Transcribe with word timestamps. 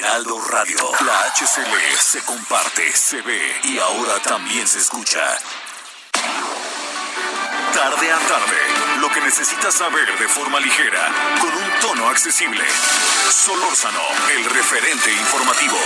Heraldo 0.00 0.40
Radio, 0.48 0.78
la 1.04 1.26
HCL 1.34 1.98
se 2.00 2.20
comparte, 2.22 2.90
se 2.90 3.20
ve 3.20 3.60
y 3.64 3.78
ahora 3.78 4.18
también 4.22 4.66
se 4.66 4.78
escucha. 4.78 5.20
Tarde 7.74 8.10
a 8.10 8.18
tarde, 8.20 8.56
lo 9.00 9.10
que 9.10 9.20
necesitas 9.20 9.74
saber 9.74 10.18
de 10.18 10.26
forma 10.26 10.58
ligera, 10.58 11.06
con 11.38 11.50
un 11.50 11.80
tono 11.82 12.08
accesible. 12.08 12.64
Solórzano, 13.30 14.00
el 14.38 14.44
referente 14.46 15.12
informativo. 15.12 15.76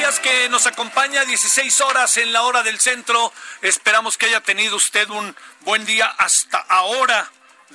Gracias 0.00 0.20
que 0.20 0.48
nos 0.48 0.66
acompaña 0.66 1.26
16 1.26 1.82
horas 1.82 2.16
en 2.16 2.32
la 2.32 2.42
hora 2.44 2.62
del 2.62 2.80
centro. 2.80 3.32
Esperamos 3.60 4.16
que 4.16 4.26
haya 4.26 4.40
tenido 4.40 4.76
usted 4.76 5.06
un 5.10 5.36
buen 5.60 5.84
día 5.84 6.06
hasta 6.06 6.56
ahora 6.56 7.30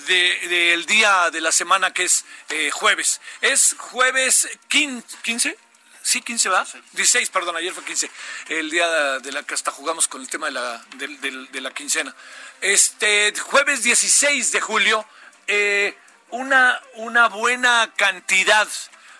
del 0.08 0.50
de, 0.50 0.84
día 0.88 1.30
de 1.30 1.40
la 1.40 1.52
semana 1.52 1.94
que 1.94 2.06
es 2.06 2.26
eh, 2.50 2.72
jueves. 2.72 3.22
Es 3.42 3.76
jueves 3.78 4.50
15. 4.70 5.56
Sí, 6.02 6.22
15, 6.22 6.50
¿va? 6.50 6.66
16, 6.94 7.30
perdón, 7.30 7.58
ayer 7.58 7.74
fue 7.74 7.84
15. 7.84 8.10
El 8.50 8.72
día 8.72 9.20
de 9.20 9.32
la 9.32 9.44
que 9.44 9.54
hasta 9.54 9.70
jugamos 9.70 10.08
con 10.08 10.22
el 10.22 10.28
tema 10.28 10.48
de 10.48 10.54
la, 10.54 10.84
de, 10.96 11.08
de, 11.08 11.48
de 11.52 11.62
la 11.62 11.72
quincena. 11.76 12.16
Este, 12.60 13.34
jueves 13.40 13.84
16 13.84 14.52
de 14.52 14.62
julio, 14.62 15.06
eh, 15.46 15.96
una, 16.32 16.82
una 16.96 17.28
buena 17.28 17.94
cantidad, 17.96 18.68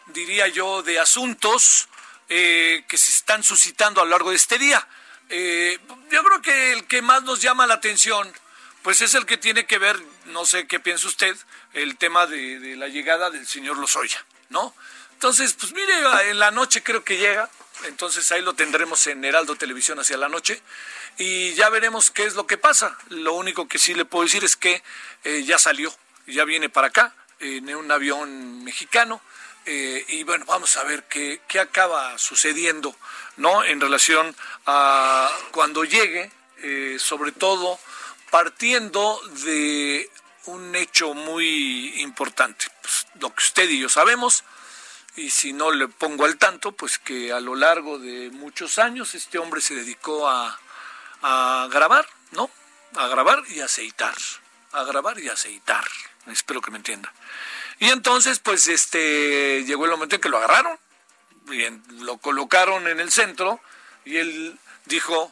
diría 0.08 0.48
yo, 0.48 0.82
de 0.82 1.00
asuntos 1.00 1.88
eh, 2.30 2.84
que 2.88 2.98
se 2.98 3.12
están 3.12 3.44
suscitando 3.44 4.02
a 4.02 4.06
lo 4.06 4.12
largo 4.12 4.30
de 4.32 4.36
este 4.36 4.58
día. 4.58 4.88
Eh, 5.30 5.80
yo 6.12 6.24
creo 6.24 6.42
que 6.42 6.74
el 6.74 6.86
que 6.86 7.02
más 7.02 7.24
nos 7.24 7.42
llama 7.42 7.68
la 7.68 7.76
atención, 7.76 8.32
pues 8.84 9.02
es 9.02 9.14
el 9.16 9.26
que 9.26 9.38
tiene 9.38 9.66
que 9.66 9.78
ver, 9.78 10.00
no 10.26 10.46
sé 10.46 10.68
qué 10.68 10.80
piensa 10.80 11.08
usted, 11.08 11.36
el 11.74 11.98
tema 11.98 12.28
de, 12.28 12.76
la 12.78 12.88
llegada 12.88 13.30
del 13.30 13.48
señor 13.48 13.78
Lozoya, 13.78 14.24
¿no? 14.50 14.76
Entonces, 15.14 15.54
pues 15.54 15.74
mire, 15.74 15.94
en 16.30 16.40
la 16.40 16.52
noche 16.52 16.84
creo 16.84 17.04
que 17.04 17.18
llega, 17.18 17.50
entonces 17.86 18.32
ahí 18.32 18.42
lo 18.42 18.54
tendremos 18.54 19.08
en 19.08 19.24
Heraldo 19.24 19.56
Televisión 19.56 20.00
hacia 20.00 20.18
la 20.18 20.30
noche 20.30 20.62
y 21.18 21.54
ya 21.54 21.70
veremos 21.70 22.12
qué 22.12 22.26
es 22.26 22.36
lo 22.36 22.46
que 22.48 22.58
pasa. 22.58 22.98
Lo 23.10 23.34
único 23.34 23.68
que 23.68 23.80
sí 23.80 23.94
le 23.94 24.06
puedo 24.06 24.26
decir 24.26 24.44
es 24.44 24.56
que 24.56 24.84
eh, 25.24 25.44
ya 25.44 25.58
salió, 25.58 25.94
ya 26.28 26.44
viene 26.44 26.70
para 26.70 26.88
acá 26.88 27.14
en 27.40 27.74
un 27.76 27.92
avión 27.92 28.64
mexicano. 28.64 29.22
Eh, 29.66 30.06
y 30.10 30.24
bueno, 30.24 30.46
vamos 30.46 30.78
a 30.78 30.84
ver 30.84 31.06
qué, 31.06 31.42
qué, 31.48 31.60
acaba 31.60 32.18
sucediendo, 32.20 32.96
¿no? 33.38 33.64
En 33.64 33.82
relación 33.82 34.36
a 34.68 35.30
cuando 35.52 35.84
llegue, 35.84 36.32
eh, 36.58 36.98
sobre 37.00 37.32
todo 37.32 37.80
partiendo 38.30 39.20
de 39.44 40.10
un 40.46 40.76
hecho 40.76 41.16
muy 41.16 42.02
importante, 42.02 42.68
pues, 42.82 43.08
lo 43.20 43.34
que 43.34 43.42
usted 43.42 43.70
y 43.70 43.80
yo 43.80 43.90
sabemos, 43.90 44.44
y 45.16 45.32
si 45.32 45.54
no 45.54 45.72
le 45.72 45.88
pongo 45.88 46.26
al 46.26 46.38
tanto, 46.38 46.72
pues 46.74 47.00
que 47.00 47.32
a 47.32 47.40
lo 47.40 47.56
largo 47.56 47.98
de 47.98 48.30
muchos 48.32 48.78
años 48.78 49.16
este 49.16 49.40
hombre 49.40 49.62
se 49.62 49.74
dedicó 49.74 50.28
a, 50.28 50.60
a 51.22 51.68
grabar, 51.72 52.06
¿no? 52.32 52.52
A 52.96 53.08
grabar 53.08 53.42
y 53.50 53.62
aceitar, 53.62 54.16
a 54.74 54.84
grabar 54.84 55.20
y 55.20 55.30
aceitar, 55.30 55.86
espero 56.28 56.62
que 56.62 56.70
me 56.70 56.78
entienda. 56.78 57.12
Y 57.80 57.90
entonces, 57.90 58.40
pues, 58.40 58.68
este, 58.68 59.64
llegó 59.66 59.86
el 59.86 59.92
momento 59.92 60.16
en 60.16 60.22
que 60.22 60.30
lo 60.30 60.38
agarraron, 60.38 60.80
bien, 61.46 61.84
lo 62.02 62.18
colocaron 62.18 62.88
en 62.88 63.00
el 63.00 63.12
centro 63.12 63.60
y 64.06 64.18
él 64.18 64.58
dijo, 64.86 65.32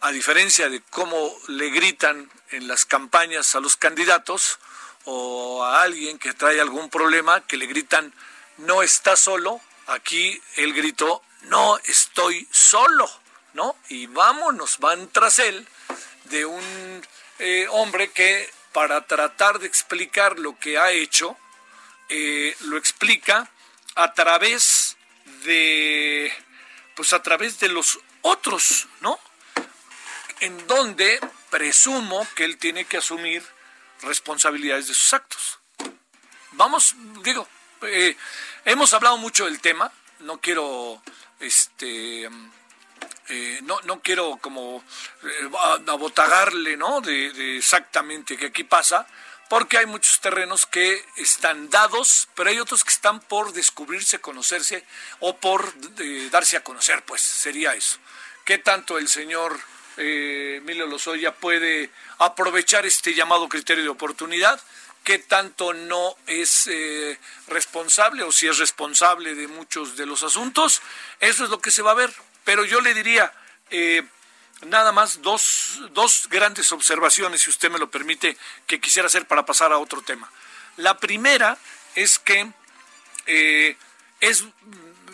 a 0.00 0.10
diferencia 0.12 0.68
de 0.68 0.80
cómo 0.90 1.34
le 1.48 1.70
gritan 1.70 2.30
en 2.50 2.68
las 2.68 2.84
campañas 2.84 3.54
a 3.54 3.60
los 3.60 3.76
candidatos 3.76 4.58
o 5.04 5.64
a 5.64 5.82
alguien 5.82 6.18
que 6.18 6.32
trae 6.32 6.60
algún 6.60 6.90
problema, 6.90 7.46
que 7.46 7.56
le 7.56 7.66
gritan, 7.66 8.12
no 8.58 8.82
está 8.82 9.16
solo, 9.16 9.60
aquí 9.86 10.40
él 10.56 10.72
gritó, 10.74 11.22
no 11.42 11.78
estoy 11.84 12.46
solo, 12.50 13.10
¿no? 13.54 13.76
Y 13.88 14.06
vámonos, 14.06 14.78
van 14.78 15.08
tras 15.08 15.38
él 15.38 15.66
de 16.24 16.44
un 16.44 17.06
eh, 17.38 17.66
hombre 17.70 18.10
que 18.10 18.48
para 18.72 19.06
tratar 19.06 19.58
de 19.58 19.66
explicar 19.66 20.38
lo 20.38 20.58
que 20.58 20.78
ha 20.78 20.92
hecho, 20.92 21.36
eh, 22.10 22.56
lo 22.60 22.76
explica 22.76 23.50
a 23.94 24.12
través 24.12 24.96
de 25.44 26.32
pues 26.94 27.12
a 27.12 27.22
través 27.22 27.58
de 27.60 27.68
los 27.68 27.98
otros, 28.22 28.88
¿no? 29.00 29.18
En 30.40 30.66
donde 30.66 31.18
presumo 31.50 32.26
que 32.34 32.44
él 32.44 32.58
tiene 32.58 32.84
que 32.84 32.98
asumir 32.98 33.42
responsabilidades 34.02 34.88
de 34.88 34.94
sus 34.94 35.12
actos. 35.14 35.58
Vamos, 36.52 36.94
digo, 37.22 37.48
eh, 37.82 38.16
hemos 38.64 38.92
hablado 38.92 39.16
mucho 39.16 39.46
del 39.46 39.60
tema, 39.60 39.90
no 40.20 40.40
quiero 40.40 41.02
este 41.38 42.28
eh, 43.28 43.60
no, 43.62 43.80
no 43.82 44.00
quiero 44.00 44.38
como 44.38 44.84
eh, 45.22 45.50
abotagarle, 45.86 46.76
¿no? 46.76 47.00
De, 47.00 47.32
de 47.32 47.58
exactamente 47.58 48.36
qué 48.36 48.46
aquí 48.46 48.64
pasa, 48.64 49.06
porque 49.50 49.78
hay 49.78 49.86
muchos 49.86 50.20
terrenos 50.20 50.64
que 50.64 51.04
están 51.16 51.70
dados, 51.70 52.28
pero 52.36 52.50
hay 52.50 52.60
otros 52.60 52.84
que 52.84 52.92
están 52.92 53.18
por 53.18 53.52
descubrirse, 53.52 54.20
conocerse 54.20 54.84
o 55.18 55.38
por 55.38 55.74
eh, 55.98 56.28
darse 56.30 56.56
a 56.56 56.62
conocer, 56.62 57.02
pues 57.04 57.20
sería 57.20 57.74
eso. 57.74 57.98
¿Qué 58.44 58.58
tanto 58.58 58.96
el 58.96 59.08
señor 59.08 59.58
eh, 59.96 60.58
Emilio 60.58 60.86
Lozoya 60.86 61.34
puede 61.34 61.90
aprovechar 62.18 62.86
este 62.86 63.12
llamado 63.12 63.48
criterio 63.48 63.82
de 63.82 63.90
oportunidad? 63.90 64.62
¿Qué 65.02 65.18
tanto 65.18 65.72
no 65.72 66.14
es 66.28 66.68
eh, 66.68 67.18
responsable 67.48 68.22
o 68.22 68.30
si 68.30 68.46
es 68.46 68.58
responsable 68.58 69.34
de 69.34 69.48
muchos 69.48 69.96
de 69.96 70.06
los 70.06 70.22
asuntos? 70.22 70.80
Eso 71.18 71.42
es 71.42 71.50
lo 71.50 71.60
que 71.60 71.72
se 71.72 71.82
va 71.82 71.90
a 71.90 71.94
ver. 71.94 72.14
Pero 72.44 72.64
yo 72.64 72.80
le 72.80 72.94
diría, 72.94 73.32
eh, 73.70 74.04
nada 74.66 74.92
más 74.92 75.22
dos, 75.22 75.80
dos 75.92 76.28
grandes 76.30 76.72
observaciones, 76.72 77.42
si 77.42 77.50
usted 77.50 77.70
me 77.70 77.78
lo 77.78 77.90
permite, 77.90 78.36
que 78.66 78.80
quisiera 78.80 79.06
hacer 79.06 79.26
para 79.26 79.46
pasar 79.46 79.72
a 79.72 79.78
otro 79.78 80.02
tema. 80.02 80.30
La 80.76 80.98
primera 80.98 81.58
es 81.94 82.18
que 82.18 82.50
eh, 83.26 83.76
es 84.20 84.44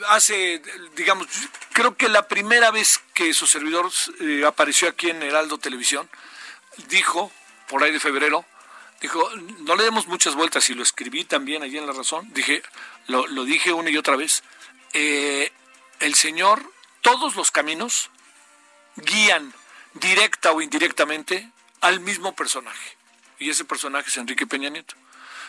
hace, 0.09 0.63
digamos, 0.95 1.27
creo 1.73 1.97
que 1.97 2.09
la 2.09 2.29
primera 2.29 2.71
vez 2.71 3.01
que 3.15 3.33
su 3.35 3.47
servidor 3.47 3.91
eh, 4.21 4.45
apareció 4.47 4.89
aquí 4.89 5.11
en 5.11 5.23
Heraldo 5.23 5.59
Televisión, 5.59 6.09
dijo, 6.89 7.33
por 7.69 7.83
ahí 7.83 7.93
de 7.93 8.01
febrero, 8.01 8.45
dijo, 9.01 9.29
no 9.61 9.77
le 9.77 9.85
demos 9.85 10.07
muchas 10.07 10.35
vueltas, 10.35 10.69
y 10.71 10.75
lo 10.75 10.83
escribí 10.83 11.25
también 11.25 11.63
allí 11.63 11.79
en 11.79 11.87
La 11.87 11.93
Razón, 11.93 12.29
dije, 12.33 12.63
lo, 13.07 13.27
dije 13.45 13.73
una 13.73 13.91
y 13.91 13.97
otra 13.97 14.17
vez, 14.17 14.43
eh, 14.93 15.53
el 16.01 16.15
Señor, 16.15 16.73
todos 17.01 17.37
los 17.37 17.51
caminos 17.51 18.11
guían 18.97 19.53
directa 19.95 20.53
o 20.53 20.61
indirectamente 20.61 21.51
al 21.81 22.01
mismo 22.01 22.35
personaje. 22.35 22.97
Y 23.39 23.51
ese 23.51 23.65
personaje 23.65 24.09
es 24.09 24.17
Enrique 24.17 24.47
Peña 24.47 24.69
Nieto. 24.69 24.95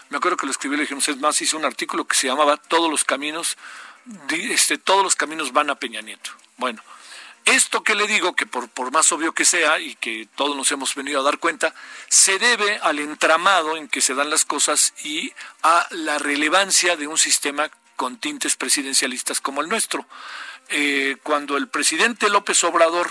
Me 0.09 0.17
acuerdo 0.17 0.37
que 0.37 0.45
lo 0.45 0.51
escribí, 0.51 0.75
le 0.75 0.83
dijimos, 0.83 1.07
es 1.09 1.17
más, 1.17 1.41
hice 1.41 1.55
un 1.55 1.65
artículo 1.65 2.05
que 2.05 2.15
se 2.15 2.27
llamaba 2.27 2.57
Todos 2.57 2.89
los 2.89 3.03
caminos, 3.03 3.57
este, 4.29 4.77
todos 4.77 5.03
los 5.03 5.15
caminos 5.15 5.51
van 5.51 5.69
a 5.69 5.75
Peña 5.75 6.01
Nieto. 6.01 6.31
Bueno, 6.57 6.81
esto 7.45 7.83
que 7.83 7.95
le 7.95 8.07
digo, 8.07 8.35
que 8.35 8.45
por, 8.45 8.69
por 8.69 8.91
más 8.91 9.11
obvio 9.11 9.33
que 9.33 9.45
sea 9.45 9.79
y 9.79 9.95
que 9.95 10.27
todos 10.35 10.55
nos 10.55 10.71
hemos 10.71 10.95
venido 10.95 11.21
a 11.21 11.23
dar 11.23 11.39
cuenta, 11.39 11.73
se 12.09 12.39
debe 12.39 12.79
al 12.83 12.99
entramado 12.99 13.77
en 13.77 13.87
que 13.87 14.01
se 14.01 14.13
dan 14.13 14.29
las 14.29 14.45
cosas 14.45 14.93
y 15.03 15.33
a 15.63 15.87
la 15.91 16.19
relevancia 16.19 16.95
de 16.95 17.07
un 17.07 17.17
sistema 17.17 17.69
con 17.95 18.17
tintes 18.17 18.55
presidencialistas 18.55 19.41
como 19.41 19.61
el 19.61 19.69
nuestro. 19.69 20.05
Eh, 20.69 21.17
cuando 21.23 21.55
el 21.55 21.69
presidente 21.69 22.29
López 22.29 22.61
Obrador 22.65 23.09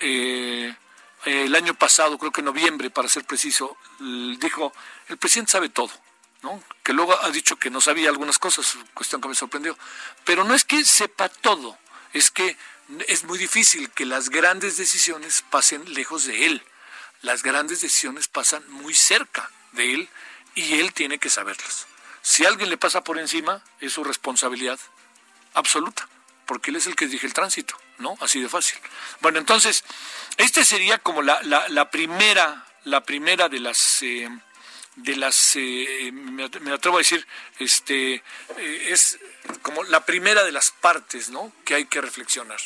eh, 0.00 0.74
el 1.24 1.54
año 1.54 1.74
pasado, 1.74 2.18
creo 2.18 2.32
que 2.32 2.40
en 2.40 2.46
noviembre, 2.46 2.90
para 2.90 3.08
ser 3.08 3.24
preciso, 3.24 3.76
dijo, 3.98 4.72
el 5.08 5.18
presidente 5.18 5.52
sabe 5.52 5.68
todo, 5.68 5.90
¿no? 6.42 6.62
Que 6.82 6.92
luego 6.92 7.20
ha 7.22 7.30
dicho 7.30 7.56
que 7.56 7.70
no 7.70 7.80
sabía 7.80 8.08
algunas 8.08 8.38
cosas, 8.38 8.76
cuestión 8.94 9.20
que 9.20 9.28
me 9.28 9.34
sorprendió. 9.34 9.76
Pero 10.24 10.44
no 10.44 10.54
es 10.54 10.64
que 10.64 10.84
sepa 10.84 11.28
todo, 11.28 11.76
es 12.12 12.30
que 12.30 12.56
es 13.08 13.24
muy 13.24 13.38
difícil 13.38 13.90
que 13.90 14.06
las 14.06 14.30
grandes 14.30 14.76
decisiones 14.76 15.42
pasen 15.50 15.92
lejos 15.94 16.24
de 16.24 16.46
él. 16.46 16.62
Las 17.22 17.42
grandes 17.42 17.80
decisiones 17.80 18.28
pasan 18.28 18.62
muy 18.70 18.94
cerca 18.94 19.50
de 19.72 19.94
él 19.94 20.08
y 20.54 20.74
él 20.74 20.92
tiene 20.92 21.18
que 21.18 21.30
saberlas. 21.30 21.86
Si 22.22 22.44
alguien 22.44 22.70
le 22.70 22.76
pasa 22.76 23.02
por 23.02 23.18
encima, 23.18 23.62
es 23.80 23.92
su 23.92 24.04
responsabilidad 24.04 24.78
absoluta, 25.54 26.08
porque 26.46 26.70
él 26.70 26.76
es 26.76 26.86
el 26.86 26.96
que 26.96 27.06
dirige 27.06 27.26
el 27.26 27.34
tránsito, 27.34 27.76
¿no? 27.98 28.16
Así 28.20 28.40
de 28.40 28.48
fácil. 28.48 28.78
Bueno, 29.20 29.38
entonces, 29.38 29.84
este 30.36 30.64
sería 30.64 30.98
como 30.98 31.22
la, 31.22 31.40
la, 31.42 31.90
primera, 31.90 32.66
la 32.84 33.02
primera 33.04 33.48
de 33.48 33.60
las 33.60 34.02
eh, 34.02 34.28
de 34.96 35.16
las 35.16 35.56
eh, 35.56 36.10
me 36.12 36.72
atrevo 36.72 36.96
a 36.96 37.00
decir, 37.00 37.26
este 37.58 38.14
eh, 38.14 38.88
es 38.88 39.18
como 39.62 39.84
la 39.84 40.04
primera 40.04 40.44
de 40.44 40.52
las 40.52 40.70
partes, 40.70 41.28
¿no? 41.30 41.52
Que 41.64 41.74
hay 41.74 41.84
que 41.86 42.00
reflexionar. 42.00 42.58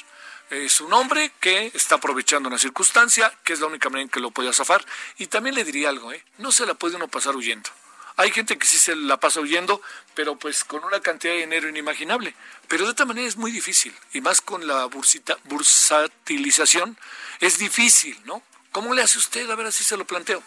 Es 0.50 0.80
un 0.80 0.92
hombre 0.92 1.32
que 1.38 1.70
está 1.74 1.96
aprovechando 1.96 2.48
una 2.48 2.58
circunstancia, 2.58 3.32
que 3.44 3.52
es 3.52 3.60
la 3.60 3.66
única 3.66 3.88
manera 3.88 4.02
en 4.02 4.08
que 4.08 4.18
lo 4.18 4.32
puede 4.32 4.52
zafar. 4.52 4.84
Y 5.18 5.28
también 5.28 5.54
le 5.54 5.64
diría 5.64 5.90
algo, 5.90 6.12
¿eh? 6.12 6.24
No 6.38 6.50
se 6.50 6.66
la 6.66 6.74
puede 6.74 6.96
uno 6.96 7.06
pasar 7.06 7.36
huyendo. 7.36 7.70
Hay 8.16 8.30
gente 8.30 8.58
que 8.58 8.66
sí 8.66 8.78
se 8.78 8.94
la 8.96 9.18
pasa 9.18 9.40
huyendo, 9.40 9.80
pero 10.14 10.36
pues 10.36 10.64
con 10.64 10.84
una 10.84 11.00
cantidad 11.00 11.32
de 11.32 11.40
dinero 11.40 11.68
inimaginable. 11.68 12.34
Pero 12.68 12.84
de 12.84 12.90
otra 12.90 13.06
manera 13.06 13.26
es 13.26 13.36
muy 13.36 13.50
difícil, 13.50 13.94
y 14.12 14.20
más 14.20 14.40
con 14.40 14.66
la 14.66 14.84
bursita, 14.86 15.38
bursatilización, 15.44 16.98
es 17.40 17.58
difícil, 17.58 18.20
¿no? 18.24 18.42
¿Cómo 18.72 18.94
le 18.94 19.02
hace 19.02 19.18
usted? 19.18 19.48
A 19.50 19.56
ver, 19.56 19.66
así 19.66 19.84
se 19.84 19.96
lo 19.96 20.06
planteo. 20.06 20.42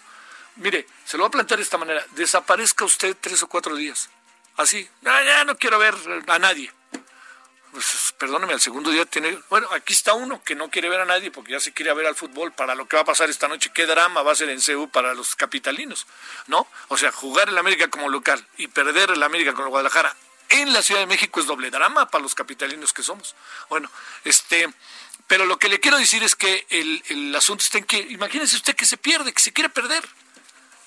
Mire, 0.55 0.87
se 1.05 1.17
lo 1.17 1.23
voy 1.23 1.29
a 1.29 1.31
plantear 1.31 1.57
de 1.57 1.63
esta 1.63 1.77
manera. 1.77 2.05
Desaparezca 2.11 2.85
usted 2.85 3.17
tres 3.19 3.41
o 3.43 3.47
cuatro 3.47 3.75
días. 3.75 4.09
Así. 4.55 4.87
Ah, 5.03 5.21
ya 5.25 5.45
no 5.45 5.57
quiero 5.57 5.79
ver 5.79 5.95
a 6.27 6.39
nadie 6.39 6.71
pues, 7.73 8.13
perdóneme, 8.17 8.53
al 8.53 8.61
segundo 8.61 8.91
día 8.91 9.05
tiene, 9.05 9.37
bueno, 9.49 9.67
aquí 9.71 9.93
está 9.93 10.13
uno 10.13 10.41
que 10.43 10.55
no 10.55 10.69
quiere 10.69 10.89
ver 10.89 11.01
a 11.01 11.05
nadie 11.05 11.31
porque 11.31 11.51
ya 11.51 11.59
se 11.59 11.73
quiere 11.73 11.93
ver 11.93 12.05
al 12.05 12.15
fútbol 12.15 12.53
para 12.53 12.75
lo 12.75 12.87
que 12.87 12.95
va 12.95 13.01
a 13.01 13.05
pasar 13.05 13.29
esta 13.29 13.47
noche, 13.47 13.71
qué 13.73 13.85
drama 13.85 14.21
va 14.21 14.31
a 14.31 14.35
ser 14.35 14.49
en 14.49 14.61
CEU 14.61 14.89
para 14.89 15.13
los 15.13 15.35
capitalinos, 15.35 16.07
¿no? 16.47 16.67
O 16.87 16.97
sea, 16.97 17.11
jugar 17.11 17.49
el 17.49 17.57
América 17.57 17.89
como 17.89 18.09
local 18.09 18.45
y 18.57 18.67
perder 18.67 19.11
el 19.11 19.23
América 19.23 19.53
con 19.53 19.63
el 19.63 19.69
Guadalajara 19.69 20.15
en 20.49 20.71
la 20.71 20.83
Ciudad 20.83 21.01
de 21.01 21.07
México 21.07 21.39
es 21.39 21.47
doble 21.47 21.71
drama 21.71 22.09
para 22.09 22.21
los 22.21 22.35
capitalinos 22.35 22.93
que 22.93 23.01
somos. 23.01 23.35
Bueno, 23.69 23.89
este, 24.23 24.71
pero 25.27 25.45
lo 25.45 25.57
que 25.57 25.67
le 25.67 25.79
quiero 25.79 25.97
decir 25.97 26.23
es 26.23 26.35
que 26.35 26.67
el, 26.69 27.35
asunto 27.35 27.63
está 27.63 27.79
en 27.79 27.85
que, 27.85 27.97
imagínese 27.97 28.55
usted 28.55 28.75
que 28.75 28.85
se 28.85 28.97
pierde, 28.97 29.33
que 29.33 29.41
se 29.41 29.51
quiere 29.51 29.69
perder. 29.69 30.07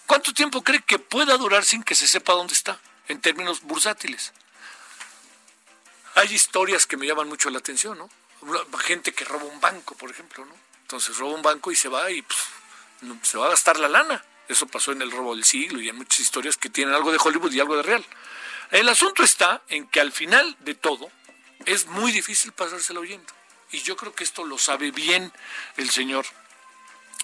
¿Cuánto 0.06 0.32
tiempo 0.32 0.62
cree 0.62 0.82
que 0.82 1.00
pueda 1.00 1.36
durar 1.36 1.64
sin 1.64 1.82
que 1.82 1.96
se 1.96 2.06
sepa 2.06 2.32
dónde 2.32 2.54
está, 2.54 2.78
en 3.08 3.20
términos 3.20 3.62
bursátiles? 3.62 4.32
Hay 6.16 6.32
historias 6.32 6.86
que 6.86 6.96
me 6.96 7.06
llaman 7.06 7.28
mucho 7.28 7.50
la 7.50 7.58
atención, 7.58 7.98
¿no? 7.98 8.08
Gente 8.78 9.12
que 9.12 9.26
roba 9.26 9.44
un 9.44 9.60
banco, 9.60 9.94
por 9.96 10.10
ejemplo, 10.10 10.46
¿no? 10.46 10.54
Entonces 10.80 11.18
roba 11.18 11.34
un 11.34 11.42
banco 11.42 11.70
y 11.70 11.76
se 11.76 11.88
va 11.88 12.10
y 12.10 12.22
pues, 12.22 12.40
se 13.22 13.36
va 13.36 13.46
a 13.46 13.50
gastar 13.50 13.78
la 13.78 13.88
lana. 13.88 14.24
Eso 14.48 14.66
pasó 14.66 14.92
en 14.92 15.02
el 15.02 15.10
robo 15.10 15.34
del 15.34 15.44
siglo 15.44 15.78
y 15.78 15.90
en 15.90 15.96
muchas 15.96 16.20
historias 16.20 16.56
que 16.56 16.70
tienen 16.70 16.94
algo 16.94 17.12
de 17.12 17.18
Hollywood 17.22 17.52
y 17.52 17.60
algo 17.60 17.76
de 17.76 17.82
real. 17.82 18.04
El 18.70 18.88
asunto 18.88 19.22
está 19.22 19.62
en 19.68 19.88
que 19.88 20.00
al 20.00 20.10
final 20.10 20.56
de 20.60 20.74
todo 20.74 21.10
es 21.66 21.86
muy 21.86 22.12
difícil 22.12 22.52
pasárselo 22.52 23.00
oyendo. 23.00 23.30
Y 23.72 23.82
yo 23.82 23.94
creo 23.94 24.14
que 24.14 24.24
esto 24.24 24.42
lo 24.44 24.56
sabe 24.56 24.92
bien 24.92 25.30
el 25.76 25.90
señor 25.90 26.24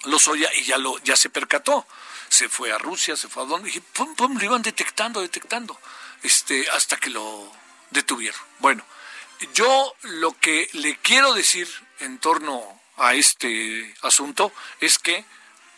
Lozoya 0.03 0.53
y 0.53 0.65
ya, 0.65 0.77
lo, 0.77 0.99
ya 0.99 1.15
se 1.15 1.31
percató. 1.31 1.87
Se 2.29 2.47
fue 2.47 2.71
a 2.71 2.77
Rusia, 2.77 3.15
se 3.15 3.27
fue 3.27 3.41
a 3.41 3.45
donde, 3.47 3.71
y 3.71 3.79
pum, 3.79 4.15
pum, 4.15 4.37
lo 4.37 4.45
iban 4.45 4.61
detectando, 4.61 5.19
detectando, 5.21 5.79
este, 6.21 6.69
hasta 6.69 6.97
que 6.97 7.09
lo 7.09 7.62
detuvieron. 7.93 8.39
Bueno, 8.59 8.83
yo 9.53 9.95
lo 10.01 10.37
que 10.39 10.69
le 10.73 10.97
quiero 10.97 11.33
decir 11.33 11.67
en 11.99 12.19
torno 12.19 12.81
a 12.97 13.13
este 13.13 13.95
asunto 14.01 14.51
es 14.79 14.99
que 14.99 15.25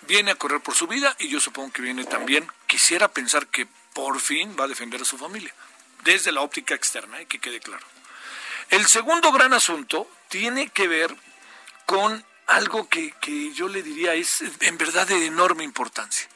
viene 0.02 0.32
a 0.32 0.36
correr 0.36 0.62
por 0.62 0.76
su 0.76 0.88
vida 0.88 1.16
y 1.20 1.30
yo 1.30 1.40
supongo 1.40 1.74
que 1.74 1.82
viene 1.82 2.06
también, 2.06 2.48
quisiera 2.68 3.08
pensar 3.08 3.48
que 3.48 3.68
por 3.94 4.20
fin 4.20 4.56
va 4.60 4.66
a 4.66 4.68
defender 4.68 5.02
a 5.02 5.06
su 5.06 5.18
familia, 5.18 5.54
desde 6.04 6.32
la 6.32 6.42
óptica 6.42 6.76
externa, 6.76 7.20
eh, 7.22 7.26
que 7.26 7.40
quede 7.40 7.60
claro. 7.60 7.86
El 8.70 8.86
segundo 8.88 9.32
gran 9.32 9.54
asunto 9.54 10.10
tiene 10.30 10.70
que 10.70 10.88
ver 10.88 11.16
con 11.86 12.26
algo 12.48 12.90
que, 12.90 13.12
que 13.22 13.54
yo 13.54 13.68
le 13.68 13.84
diría 13.84 14.14
es 14.14 14.44
en 14.60 14.78
verdad 14.78 15.08
de 15.08 15.26
enorme 15.26 15.64
importancia. 15.64 16.28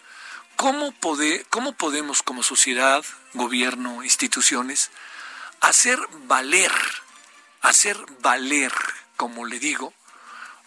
¿Cómo, 0.56 0.92
poder, 0.92 1.46
¿Cómo 1.50 1.74
podemos 1.74 2.22
como 2.22 2.44
sociedad, 2.44 3.04
gobierno, 3.34 4.04
instituciones, 4.04 4.92
hacer 5.62 6.00
valer, 6.26 6.72
hacer 7.62 7.98
valer, 8.22 8.74
como 9.18 9.46
le 9.46 9.60
digo, 9.60 9.94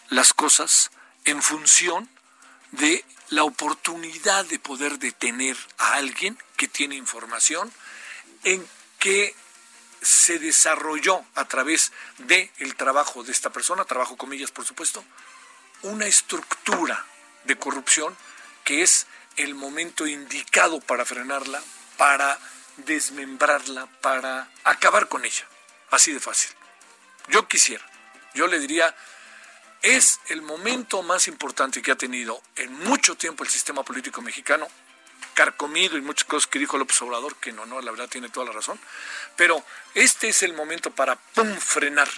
las 0.09 0.33
cosas 0.33 0.91
en 1.25 1.41
función 1.41 2.09
de 2.71 3.03
la 3.29 3.43
oportunidad 3.43 4.45
de 4.45 4.59
poder 4.59 4.99
detener 4.99 5.57
a 5.77 5.93
alguien 5.93 6.37
que 6.57 6.67
tiene 6.67 6.95
información 6.95 7.71
en 8.43 8.65
que 8.99 9.35
se 10.01 10.37
desarrolló 10.37 11.23
a 11.35 11.45
través 11.45 11.91
del 12.17 12.49
el 12.57 12.75
trabajo 12.75 13.23
de 13.23 13.31
esta 13.31 13.51
persona, 13.51 13.85
trabajo 13.85 14.17
comillas 14.17 14.51
por 14.51 14.65
supuesto, 14.65 15.03
una 15.81 16.05
estructura 16.05 17.05
de 17.45 17.57
corrupción 17.57 18.15
que 18.63 18.83
es 18.83 19.07
el 19.37 19.55
momento 19.55 20.05
indicado 20.07 20.79
para 20.79 21.05
frenarla, 21.05 21.61
para 21.97 22.37
desmembrarla, 22.77 23.87
para 24.01 24.49
acabar 24.63 25.07
con 25.07 25.25
ella. 25.25 25.45
Así 25.91 26.11
de 26.11 26.19
fácil. 26.19 26.51
Yo 27.27 27.47
quisiera, 27.47 27.85
yo 28.33 28.47
le 28.47 28.59
diría, 28.59 28.95
es 29.81 30.19
el 30.27 30.41
momento 30.41 31.03
más 31.03 31.27
importante 31.27 31.81
que 31.81 31.91
ha 31.91 31.95
tenido 31.95 32.41
en 32.55 32.73
mucho 32.79 33.15
tiempo 33.15 33.43
el 33.43 33.49
sistema 33.49 33.83
político 33.83 34.21
mexicano, 34.21 34.67
carcomido 35.33 35.97
y 35.97 36.01
muchas 36.01 36.25
cosas 36.25 36.47
que 36.47 36.59
dijo 36.59 36.77
López 36.77 37.01
Obrador, 37.01 37.35
que 37.37 37.51
no, 37.51 37.65
no, 37.65 37.81
la 37.81 37.91
verdad 37.91 38.09
tiene 38.09 38.29
toda 38.29 38.45
la 38.47 38.51
razón, 38.51 38.79
pero 39.35 39.63
este 39.93 40.29
es 40.29 40.43
el 40.43 40.53
momento 40.53 40.91
para, 40.91 41.15
¡pum!, 41.15 41.57
frenar. 41.57 42.09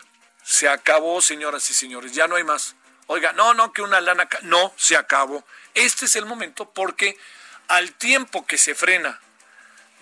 Se 0.43 0.69
acabó, 0.69 1.21
señoras 1.21 1.69
y 1.71 1.73
señores, 1.73 2.13
ya 2.13 2.27
no 2.27 2.35
hay 2.35 2.43
más. 2.43 2.75
Oiga, 3.07 3.33
no, 3.33 3.53
no, 3.53 3.73
que 3.73 3.81
una 3.81 4.01
lana, 4.01 4.27
no, 4.43 4.73
se 4.77 4.95
acabó. 4.95 5.45
Este 5.73 6.05
es 6.05 6.15
el 6.15 6.25
momento 6.25 6.71
porque 6.71 7.17
al 7.67 7.93
tiempo 7.93 8.45
que 8.45 8.57
se 8.57 8.75
frena 8.75 9.19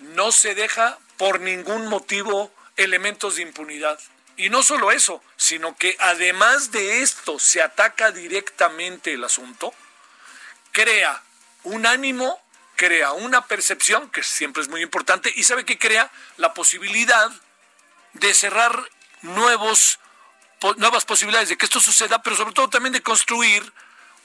no 0.04 0.32
se 0.32 0.54
deja 0.54 0.98
por 1.16 1.40
ningún 1.40 1.86
motivo 1.86 2.52
elementos 2.76 3.36
de 3.36 3.42
impunidad. 3.42 3.98
Y 4.36 4.50
no 4.50 4.62
solo 4.62 4.90
eso, 4.90 5.22
sino 5.36 5.76
que 5.76 5.96
además 6.00 6.72
de 6.72 7.02
esto 7.02 7.38
se 7.38 7.62
ataca 7.62 8.10
directamente 8.10 9.12
el 9.12 9.22
asunto, 9.22 9.72
crea 10.72 11.22
un 11.62 11.86
ánimo, 11.86 12.42
crea 12.74 13.12
una 13.12 13.46
percepción, 13.46 14.10
que 14.10 14.24
siempre 14.24 14.62
es 14.62 14.68
muy 14.68 14.82
importante, 14.82 15.32
y 15.34 15.44
sabe 15.44 15.64
que 15.64 15.78
crea 15.78 16.10
la 16.36 16.52
posibilidad 16.52 17.30
de 18.14 18.34
cerrar 18.34 18.90
nuevos, 19.22 20.00
nuevas 20.76 21.04
posibilidades 21.04 21.48
de 21.48 21.56
que 21.56 21.66
esto 21.66 21.80
suceda, 21.80 22.22
pero 22.22 22.36
sobre 22.36 22.54
todo 22.54 22.68
también 22.68 22.92
de 22.92 23.02
construir 23.02 23.72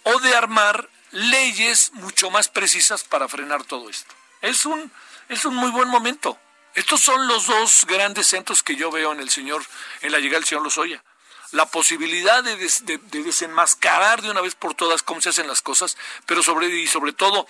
o 0.04 0.20
de 0.20 0.36
armar 0.36 0.90
leyes 1.12 1.92
mucho 1.94 2.32
más 2.32 2.50
precisas 2.50 3.04
para 3.04 3.28
frenar 3.28 3.64
todo 3.64 3.90
esto. 3.90 4.14
Es 4.42 4.66
un 4.66 4.92
es 5.30 5.46
un 5.46 5.56
muy 5.56 5.70
buen 5.70 5.88
momento. 5.88 6.38
Estos 6.74 7.02
son 7.02 7.28
los 7.28 7.48
dos 7.48 7.86
grandes 7.88 8.28
centros 8.28 8.64
que 8.64 8.76
yo 8.76 8.92
veo 8.92 9.14
en 9.14 9.20
el 9.20 9.30
señor, 9.30 9.64
en 10.02 10.12
la 10.12 10.20
llegada 10.20 10.40
del 10.40 10.48
señor 10.48 10.64
Lozoya. 10.64 11.04
La 11.52 11.68
posibilidad 11.68 12.44
de, 12.44 13.00
desenmascarar 13.12 14.22
de 14.22 14.30
una 14.30 14.42
vez 14.42 14.56
por 14.56 14.76
todas 14.76 15.02
cómo 15.02 15.22
se 15.22 15.30
hacen 15.30 15.48
las 15.48 15.62
cosas, 15.62 15.98
pero 16.26 16.44
sobre, 16.44 16.68
y 16.68 16.88
sobre 16.88 17.14
todo 17.14 17.48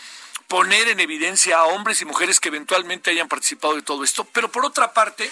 poner 0.48 0.88
en 0.90 1.00
evidencia 1.00 1.58
a 1.58 1.66
hombres 1.66 2.02
y 2.02 2.06
mujeres 2.06 2.40
que 2.40 2.50
eventualmente 2.50 3.12
hayan 3.12 3.28
participado 3.28 3.76
de 3.76 3.82
todo 3.82 4.04
esto, 4.04 4.24
pero 4.26 4.52
por 4.52 4.66
otra 4.66 4.94
parte, 4.94 5.30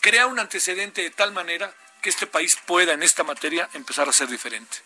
crea 0.00 0.26
un 0.26 0.38
antecedente 0.38 1.02
de 1.02 1.10
tal 1.10 1.32
manera 1.32 1.74
que 2.02 2.10
este 2.10 2.26
país 2.26 2.56
pueda 2.66 2.92
en 2.92 3.02
esta 3.02 3.24
materia 3.24 3.68
empezar 3.72 4.08
a 4.08 4.12
ser 4.12 4.28
diferente. 4.28 4.78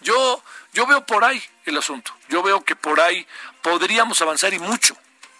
Yo, 0.00 0.42
yo 0.72 0.86
veo 0.86 1.04
por 1.06 1.24
ahí 1.24 1.42
el 1.64 1.76
asunto. 1.76 2.14
Yo 2.28 2.42
veo 2.42 2.62
que 2.62 2.76
por 2.76 3.00
ahí 3.00 3.26
podríamos 3.62 4.20
avanzar 4.20 4.52
y 4.52 4.58
mucho 4.58 4.96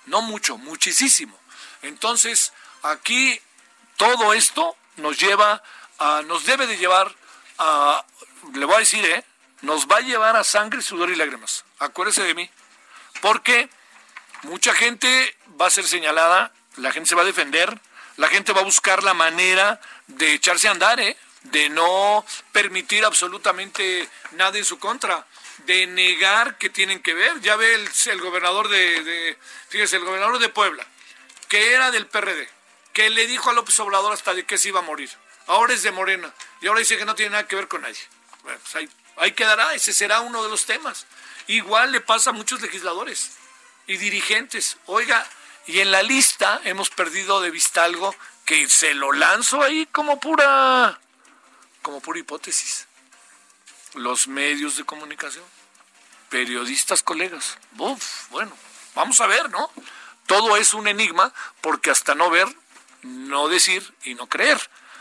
no 0.07 0.23
mucho, 0.23 0.59
muchísimo. 0.59 1.39
Entonces, 1.83 2.53
aquí 2.83 3.41
todo 3.97 4.33
esto 4.33 4.77
nos 4.97 5.19
lleva 5.19 5.63
a, 5.99 6.23
nos 6.23 6.45
debe 6.47 6.67
de 6.67 6.79
llevar 6.79 7.15
a, 7.59 8.05
le 8.55 8.65
voy 8.65 8.77
a 8.77 8.81
decir, 8.81 9.05
¿eh? 9.05 9.25
nos 9.63 9.87
va 9.87 9.97
a 9.97 10.01
llevar 10.01 10.37
a 10.37 10.45
sangre, 10.45 10.83
sudor 10.83 11.11
y 11.11 11.17
lágrimas. 11.17 11.65
Acuérdese 11.79 12.23
de 12.23 12.35
mí. 12.35 12.51
Porque 13.21 13.69
mucha 14.43 14.75
gente 14.75 15.37
va 15.61 15.67
a 15.67 15.71
ser 15.71 15.87
señalada, 15.87 16.53
la 16.77 16.93
gente 16.93 17.09
se 17.09 17.15
va 17.15 17.23
a 17.23 17.27
defender, 17.27 17.81
la 18.17 18.29
gente 18.29 18.53
va 18.53 18.61
a 18.61 18.65
buscar 18.65 19.03
la 19.03 19.15
manera 19.15 19.81
de 20.07 20.35
echarse 20.35 20.69
a 20.69 20.73
andar, 20.73 21.01
¿eh? 21.01 21.17
de 21.43 21.69
no 21.69 22.25
permitir 22.53 23.05
absolutamente 23.05 24.09
nada 24.33 24.59
en 24.59 24.65
su 24.65 24.79
contra 24.79 25.27
de 25.67 25.87
negar 25.87 26.59
que 26.59 26.71
tienen 26.71 27.01
que 27.01 27.15
ver. 27.15 27.41
Ya 27.41 27.57
ve 27.57 27.75
el, 27.75 28.21
gobernador 28.21 28.69
de, 28.69 29.37
fíjese, 29.69 29.97
el 29.97 30.05
gobernador 30.05 30.39
de 30.39 30.49
Puebla, 30.49 30.87
que 31.49 31.75
era 31.75 31.91
del 31.91 32.07
PRD, 32.07 32.49
que 32.93 33.11
le 33.11 33.27
dijo 33.27 33.51
a 33.51 33.53
López 33.53 33.79
Obrador 33.81 34.13
hasta 34.13 34.35
de 34.35 34.45
que 34.45 34.59
se 34.59 34.69
iba 34.69 34.81
a 34.81 34.85
morir. 34.85 35.11
Ahora 35.47 35.75
es 35.75 35.83
de 35.83 35.93
Morena 35.93 36.33
y 36.61 36.67
ahora 36.67 36.81
dice 36.81 36.99
que 36.99 37.05
no 37.05 37.15
tiene 37.15 37.31
nada 37.31 37.47
que 37.47 37.57
ver 37.57 37.69
con 37.69 37.83
nadie. 37.83 38.01
Bueno, 38.43 38.59
pues 38.63 38.75
ahí, 38.77 38.89
ahí 39.17 39.33
quedará, 39.33 39.75
ese 39.75 39.93
será 39.93 40.21
uno 40.21 40.43
de 40.43 40.49
los 40.49 40.67
temas. 40.67 41.07
Igual 41.47 41.93
le 41.93 42.01
pasa 42.01 42.31
a 42.31 42.33
muchos 42.33 42.61
legisladores 42.61 43.33
y 43.87 43.97
dirigentes. 43.97 44.79
Oiga, 44.87 45.29
y 45.67 45.81
en 45.81 45.91
la 45.91 46.03
lista 46.03 46.61
hemos 46.65 46.91
perdido 46.91 47.41
de 47.41 47.51
vista 47.51 47.85
algo 47.85 48.15
que 48.45 48.69
se 48.69 48.95
lo 48.95 49.13
lanzo 49.13 49.63
ahí 49.63 49.87
como 49.87 50.21
pura, 50.21 50.99
como 51.83 52.01
pura 52.01 52.21
hipótesis. 52.21 52.87
Los 53.95 54.29
medios 54.29 54.77
de 54.77 54.85
comunicación, 54.85 55.45
periodistas, 56.29 57.03
colegas. 57.03 57.59
Bueno, 58.31 58.53
vamos 58.95 59.21
a 59.21 59.27
ver, 59.27 59.51
¿no? 59.51 59.71
Todo 60.27 60.57
es 60.57 60.75
un 60.75 60.89
enigma 60.89 61.33
porque 61.61 61.91
hasta 61.91 62.15
no 62.15 62.31
ver, 62.31 62.49
no 63.03 63.49
decir 63.49 63.95
y 64.05 64.15
no 64.15 64.27
creer. 64.27 64.59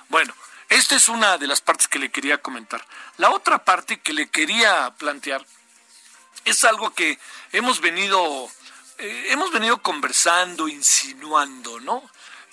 Bueno, 0.10 0.34
esta 0.70 0.96
es 0.96 1.10
una 1.10 1.38
de 1.38 1.48
las 1.48 1.62
partes 1.62 1.88
que 1.88 2.00
le 2.00 2.12
quería 2.12 2.42
comentar. 2.42 2.86
La 3.18 3.32
otra 3.32 3.64
parte 3.64 4.00
que 4.00 4.14
le 4.14 4.28
quería 4.28 4.94
plantear 4.98 5.46
es 6.44 6.64
algo 6.64 6.94
que 6.94 7.20
hemos 7.52 7.82
venido, 7.82 8.50
eh, 8.98 9.28
hemos 9.30 9.52
venido 9.52 9.82
conversando, 9.82 10.68
insinuando, 10.68 11.80
¿no? 11.80 12.04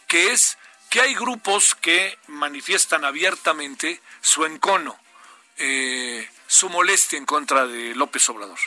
Que 0.07 0.33
es 0.33 0.59
que 0.91 1.01
hay 1.01 1.15
grupos 1.15 1.75
que 1.75 2.19
manifiestan 2.27 3.05
abiertamente 3.05 4.01
su 4.21 4.45
encono, 4.45 4.99
eh, 5.57 6.29
su 6.53 6.69
molestia 6.69 7.17
en 7.17 7.25
contra 7.25 7.67
de 7.67 7.95
López 7.95 8.29
Obrador. 8.29 8.59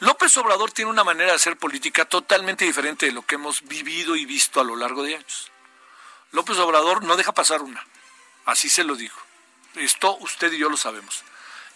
López 0.00 0.36
Obrador 0.38 0.72
tiene 0.72 0.90
una 0.90 1.04
manera 1.04 1.30
de 1.30 1.36
hacer 1.36 1.56
política 1.56 2.04
totalmente 2.04 2.64
diferente 2.64 3.06
de 3.06 3.12
lo 3.12 3.22
que 3.22 3.36
hemos 3.36 3.62
vivido 3.62 4.16
y 4.16 4.24
visto 4.24 4.60
a 4.60 4.64
lo 4.64 4.74
largo 4.74 5.04
de 5.04 5.14
años. 5.14 5.52
López 6.32 6.58
Obrador 6.58 7.04
no 7.04 7.16
deja 7.16 7.32
pasar 7.32 7.62
una, 7.62 7.86
así 8.44 8.68
se 8.68 8.82
lo 8.82 8.96
digo. 8.96 9.14
Esto 9.76 10.16
usted 10.16 10.52
y 10.52 10.58
yo 10.58 10.68
lo 10.68 10.76
sabemos. 10.76 11.22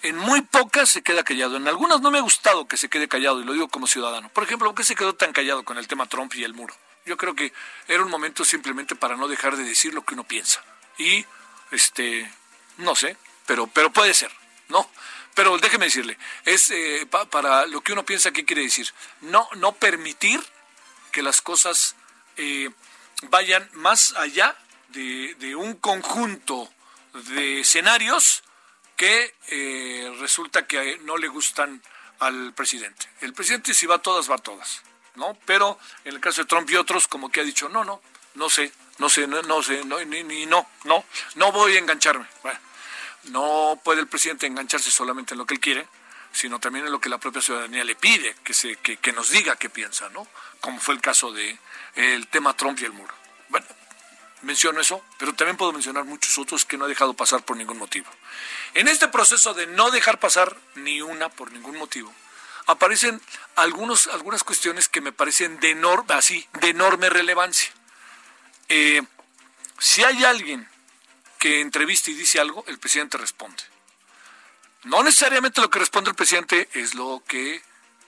En 0.02 0.16
muy 0.16 0.40
pocas 0.40 0.90
se 0.90 1.02
queda 1.02 1.22
callado, 1.22 1.58
en 1.58 1.68
algunas 1.68 2.00
no 2.00 2.10
me 2.10 2.18
ha 2.18 2.22
gustado 2.22 2.66
que 2.66 2.76
se 2.76 2.88
quede 2.88 3.06
callado 3.06 3.40
y 3.40 3.44
lo 3.44 3.52
digo 3.52 3.68
como 3.68 3.86
ciudadano. 3.86 4.30
Por 4.30 4.42
ejemplo, 4.42 4.70
¿por 4.70 4.78
qué 4.78 4.82
se 4.82 4.96
quedó 4.96 5.14
tan 5.14 5.32
callado 5.32 5.62
con 5.62 5.78
el 5.78 5.86
tema 5.86 6.06
Trump 6.06 6.34
y 6.34 6.42
el 6.42 6.54
muro? 6.54 6.74
Yo 7.06 7.16
creo 7.16 7.36
que 7.36 7.52
era 7.86 8.02
un 8.02 8.10
momento 8.10 8.44
simplemente 8.44 8.96
para 8.96 9.16
no 9.16 9.28
dejar 9.28 9.56
de 9.56 9.62
decir 9.62 9.94
lo 9.94 10.04
que 10.04 10.14
uno 10.14 10.24
piensa. 10.24 10.60
Y, 10.98 11.24
este, 11.70 12.28
no 12.78 12.96
sé, 12.96 13.16
pero, 13.46 13.68
pero 13.68 13.92
puede 13.92 14.12
ser, 14.12 14.32
¿no? 14.68 14.90
Pero 15.34 15.56
déjeme 15.58 15.86
decirle, 15.86 16.18
es 16.44 16.70
eh, 16.70 17.06
para 17.30 17.66
lo 17.66 17.80
que 17.80 17.92
uno 17.92 18.04
piensa, 18.04 18.32
¿qué 18.32 18.44
quiere 18.44 18.62
decir? 18.62 18.92
No, 19.20 19.48
no 19.56 19.72
permitir 19.72 20.40
que 21.12 21.22
las 21.22 21.40
cosas 21.40 21.96
eh, 22.36 22.70
vayan 23.28 23.68
más 23.72 24.14
allá 24.16 24.56
de, 24.88 25.34
de, 25.38 25.54
un 25.54 25.74
conjunto 25.74 26.68
de 27.12 27.60
escenarios 27.60 28.42
que 28.96 29.34
eh, 29.48 30.14
resulta 30.18 30.66
que 30.66 30.98
no 31.04 31.16
le 31.16 31.28
gustan 31.28 31.82
al 32.18 32.52
presidente. 32.54 33.06
El 33.20 33.32
presidente 33.32 33.72
si 33.72 33.86
va 33.86 33.96
a 33.96 34.02
todas, 34.02 34.30
va 34.30 34.34
a 34.34 34.38
todas. 34.38 34.82
¿no? 35.14 35.36
Pero 35.46 35.78
en 36.04 36.14
el 36.14 36.20
caso 36.20 36.42
de 36.42 36.48
Trump 36.48 36.68
y 36.70 36.76
otros, 36.76 37.08
como 37.08 37.30
que 37.30 37.40
ha 37.40 37.44
dicho, 37.44 37.68
no, 37.68 37.84
no, 37.84 38.00
no 38.34 38.50
sé, 38.50 38.72
no 38.98 39.08
sé, 39.08 39.26
no, 39.26 39.42
no 39.42 39.62
sé, 39.62 39.84
no, 39.84 39.98
ni, 40.04 40.22
ni, 40.22 40.46
no, 40.46 40.68
no, 40.84 41.04
no 41.36 41.52
voy 41.52 41.76
a 41.76 41.78
engancharme. 41.78 42.26
Bueno, 42.42 42.58
no 43.24 43.80
puede 43.84 44.00
el 44.00 44.06
presidente 44.06 44.46
engancharse 44.46 44.90
solamente 44.90 45.34
en 45.34 45.38
lo 45.38 45.46
que 45.46 45.54
él 45.54 45.60
quiere, 45.60 45.86
sino 46.32 46.58
también 46.60 46.86
en 46.86 46.92
lo 46.92 47.00
que 47.00 47.08
la 47.08 47.18
propia 47.18 47.42
ciudadanía 47.42 47.84
le 47.84 47.96
pide, 47.96 48.34
que, 48.44 48.54
se, 48.54 48.76
que, 48.76 48.96
que 48.96 49.12
nos 49.12 49.30
diga 49.30 49.56
qué 49.56 49.68
piensa, 49.68 50.08
¿no? 50.10 50.26
Como 50.60 50.78
fue 50.80 50.94
el 50.94 51.00
caso 51.00 51.32
de 51.32 51.58
el 51.94 52.28
tema 52.28 52.56
Trump 52.56 52.78
y 52.80 52.84
el 52.84 52.92
muro. 52.92 53.14
Bueno, 53.48 53.66
menciono 54.42 54.80
eso, 54.80 55.04
pero 55.18 55.34
también 55.34 55.56
puedo 55.56 55.72
mencionar 55.72 56.04
muchos 56.04 56.38
otros 56.38 56.64
que 56.64 56.78
no 56.78 56.84
ha 56.84 56.88
dejado 56.88 57.14
pasar 57.14 57.44
por 57.44 57.56
ningún 57.56 57.78
motivo. 57.78 58.08
En 58.74 58.88
este 58.88 59.08
proceso 59.08 59.54
de 59.54 59.66
no 59.66 59.90
dejar 59.90 60.20
pasar 60.20 60.56
ni 60.76 61.02
una 61.02 61.28
por 61.28 61.52
ningún 61.52 61.76
motivo, 61.76 62.12
aparecen 62.66 63.20
algunos, 63.56 64.06
algunas 64.06 64.44
cuestiones 64.44 64.88
que 64.88 65.00
me 65.00 65.12
parecen 65.12 65.58
de 65.60 65.70
enorme, 65.70 66.14
así, 66.14 66.46
de 66.60 66.68
enorme 66.68 67.10
relevancia. 67.10 67.70
Eh, 68.68 69.02
si 69.78 70.04
hay 70.04 70.24
alguien 70.24 70.68
que 71.40 71.60
entrevista 71.60 72.10
y 72.10 72.14
dice 72.14 72.38
algo, 72.38 72.62
el 72.68 72.78
presidente 72.78 73.16
responde. 73.16 73.62
No 74.84 75.02
necesariamente 75.02 75.62
lo 75.62 75.70
que 75.70 75.78
responde 75.78 76.10
el 76.10 76.16
presidente 76.16 76.68
es 76.74 76.94
lo 76.94 77.22
que 77.26 77.62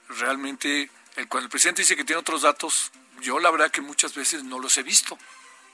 realmente, 0.08 0.90
el, 1.16 1.28
cuando 1.28 1.46
el 1.46 1.50
presidente 1.50 1.80
dice 1.80 1.96
que 1.96 2.04
tiene 2.04 2.20
otros 2.20 2.42
datos, 2.42 2.92
yo 3.20 3.38
la 3.38 3.50
verdad 3.50 3.70
que 3.70 3.80
muchas 3.80 4.14
veces 4.14 4.44
no 4.44 4.58
los 4.58 4.76
he 4.76 4.82
visto. 4.82 5.18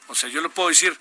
O 0.06 0.14
sea, 0.14 0.28
yo 0.28 0.40
le 0.40 0.48
puedo 0.48 0.68
decir, 0.68 0.96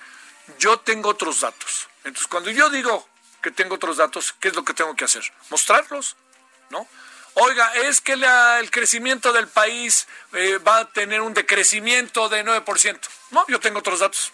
yo 0.57 0.79
tengo 0.79 1.09
otros 1.09 1.41
datos. 1.41 1.87
Entonces, 2.03 2.27
cuando 2.27 2.49
yo 2.49 2.71
digo 2.71 3.07
que 3.41 3.51
tengo 3.51 3.75
otros 3.75 3.97
datos, 3.97 4.33
¿qué 4.39 4.47
es 4.47 4.55
lo 4.55 4.65
que 4.65 4.73
tengo 4.73 4.95
que 4.95 5.05
hacer? 5.05 5.31
Mostrarlos, 5.51 6.15
¿no? 6.71 6.87
Oiga, 7.35 7.71
es 7.75 8.01
que 8.01 8.13
el 8.13 8.71
crecimiento 8.71 9.31
del 9.31 9.47
país 9.47 10.07
eh, 10.33 10.57
va 10.57 10.79
a 10.79 10.91
tener 10.91 11.21
un 11.21 11.35
decrecimiento 11.35 12.29
de 12.29 12.43
9%. 12.43 12.99
No, 13.29 13.45
yo 13.47 13.59
tengo 13.59 13.77
otros 13.77 13.99
datos. 13.99 14.33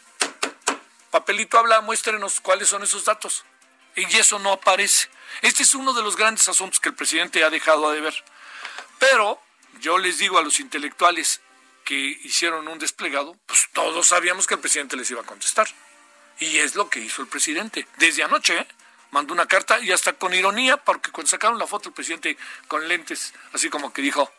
Papelito 1.14 1.60
habla, 1.60 1.80
muéstrenos 1.82 2.40
cuáles 2.40 2.70
son 2.70 2.82
esos 2.82 3.06
datos. 3.06 3.46
Y 3.96 4.04
eso 4.18 4.40
no 4.40 4.52
aparece. 4.52 5.10
Este 5.44 5.62
es 5.62 5.76
uno 5.76 5.94
de 5.94 6.02
los 6.02 6.18
grandes 6.18 6.48
asuntos 6.48 6.80
que 6.80 6.90
el 6.90 6.96
presidente 6.96 7.44
ha 7.44 7.52
dejado 7.52 7.92
de 7.92 8.02
ver. 8.02 8.16
Pero 8.98 9.40
yo 9.80 10.00
les 10.00 10.18
digo 10.18 10.40
a 10.40 10.42
los 10.42 10.60
intelectuales 10.60 11.42
que 11.86 11.96
hicieron 11.96 12.68
un 12.68 12.80
desplegado, 12.80 13.38
pues 13.46 13.68
todos 13.74 14.08
sabíamos 14.08 14.48
que 14.48 14.56
el 14.56 14.60
presidente 14.60 14.98
les 14.98 15.12
iba 15.12 15.22
a 15.22 15.24
contestar. 15.24 15.68
Y 16.40 16.58
es 16.58 16.74
lo 16.74 16.90
que 16.90 17.02
hizo 17.02 17.22
el 17.22 17.28
presidente. 17.28 17.88
Desde 17.98 18.24
anoche, 18.24 18.58
¿eh? 18.58 18.68
mandó 19.12 19.36
una 19.36 19.46
carta 19.46 19.80
y 19.82 19.92
hasta 19.92 20.14
con 20.14 20.34
ironía, 20.34 20.78
porque 20.78 21.12
cuando 21.12 21.30
sacaron 21.30 21.60
la 21.60 21.68
foto 21.68 21.90
el 21.90 21.94
presidente 21.94 22.40
con 22.68 22.88
lentes, 22.88 23.36
así 23.54 23.70
como 23.70 23.94
que 23.94 24.02
dijo, 24.02 24.34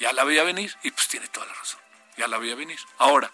ya 0.00 0.12
la 0.12 0.24
veía 0.24 0.42
venir, 0.42 0.76
y 0.82 0.90
pues 0.90 1.08
tiene 1.08 1.28
toda 1.28 1.46
la 1.46 1.54
razón, 1.54 1.80
ya 2.18 2.28
la 2.28 2.36
veía 2.36 2.54
venir. 2.54 2.78
Ahora, 2.98 3.32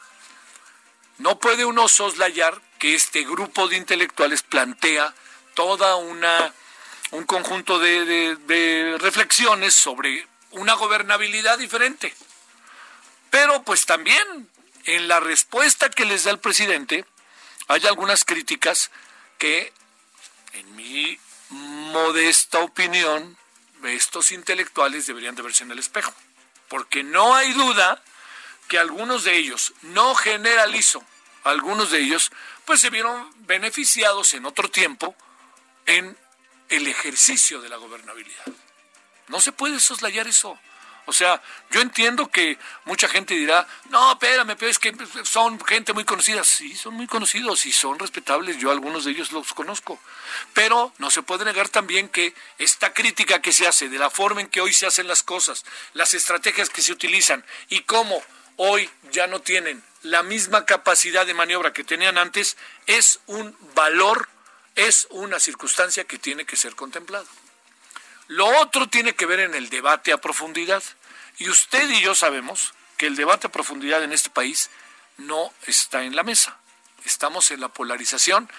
no 1.18 1.38
puede 1.38 1.64
uno 1.64 1.88
soslayar 1.88 2.60
que 2.78 2.94
este 2.94 3.24
grupo 3.24 3.68
de 3.68 3.76
intelectuales 3.76 4.42
plantea 4.42 5.14
toda 5.54 5.96
una 5.96 6.52
un 7.14 7.24
conjunto 7.24 7.78
de, 7.78 8.96
reflexiones 9.00 9.74
sobre 9.74 10.26
una 10.50 10.74
gobernabilidad 10.74 11.58
diferente. 11.58 12.12
Pero 13.30 13.62
pues 13.62 13.86
también 13.86 14.48
en 14.84 15.08
la 15.08 15.20
respuesta 15.20 15.90
que 15.90 16.04
les 16.04 16.24
da 16.24 16.32
el 16.32 16.40
presidente 16.40 17.04
hay 17.68 17.86
algunas 17.86 18.24
críticas 18.24 18.90
que, 19.38 19.72
en 20.52 20.76
mi 20.76 21.18
modesta 21.50 22.58
opinión, 22.58 23.36
estos 23.84 24.32
intelectuales 24.32 25.06
deberían 25.06 25.34
de 25.34 25.42
verse 25.42 25.64
en 25.64 25.70
el 25.70 25.78
espejo. 25.78 26.12
Porque 26.68 27.04
no 27.04 27.34
hay 27.34 27.52
duda 27.52 28.02
que 28.74 28.80
algunos 28.80 29.22
de 29.22 29.36
ellos, 29.36 29.72
no 29.82 30.16
generalizo, 30.16 31.00
algunos 31.44 31.92
de 31.92 32.00
ellos, 32.00 32.32
pues 32.64 32.80
se 32.80 32.90
vieron 32.90 33.32
beneficiados 33.46 34.34
en 34.34 34.46
otro 34.46 34.68
tiempo 34.68 35.14
en 35.86 36.18
el 36.68 36.88
ejercicio 36.88 37.60
de 37.60 37.68
la 37.68 37.76
gobernabilidad. 37.76 38.46
No 39.28 39.40
se 39.40 39.52
puede 39.52 39.78
soslayar 39.78 40.26
eso. 40.26 40.58
O 41.06 41.12
sea, 41.12 41.40
yo 41.70 41.82
entiendo 41.82 42.28
que 42.32 42.58
mucha 42.84 43.06
gente 43.06 43.34
dirá, 43.34 43.64
no, 43.90 44.10
espérame, 44.10 44.56
pero 44.58 44.72
es 44.72 44.80
que 44.80 44.92
son 45.22 45.64
gente 45.64 45.92
muy 45.92 46.04
conocida. 46.04 46.42
Sí, 46.42 46.74
son 46.74 46.94
muy 46.94 47.06
conocidos 47.06 47.66
y 47.66 47.72
son 47.72 47.96
respetables. 47.96 48.58
Yo 48.58 48.72
algunos 48.72 49.04
de 49.04 49.12
ellos 49.12 49.30
los 49.30 49.54
conozco. 49.54 50.00
Pero 50.52 50.92
no 50.98 51.12
se 51.12 51.22
puede 51.22 51.44
negar 51.44 51.68
también 51.68 52.08
que 52.08 52.34
esta 52.58 52.92
crítica 52.92 53.40
que 53.40 53.52
se 53.52 53.68
hace 53.68 53.88
de 53.88 54.00
la 54.00 54.10
forma 54.10 54.40
en 54.40 54.48
que 54.48 54.60
hoy 54.60 54.72
se 54.72 54.86
hacen 54.86 55.06
las 55.06 55.22
cosas, 55.22 55.64
las 55.92 56.12
estrategias 56.12 56.70
que 56.70 56.82
se 56.82 56.90
utilizan 56.90 57.44
y 57.68 57.82
cómo 57.82 58.20
hoy 58.56 58.90
ya 59.10 59.26
no 59.26 59.40
tienen 59.40 59.82
la 60.04 60.22
misma 60.22 60.66
capacidad 60.66 61.26
de 61.26 61.34
maniobra 61.34 61.72
que 61.72 61.82
tenían 61.82 62.18
antes, 62.18 62.56
es 62.86 63.20
un 63.26 63.56
valor, 63.74 64.28
es 64.74 65.06
una 65.10 65.40
circunstancia 65.40 66.04
que 66.04 66.18
tiene 66.18 66.44
que 66.44 66.56
ser 66.56 66.76
contemplada. 66.76 67.26
Lo 68.28 68.46
otro 68.60 68.88
tiene 68.88 69.14
que 69.14 69.26
ver 69.26 69.40
en 69.40 69.54
el 69.54 69.70
debate 69.70 70.12
a 70.12 70.18
profundidad. 70.18 70.82
Y 71.38 71.48
usted 71.48 71.88
y 71.90 72.00
yo 72.00 72.14
sabemos 72.14 72.74
que 72.96 73.06
el 73.06 73.16
debate 73.16 73.46
a 73.46 73.52
profundidad 73.52 74.02
en 74.02 74.12
este 74.12 74.30
país 74.30 74.70
no 75.16 75.52
está 75.66 76.02
en 76.04 76.16
la 76.16 76.22
mesa. 76.22 76.58
Estamos 77.04 77.50
en 77.50 77.60
la 77.60 77.68
polarización 77.68 78.50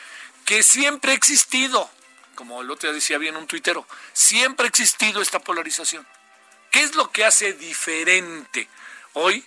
que 0.45 0.63
siempre 0.63 1.11
ha 1.11 1.15
existido. 1.15 1.89
Como 2.35 2.61
el 2.61 2.69
otro 2.69 2.89
día 2.89 2.95
decía 2.95 3.17
bien 3.17 3.37
un 3.37 3.47
tuitero, 3.47 3.87
siempre 4.13 4.65
ha 4.65 4.69
existido 4.69 5.21
esta 5.21 5.39
polarización. 5.39 6.05
¿Qué 6.71 6.81
es 6.81 6.95
lo 6.95 7.11
que 7.11 7.23
hace 7.23 7.53
diferente 7.53 8.67
hoy 9.13 9.45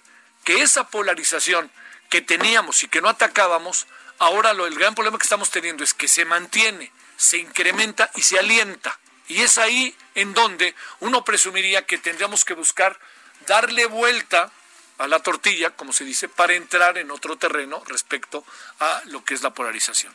que 0.48 0.62
esa 0.62 0.88
polarización 0.88 1.70
que 2.08 2.22
teníamos 2.22 2.82
y 2.82 2.88
que 2.88 3.02
no 3.02 3.10
atacábamos, 3.10 3.86
ahora 4.18 4.54
lo, 4.54 4.66
el 4.66 4.76
gran 4.76 4.94
problema 4.94 5.18
que 5.18 5.24
estamos 5.24 5.50
teniendo 5.50 5.84
es 5.84 5.92
que 5.92 6.08
se 6.08 6.24
mantiene, 6.24 6.90
se 7.18 7.36
incrementa 7.36 8.10
y 8.14 8.22
se 8.22 8.38
alienta? 8.38 8.98
Y 9.26 9.42
es 9.42 9.58
ahí 9.58 9.94
en 10.14 10.32
donde 10.32 10.74
uno 11.00 11.22
presumiría 11.22 11.84
que 11.84 11.98
tendríamos 11.98 12.46
que 12.46 12.54
buscar 12.54 12.98
darle 13.46 13.84
vuelta 13.84 14.50
a 14.96 15.06
la 15.06 15.20
tortilla, 15.20 15.76
como 15.76 15.92
se 15.92 16.06
dice, 16.06 16.30
para 16.30 16.54
entrar 16.54 16.96
en 16.96 17.10
otro 17.10 17.36
terreno 17.36 17.82
respecto 17.84 18.42
a 18.80 19.02
lo 19.04 19.22
que 19.26 19.34
es 19.34 19.42
la 19.42 19.52
polarización. 19.52 20.14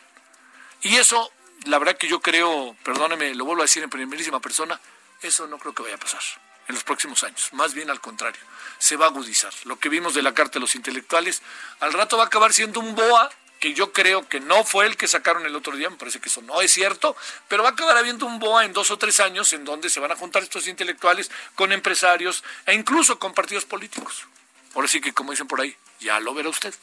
Y 0.82 0.96
eso, 0.96 1.30
la 1.66 1.78
verdad 1.78 1.96
que 1.96 2.08
yo 2.08 2.20
creo, 2.20 2.76
perdóneme, 2.82 3.36
lo 3.36 3.44
vuelvo 3.44 3.62
a 3.62 3.66
decir 3.66 3.84
en 3.84 3.90
primerísima 3.90 4.40
persona, 4.40 4.80
eso 5.22 5.46
no 5.46 5.60
creo 5.60 5.76
que 5.76 5.84
vaya 5.84 5.94
a 5.94 5.98
pasar 5.98 6.22
en 6.68 6.74
los 6.74 6.84
próximos 6.84 7.22
años. 7.24 7.50
Más 7.52 7.74
bien 7.74 7.90
al 7.90 8.00
contrario, 8.00 8.40
se 8.78 8.96
va 8.96 9.06
a 9.06 9.08
agudizar. 9.08 9.52
Lo 9.64 9.78
que 9.78 9.88
vimos 9.88 10.14
de 10.14 10.22
la 10.22 10.34
Carta 10.34 10.54
de 10.54 10.60
los 10.60 10.74
Intelectuales, 10.74 11.42
al 11.80 11.92
rato 11.92 12.16
va 12.16 12.24
a 12.24 12.26
acabar 12.26 12.52
siendo 12.52 12.80
un 12.80 12.94
BOA, 12.94 13.30
que 13.60 13.72
yo 13.72 13.92
creo 13.92 14.28
que 14.28 14.40
no 14.40 14.62
fue 14.64 14.86
el 14.86 14.96
que 14.96 15.08
sacaron 15.08 15.46
el 15.46 15.56
otro 15.56 15.74
día, 15.76 15.88
me 15.88 15.96
parece 15.96 16.20
que 16.20 16.28
eso 16.28 16.42
no 16.42 16.60
es 16.60 16.70
cierto, 16.70 17.16
pero 17.48 17.62
va 17.62 17.70
a 17.70 17.72
acabar 17.72 17.96
habiendo 17.96 18.26
un 18.26 18.38
BOA 18.38 18.66
en 18.66 18.72
dos 18.72 18.90
o 18.90 18.98
tres 18.98 19.20
años 19.20 19.52
en 19.54 19.64
donde 19.64 19.88
se 19.88 20.00
van 20.00 20.12
a 20.12 20.16
juntar 20.16 20.42
estos 20.42 20.68
intelectuales 20.68 21.30
con 21.54 21.72
empresarios 21.72 22.44
e 22.66 22.74
incluso 22.74 23.18
con 23.18 23.32
partidos 23.32 23.64
políticos. 23.64 24.26
Ahora 24.74 24.88
sí 24.88 25.00
que, 25.00 25.14
como 25.14 25.30
dicen 25.30 25.46
por 25.46 25.60
ahí, 25.60 25.74
ya 26.00 26.20
lo 26.20 26.34
verá 26.34 26.48
usted. 26.48 26.74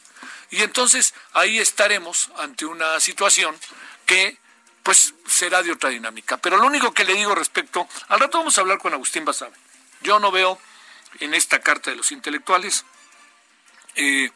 Y 0.50 0.62
entonces 0.62 1.14
ahí 1.34 1.58
estaremos 1.58 2.30
ante 2.38 2.64
una 2.64 2.98
situación 3.00 3.56
que 4.06 4.38
pues 4.82 5.14
será 5.26 5.62
de 5.62 5.72
otra 5.72 5.90
dinámica. 5.90 6.36
Pero 6.38 6.56
lo 6.56 6.66
único 6.66 6.92
que 6.92 7.04
le 7.04 7.14
digo 7.14 7.34
respecto, 7.34 7.86
al 8.08 8.20
rato 8.20 8.38
vamos 8.38 8.58
a 8.58 8.62
hablar 8.62 8.78
con 8.78 8.92
Agustín 8.92 9.24
Basabe. 9.24 9.54
Yo 10.02 10.18
no 10.18 10.30
veo 10.30 10.58
en 11.20 11.34
esta 11.34 11.60
carta 11.60 11.90
de 11.90 11.96
los 11.96 12.12
intelectuales 12.12 12.84
eh, 13.94 14.30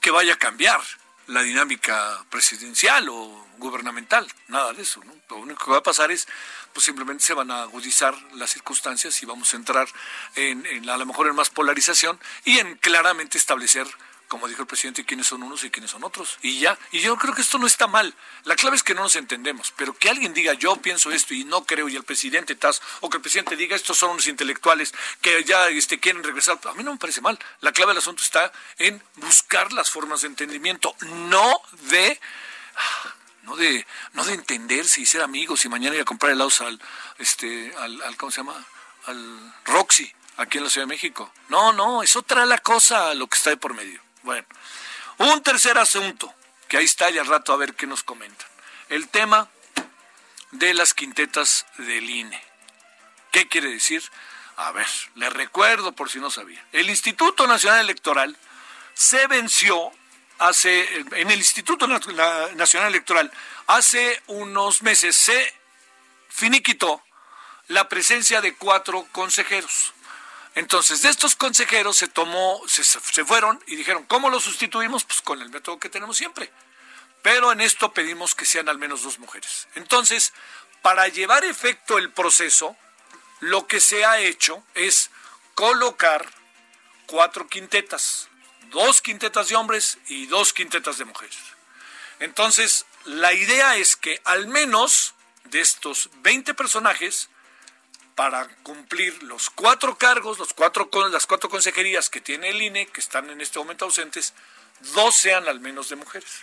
que 0.00 0.10
vaya 0.10 0.34
a 0.34 0.38
cambiar 0.38 0.80
la 1.26 1.42
dinámica 1.42 2.24
presidencial 2.30 3.08
o 3.08 3.46
gubernamental, 3.58 4.26
nada 4.48 4.72
de 4.72 4.82
eso. 4.82 5.02
Lo 5.28 5.36
único 5.36 5.64
que 5.64 5.70
va 5.70 5.78
a 5.78 5.82
pasar 5.82 6.10
es, 6.10 6.26
pues 6.72 6.84
simplemente 6.84 7.24
se 7.24 7.34
van 7.34 7.50
a 7.50 7.62
agudizar 7.62 8.14
las 8.34 8.50
circunstancias 8.50 9.22
y 9.22 9.26
vamos 9.26 9.52
a 9.52 9.56
entrar 9.56 9.88
en, 10.36 10.64
en 10.66 10.88
a 10.88 10.96
lo 10.96 11.06
mejor 11.06 11.26
en 11.26 11.34
más 11.34 11.50
polarización 11.50 12.18
y 12.44 12.58
en 12.58 12.76
claramente 12.76 13.36
establecer 13.36 13.86
como 14.28 14.46
dijo 14.46 14.62
el 14.62 14.68
presidente, 14.68 15.04
quiénes 15.04 15.26
son 15.26 15.42
unos 15.42 15.64
y 15.64 15.70
quiénes 15.70 15.90
son 15.90 16.04
otros. 16.04 16.38
Y 16.42 16.60
ya, 16.60 16.78
y 16.92 17.00
yo 17.00 17.16
creo 17.16 17.34
que 17.34 17.42
esto 17.42 17.58
no 17.58 17.66
está 17.66 17.86
mal. 17.86 18.14
La 18.44 18.54
clave 18.54 18.76
es 18.76 18.82
que 18.82 18.94
no 18.94 19.02
nos 19.02 19.16
entendemos, 19.16 19.72
pero 19.76 19.96
que 19.96 20.10
alguien 20.10 20.34
diga 20.34 20.52
yo 20.52 20.76
pienso 20.76 21.10
esto 21.10 21.34
y 21.34 21.44
no 21.44 21.64
creo, 21.64 21.88
y 21.88 21.96
el 21.96 22.04
presidente 22.04 22.54
tas, 22.54 22.80
o 23.00 23.10
que 23.10 23.16
el 23.16 23.22
presidente 23.22 23.56
diga 23.56 23.74
estos 23.74 23.96
son 23.96 24.10
unos 24.10 24.26
intelectuales 24.26 24.94
que 25.20 25.42
ya 25.44 25.68
este, 25.68 25.98
quieren 25.98 26.22
regresar, 26.22 26.60
a 26.64 26.74
mí 26.74 26.84
no 26.84 26.92
me 26.92 26.98
parece 26.98 27.20
mal. 27.20 27.38
La 27.60 27.72
clave 27.72 27.90
del 27.90 27.98
asunto 27.98 28.22
está 28.22 28.52
en 28.78 29.02
buscar 29.16 29.72
las 29.72 29.90
formas 29.90 30.20
de 30.20 30.28
entendimiento, 30.28 30.94
no 31.00 31.60
de 31.90 32.20
no 33.42 33.56
de 33.56 33.86
no 34.12 34.24
de 34.24 34.34
entenderse 34.34 35.00
y 35.00 35.06
ser 35.06 35.22
amigos 35.22 35.64
y 35.64 35.68
mañana 35.68 35.96
ir 35.96 36.02
a 36.02 36.04
comprar 36.04 36.32
helados 36.32 36.60
al 36.60 36.80
este 37.18 37.74
al, 37.78 38.00
al 38.02 38.16
¿cómo 38.16 38.30
se 38.30 38.38
llama? 38.38 38.66
al 39.06 39.54
Roxy 39.64 40.12
aquí 40.36 40.58
en 40.58 40.64
la 40.64 40.70
Ciudad 40.70 40.86
de 40.86 40.94
México. 40.94 41.32
No, 41.48 41.72
no, 41.72 42.02
es 42.02 42.16
otra 42.16 42.46
la 42.46 42.58
cosa 42.58 43.14
lo 43.14 43.26
que 43.26 43.36
está 43.36 43.50
de 43.50 43.56
por 43.56 43.74
medio. 43.74 44.00
Bueno, 44.28 44.46
un 45.16 45.42
tercer 45.42 45.78
asunto, 45.78 46.34
que 46.68 46.76
ahí 46.76 46.84
está 46.84 47.08
y 47.08 47.16
al 47.16 47.24
rato 47.24 47.54
a 47.54 47.56
ver 47.56 47.72
qué 47.72 47.86
nos 47.86 48.02
comentan. 48.02 48.46
El 48.90 49.08
tema 49.08 49.48
de 50.50 50.74
las 50.74 50.92
quintetas 50.92 51.64
del 51.78 52.10
INE. 52.10 52.38
¿Qué 53.32 53.48
quiere 53.48 53.70
decir? 53.70 54.02
A 54.58 54.70
ver, 54.72 54.86
le 55.14 55.30
recuerdo 55.30 55.92
por 55.92 56.10
si 56.10 56.20
no 56.20 56.30
sabía. 56.30 56.62
El 56.72 56.90
Instituto 56.90 57.46
Nacional 57.46 57.80
Electoral 57.80 58.36
se 58.92 59.26
venció 59.28 59.92
hace, 60.38 60.86
en 60.98 61.30
el 61.30 61.38
Instituto 61.38 61.86
Nacional 61.86 62.88
Electoral, 62.90 63.32
hace 63.66 64.22
unos 64.26 64.82
meses 64.82 65.16
se 65.16 65.54
finiquitó 66.28 67.02
la 67.68 67.88
presencia 67.88 68.42
de 68.42 68.54
cuatro 68.54 69.06
consejeros. 69.10 69.94
Entonces, 70.58 71.02
de 71.02 71.08
estos 71.08 71.36
consejeros 71.36 71.98
se 71.98 72.08
tomó, 72.08 72.60
se, 72.66 72.82
fueron 73.24 73.62
y 73.68 73.76
dijeron, 73.76 74.04
¿cómo 74.06 74.28
lo 74.28 74.40
sustituimos? 74.40 75.04
Pues 75.04 75.22
con 75.22 75.40
el 75.40 75.50
método 75.50 75.78
que 75.78 75.88
tenemos 75.88 76.16
siempre. 76.16 76.50
Pero 77.22 77.52
en 77.52 77.60
esto 77.60 77.92
pedimos 77.92 78.34
que 78.34 78.44
sean 78.44 78.68
al 78.68 78.76
menos 78.76 79.04
dos 79.04 79.20
mujeres. 79.20 79.68
Entonces, 79.76 80.32
para 80.82 81.06
llevar 81.06 81.44
efecto 81.44 81.96
el 81.96 82.10
proceso, 82.10 82.76
lo 83.38 83.68
que 83.68 83.78
se 83.78 84.04
ha 84.04 84.18
hecho 84.18 84.64
es 84.74 85.10
colocar 85.54 86.28
cuatro 87.06 87.46
quintetas, 87.46 88.28
dos 88.70 89.00
quintetas 89.00 89.50
de 89.50 89.54
hombres 89.54 89.98
y 90.08 90.26
dos 90.26 90.52
quintetas 90.52 90.98
de 90.98 91.04
mujeres. 91.04 91.38
Entonces, 92.18 92.84
la 93.04 93.32
idea 93.32 93.76
es 93.76 93.94
que 93.94 94.20
al 94.24 94.48
menos 94.48 95.14
de 95.44 95.60
estos 95.60 96.10
20 96.22 96.52
personajes, 96.54 97.30
para 98.18 98.48
cumplir 98.64 99.22
los 99.22 99.48
cuatro 99.48 99.96
cargos, 99.96 100.40
los 100.40 100.52
cuatro, 100.52 100.90
las 101.08 101.28
cuatro 101.28 101.48
consejerías 101.48 102.10
que 102.10 102.20
tiene 102.20 102.48
el 102.48 102.60
INE, 102.60 102.88
que 102.88 103.00
están 103.00 103.30
en 103.30 103.40
este 103.40 103.60
momento 103.60 103.84
ausentes, 103.84 104.34
dos 104.92 105.14
sean 105.14 105.46
al 105.46 105.60
menos 105.60 105.88
de 105.88 105.94
mujeres. 105.94 106.42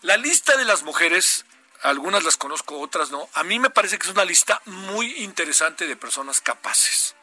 La 0.00 0.16
lista 0.16 0.56
de 0.56 0.64
las 0.64 0.82
mujeres, 0.82 1.44
algunas 1.82 2.24
las 2.24 2.36
conozco, 2.36 2.80
otras 2.80 3.12
no, 3.12 3.28
a 3.34 3.44
mí 3.44 3.60
me 3.60 3.70
parece 3.70 3.96
que 3.96 4.08
es 4.08 4.12
una 4.12 4.24
lista 4.24 4.60
muy 4.66 5.22
interesante 5.22 5.86
de 5.86 5.94
personas 5.94 6.40
capaces. 6.40 7.14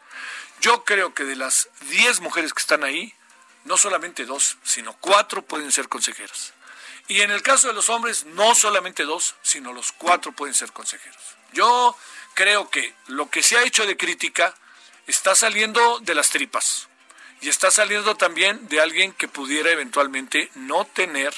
Yo 0.62 0.86
creo 0.86 1.14
que 1.14 1.26
de 1.26 1.36
las 1.36 1.68
diez 1.90 2.22
mujeres 2.22 2.54
que 2.54 2.62
están 2.62 2.86
ahí, 2.86 3.14
no 3.66 3.76
solamente 3.76 4.24
dos, 4.24 4.56
sino 4.64 4.94
cuatro 5.02 5.42
pueden 5.42 5.74
ser 5.74 5.90
consejeras. 5.90 6.54
Y 7.10 7.24
en 7.24 7.32
el 7.32 7.42
caso 7.42 7.68
de 7.68 7.74
los 7.74 7.90
hombres, 7.90 8.24
no 8.24 8.56
solamente 8.56 9.04
dos, 9.04 9.36
sino 9.42 9.74
los 9.74 9.92
cuatro 9.92 10.32
pueden 10.32 10.54
ser 10.54 10.72
consejeros. 10.72 11.36
Yo 11.52 11.98
creo 12.34 12.70
que 12.70 12.94
lo 13.08 13.30
que 13.30 13.44
se 13.44 13.58
ha 13.58 13.64
hecho 13.64 13.86
de 13.86 13.98
crítica 13.98 14.56
está 15.08 15.36
saliendo 15.36 16.00
de 16.00 16.16
las 16.16 16.30
tripas 16.30 16.88
y 17.42 17.50
está 17.50 17.72
saliendo 17.72 18.16
también 18.16 18.68
de 18.68 18.82
alguien 18.82 19.14
que 19.14 19.28
pudiera 19.28 19.72
eventualmente 19.72 20.50
no 20.56 20.86
tener 20.86 21.34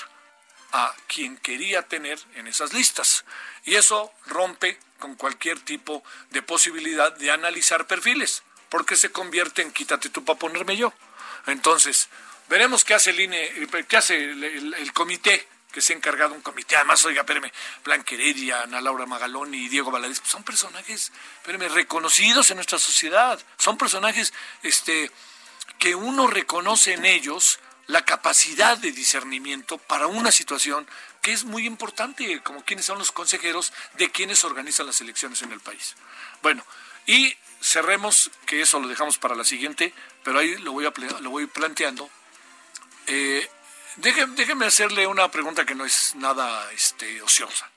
a 0.72 0.94
quien 1.08 1.38
quería 1.38 1.84
tener 1.84 2.20
en 2.36 2.48
esas 2.48 2.74
listas. 2.74 3.26
Y 3.66 3.76
eso 3.76 4.12
rompe 4.26 4.80
con 5.00 5.16
cualquier 5.16 5.60
tipo 5.60 6.04
de 6.30 6.42
posibilidad 6.42 7.12
de 7.18 7.32
analizar 7.32 7.88
perfiles, 7.88 8.44
porque 8.70 8.96
se 8.96 9.12
convierte 9.12 9.62
en 9.62 9.72
quítate 9.72 10.10
tú 10.10 10.24
para 10.24 10.40
ponerme 10.40 10.78
yo. 10.78 10.94
Entonces, 11.48 12.10
veremos 12.50 12.84
qué 12.84 12.94
hace 12.94 13.12
el 13.12 13.20
INE, 13.20 13.68
qué 13.88 13.98
hace 13.98 14.16
el 14.18 14.94
comité 14.94 15.48
que 15.72 15.82
se 15.82 15.94
ha 15.94 15.96
encargado 15.96 16.34
un 16.34 16.42
comité. 16.42 16.76
Además, 16.76 17.04
oiga, 17.06 17.22
espérame, 17.22 17.52
Blanca 17.84 18.16
Heredia, 18.16 18.64
Ana 18.64 18.82
Laura 18.82 19.06
Magaloni 19.06 19.58
y 19.58 19.70
Diego 19.70 19.92
Valadez, 19.92 20.20
pues 20.20 20.32
son 20.32 20.44
personajes, 20.44 21.12
espérame, 21.38 21.72
reconocidos 21.74 22.50
en 22.52 22.58
nuestra 22.58 22.80
sociedad. 22.80 23.40
Son 23.58 23.78
personajes 23.78 24.34
este, 24.64 25.12
que 25.80 25.96
uno 25.96 26.28
reconoce 26.28 26.94
en 26.94 27.06
ellos 27.06 27.60
la 27.88 28.06
capacidad 28.06 28.78
de 28.78 28.92
discernimiento 28.92 29.78
para 29.78 30.08
una 30.08 30.32
situación 30.32 30.88
que 31.22 31.34
es 31.34 31.44
muy 31.44 31.66
importante, 31.66 32.42
como 32.42 32.64
quienes 32.64 32.86
son 32.86 32.98
los 32.98 33.12
consejeros 33.12 33.74
de 33.98 34.10
quienes 34.12 34.44
organizan 34.44 34.88
las 34.88 35.02
elecciones 35.02 35.42
en 35.42 35.52
el 35.52 35.60
país. 35.60 35.96
Bueno, 36.42 36.66
y 37.06 37.36
cerremos, 37.62 38.32
que 38.46 38.62
eso 38.62 38.80
lo 38.80 38.88
dejamos 38.88 39.18
para 39.18 39.36
la 39.36 39.44
siguiente, 39.44 39.94
pero 40.24 40.40
ahí 40.40 40.56
lo 40.58 40.72
voy, 40.72 40.86
a, 40.86 40.94
lo 41.20 41.30
voy 41.30 41.46
planteando. 41.48 42.10
Eh, 43.08 43.50
déjeme, 43.98 44.66
hacerle 44.66 45.08
una 45.08 45.30
pregunta 45.30 45.66
que 45.66 45.76
no 45.76 45.86
es 45.86 46.16
nada 46.16 46.72
este, 46.72 47.22
ociosa. 47.22 47.70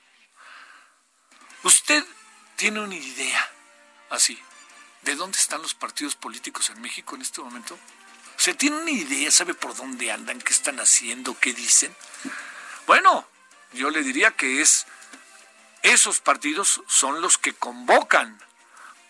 ¿Usted 1.63 2.03
tiene 2.55 2.79
una 2.79 2.95
idea 2.95 3.51
así 4.09 4.39
de 5.01 5.15
dónde 5.15 5.37
están 5.37 5.61
los 5.61 5.73
partidos 5.73 6.15
políticos 6.15 6.69
en 6.69 6.81
México 6.81 7.15
en 7.15 7.21
este 7.21 7.41
momento? 7.41 7.77
¿Se 8.37 8.53
tiene 8.53 8.77
una 8.77 8.91
idea? 8.91 9.31
¿Sabe 9.31 9.53
por 9.53 9.75
dónde 9.75 10.11
andan? 10.11 10.41
¿Qué 10.41 10.53
están 10.53 10.79
haciendo? 10.79 11.37
¿Qué 11.39 11.53
dicen? 11.53 11.95
Bueno, 12.85 13.27
yo 13.73 13.89
le 13.89 14.03
diría 14.03 14.31
que 14.31 14.61
es 14.61 14.85
esos 15.81 16.19
partidos 16.19 16.81
son 16.87 17.21
los 17.21 17.37
que 17.37 17.53
convocan 17.53 18.41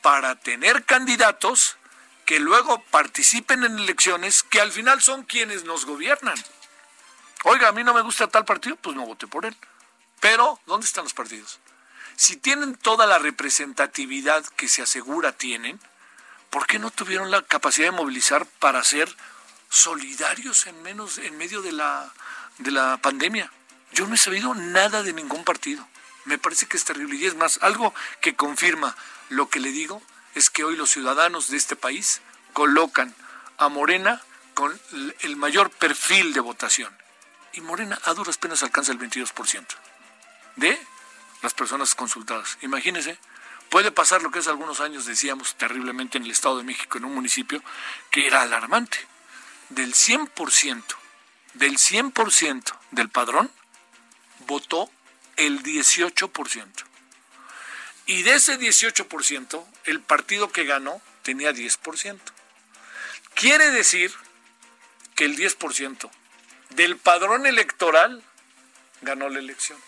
para 0.02 0.36
tener 0.36 0.86
candidatos 0.86 1.78
que 2.26 2.40
luego 2.40 2.84
participen 2.92 3.64
en 3.64 3.80
elecciones 3.80 4.44
que 4.44 4.60
al 4.60 4.72
final 4.72 5.02
son 5.02 5.24
quienes 5.24 5.64
nos 5.64 5.86
gobiernan. 5.86 6.36
Oiga, 7.48 7.68
a 7.68 7.72
mí 7.72 7.84
no 7.84 7.94
me 7.94 8.02
gusta 8.02 8.26
tal 8.26 8.44
partido, 8.44 8.76
pues 8.76 8.96
no 8.96 9.06
voté 9.06 9.28
por 9.28 9.46
él. 9.46 9.56
Pero, 10.20 10.60
¿dónde 10.66 10.88
están 10.88 11.04
los 11.04 11.14
partidos? 11.14 11.60
Si 12.16 12.38
tienen 12.38 12.74
toda 12.76 13.06
la 13.06 13.20
representatividad 13.20 14.44
que 14.58 14.68
se 14.68 14.82
asegura 14.82 15.32
tienen, 15.32 15.80
¿por 16.50 16.66
qué 16.66 16.80
no 16.80 16.90
tuvieron 16.90 17.30
la 17.30 17.44
capacidad 17.44 17.86
de 17.86 17.92
movilizar 17.92 18.48
para 18.48 18.84
ser 18.84 19.16
solidarios 19.70 20.66
en 20.66 20.82
menos 20.82 21.20
en 21.20 21.38
medio 21.38 21.62
de 21.62 21.72
la 21.72 22.12
de 22.58 22.72
la 22.72 22.98
pandemia? 22.98 23.52
Yo 23.92 24.08
no 24.08 24.16
he 24.16 24.18
sabido 24.18 24.56
nada 24.56 25.04
de 25.04 25.14
ningún 25.14 25.44
partido. 25.44 25.88
Me 26.24 26.40
parece 26.40 26.66
que 26.66 26.78
es 26.78 26.84
terrible 26.84 27.16
y 27.16 27.28
es 27.28 27.36
más 27.36 27.60
algo 27.62 27.94
que 28.22 28.36
confirma 28.36 28.96
lo 29.30 29.50
que 29.50 29.60
le 29.60 29.70
digo 29.70 30.02
es 30.34 30.50
que 30.50 30.64
hoy 30.64 30.76
los 30.76 30.90
ciudadanos 30.90 31.50
de 31.50 31.58
este 31.58 31.76
país 31.76 32.24
colocan 32.54 33.14
a 33.60 33.70
Morena 33.70 34.20
con 34.56 34.80
el 35.20 35.36
mayor 35.36 35.70
perfil 35.70 36.34
de 36.34 36.40
votación 36.40 37.05
y 37.56 37.62
Morena 37.62 38.00
a 38.04 38.14
duras 38.14 38.38
penas 38.38 38.64
alcanza 38.64 38.92
el 38.92 39.00
22% 39.00 39.66
de 40.58 40.80
las 41.42 41.54
personas 41.54 41.96
consultadas. 41.96 42.58
Imagínense, 42.62 43.18
puede 43.70 43.92
pasar 43.92 44.22
lo 44.22 44.32
que 44.32 44.40
hace 44.40 44.50
algunos 44.50 44.80
años 44.80 45.06
decíamos 45.06 45.56
terriblemente 45.56 46.18
en 46.18 46.26
el 46.26 46.32
Estado 46.32 46.58
de 46.58 46.64
México, 46.64 46.98
en 46.98 47.06
un 47.06 47.16
municipio 47.16 47.64
que 48.12 48.28
era 48.28 48.42
alarmante. 48.42 48.98
del 49.70 49.96
100%, 49.96 50.84
del 51.56 51.78
100% 51.78 52.78
del 52.92 53.10
padrón, 53.10 53.52
votó 54.46 54.92
el 55.38 55.64
18%. 55.64 56.70
Y 58.06 58.22
de 58.22 58.36
ese 58.36 58.60
18%, 58.60 59.66
el 59.86 60.02
partido 60.02 60.52
que 60.52 60.66
ganó 60.66 61.02
tenía 61.24 61.52
10%. 61.52 62.20
Quiere 63.34 63.72
decir 63.72 64.14
que 65.16 65.26
el 65.26 65.36
10% 65.36 66.12
del 66.72 66.98
padrón 66.98 67.46
electoral 67.46 68.24
ganó 69.02 69.30
la 69.30 69.40
elección. 69.40 69.80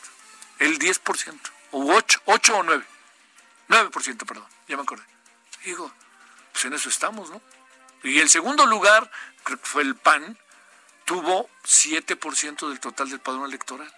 El 0.60 0.80
10%, 0.80 1.40
o 1.72 1.94
8, 1.94 2.22
8 2.26 2.58
o 2.58 2.64
9. 2.64 2.86
9%, 3.70 4.26
perdón, 4.26 4.48
ya 4.68 4.76
me 4.78 4.84
acordé. 4.84 5.04
Digo, 5.64 5.92
pues 6.52 6.66
en 6.66 6.74
eso 6.74 6.90
estamos, 6.90 7.30
¿no? 7.30 7.42
Y 8.04 8.20
el 8.20 8.30
segundo 8.30 8.66
lugar, 8.66 9.10
creo 9.44 9.60
que 9.60 9.66
fue 9.66 9.84
el 9.84 9.96
PAN, 9.96 10.38
tuvo 11.06 11.50
7% 11.66 12.70
del 12.70 12.80
total 12.80 13.10
del 13.10 13.20
padrón 13.20 13.46
electoral. 13.46 13.94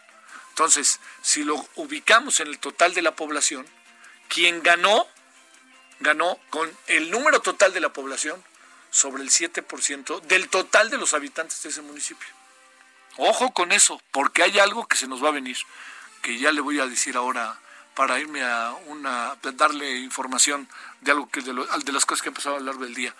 Entonces, 0.49 0.99
si 1.21 1.43
lo 1.43 1.55
ubicamos 1.75 2.39
en 2.39 2.47
el 2.47 2.59
total 2.59 2.93
de 2.93 3.01
la 3.01 3.15
población, 3.15 3.65
quien 4.27 4.61
ganó, 4.61 5.07
ganó 5.99 6.39
con 6.49 6.71
el 6.87 7.11
número 7.11 7.41
total 7.41 7.73
de 7.73 7.79
la 7.79 7.93
población 7.93 8.43
sobre 8.91 9.23
el 9.23 9.29
7% 9.29 10.21
del 10.21 10.49
total 10.49 10.89
de 10.89 10.97
los 10.97 11.13
habitantes 11.13 11.61
de 11.63 11.69
ese 11.69 11.81
municipio. 11.81 12.27
Ojo 13.17 13.51
con 13.53 13.71
eso, 13.71 14.01
porque 14.11 14.43
hay 14.43 14.59
algo 14.59 14.87
que 14.87 14.95
se 14.95 15.07
nos 15.07 15.23
va 15.23 15.29
a 15.29 15.33
venir, 15.33 15.57
que 16.21 16.37
ya 16.37 16.51
le 16.51 16.61
voy 16.61 16.79
a 16.79 16.87
decir 16.87 17.17
ahora 17.17 17.59
para 17.95 18.19
irme 18.19 18.43
a 18.43 18.73
una 18.87 19.35
darle 19.41 19.97
información 19.97 20.69
de 21.01 21.11
algo 21.11 21.29
que 21.29 21.41
de, 21.41 21.53
de 21.53 21.91
las 21.91 22.05
cosas 22.05 22.21
que 22.21 22.29
he 22.29 22.31
empezado 22.31 22.55
a 22.55 22.59
hablar 22.59 22.77
del 22.77 22.93
día. 22.93 23.13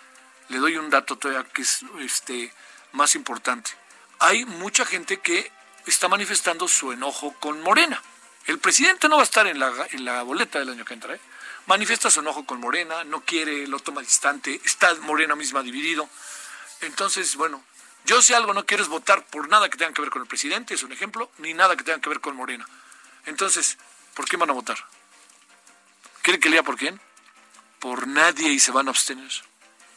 Le 0.48 0.58
doy 0.58 0.76
un 0.78 0.90
dato 0.90 1.16
todavía 1.16 1.46
que 1.52 1.62
es 1.62 1.84
este 2.00 2.52
más 2.92 3.14
importante. 3.14 3.70
Hay 4.18 4.44
mucha 4.46 4.84
gente 4.84 5.20
que 5.20 5.52
está 5.86 6.08
manifestando 6.08 6.66
su 6.66 6.92
enojo 6.92 7.34
con 7.40 7.60
Morena. 7.62 8.02
El 8.46 8.58
presidente 8.58 9.08
no 9.08 9.16
va 9.16 9.22
a 9.22 9.24
estar 9.24 9.46
en 9.46 9.58
la, 9.58 9.72
en 9.90 10.04
la 10.04 10.22
boleta 10.22 10.58
del 10.58 10.70
año 10.70 10.84
que 10.84 10.94
entra. 10.94 11.14
¿eh? 11.14 11.20
Manifiesta 11.66 12.10
su 12.10 12.20
enojo 12.20 12.44
con 12.46 12.60
Morena, 12.60 13.04
no 13.04 13.20
quiere, 13.20 13.66
lo 13.66 13.78
toma 13.78 14.00
distante, 14.00 14.60
está 14.64 14.94
Morena 14.96 15.36
misma 15.36 15.62
dividido. 15.62 16.08
Entonces, 16.80 17.36
bueno, 17.36 17.62
yo 18.04 18.22
si 18.22 18.34
algo 18.34 18.54
no 18.54 18.66
quiero 18.66 18.82
es 18.82 18.88
votar 18.88 19.24
por 19.26 19.48
nada 19.48 19.68
que 19.68 19.78
tenga 19.78 19.92
que 19.92 20.00
ver 20.00 20.10
con 20.10 20.22
el 20.22 20.28
presidente, 20.28 20.74
es 20.74 20.82
un 20.82 20.92
ejemplo, 20.92 21.30
ni 21.38 21.54
nada 21.54 21.76
que 21.76 21.84
tenga 21.84 22.00
que 22.00 22.08
ver 22.08 22.20
con 22.20 22.36
Morena. 22.36 22.66
Entonces, 23.26 23.78
¿por 24.14 24.28
qué 24.28 24.36
van 24.36 24.50
a 24.50 24.54
votar? 24.54 24.78
¿Quiere 26.22 26.40
que 26.40 26.50
lea 26.50 26.62
por 26.62 26.76
quién? 26.76 27.00
Por 27.78 28.06
nadie 28.06 28.50
y 28.50 28.58
se 28.58 28.72
van 28.72 28.88
a 28.88 28.90
abstener. 28.90 29.30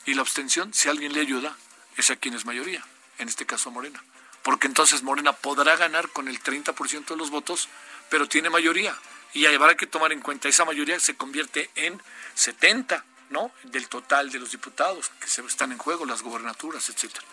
Y 0.05 0.13
la 0.13 0.21
abstención, 0.21 0.73
si 0.73 0.89
alguien 0.89 1.13
le 1.13 1.21
ayuda, 1.21 1.55
es 1.97 2.09
a 2.09 2.15
quien 2.15 2.33
es 2.33 2.45
mayoría, 2.45 2.85
en 3.17 3.29
este 3.29 3.45
caso 3.45 3.71
Morena. 3.71 4.03
Porque 4.41 4.67
entonces 4.67 5.03
Morena 5.03 5.33
podrá 5.33 5.75
ganar 5.77 6.09
con 6.09 6.27
el 6.27 6.41
30% 6.41 7.05
de 7.05 7.15
los 7.15 7.29
votos, 7.29 7.69
pero 8.09 8.27
tiene 8.27 8.49
mayoría. 8.49 8.97
Y 9.33 9.45
habrá 9.45 9.75
que 9.75 9.87
tomar 9.87 10.11
en 10.11 10.21
cuenta, 10.21 10.49
esa 10.49 10.65
mayoría 10.65 10.99
se 10.99 11.15
convierte 11.15 11.71
en 11.75 12.01
70, 12.35 13.03
¿no? 13.33 13.51
Del 13.63 13.89
total 13.89 14.31
de 14.31 14.39
los 14.39 14.51
diputados 14.51 15.11
que 15.19 15.27
se 15.27 15.41
están 15.41 15.73
en 15.73 15.77
juego, 15.77 16.05
las 16.05 16.21
gobernaturas, 16.21 16.87
etcétera. 16.87 17.25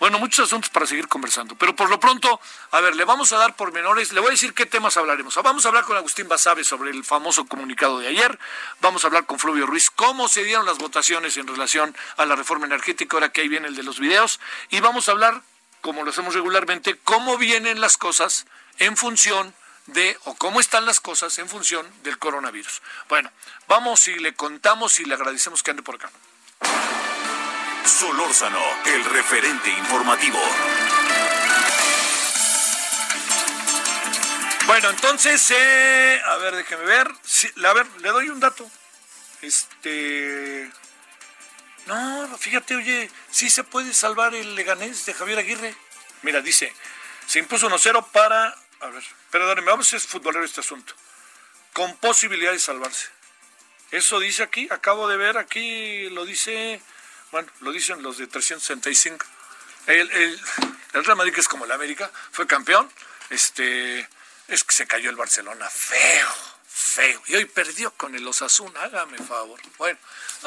Bueno, 0.00 0.18
muchos 0.18 0.46
asuntos 0.46 0.70
para 0.70 0.86
seguir 0.86 1.06
conversando, 1.06 1.54
pero 1.54 1.76
por 1.76 1.88
lo 1.88 2.00
pronto, 2.00 2.40
a 2.72 2.80
ver, 2.80 2.96
le 2.96 3.04
vamos 3.04 3.32
a 3.32 3.36
dar 3.38 3.54
pormenores, 3.54 4.12
le 4.12 4.20
voy 4.20 4.28
a 4.28 4.30
decir 4.32 4.52
qué 4.52 4.66
temas 4.66 4.96
hablaremos. 4.96 5.36
Vamos 5.36 5.64
a 5.64 5.68
hablar 5.68 5.84
con 5.84 5.96
Agustín 5.96 6.26
Basabe 6.26 6.64
sobre 6.64 6.90
el 6.90 7.04
famoso 7.04 7.44
comunicado 7.46 8.00
de 8.00 8.08
ayer, 8.08 8.36
vamos 8.80 9.04
a 9.04 9.06
hablar 9.06 9.26
con 9.26 9.38
Fluvio 9.38 9.66
Ruiz 9.66 9.90
cómo 9.90 10.26
se 10.26 10.42
dieron 10.42 10.66
las 10.66 10.78
votaciones 10.78 11.36
en 11.36 11.46
relación 11.46 11.94
a 12.16 12.26
la 12.26 12.34
reforma 12.34 12.66
energética, 12.66 13.16
ahora 13.16 13.30
que 13.30 13.42
ahí 13.42 13.48
viene 13.48 13.68
el 13.68 13.76
de 13.76 13.84
los 13.84 14.00
videos, 14.00 14.40
y 14.70 14.80
vamos 14.80 15.08
a 15.08 15.12
hablar, 15.12 15.42
como 15.80 16.02
lo 16.02 16.10
hacemos 16.10 16.34
regularmente, 16.34 16.98
cómo 17.04 17.38
vienen 17.38 17.80
las 17.80 17.96
cosas 17.96 18.46
en 18.78 18.96
función 18.96 19.54
de, 19.86 20.18
o 20.24 20.34
cómo 20.34 20.60
están 20.60 20.86
las 20.86 21.00
cosas 21.00 21.38
en 21.38 21.48
función 21.48 21.86
del 22.02 22.18
coronavirus. 22.18 22.82
Bueno, 23.08 23.30
vamos 23.68 24.08
y 24.08 24.14
le 24.18 24.34
contamos 24.34 24.98
y 25.00 25.04
le 25.04 25.14
agradecemos 25.14 25.62
que 25.62 25.70
ande 25.70 25.82
por 25.82 25.96
acá. 25.96 26.10
Solórzano, 27.86 28.60
el 28.86 29.04
referente 29.04 29.70
informativo. 29.70 30.40
Bueno, 34.66 34.88
entonces, 34.88 35.50
eh, 35.50 36.20
a 36.24 36.36
ver, 36.36 36.56
déjeme 36.56 36.84
ver. 36.84 37.08
a 37.08 37.72
ver, 37.74 37.86
le 38.00 38.08
doy 38.08 38.30
un 38.30 38.40
dato. 38.40 38.68
Este. 39.42 40.70
No, 41.86 42.38
fíjate, 42.38 42.74
oye, 42.74 43.10
sí 43.30 43.50
se 43.50 43.62
puede 43.62 43.92
salvar 43.92 44.34
el 44.34 44.54
Leganés 44.54 45.04
de 45.04 45.12
Javier 45.12 45.38
Aguirre. 45.38 45.74
Mira, 46.22 46.40
dice, 46.40 46.72
se 47.26 47.40
impuso 47.40 47.68
1-0 47.68 48.06
para. 48.10 48.56
A 48.80 48.86
ver, 48.88 49.04
perdóneme, 49.34 49.66
vamos 49.68 49.92
a 49.92 49.96
es 49.96 50.06
futbolero 50.06 50.44
este 50.44 50.60
asunto. 50.60 50.94
Con 51.72 51.96
posibilidad 51.96 52.52
de 52.52 52.60
salvarse. 52.60 53.08
Eso 53.90 54.20
dice 54.20 54.44
aquí, 54.44 54.68
acabo 54.70 55.08
de 55.08 55.16
ver 55.16 55.38
aquí, 55.38 56.08
lo 56.10 56.24
dice 56.24 56.80
bueno, 57.32 57.50
lo 57.62 57.72
dicen 57.72 58.00
los 58.00 58.16
de 58.16 58.28
365. 58.28 59.26
El, 59.88 60.08
el, 60.12 60.40
el 60.92 61.04
Real 61.04 61.16
Madrid, 61.16 61.34
que 61.34 61.40
es 61.40 61.48
como 61.48 61.64
el 61.64 61.72
América, 61.72 62.08
fue 62.30 62.46
campeón. 62.46 62.88
Este, 63.28 64.08
es 64.46 64.62
que 64.62 64.72
se 64.72 64.86
cayó 64.86 65.10
el 65.10 65.16
Barcelona 65.16 65.68
feo, 65.68 66.28
feo. 66.74 67.22
Y 67.28 67.36
hoy 67.36 67.44
perdió 67.44 67.92
con 67.92 68.16
el 68.16 68.26
Osasuna, 68.26 68.80
hágame 68.80 69.18
favor. 69.18 69.60
Bueno, 69.78 69.96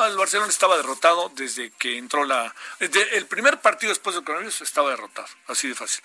el 0.06 0.18
Barcelona 0.18 0.50
estaba 0.50 0.76
derrotado 0.76 1.32
desde 1.34 1.72
que 1.72 1.98
entró 1.98 2.26
la... 2.26 2.54
el 2.80 3.26
primer 3.28 3.62
partido 3.62 3.92
después 3.92 4.13
del 4.13 4.26
coronavirus 4.26 4.62
estaba 4.62 4.90
derrotado, 4.90 5.30
así 5.48 5.70
de 5.70 5.76
fácil. 5.76 6.02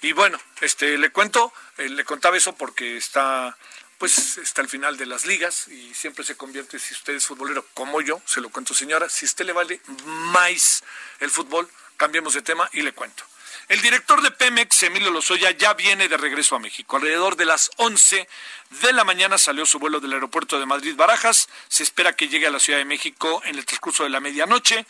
Y 0.00 0.12
bueno, 0.12 0.38
este, 0.60 0.96
le 0.96 1.10
cuento, 1.10 1.52
eh, 1.76 1.88
le 1.88 2.04
contaba 2.04 2.36
eso 2.36 2.54
porque 2.54 2.96
está 2.96 3.56
pues 3.98 4.38
está 4.38 4.60
al 4.60 4.68
final 4.68 4.96
de 4.96 5.06
las 5.06 5.24
ligas 5.24 5.68
y 5.68 5.94
siempre 5.94 6.24
se 6.24 6.36
convierte, 6.36 6.78
si 6.78 6.94
usted 6.94 7.14
es 7.14 7.26
futbolero 7.26 7.64
como 7.74 8.00
yo, 8.00 8.20
se 8.26 8.40
lo 8.40 8.50
cuento 8.50 8.74
señora, 8.74 9.08
si 9.08 9.24
a 9.24 9.28
usted 9.28 9.46
le 9.46 9.52
vale 9.52 9.80
más 10.06 10.82
el 11.20 11.30
fútbol, 11.30 11.70
cambiemos 11.96 12.34
de 12.34 12.42
tema 12.42 12.68
y 12.72 12.82
le 12.82 12.92
cuento. 12.92 13.24
El 13.68 13.80
director 13.80 14.20
de 14.20 14.30
Pemex, 14.30 14.82
Emilio 14.82 15.10
Lozoya, 15.10 15.50
ya 15.52 15.72
viene 15.72 16.08
de 16.08 16.18
regreso 16.18 16.54
a 16.54 16.58
México. 16.58 16.96
Alrededor 16.96 17.36
de 17.36 17.46
las 17.46 17.70
11 17.76 18.28
de 18.70 18.92
la 18.92 19.04
mañana 19.04 19.38
salió 19.38 19.66
su 19.66 19.78
vuelo 19.78 20.00
del 20.00 20.12
aeropuerto 20.12 20.58
de 20.58 20.66
Madrid 20.66 20.96
Barajas. 20.96 21.48
Se 21.68 21.82
espera 21.82 22.14
que 22.14 22.28
llegue 22.28 22.46
a 22.46 22.50
la 22.50 22.58
Ciudad 22.58 22.78
de 22.78 22.84
México 22.84 23.40
en 23.44 23.56
el 23.56 23.64
transcurso 23.64 24.04
de 24.04 24.10
la 24.10 24.20
medianoche. 24.20 24.84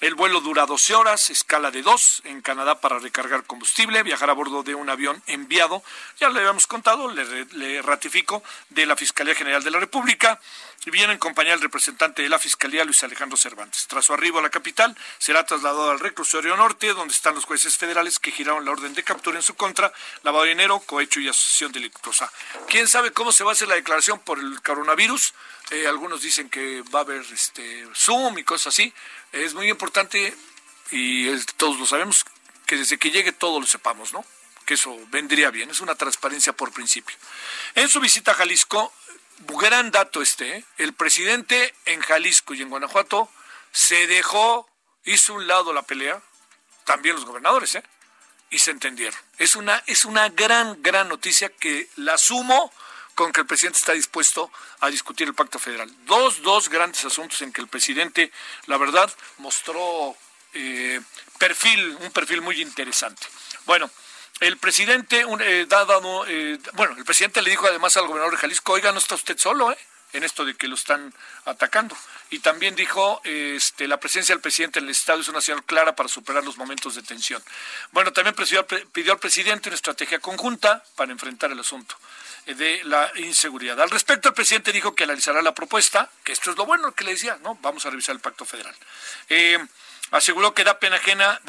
El 0.00 0.14
vuelo 0.14 0.40
dura 0.40 0.64
12 0.64 0.94
horas, 0.94 1.28
escala 1.28 1.70
de 1.70 1.82
2 1.82 2.22
en 2.24 2.40
Canadá 2.40 2.80
para 2.80 2.98
recargar 2.98 3.44
combustible, 3.44 4.02
viajar 4.02 4.30
a 4.30 4.32
bordo 4.32 4.62
de 4.62 4.74
un 4.74 4.88
avión 4.88 5.22
enviado, 5.26 5.82
ya 6.18 6.30
le 6.30 6.38
habíamos 6.38 6.66
contado, 6.66 7.10
le, 7.10 7.82
ratifico, 7.82 8.42
de 8.70 8.86
la 8.86 8.96
Fiscalía 8.96 9.34
General 9.34 9.62
de 9.62 9.70
la 9.70 9.78
República. 9.78 10.40
Y 10.86 10.90
viene 10.90 11.12
en 11.12 11.18
compañía 11.18 11.52
del 11.52 11.60
representante 11.60 12.22
de 12.22 12.30
la 12.30 12.38
Fiscalía, 12.38 12.86
Luis 12.86 13.02
Alejandro 13.02 13.36
Cervantes. 13.36 13.86
Tras 13.86 14.06
su 14.06 14.14
arribo 14.14 14.38
a 14.38 14.42
la 14.42 14.48
capital, 14.48 14.96
será 15.18 15.44
trasladado 15.44 15.90
al 15.90 16.00
reclusorio 16.00 16.56
norte, 16.56 16.94
donde 16.94 17.12
están 17.12 17.34
los 17.34 17.44
jueces 17.44 17.76
federales 17.76 18.18
que 18.18 18.30
giraron 18.30 18.64
la 18.64 18.70
orden 18.70 18.94
de 18.94 19.02
captura 19.02 19.36
en 19.36 19.42
su 19.42 19.54
contra, 19.54 19.92
lavado 20.22 20.44
de 20.44 20.50
dinero, 20.50 20.80
cohecho 20.80 21.20
y 21.20 21.28
asociación 21.28 21.72
delictuosa. 21.72 22.32
¿Quién 22.66 22.88
sabe 22.88 23.12
cómo 23.12 23.19
se 23.30 23.44
va 23.44 23.50
a 23.50 23.52
hacer 23.52 23.68
la 23.68 23.74
declaración 23.74 24.18
por 24.20 24.38
el 24.38 24.60
coronavirus? 24.62 25.34
Eh, 25.70 25.86
algunos 25.86 26.22
dicen 26.22 26.48
que 26.48 26.82
va 26.94 27.00
a 27.00 27.02
haber 27.02 27.20
este 27.32 27.86
Zoom 27.94 28.38
y 28.38 28.44
cosas 28.44 28.68
así. 28.68 28.92
Es 29.32 29.54
muy 29.54 29.68
importante 29.68 30.34
y 30.90 31.30
todos 31.56 31.78
lo 31.78 31.86
sabemos 31.86 32.24
que 32.66 32.76
desde 32.76 32.98
que 32.98 33.10
llegue 33.10 33.32
todo 33.32 33.60
lo 33.60 33.66
sepamos, 33.66 34.12
¿no? 34.12 34.24
Que 34.64 34.74
eso 34.74 34.96
vendría 35.10 35.50
bien, 35.50 35.70
es 35.70 35.80
una 35.80 35.94
transparencia 35.94 36.52
por 36.52 36.72
principio. 36.72 37.16
En 37.74 37.88
su 37.88 38.00
visita 38.00 38.32
a 38.32 38.34
Jalisco, 38.34 38.92
gran 39.46 39.90
dato 39.90 40.22
este, 40.22 40.56
¿eh? 40.56 40.64
el 40.78 40.92
presidente 40.92 41.74
en 41.86 42.00
Jalisco 42.00 42.54
y 42.54 42.62
en 42.62 42.70
Guanajuato 42.70 43.30
se 43.72 44.06
dejó, 44.06 44.68
hizo 45.04 45.34
un 45.34 45.46
lado 45.46 45.72
la 45.72 45.82
pelea, 45.82 46.20
también 46.84 47.14
los 47.14 47.24
gobernadores, 47.24 47.76
¿eh? 47.76 47.84
Y 48.50 48.58
se 48.58 48.72
entendieron. 48.72 49.18
Es 49.38 49.54
una, 49.54 49.82
es 49.86 50.04
una 50.04 50.28
gran, 50.28 50.82
gran 50.82 51.08
noticia 51.08 51.50
que 51.50 51.88
la 51.96 52.18
sumo 52.18 52.72
con 53.20 53.32
que 53.32 53.42
el 53.42 53.46
presidente 53.46 53.78
está 53.78 53.92
dispuesto 53.92 54.50
a 54.80 54.88
discutir 54.88 55.28
el 55.28 55.34
pacto 55.34 55.58
federal. 55.58 55.92
Dos, 56.06 56.40
dos 56.40 56.70
grandes 56.70 57.04
asuntos 57.04 57.42
en 57.42 57.52
que 57.52 57.60
el 57.60 57.68
presidente, 57.68 58.32
la 58.64 58.78
verdad, 58.78 59.14
mostró 59.36 60.16
eh, 60.54 60.98
perfil, 61.38 61.98
un 62.00 62.10
perfil 62.12 62.40
muy 62.40 62.62
interesante. 62.62 63.26
Bueno, 63.66 63.90
el 64.40 64.56
presidente, 64.56 65.26
eh, 65.40 65.66
dado, 65.68 66.24
eh, 66.28 66.58
bueno, 66.72 66.94
el 66.96 67.04
presidente 67.04 67.42
le 67.42 67.50
dijo 67.50 67.66
además 67.66 67.94
al 67.98 68.06
gobernador 68.06 68.36
de 68.36 68.40
Jalisco, 68.40 68.72
oiga, 68.72 68.90
no 68.90 68.98
está 68.98 69.16
usted 69.16 69.36
solo, 69.36 69.70
¿eh? 69.70 69.76
en 70.14 70.24
esto 70.24 70.46
de 70.46 70.54
que 70.54 70.66
lo 70.66 70.74
están 70.74 71.12
atacando. 71.44 71.94
Y 72.30 72.38
también 72.38 72.74
dijo, 72.74 73.20
este, 73.24 73.86
la 73.86 74.00
presencia 74.00 74.34
del 74.34 74.40
presidente 74.40 74.78
en 74.78 74.86
el 74.86 74.92
Estado 74.92 75.20
es 75.20 75.28
una 75.28 75.42
señal 75.42 75.62
clara 75.64 75.94
para 75.94 76.08
superar 76.08 76.42
los 76.42 76.56
momentos 76.56 76.94
de 76.94 77.02
tensión. 77.02 77.42
Bueno, 77.92 78.14
también 78.14 78.34
pidió 78.34 79.12
al 79.12 79.18
presidente 79.18 79.68
una 79.68 79.76
estrategia 79.76 80.20
conjunta 80.20 80.82
para 80.96 81.12
enfrentar 81.12 81.52
el 81.52 81.60
asunto 81.60 81.96
de 82.46 82.82
la 82.84 83.10
inseguridad. 83.16 83.80
Al 83.80 83.90
respecto, 83.90 84.28
el 84.28 84.34
presidente 84.34 84.72
dijo 84.72 84.94
que 84.94 85.04
analizará 85.04 85.42
la 85.42 85.54
propuesta, 85.54 86.10
que 86.24 86.32
esto 86.32 86.50
es 86.50 86.56
lo 86.56 86.66
bueno 86.66 86.92
que 86.92 87.04
le 87.04 87.12
decía, 87.12 87.38
¿no? 87.42 87.56
Vamos 87.62 87.86
a 87.86 87.90
revisar 87.90 88.14
el 88.14 88.20
pacto 88.20 88.44
federal. 88.44 88.74
Eh, 89.28 89.58
aseguró 90.10 90.54
que 90.54 90.64
da 90.64 90.78
pena 90.78 90.96
ajena, 90.96 91.40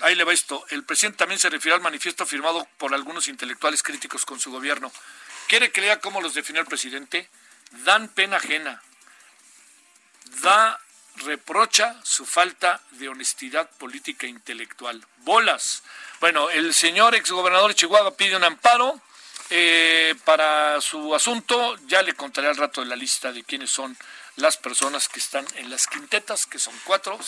ahí 0.00 0.14
le 0.14 0.24
va 0.24 0.32
esto. 0.32 0.64
El 0.70 0.84
presidente 0.84 1.18
también 1.18 1.38
se 1.38 1.50
refirió 1.50 1.74
al 1.74 1.80
manifiesto 1.80 2.26
firmado 2.26 2.66
por 2.78 2.94
algunos 2.94 3.28
intelectuales 3.28 3.82
críticos 3.82 4.24
con 4.24 4.40
su 4.40 4.50
gobierno. 4.50 4.92
¿Quiere 5.48 5.70
que 5.70 5.80
lea 5.80 6.00
cómo 6.00 6.20
los 6.20 6.34
definió 6.34 6.60
el 6.60 6.66
presidente? 6.66 7.28
Dan 7.84 8.08
pena 8.08 8.36
ajena. 8.38 8.82
Da, 10.42 10.80
reprocha 11.16 11.98
su 12.02 12.26
falta 12.26 12.80
de 12.92 13.08
honestidad 13.08 13.70
política 13.78 14.26
e 14.26 14.30
intelectual. 14.30 15.06
Bolas. 15.18 15.82
Bueno, 16.20 16.50
el 16.50 16.74
señor 16.74 17.14
exgobernador 17.14 17.70
de 17.70 17.76
Chihuahua 17.76 18.16
pide 18.16 18.36
un 18.36 18.44
amparo 18.44 19.00
eh, 19.50 20.14
para 20.24 20.80
su 20.80 21.14
asunto. 21.14 21.76
Ya 21.86 22.02
le 22.02 22.14
contaré 22.14 22.48
al 22.48 22.56
rato 22.56 22.80
de 22.80 22.86
la 22.86 22.96
lista 22.96 23.32
de 23.32 23.44
quiénes 23.44 23.70
son 23.70 23.96
las 24.36 24.56
personas 24.56 25.08
que 25.08 25.18
están 25.18 25.46
en 25.56 25.70
las 25.70 25.86
quintetas, 25.86 26.46
que 26.46 26.58
son 26.58 26.74
cuatro, 26.84 27.18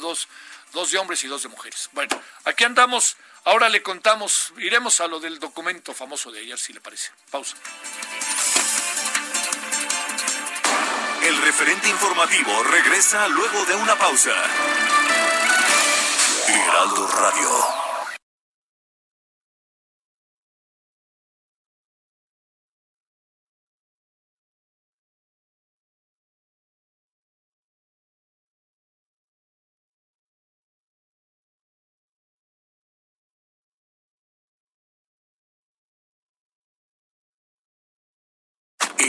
dos, 0.00 0.28
dos 0.72 0.90
de 0.90 0.98
hombres 0.98 1.24
y 1.24 1.28
dos 1.28 1.42
de 1.42 1.48
mujeres. 1.48 1.88
Bueno, 1.92 2.20
aquí 2.44 2.64
andamos. 2.64 3.16
Ahora 3.44 3.68
le 3.68 3.82
contamos, 3.82 4.52
iremos 4.58 5.00
a 5.00 5.06
lo 5.06 5.20
del 5.20 5.38
documento 5.38 5.94
famoso 5.94 6.30
de 6.30 6.40
ayer, 6.40 6.58
si 6.58 6.72
le 6.72 6.80
parece. 6.80 7.10
Pausa. 7.30 7.56
El 11.22 11.42
referente 11.42 11.88
informativo 11.88 12.62
regresa 12.64 13.26
luego 13.28 13.64
de 13.64 13.74
una 13.74 13.96
pausa. 13.96 14.34
Heraldo 16.46 17.06
Radio. 17.06 17.77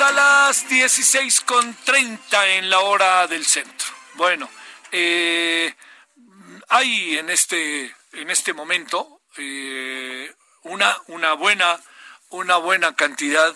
A 0.00 0.10
las 0.10 0.68
16.30 0.68 2.46
en 2.58 2.68
la 2.68 2.80
hora 2.80 3.26
del 3.28 3.46
centro. 3.46 3.86
Bueno, 4.14 4.50
eh, 4.90 5.72
hay 6.68 7.18
en 7.18 7.30
este, 7.30 7.94
en 8.12 8.30
este 8.30 8.52
momento 8.54 9.20
eh, 9.36 10.34
una, 10.62 10.96
una, 11.06 11.34
buena, 11.34 11.80
una 12.30 12.56
buena 12.56 12.96
cantidad 12.96 13.54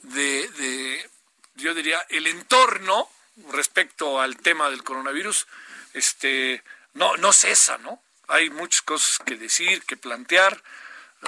de, 0.00 0.48
de, 0.48 1.10
yo 1.54 1.72
diría, 1.72 2.04
el 2.10 2.26
entorno 2.26 3.08
respecto 3.52 4.20
al 4.20 4.36
tema 4.36 4.68
del 4.68 4.84
coronavirus, 4.84 5.46
este, 5.94 6.62
no, 6.92 7.16
no 7.16 7.32
cesa, 7.32 7.78
¿no? 7.78 8.02
Hay 8.26 8.50
muchas 8.50 8.82
cosas 8.82 9.20
que 9.24 9.36
decir, 9.36 9.82
que 9.84 9.96
plantear. 9.96 10.62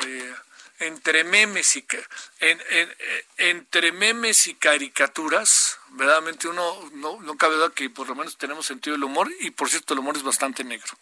Eh, 0.05 0.35
entre 0.81 1.25
memes 1.25 1.77
y 1.77 1.85
entre 3.37 3.93
memes 3.93 4.47
y 4.47 4.55
caricaturas, 4.55 5.79
verdaderamente 5.91 6.49
uno 6.49 6.91
no, 6.95 7.37
cabe 7.37 7.57
duda 7.57 7.71
que 7.71 7.91
por 7.91 8.09
lo 8.09 8.15
menos 8.15 8.37
tenemos 8.39 8.67
sentido 8.67 8.97
del 8.97 9.05
humor 9.05 9.31
y 9.41 9.51
por 9.51 9.69
cierto 9.69 9.95
el 9.95 10.01
humor 10.01 10.17
es 10.17 10.23
bastante 10.23 10.65
negro. 10.65 10.93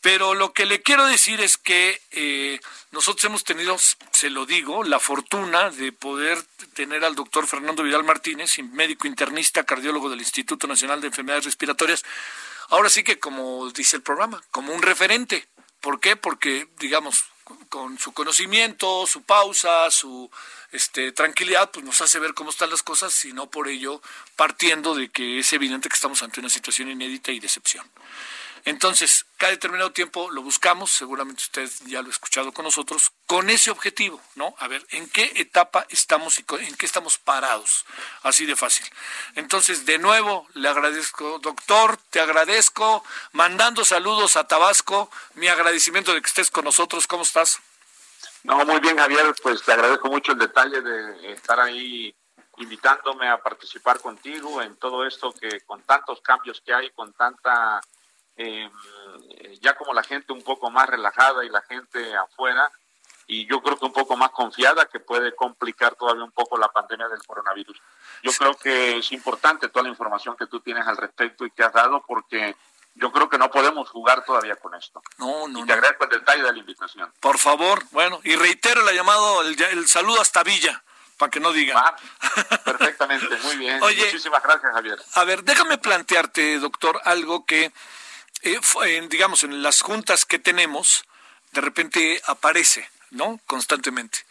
Pero 0.00 0.34
lo 0.34 0.52
que 0.52 0.66
le 0.66 0.82
quiero 0.82 1.06
decir 1.06 1.40
es 1.40 1.56
que 1.56 2.00
eh, 2.10 2.60
nosotros 2.92 3.24
hemos 3.24 3.44
tenido, 3.44 3.76
se 4.12 4.28
lo 4.28 4.44
digo, 4.44 4.84
la 4.84 5.00
fortuna 5.00 5.70
de 5.70 5.92
poder 5.92 6.42
tener 6.74 7.04
al 7.04 7.14
doctor 7.14 7.46
Fernando 7.46 7.82
Vidal 7.82 8.04
Martínez, 8.04 8.58
médico 8.58 9.06
internista, 9.06 9.64
cardiólogo 9.64 10.10
del 10.10 10.18
Instituto 10.20 10.66
Nacional 10.66 11.00
de 11.00 11.06
Enfermedades 11.06 11.46
Respiratorias, 11.46 12.04
ahora 12.68 12.90
sí 12.90 13.02
que 13.02 13.18
como 13.18 13.70
dice 13.70 13.96
el 13.96 14.02
programa, 14.02 14.42
como 14.50 14.74
un 14.74 14.82
referente. 14.82 15.46
¿Por 15.80 16.00
qué? 16.00 16.16
Porque, 16.16 16.68
digamos, 16.78 17.24
con 17.68 17.98
su 17.98 18.12
conocimiento, 18.12 19.06
su 19.06 19.22
pausa, 19.22 19.90
su 19.90 20.30
este, 20.72 21.12
tranquilidad, 21.12 21.70
pues 21.70 21.84
nos 21.84 22.00
hace 22.00 22.18
ver 22.18 22.34
cómo 22.34 22.50
están 22.50 22.70
las 22.70 22.82
cosas 22.82 23.24
y 23.24 23.32
no 23.32 23.50
por 23.50 23.68
ello 23.68 24.00
partiendo 24.36 24.94
de 24.94 25.10
que 25.10 25.38
es 25.38 25.52
evidente 25.52 25.88
que 25.88 25.94
estamos 25.94 26.22
ante 26.22 26.40
una 26.40 26.48
situación 26.48 26.90
inédita 26.90 27.32
y 27.32 27.40
decepción. 27.40 27.86
Entonces, 28.64 29.26
cada 29.36 29.52
determinado 29.52 29.92
tiempo 29.92 30.30
lo 30.30 30.40
buscamos, 30.40 30.90
seguramente 30.90 31.42
usted 31.42 31.70
ya 31.86 32.00
lo 32.00 32.08
ha 32.08 32.10
escuchado 32.10 32.52
con 32.52 32.64
nosotros, 32.64 33.12
con 33.26 33.50
ese 33.50 33.70
objetivo, 33.70 34.22
¿no? 34.36 34.54
A 34.58 34.68
ver, 34.68 34.86
¿en 34.90 35.08
qué 35.10 35.32
etapa 35.36 35.86
estamos 35.90 36.38
y 36.38 36.44
en 36.60 36.74
qué 36.76 36.86
estamos 36.86 37.18
parados? 37.18 37.84
Así 38.22 38.46
de 38.46 38.56
fácil. 38.56 38.86
Entonces, 39.34 39.84
de 39.84 39.98
nuevo, 39.98 40.48
le 40.54 40.68
agradezco, 40.68 41.38
doctor, 41.40 41.98
te 42.08 42.20
agradezco, 42.20 43.04
mandando 43.32 43.84
saludos 43.84 44.36
a 44.36 44.48
Tabasco, 44.48 45.10
mi 45.34 45.48
agradecimiento 45.48 46.14
de 46.14 46.22
que 46.22 46.28
estés 46.28 46.50
con 46.50 46.64
nosotros, 46.64 47.06
¿cómo 47.06 47.22
estás? 47.22 47.60
No, 48.44 48.64
muy 48.64 48.80
bien, 48.80 48.96
Javier, 48.96 49.34
pues 49.42 49.62
te 49.62 49.72
agradezco 49.72 50.08
mucho 50.08 50.32
el 50.32 50.38
detalle 50.38 50.80
de 50.80 51.32
estar 51.32 51.60
ahí 51.60 52.14
invitándome 52.58 53.28
a 53.28 53.38
participar 53.38 54.00
contigo 54.00 54.62
en 54.62 54.76
todo 54.76 55.06
esto 55.06 55.32
que 55.32 55.60
con 55.62 55.82
tantos 55.82 56.20
cambios 56.20 56.60
que 56.60 56.72
hay, 56.72 56.90
con 56.90 57.12
tanta 57.12 57.80
eh, 58.36 58.70
ya 59.60 59.74
como 59.76 59.94
la 59.94 60.02
gente 60.02 60.32
un 60.32 60.42
poco 60.42 60.70
más 60.70 60.88
relajada 60.88 61.44
y 61.44 61.48
la 61.48 61.62
gente 61.62 62.16
afuera, 62.16 62.70
y 63.26 63.46
yo 63.46 63.62
creo 63.62 63.78
que 63.78 63.86
un 63.86 63.92
poco 63.92 64.16
más 64.16 64.30
confiada, 64.30 64.86
que 64.86 65.00
puede 65.00 65.34
complicar 65.34 65.94
todavía 65.94 66.24
un 66.24 66.32
poco 66.32 66.58
la 66.58 66.68
pandemia 66.68 67.08
del 67.08 67.22
coronavirus. 67.24 67.80
Yo 68.22 68.32
creo 68.32 68.54
que 68.54 68.98
es 68.98 69.12
importante 69.12 69.68
toda 69.68 69.84
la 69.84 69.88
información 69.88 70.36
que 70.36 70.46
tú 70.46 70.60
tienes 70.60 70.86
al 70.86 70.96
respecto 70.96 71.46
y 71.46 71.50
que 71.50 71.62
has 71.62 71.72
dado, 71.72 72.04
porque 72.06 72.54
yo 72.94 73.10
creo 73.10 73.28
que 73.28 73.38
no 73.38 73.50
podemos 73.50 73.88
jugar 73.90 74.24
todavía 74.24 74.56
con 74.56 74.74
esto. 74.74 75.02
No, 75.18 75.48
no. 75.48 75.60
Y 75.60 75.66
te 75.66 75.72
agradezco 75.72 76.04
el 76.04 76.10
detalle 76.10 76.42
de 76.42 76.52
la 76.52 76.58
invitación. 76.58 77.12
Por 77.20 77.38
favor, 77.38 77.82
bueno, 77.90 78.20
y 78.24 78.36
reitero 78.36 78.82
la 78.82 78.92
llamado, 78.92 79.42
el, 79.42 79.88
saludo 79.88 80.20
hasta 80.20 80.42
Villa 80.42 80.82
para 81.16 81.30
que 81.30 81.40
no 81.40 81.52
digan. 81.52 81.76
Ah, 81.78 81.96
perfectamente, 82.64 83.36
muy 83.42 83.56
bien. 83.56 83.80
Muchísimas 83.80 84.42
gracias, 84.42 84.72
Javier. 84.72 84.98
A 85.14 85.24
ver, 85.24 85.44
déjame 85.44 85.78
plantearte, 85.78 86.58
doctor, 86.58 87.00
algo 87.04 87.44
que 87.46 87.72
eh, 88.44 89.06
digamos, 89.08 89.42
en 89.42 89.62
las 89.62 89.80
juntas 89.80 90.24
que 90.24 90.38
tenemos, 90.38 91.04
de 91.52 91.60
repente 91.60 92.20
aparece, 92.26 92.88
¿no? 93.10 93.40
Constantemente. 93.46 94.24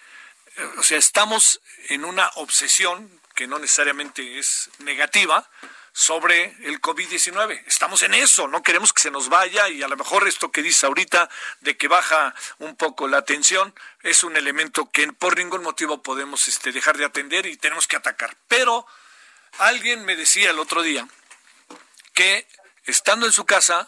Eh, 0.55 0.63
o 0.77 0.83
sea, 0.83 0.97
estamos 0.97 1.61
en 1.89 2.05
una 2.05 2.29
obsesión 2.35 3.09
que 3.33 3.47
no 3.47 3.57
necesariamente 3.59 4.37
es 4.37 4.69
negativa 4.79 5.49
sobre 5.93 6.55
el 6.63 6.81
COVID-19. 6.81 7.63
Estamos 7.67 8.01
en 8.01 8.15
eso, 8.15 8.47
no 8.47 8.63
queremos 8.63 8.93
que 8.93 9.01
se 9.01 9.11
nos 9.11 9.29
vaya 9.29 9.69
y 9.69 9.83
a 9.83 9.87
lo 9.87 9.95
mejor 9.95 10.27
esto 10.27 10.51
que 10.51 10.63
dice 10.63 10.87
ahorita 10.87 11.29
de 11.61 11.77
que 11.77 11.87
baja 11.87 12.33
un 12.59 12.75
poco 12.75 13.07
la 13.07 13.17
atención 13.17 13.73
es 14.01 14.23
un 14.23 14.35
elemento 14.35 14.89
que 14.91 15.11
por 15.13 15.37
ningún 15.37 15.61
motivo 15.61 16.01
podemos 16.01 16.47
este, 16.47 16.71
dejar 16.71 16.97
de 16.97 17.05
atender 17.05 17.45
y 17.45 17.57
tenemos 17.57 17.87
que 17.87 17.95
atacar. 17.95 18.35
Pero 18.47 18.87
alguien 19.59 20.03
me 20.03 20.15
decía 20.15 20.49
el 20.49 20.59
otro 20.59 20.81
día 20.81 21.07
que 22.13 22.47
estando 22.85 23.27
en 23.27 23.31
su 23.31 23.45
casa 23.45 23.87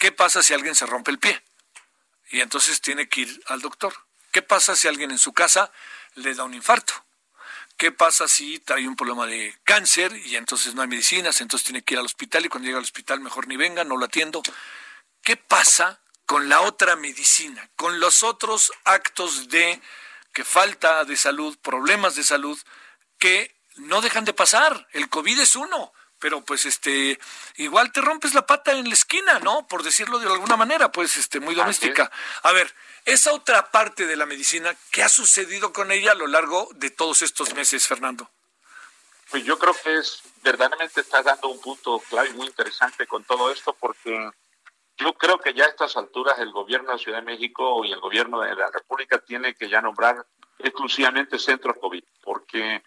¿Qué 0.00 0.12
pasa 0.12 0.42
si 0.42 0.54
alguien 0.54 0.74
se 0.74 0.86
rompe 0.86 1.10
el 1.10 1.18
pie? 1.18 1.44
Y 2.30 2.40
entonces 2.40 2.80
tiene 2.80 3.06
que 3.06 3.20
ir 3.20 3.42
al 3.48 3.60
doctor. 3.60 3.92
¿Qué 4.32 4.40
pasa 4.40 4.74
si 4.74 4.88
alguien 4.88 5.10
en 5.10 5.18
su 5.18 5.34
casa 5.34 5.70
le 6.14 6.34
da 6.34 6.44
un 6.44 6.54
infarto? 6.54 6.94
¿Qué 7.76 7.92
pasa 7.92 8.26
si 8.26 8.58
trae 8.60 8.88
un 8.88 8.96
problema 8.96 9.26
de 9.26 9.54
cáncer 9.62 10.16
y 10.24 10.36
entonces 10.36 10.74
no 10.74 10.80
hay 10.80 10.88
medicinas, 10.88 11.42
entonces 11.42 11.66
tiene 11.66 11.82
que 11.82 11.92
ir 11.92 12.00
al 12.00 12.06
hospital 12.06 12.46
y 12.46 12.48
cuando 12.48 12.66
llega 12.66 12.78
al 12.78 12.84
hospital 12.84 13.20
mejor 13.20 13.46
ni 13.46 13.58
venga, 13.58 13.84
no 13.84 13.98
lo 13.98 14.06
atiendo? 14.06 14.42
¿Qué 15.22 15.36
pasa 15.36 16.00
con 16.24 16.48
la 16.48 16.62
otra 16.62 16.96
medicina, 16.96 17.68
con 17.76 18.00
los 18.00 18.22
otros 18.22 18.72
actos 18.84 19.50
de 19.50 19.82
que 20.32 20.44
falta 20.44 21.04
de 21.04 21.16
salud, 21.18 21.58
problemas 21.58 22.14
de 22.14 22.24
salud 22.24 22.58
que 23.18 23.54
no 23.76 24.00
dejan 24.00 24.24
de 24.24 24.32
pasar? 24.32 24.88
El 24.92 25.10
COVID 25.10 25.40
es 25.40 25.56
uno 25.56 25.92
pero 26.20 26.44
pues 26.44 26.66
este 26.66 27.18
igual 27.56 27.90
te 27.90 28.00
rompes 28.00 28.34
la 28.34 28.46
pata 28.46 28.72
en 28.72 28.86
la 28.86 28.94
esquina, 28.94 29.40
¿no? 29.40 29.66
Por 29.66 29.82
decirlo 29.82 30.18
de 30.18 30.26
alguna 30.26 30.56
manera, 30.56 30.92
pues 30.92 31.16
este 31.16 31.40
muy 31.40 31.54
doméstica. 31.54 32.10
A 32.42 32.52
ver, 32.52 32.72
esa 33.06 33.32
otra 33.32 33.70
parte 33.70 34.06
de 34.06 34.16
la 34.16 34.26
medicina, 34.26 34.76
¿qué 34.92 35.02
ha 35.02 35.08
sucedido 35.08 35.72
con 35.72 35.90
ella 35.90 36.12
a 36.12 36.16
lo 36.16 36.26
largo 36.26 36.68
de 36.74 36.90
todos 36.90 37.22
estos 37.22 37.54
meses, 37.54 37.88
Fernando? 37.88 38.30
Pues 39.30 39.44
yo 39.44 39.58
creo 39.58 39.74
que 39.82 39.96
es 39.98 40.22
verdaderamente 40.42 41.00
está 41.00 41.22
dando 41.22 41.48
un 41.48 41.60
punto 41.60 42.00
clave 42.08 42.30
muy 42.30 42.46
interesante 42.46 43.06
con 43.06 43.24
todo 43.24 43.50
esto 43.50 43.76
porque 43.78 44.30
Yo 45.00 45.14
creo 45.14 45.38
que 45.38 45.54
ya 45.54 45.64
a 45.64 45.68
estas 45.68 45.96
alturas 45.96 46.38
el 46.40 46.52
gobierno 46.52 46.88
de 46.88 46.96
la 46.96 47.02
Ciudad 47.02 47.18
de 47.20 47.24
México 47.24 47.82
y 47.86 47.92
el 47.92 48.00
gobierno 48.00 48.42
de 48.42 48.54
la 48.54 48.70
República 48.70 49.18
tiene 49.18 49.54
que 49.54 49.70
ya 49.70 49.80
nombrar 49.80 50.26
exclusivamente 50.58 51.38
centros 51.38 51.78
COVID, 51.80 52.04
porque 52.22 52.82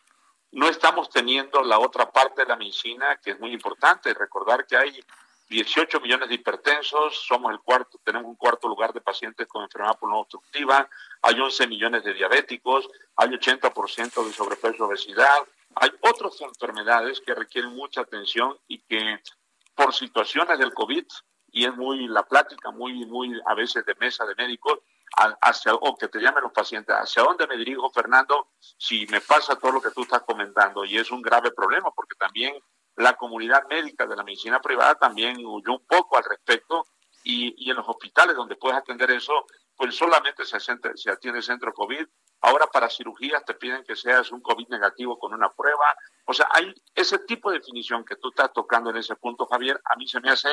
no 0.54 0.70
estamos 0.70 1.10
teniendo 1.10 1.63
la 1.63 1.80
otra 1.80 2.12
parte 2.12 2.44
de 2.44 2.48
la 2.48 2.56
medicina 2.56 3.18
que 3.18 3.32
es 3.32 3.39
muy 3.39 3.52
importante. 3.52 4.13
Recordar 4.13 4.66
que 4.68 4.78
hay 4.78 5.04
18 5.50 6.00
millones 6.00 6.30
de 6.30 6.36
hipertensos, 6.36 7.26
somos 7.28 7.52
el 7.52 7.60
cuarto, 7.60 8.00
tenemos 8.04 8.28
un 8.28 8.36
cuarto 8.36 8.68
lugar 8.68 8.94
de 8.94 9.02
pacientes 9.02 9.48
con 9.48 9.63
enfermedad 9.63 9.98
pulmonar 9.98 10.22
obstructiva, 10.22 10.89
hay 11.22 11.39
11 11.39 11.68
millones 11.68 12.04
de 12.04 12.13
diabéticos, 12.13 12.88
hay 13.16 13.30
80% 13.30 14.26
de 14.26 14.34
sobrepeso 14.34 14.86
obesidad, 14.86 15.39
hay 15.76 15.92
otras 16.02 16.39
enfermedades 16.42 17.20
que 17.22 17.34
requieren 17.34 17.76
mucha 17.76 18.02
atención 18.02 18.58
y 18.68 18.80
que 18.80 19.20
por 19.76 19.94
situaciones 19.94 20.60
del 20.60 20.74
COVID, 20.74 21.06
y 21.52 21.66
es 21.66 21.76
muy 21.76 22.08
la 22.08 22.24
plática, 22.24 22.72
muy, 22.72 23.06
muy 23.06 23.39
a 23.48 23.56
veces 23.56 23.86
de 23.86 23.96
mesa 23.96 24.26
de 24.26 24.36
médicos, 24.36 24.80
hacia, 25.41 25.73
o 25.76 25.95
que 25.97 26.08
te 26.08 26.19
llamen 26.19 26.43
los 26.43 26.52
pacientes, 26.52 26.95
¿hacia 26.95 27.23
dónde 27.23 27.47
me 27.47 27.58
dirijo, 27.58 27.89
Fernando, 27.91 28.49
si 28.60 29.06
me 29.08 29.21
pasa 29.21 29.56
todo 29.56 29.73
lo 29.73 29.82
que 29.82 29.91
tú 29.91 30.04
estás 30.04 30.23
comentando? 30.23 30.86
Y 30.86 30.97
es 30.97 31.12
un 31.12 31.21
grave 31.21 31.52
problema 31.52 31.91
porque 31.91 32.15
también 32.15 32.56
la 32.95 33.13
comunidad 33.13 33.67
médica 33.69 34.06
de 34.06 34.15
la 34.15 34.23
medicina 34.23 34.60
privada 34.60 34.95
también 34.95 35.38
huyó 35.38 35.73
un 35.73 35.86
poco 35.86 36.17
al 36.17 36.23
respecto 36.23 36.86
y, 37.23 37.54
y 37.58 37.69
en 37.69 37.78
los 37.78 37.88
hospitales 37.88 38.36
donde 38.36 38.56
puedes 38.56 38.78
atender 38.78 39.10
eso, 39.12 39.45
pues 39.76 39.95
solamente 39.95 40.45
se, 40.45 40.60
se 40.60 41.12
atiende 41.12 41.41
centro 41.41 41.73
COVID. 41.73 42.06
Ahora 42.41 42.67
para 42.67 42.89
cirugías 42.89 43.43
te 43.45 43.54
piden 43.54 43.84
que 43.84 43.95
seas 43.95 44.32
un 44.32 44.41
COVID 44.41 44.67
negativo 44.67 45.17
con 45.17 45.34
una 45.34 45.52
prueba. 45.52 45.95
O 46.26 46.34
sea, 46.34 46.47
hay 46.52 46.73
ese 46.93 47.19
tipo 47.19 47.49
de 47.49 47.60
definición 47.60 48.04
que 48.04 48.17
tú 48.17 48.30
estás 48.30 48.52
tocando 48.54 48.89
en 48.89 48.97
ese 48.97 49.15
punto, 49.15 49.45
Javier, 49.45 49.80
a 49.86 49.95
mí 49.95 50.08
se 50.08 50.19
me 50.19 50.30
hace 50.30 50.49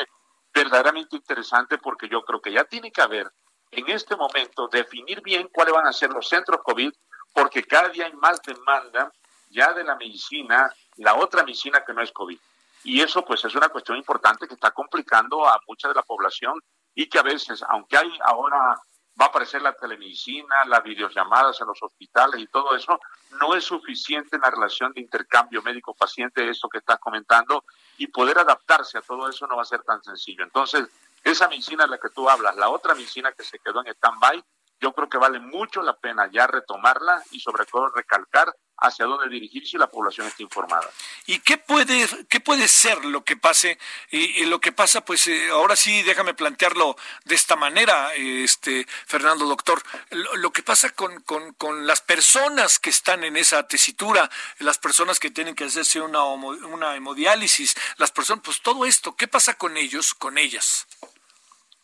verdaderamente 0.54 1.16
interesante 1.16 1.78
porque 1.78 2.08
yo 2.08 2.22
creo 2.22 2.40
que 2.40 2.52
ya 2.52 2.64
tiene 2.64 2.90
que 2.90 3.02
haber 3.02 3.30
en 3.70 3.88
este 3.90 4.16
momento 4.16 4.68
definir 4.68 5.22
bien 5.22 5.48
cuáles 5.52 5.74
van 5.74 5.86
a 5.86 5.92
ser 5.92 6.10
los 6.10 6.28
centros 6.28 6.60
COVID, 6.62 6.92
porque 7.32 7.62
cada 7.62 7.88
día 7.88 8.06
hay 8.06 8.12
más 8.14 8.40
demanda 8.42 9.12
ya 9.50 9.72
de 9.72 9.84
la 9.84 9.96
medicina, 9.96 10.72
la 10.96 11.14
otra 11.14 11.42
medicina 11.42 11.84
que 11.84 11.92
no 11.92 12.02
es 12.02 12.12
COVID. 12.12 12.38
Y 12.84 13.00
eso 13.00 13.24
pues 13.24 13.44
es 13.44 13.54
una 13.54 13.68
cuestión 13.68 13.96
importante 13.98 14.48
que 14.48 14.54
está 14.54 14.70
complicando 14.70 15.46
a 15.46 15.60
mucha 15.66 15.88
de 15.88 15.94
la 15.94 16.02
población 16.02 16.54
y 16.94 17.08
que 17.08 17.18
a 17.18 17.22
veces, 17.22 17.62
aunque 17.68 17.96
hay 17.96 18.10
ahora 18.24 18.80
va 19.20 19.26
a 19.26 19.28
aparecer 19.28 19.60
la 19.60 19.74
telemedicina, 19.74 20.64
las 20.64 20.82
videollamadas 20.82 21.60
en 21.60 21.66
los 21.66 21.82
hospitales 21.82 22.40
y 22.40 22.46
todo 22.46 22.74
eso, 22.74 22.98
no 23.38 23.54
es 23.54 23.64
suficiente 23.64 24.36
en 24.36 24.42
la 24.42 24.50
relación 24.50 24.92
de 24.92 25.00
intercambio 25.02 25.62
médico-paciente, 25.62 26.48
esto 26.48 26.68
que 26.68 26.78
estás 26.78 26.98
comentando, 26.98 27.64
y 27.98 28.06
poder 28.06 28.38
adaptarse 28.38 28.96
a 28.98 29.02
todo 29.02 29.28
eso 29.28 29.46
no 29.46 29.56
va 29.56 29.62
a 29.62 29.66
ser 29.66 29.82
tan 29.82 30.02
sencillo. 30.02 30.42
Entonces, 30.44 30.88
esa 31.24 31.48
medicina 31.48 31.84
de 31.84 31.90
la 31.90 31.98
que 31.98 32.10
tú 32.10 32.28
hablas, 32.28 32.56
la 32.56 32.68
otra 32.68 32.94
medicina 32.94 33.32
que 33.32 33.44
se 33.44 33.58
quedó 33.58 33.80
en 33.80 33.92
stand-by, 33.92 34.42
yo 34.80 34.92
creo 34.92 35.08
que 35.08 35.18
vale 35.18 35.38
mucho 35.38 35.82
la 35.82 35.96
pena 35.96 36.28
ya 36.32 36.46
retomarla 36.46 37.22
y 37.32 37.40
sobre 37.40 37.66
todo 37.66 37.88
recalcar 37.90 38.54
hacia 38.80 39.04
dónde 39.04 39.28
dirigirse 39.28 39.76
y 39.76 39.78
la 39.78 39.90
población 39.90 40.26
esté 40.26 40.42
informada. 40.42 40.88
¿Y 41.26 41.40
qué 41.40 41.58
puede, 41.58 42.08
qué 42.30 42.40
puede 42.40 42.66
ser 42.66 43.04
lo 43.04 43.22
que 43.24 43.36
pase? 43.36 43.78
Y, 44.10 44.46
lo 44.46 44.58
que 44.58 44.72
pasa, 44.72 45.04
pues 45.04 45.26
eh, 45.26 45.50
ahora 45.50 45.76
sí, 45.76 46.02
déjame 46.02 46.32
plantearlo 46.32 46.96
de 47.24 47.34
esta 47.34 47.56
manera, 47.56 48.14
este 48.14 48.86
Fernando 49.06 49.44
Doctor. 49.44 49.82
Lo, 50.10 50.50
que 50.50 50.62
pasa 50.62 50.90
con, 50.90 51.20
con, 51.22 51.52
con, 51.54 51.86
las 51.86 52.00
personas 52.00 52.78
que 52.78 52.88
están 52.88 53.22
en 53.22 53.36
esa 53.36 53.68
tesitura, 53.68 54.30
las 54.60 54.78
personas 54.78 55.20
que 55.20 55.30
tienen 55.30 55.54
que 55.54 55.64
hacerse 55.64 56.00
una, 56.00 56.24
una 56.24 56.96
hemodiálisis, 56.96 57.74
las 57.98 58.10
personas, 58.10 58.42
pues 58.42 58.62
todo 58.62 58.86
esto, 58.86 59.14
¿qué 59.14 59.28
pasa 59.28 59.54
con 59.54 59.76
ellos, 59.76 60.14
con 60.14 60.38
ellas? 60.38 60.86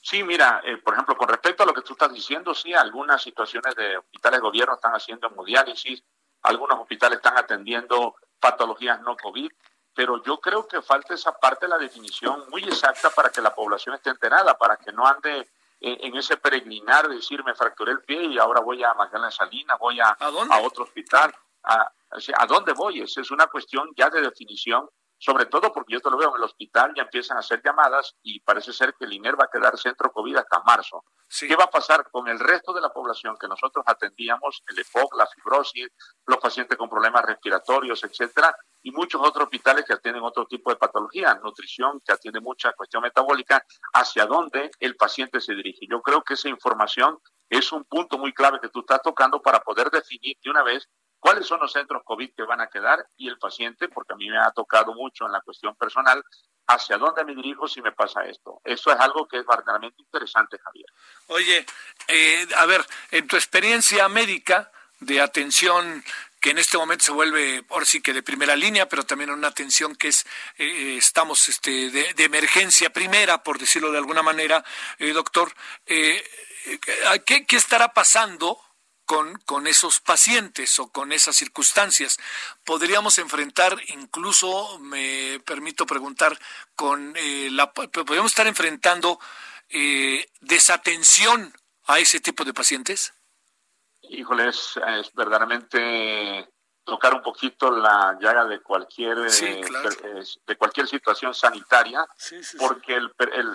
Sí, 0.09 0.23
mira, 0.23 0.61
eh, 0.63 0.77
por 0.77 0.95
ejemplo, 0.95 1.17
con 1.17 1.29
respecto 1.29 1.65
a 1.65 1.67
lo 1.67 1.75
que 1.75 1.83
tú 1.83 1.95
estás 1.95 2.13
diciendo, 2.13 2.55
sí, 2.55 2.73
algunas 2.73 3.21
situaciones 3.21 3.75
de 3.75 3.97
hospitales 3.97 4.39
de 4.39 4.47
gobierno 4.47 4.75
están 4.75 4.93
haciendo 4.93 5.27
hemodiálisis, 5.27 6.01
algunos 6.43 6.79
hospitales 6.79 7.17
están 7.17 7.37
atendiendo 7.37 8.15
patologías 8.39 9.01
no 9.01 9.17
COVID, 9.17 9.51
pero 9.93 10.23
yo 10.23 10.39
creo 10.39 10.69
que 10.69 10.81
falta 10.81 11.13
esa 11.13 11.33
parte 11.33 11.67
de 11.67 11.71
la 11.71 11.79
definición 11.79 12.49
muy 12.51 12.63
exacta 12.63 13.11
para 13.11 13.31
que 13.31 13.41
la 13.41 13.53
población 13.53 13.97
esté 13.97 14.11
enterada, 14.11 14.57
para 14.57 14.77
que 14.77 14.93
no 14.93 15.05
ande 15.09 15.51
en, 15.81 16.17
ese 16.17 16.37
peregrinar 16.37 17.09
de 17.09 17.17
decir 17.17 17.43
me 17.43 17.57
fracturé 17.57 17.91
el 17.91 18.03
pie 18.03 18.27
y 18.27 18.39
ahora 18.39 18.61
voy 18.61 18.85
a 18.85 18.95
Magdalena 18.95 19.33
Salinas, 19.33 19.77
voy 19.77 19.99
a, 19.99 20.11
¿A, 20.11 20.61
otro 20.61 20.85
hospital. 20.85 21.35
A, 21.65 21.91
¿A 22.39 22.47
dónde 22.47 22.75
voy? 22.75 23.01
Esa 23.01 23.23
es 23.23 23.33
una 23.33 23.49
cuestión 23.49 23.91
ya 23.97 24.09
de 24.09 24.21
definición 24.21 24.89
sobre 25.19 25.47
todo 25.47 25.73
porque 25.73 25.95
yo 25.95 26.01
te 26.01 26.11
lo 26.11 26.17
veo 26.17 26.31
en 26.31 26.37
el 26.37 26.45
hospital, 26.45 26.93
ya 26.95 27.03
empiezan 27.03 27.37
a 27.37 27.41
hacer 27.41 27.63
llamadas 27.65 28.15
y 28.23 28.41
parece 28.41 28.73
ser 28.73 28.95
que 28.95 29.07
el 29.07 29.13
INER 29.13 29.39
va 29.39 29.45
a 29.45 29.51
quedar 29.51 29.79
centro 29.79 30.13
COVID 30.13 30.37
hasta 30.37 30.63
marzo. 30.65 31.05
¿Qué 31.39 31.57
va 31.57 31.65
a 31.65 31.71
pasar 31.71 32.09
con 32.11 32.29
el 32.29 32.39
resto 32.39 32.73
de 32.73 32.81
la 32.81 32.91
población 32.91 33.37
que 33.39 33.49
nosotros 33.49 33.85
atendíamos, 33.87 34.63
el 34.69 34.79
EPOC, 34.79 35.17
la 35.17 35.27
fibrosis, 35.27 35.89
los 36.27 36.39
pacientes 36.39 36.79
con 36.79 36.89
problemas 36.89 37.25
respiratorios, 37.25 38.03
etcétera, 38.05 38.55
y 38.83 38.93
muchos 38.93 39.21
otros 39.21 39.45
hospitales 39.45 39.85
que 39.85 39.95
atienden 39.95 40.23
otro 40.23 40.47
tipo 40.47 40.71
de 40.71 40.77
patología, 40.77 41.35
nutrición, 41.43 42.01
que 42.05 42.13
atiende 42.13 42.41
mucha 42.41 42.73
cuestión 42.75 43.03
metabólica, 43.03 43.65
hacia 43.95 44.27
dónde 44.27 44.71
el 44.79 44.97
paciente 44.97 45.41
se 45.41 45.55
dirige? 45.55 45.87
Yo 45.91 46.01
creo 46.01 46.23
que 46.23 46.35
esa 46.35 46.49
información 46.49 47.19
es 47.49 47.73
un 47.73 47.85
punto 47.85 48.19
muy 48.19 48.33
clave 48.33 48.61
que 48.61 48.69
tú 48.69 48.81
estás 48.81 49.03
tocando 49.03 49.41
para 49.41 49.61
poder 49.61 49.91
definir 49.91 50.37
de 50.43 50.51
una 50.51 50.63
vez 50.63 50.89
cuáles 51.19 51.47
son 51.47 51.61
los 51.61 51.73
centros 51.73 52.03
COVID 52.05 52.35
que 52.35 52.43
van 52.45 52.61
a 52.61 52.69
quedar 52.69 53.07
y 53.17 53.29
el 53.29 53.39
paciente, 53.39 53.89
porque 53.89 54.13
a 54.13 54.17
mí 54.17 54.29
me 54.29 54.39
ha 54.39 54.51
tocado 54.53 54.95
mucho 54.95 55.27
en 55.27 55.33
la 55.33 55.41
cuestión 55.41 55.75
personal, 55.77 56.23
hacia 56.67 56.99
dónde 56.99 57.25
me 57.25 57.35
dirijo 57.35 57.69
si 57.69 57.81
me 57.81 57.93
pasa 57.93 58.25
esto. 58.25 58.61
Eso 58.65 58.91
es 58.91 58.99
algo 58.99 59.27
que 59.29 59.39
es 59.39 59.47
verdaderamente 59.47 60.03
interesante, 60.03 60.59
Javier. 60.59 60.87
Oye, 61.29 61.67
eh, 62.09 62.47
a 62.57 62.67
ver, 62.67 62.85
en 63.11 63.27
tu 63.27 63.37
experiencia 63.37 64.09
médica 64.09 64.71
de 65.01 65.21
atención 65.21 66.05
que 66.41 66.51
en 66.51 66.59
este 66.59 66.77
momento 66.77 67.05
se 67.05 67.13
vuelve, 67.13 67.65
ahora 67.71 67.85
sí 67.85 68.01
que 68.01 68.13
de 68.13 68.23
primera 68.23 68.55
línea, 68.55 68.89
pero 68.89 69.05
también 69.05 69.31
una 69.31 69.49
atención 69.49 69.97
que 69.97 70.09
es, 70.09 70.27
eh, 70.59 70.97
estamos 70.97 71.49
este, 71.49 71.91
de, 71.91 72.25
emergencia 72.25 72.91
primera, 72.91 73.43
por 73.43 73.59
decirlo 73.59 73.91
de 73.91 73.99
alguna 73.99 74.23
manera, 74.23 74.65
eh, 74.99 75.13
doctor, 75.13 75.53
¿qué, 75.87 77.47
¿qué 77.47 77.57
estará 77.57 77.93
pasando 77.93 78.61
con, 79.07 79.39
con 79.47 79.67
esos 79.67 80.01
pacientes 80.01 80.79
o 80.79 80.89
con 80.89 81.13
esas 81.13 81.37
circunstancias. 81.37 82.19
Podríamos 82.65 83.19
enfrentar, 83.19 83.79
incluso 83.89 84.79
me 84.81 85.41
permito 85.47 85.87
preguntar, 85.87 86.37
con 86.75 87.15
eh, 87.17 87.49
la, 87.53 87.73
podríamos 87.73 88.33
estar 88.33 88.47
enfrentando 88.47 89.19
eh, 89.71 90.29
desatención 90.41 91.55
a 91.87 92.01
ese 92.01 92.21
tipo 92.21 92.45
de 92.45 92.53
pacientes. 92.53 93.15
Híjole, 94.03 94.49
es, 94.49 94.75
verdaderamente 95.15 96.49
tocar 96.85 97.15
un 97.15 97.23
poquito 97.23 97.71
la 97.71 98.17
llaga 98.21 98.45
de 98.45 98.61
cualquier 98.61 99.19
eh, 99.19 100.25
de 100.47 100.57
cualquier 100.57 100.87
situación 100.87 101.35
sanitaria 101.35 102.07
porque 102.59 102.95
el, 102.95 103.13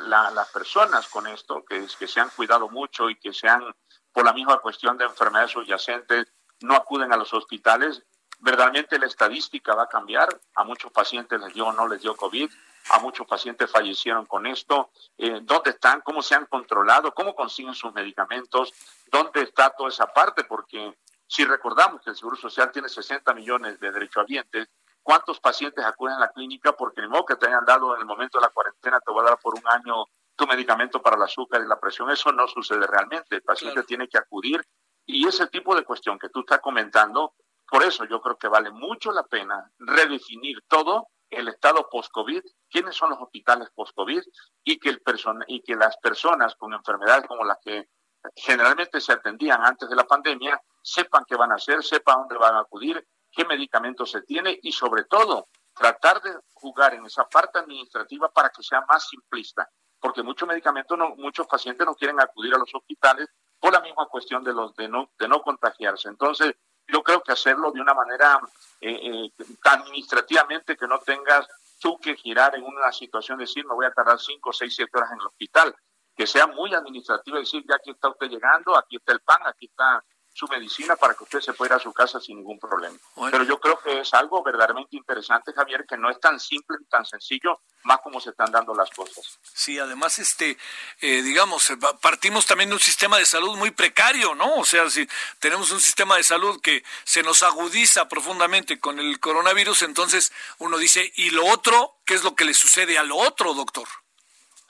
las 0.09 0.49
personas 0.49 1.07
con 1.07 1.27
esto 1.27 1.63
que, 1.63 1.87
que 1.97 2.07
se 2.09 2.19
han 2.19 2.29
cuidado 2.31 2.67
mucho 2.67 3.09
y 3.09 3.15
que 3.15 3.31
se 3.31 3.47
han 3.47 3.63
por 4.11 4.25
la 4.25 4.33
misma 4.33 4.59
cuestión 4.59 4.97
de 4.97 5.05
enfermedades 5.05 5.51
subyacentes 5.51 6.27
no 6.61 6.75
acuden 6.75 7.11
a 7.13 7.17
los 7.17 7.33
hospitales. 7.33 8.03
Verdaderamente 8.39 8.99
la 8.99 9.05
estadística 9.05 9.75
va 9.75 9.83
a 9.83 9.89
cambiar. 9.89 10.29
A 10.55 10.63
muchos 10.63 10.91
pacientes 10.91 11.39
les 11.39 11.53
dio 11.53 11.67
o 11.67 11.73
no 11.73 11.87
les 11.87 12.01
dio 12.01 12.15
COVID. 12.15 12.49
A 12.89 12.99
muchos 12.99 13.27
pacientes 13.27 13.69
fallecieron 13.69 14.25
con 14.25 14.47
esto. 14.47 14.91
Eh, 15.17 15.39
¿Dónde 15.43 15.71
están? 15.71 16.01
¿Cómo 16.01 16.21
se 16.21 16.35
han 16.35 16.47
controlado? 16.47 17.13
¿Cómo 17.13 17.35
consiguen 17.35 17.75
sus 17.75 17.93
medicamentos? 17.93 18.73
¿Dónde 19.11 19.41
está 19.43 19.69
toda 19.69 19.89
esa 19.89 20.07
parte? 20.07 20.43
Porque 20.43 20.97
si 21.27 21.45
recordamos 21.45 22.01
que 22.01 22.09
el 22.09 22.15
Seguro 22.15 22.35
Social 22.35 22.71
tiene 22.71 22.89
60 22.89 23.33
millones 23.33 23.79
de 23.79 23.91
derechohabientes, 23.91 24.67
¿cuántos 25.03 25.39
pacientes 25.39 25.85
acuden 25.85 26.15
a 26.15 26.19
la 26.19 26.31
clínica? 26.31 26.73
Porque 26.73 27.01
el 27.01 27.09
modo 27.09 27.25
que 27.25 27.35
te 27.35 27.47
hayan 27.47 27.65
dado 27.65 27.93
en 27.95 28.01
el 28.01 28.07
momento 28.07 28.39
de 28.39 28.45
la 28.45 28.49
cuarentena 28.49 28.99
te 28.99 29.13
va 29.13 29.21
a 29.21 29.25
dar 29.25 29.39
por 29.39 29.53
un 29.55 29.67
año 29.67 30.05
tu 30.41 30.47
medicamento 30.47 31.03
para 31.03 31.17
el 31.17 31.21
azúcar 31.21 31.61
y 31.63 31.67
la 31.67 31.79
presión. 31.79 32.09
Eso 32.09 32.31
no 32.31 32.47
sucede 32.47 32.87
realmente. 32.87 33.35
El 33.35 33.43
paciente 33.43 33.83
tiene 33.83 34.07
que 34.07 34.17
acudir 34.17 34.59
y 35.05 35.27
ese 35.27 35.45
tipo 35.47 35.75
de 35.75 35.83
cuestión 35.83 36.17
que 36.17 36.29
tú 36.29 36.39
estás 36.39 36.59
comentando, 36.61 37.35
por 37.69 37.83
eso 37.83 38.05
yo 38.05 38.19
creo 38.19 38.39
que 38.39 38.47
vale 38.47 38.71
mucho 38.71 39.11
la 39.11 39.21
pena 39.21 39.71
redefinir 39.77 40.63
todo 40.67 41.09
el 41.29 41.47
estado 41.47 41.87
post-COVID, 41.91 42.41
quiénes 42.71 42.95
son 42.95 43.11
los 43.11 43.19
hospitales 43.21 43.69
post-COVID 43.75 44.23
y, 44.63 44.79
que 44.79 44.89
el 44.89 45.01
y 45.47 45.61
que 45.61 45.75
las 45.75 45.95
personas 45.97 46.55
con 46.55 46.73
enfermedades 46.73 47.27
como 47.27 47.43
las 47.43 47.59
que 47.61 47.89
generalmente 48.35 48.99
se 48.99 49.13
atendían 49.13 49.63
antes 49.63 49.89
de 49.89 49.95
la 49.95 50.07
pandemia 50.07 50.59
sepan 50.81 51.23
qué 51.27 51.35
van 51.35 51.51
a 51.51 51.55
hacer, 51.55 51.83
sepan 51.83 52.21
dónde 52.21 52.37
van 52.37 52.55
a 52.55 52.61
acudir, 52.61 53.07
qué 53.31 53.45
medicamentos 53.45 54.09
se 54.09 54.23
tiene 54.23 54.57
y 54.63 54.71
sobre 54.71 55.03
todo 55.03 55.49
tratar 55.75 56.19
de 56.23 56.35
jugar 56.53 56.95
en 56.95 57.05
esa 57.05 57.29
parte 57.29 57.59
administrativa 57.59 58.31
para 58.31 58.49
que 58.49 58.63
sea 58.63 58.83
más 58.89 59.07
simplista 59.07 59.69
porque 60.01 60.23
muchos 60.23 60.47
medicamentos, 60.47 60.97
no, 60.97 61.15
muchos 61.15 61.47
pacientes 61.47 61.85
no 61.85 61.95
quieren 61.95 62.19
acudir 62.19 62.53
a 62.53 62.57
los 62.57 62.73
hospitales 62.73 63.29
por 63.59 63.71
la 63.71 63.79
misma 63.79 64.07
cuestión 64.07 64.43
de, 64.43 64.53
los, 64.53 64.75
de, 64.75 64.89
no, 64.89 65.11
de 65.17 65.27
no 65.27 65.41
contagiarse. 65.41 66.09
Entonces, 66.09 66.55
yo 66.87 67.03
creo 67.03 67.21
que 67.21 67.31
hacerlo 67.31 67.71
de 67.71 67.79
una 67.79 67.93
manera 67.93 68.39
eh, 68.81 68.99
eh, 69.01 69.45
administrativamente 69.63 70.75
que 70.75 70.87
no 70.87 70.99
tengas 70.99 71.47
tú 71.79 71.97
que 71.99 72.15
girar 72.15 72.55
en 72.55 72.63
una 72.63 72.91
situación 72.91 73.37
de 73.37 73.43
decir, 73.43 73.65
me 73.65 73.75
voy 73.75 73.85
a 73.85 73.93
tardar 73.93 74.19
cinco, 74.19 74.51
seis, 74.51 74.75
siete 74.75 74.91
horas 74.97 75.11
en 75.11 75.19
el 75.19 75.27
hospital, 75.27 75.75
que 76.15 76.27
sea 76.27 76.47
muy 76.47 76.73
administrativa, 76.73 77.37
decir, 77.37 77.63
ya 77.67 77.75
aquí 77.75 77.91
está 77.91 78.09
usted 78.09 78.27
llegando, 78.27 78.75
aquí 78.75 78.97
está 78.97 79.13
el 79.13 79.21
pan, 79.21 79.41
aquí 79.45 79.67
está 79.67 80.03
su 80.33 80.47
medicina 80.47 80.95
para 80.95 81.13
que 81.13 81.23
usted 81.23 81.41
se 81.41 81.53
pueda 81.53 81.75
ir 81.75 81.79
a 81.79 81.83
su 81.83 81.93
casa 81.93 82.19
sin 82.19 82.37
ningún 82.37 82.59
problema. 82.59 82.97
Pero 83.29 83.43
yo 83.43 83.59
creo 83.59 83.79
que 83.79 83.99
es 83.99 84.13
algo 84.13 84.41
verdaderamente 84.43 84.95
interesante, 84.95 85.53
Javier, 85.53 85.85
que 85.87 85.97
no 85.97 86.09
es 86.09 86.19
tan 86.19 86.39
simple 86.39 86.77
ni 86.79 86.85
tan 86.85 87.05
sencillo, 87.05 87.61
más 87.83 87.99
como 88.01 88.19
se 88.19 88.29
están 88.29 88.51
dando 88.51 88.73
las 88.73 88.89
cosas. 88.91 89.39
Sí, 89.41 89.77
además, 89.77 90.19
este, 90.19 90.57
eh, 91.01 91.21
digamos, 91.21 91.69
eh, 91.69 91.77
partimos 92.01 92.45
también 92.45 92.69
de 92.69 92.75
un 92.75 92.81
sistema 92.81 93.17
de 93.17 93.25
salud 93.25 93.55
muy 93.57 93.71
precario, 93.71 94.33
¿no? 94.35 94.55
O 94.55 94.65
sea, 94.65 94.89
si 94.89 95.07
tenemos 95.39 95.71
un 95.71 95.81
sistema 95.81 96.15
de 96.15 96.23
salud 96.23 96.61
que 96.61 96.83
se 97.03 97.23
nos 97.23 97.43
agudiza 97.43 98.07
profundamente 98.07 98.79
con 98.79 98.99
el 98.99 99.19
coronavirus, 99.19 99.83
entonces 99.83 100.31
uno 100.59 100.77
dice, 100.77 101.11
¿y 101.15 101.31
lo 101.31 101.45
otro? 101.45 101.97
¿Qué 102.05 102.13
es 102.13 102.23
lo 102.23 102.35
que 102.35 102.45
le 102.45 102.53
sucede 102.53 102.97
a 102.97 103.03
lo 103.03 103.17
otro, 103.17 103.53
doctor? 103.53 103.87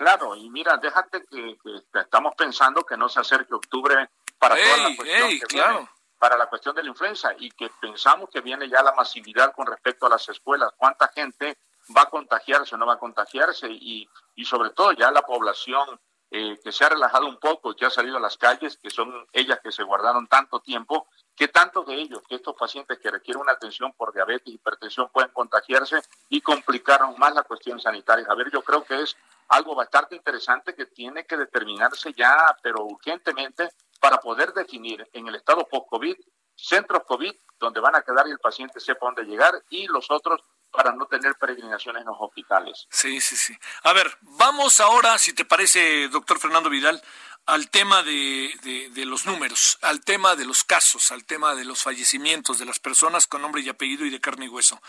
Claro, 0.01 0.35
y 0.35 0.49
mira, 0.49 0.77
déjate 0.77 1.23
que, 1.29 1.57
estamos 1.93 2.33
pensando 2.35 2.83
que 2.83 2.97
no 2.97 3.07
se 3.07 3.19
acerque 3.19 3.53
octubre 3.53 4.09
para 4.41 4.55
toda 4.55 4.77
la 4.89 4.95
cuestión 4.95 5.29
que 5.47 5.87
para 6.17 6.37
la 6.37 6.47
cuestión 6.47 6.75
de 6.75 6.83
la 6.83 6.89
influenza 6.89 7.33
y 7.37 7.49
que 7.51 7.69
pensamos 7.79 8.29
que 8.29 8.41
viene 8.41 8.69
ya 8.69 8.83
la 8.83 8.93
masividad 8.93 9.53
con 9.53 9.65
respecto 9.65 10.05
a 10.05 10.09
las 10.09 10.27
escuelas, 10.29 10.71
cuánta 10.77 11.07
gente 11.07 11.57
va 11.95 12.03
a 12.03 12.09
contagiarse 12.09 12.75
o 12.75 12.77
no 12.77 12.85
va 12.85 12.93
a 12.93 12.99
contagiarse 12.99 13.67
y, 13.69 14.07
y 14.35 14.45
sobre 14.45 14.69
todo 14.71 14.91
ya 14.91 15.09
la 15.09 15.23
población 15.23 15.99
eh, 16.33 16.57
que 16.63 16.71
se 16.71 16.85
ha 16.85 16.89
relajado 16.89 17.27
un 17.27 17.37
poco, 17.37 17.75
que 17.75 17.85
ha 17.85 17.89
salido 17.89 18.15
a 18.17 18.21
las 18.21 18.37
calles, 18.37 18.77
que 18.77 18.89
son 18.89 19.27
ellas 19.33 19.59
que 19.61 19.71
se 19.71 19.83
guardaron 19.83 20.27
tanto 20.27 20.61
tiempo, 20.61 21.07
que 21.35 21.49
tantos 21.49 21.85
de 21.85 21.95
ellos, 21.95 22.21
que 22.29 22.35
estos 22.35 22.55
pacientes 22.55 22.99
que 22.99 23.11
requieren 23.11 23.41
una 23.41 23.51
atención 23.51 23.91
por 23.93 24.13
diabetes, 24.13 24.47
y 24.47 24.55
hipertensión, 24.55 25.09
pueden 25.11 25.31
contagiarse 25.31 26.01
y 26.29 26.39
complicar 26.39 27.01
aún 27.01 27.19
más 27.19 27.35
la 27.35 27.43
cuestión 27.43 27.81
sanitaria. 27.81 28.25
A 28.29 28.35
ver, 28.35 28.49
yo 28.49 28.61
creo 28.61 28.83
que 28.85 29.01
es 29.01 29.17
algo 29.49 29.75
bastante 29.75 30.15
interesante 30.15 30.73
que 30.73 30.85
tiene 30.85 31.25
que 31.25 31.35
determinarse 31.35 32.13
ya, 32.13 32.55
pero 32.63 32.85
urgentemente, 32.85 33.69
para 34.01 34.17
poder 34.17 34.51
definir 34.51 35.07
en 35.13 35.27
el 35.27 35.35
estado 35.35 35.65
post-COVID, 35.69 36.15
centros 36.55 37.03
COVID, 37.05 37.33
donde 37.59 37.79
van 37.79 37.95
a 37.95 38.01
quedar 38.01 38.27
y 38.27 38.31
el 38.31 38.39
paciente 38.39 38.79
sepa 38.79 39.05
dónde 39.05 39.23
llegar, 39.23 39.53
y 39.69 39.85
los 39.87 40.09
otros 40.09 40.41
para 40.71 40.93
no 40.93 41.05
tener 41.05 41.35
peregrinaciones 41.35 42.01
en 42.01 42.07
los 42.07 42.17
hospitales. 42.19 42.87
Sí, 42.89 43.21
sí, 43.21 43.37
sí. 43.37 43.55
A 43.83 43.93
ver, 43.93 44.17
vamos 44.21 44.79
ahora, 44.79 45.19
si 45.19 45.33
te 45.33 45.45
parece, 45.45 46.07
doctor 46.07 46.39
Fernando 46.39 46.69
Vidal, 46.69 47.01
al 47.45 47.69
tema 47.69 48.01
de, 48.03 48.89
de, 48.93 49.05
los 49.05 49.25
números, 49.25 49.77
al 49.81 50.01
tema 50.01 50.35
de 50.35 50.45
los 50.45 50.63
casos, 50.63 51.11
al 51.11 51.25
tema 51.25 51.55
de 51.55 51.65
los 51.65 51.83
fallecimientos 51.83 52.59
de 52.59 52.65
las 52.65 52.79
personas 52.79 53.27
con 53.27 53.41
nombre 53.41 53.61
y 53.61 53.69
apellido 53.69 54.05
y 54.05 54.09
de 54.09 54.21
carne 54.21 54.45
y 54.45 54.49
hueso. 54.49 54.81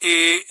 Eh, 0.00 0.46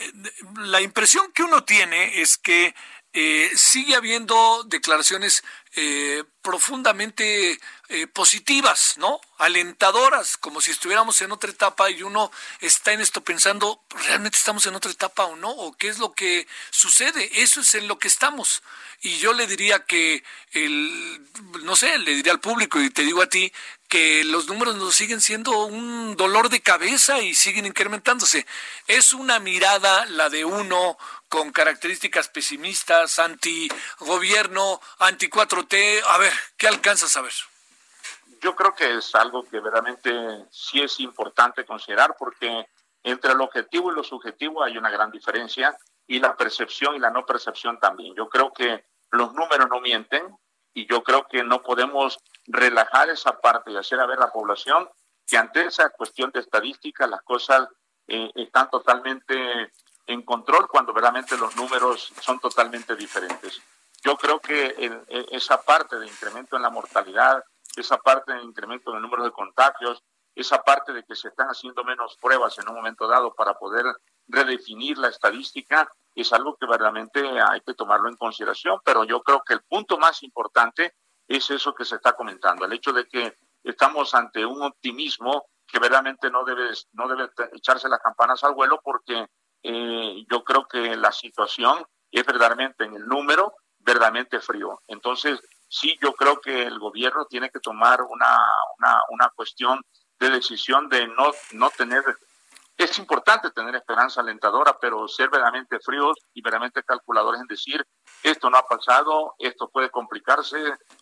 la 0.57 0.81
impresión 0.81 1.31
que 1.31 1.43
uno 1.43 1.63
tiene 1.63 2.21
es 2.21 2.37
que 2.37 2.75
eh, 3.13 3.49
sigue 3.55 3.95
habiendo 3.95 4.63
declaraciones 4.65 5.43
eh, 5.75 6.23
profundamente 6.41 7.59
eh, 7.89 8.07
positivas, 8.07 8.95
¿no? 8.97 9.21
Alentadoras, 9.37 10.37
como 10.37 10.59
si 10.59 10.71
estuviéramos 10.71 11.21
en 11.21 11.31
otra 11.31 11.51
etapa 11.51 11.89
y 11.89 12.03
uno 12.03 12.31
está 12.61 12.93
en 12.93 13.01
esto 13.01 13.23
pensando, 13.23 13.81
¿realmente 14.07 14.37
estamos 14.37 14.65
en 14.65 14.75
otra 14.75 14.91
etapa 14.91 15.25
o 15.25 15.35
no? 15.35 15.49
¿O 15.49 15.73
qué 15.73 15.87
es 15.87 15.99
lo 15.99 16.13
que 16.13 16.47
sucede? 16.71 17.29
Eso 17.41 17.61
es 17.61 17.75
en 17.75 17.87
lo 17.87 17.99
que 17.99 18.07
estamos. 18.07 18.63
Y 19.01 19.17
yo 19.17 19.33
le 19.33 19.45
diría 19.45 19.85
que, 19.85 20.23
el, 20.51 21.21
no 21.63 21.75
sé, 21.75 21.97
le 21.99 22.15
diría 22.15 22.31
al 22.31 22.39
público 22.39 22.81
y 22.81 22.89
te 22.89 23.03
digo 23.03 23.21
a 23.21 23.29
ti, 23.29 23.51
que 23.87 24.23
los 24.25 24.47
números 24.47 24.75
nos 24.75 24.95
siguen 24.95 25.21
siendo 25.21 25.65
un 25.65 26.17
dolor 26.17 26.49
de 26.49 26.61
cabeza 26.61 27.21
y 27.21 27.35
siguen 27.35 27.65
incrementándose. 27.65 28.45
Es 28.87 29.13
una 29.13 29.39
mirada 29.39 30.05
la 30.07 30.29
de 30.29 30.43
uno 30.43 30.97
con 31.29 31.51
características 31.51 32.29
pesimistas, 32.29 33.19
anti-gobierno, 33.19 34.79
anti-4T. 34.99 36.01
A 36.07 36.17
ver, 36.17 36.33
¿qué 36.57 36.67
alcanzas 36.67 37.15
a 37.17 37.21
ver? 37.21 37.33
Yo 38.41 38.55
creo 38.55 38.73
que 38.75 38.97
es 38.97 39.15
algo 39.15 39.43
que 39.43 39.59
verdaderamente 39.59 40.45
sí 40.51 40.81
es 40.81 40.99
importante 40.99 41.65
considerar 41.65 42.15
porque 42.17 42.67
entre 43.03 43.31
el 43.31 43.41
objetivo 43.41 43.91
y 43.91 43.95
lo 43.95 44.03
subjetivo 44.03 44.63
hay 44.63 44.77
una 44.77 44.89
gran 44.89 45.11
diferencia 45.11 45.77
y 46.05 46.19
la 46.19 46.35
percepción 46.35 46.95
y 46.95 46.99
la 46.99 47.09
no 47.09 47.25
percepción 47.25 47.79
también. 47.79 48.13
Yo 48.15 48.29
creo 48.29 48.53
que 48.53 48.85
los 49.11 49.33
números 49.33 49.67
no 49.69 49.81
mienten 49.81 50.37
y 50.73 50.85
yo 50.87 51.03
creo 51.03 51.27
que 51.27 51.43
no 51.43 51.63
podemos 51.63 52.19
relajar 52.45 53.09
esa 53.09 53.39
parte 53.39 53.71
y 53.71 53.77
hacer 53.77 53.99
a 53.99 54.05
ver 54.05 54.17
a 54.19 54.25
la 54.25 54.31
población 54.31 54.87
que 55.25 55.37
ante 55.37 55.65
esa 55.65 55.89
cuestión 55.89 56.31
de 56.31 56.39
estadística 56.39 57.07
las 57.07 57.21
cosas 57.23 57.67
eh, 58.07 58.31
están 58.35 58.69
totalmente 58.69 59.71
en 60.07 60.23
control 60.23 60.67
cuando 60.67 60.93
verdaderamente 60.93 61.37
los 61.37 61.55
números 61.55 62.13
son 62.21 62.39
totalmente 62.39 62.95
diferentes. 62.95 63.61
Yo 64.03 64.15
creo 64.17 64.39
que 64.39 64.75
esa 65.31 65.61
parte 65.61 65.99
de 65.99 66.07
incremento 66.07 66.55
en 66.55 66.61
la 66.61 66.69
mortalidad, 66.69 67.43
esa 67.75 67.97
parte 67.97 68.33
de 68.33 68.41
incremento 68.41 68.89
en 68.89 68.97
el 68.97 69.01
número 69.01 69.23
de 69.23 69.31
contagios, 69.31 70.01
esa 70.33 70.61
parte 70.63 70.93
de 70.93 71.03
que 71.03 71.15
se 71.15 71.29
están 71.29 71.47
haciendo 71.47 71.83
menos 71.83 72.15
pruebas 72.21 72.57
en 72.59 72.69
un 72.69 72.75
momento 72.75 73.07
dado 73.07 73.33
para 73.33 73.55
poder 73.55 73.85
redefinir 74.27 74.97
la 74.97 75.09
estadística, 75.09 75.91
es 76.15 76.31
algo 76.31 76.55
que 76.55 76.67
verdaderamente 76.67 77.21
hay 77.41 77.61
que 77.61 77.73
tomarlo 77.73 78.07
en 78.07 78.15
consideración, 78.15 78.79
pero 78.83 79.03
yo 79.03 79.21
creo 79.23 79.43
que 79.45 79.53
el 79.53 79.61
punto 79.63 79.97
más 79.97 80.23
importante 80.23 80.95
es 81.27 81.49
eso 81.49 81.73
que 81.73 81.85
se 81.85 81.95
está 81.95 82.13
comentando, 82.13 82.65
el 82.65 82.73
hecho 82.73 82.93
de 82.93 83.07
que 83.07 83.35
estamos 83.63 84.13
ante 84.13 84.45
un 84.45 84.61
optimismo 84.61 85.47
que 85.67 85.79
verdaderamente 85.79 86.29
no 86.29 86.45
debe, 86.45 86.69
no 86.93 87.07
debe 87.07 87.29
echarse 87.53 87.89
las 87.89 87.99
campanas 87.99 88.43
al 88.43 88.53
vuelo 88.53 88.79
porque 88.81 89.27
eh, 89.63 90.25
yo 90.29 90.43
creo 90.43 90.67
que 90.67 90.95
la 90.95 91.11
situación 91.11 91.85
es 92.11 92.25
verdaderamente 92.25 92.85
en 92.85 92.95
el 92.95 93.07
número, 93.07 93.53
verdaderamente 93.79 94.39
frío. 94.39 94.81
Entonces, 94.87 95.39
sí, 95.67 95.97
yo 96.01 96.13
creo 96.13 96.39
que 96.39 96.63
el 96.63 96.79
gobierno 96.79 97.25
tiene 97.25 97.49
que 97.49 97.59
tomar 97.59 98.01
una, 98.01 98.37
una, 98.77 99.01
una 99.09 99.29
cuestión 99.35 99.81
de 100.19 100.29
decisión 100.29 100.89
de 100.89 101.07
no, 101.07 101.31
no 101.53 101.69
tener 101.69 102.03
es 102.77 102.99
importante 102.99 103.49
tener 103.49 103.75
esperanza 103.75 104.21
alentadora, 104.21 104.77
pero 104.79 105.07
ser 105.07 105.29
verdaderamente 105.29 105.79
fríos 105.79 106.15
y 106.33 106.41
verdaderamente 106.41 106.83
calculadores 106.83 107.41
en 107.41 107.47
decir, 107.47 107.83
esto 108.21 108.51
no 108.51 108.57
ha 108.57 108.67
pasado, 108.67 109.33
esto 109.39 109.67
puede 109.69 109.89
complicarse, 109.89 110.57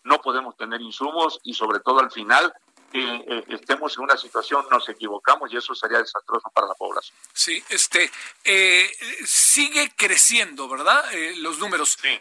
no 0.05 0.19
podemos 0.19 0.55
tener 0.55 0.79
insumos 0.79 1.37
y 1.43 1.53
sobre 1.53 1.81
todo 1.81 1.99
al 1.99 2.11
final 2.11 2.53
eh, 2.97 3.43
estemos 3.49 3.95
en 3.97 4.03
una 4.03 4.17
situación, 4.17 4.65
nos 4.71 4.87
equivocamos 4.89 5.51
y 5.51 5.57
eso 5.57 5.75
sería 5.75 5.99
desastroso 5.99 6.49
para 6.53 6.67
la 6.67 6.73
población. 6.75 7.17
Sí, 7.33 7.63
este 7.69 8.09
eh, 8.43 8.89
sigue 9.25 9.91
creciendo, 9.95 10.67
¿verdad? 10.67 11.13
Eh, 11.13 11.35
los 11.37 11.59
números. 11.59 11.97
Sí, 12.01 12.19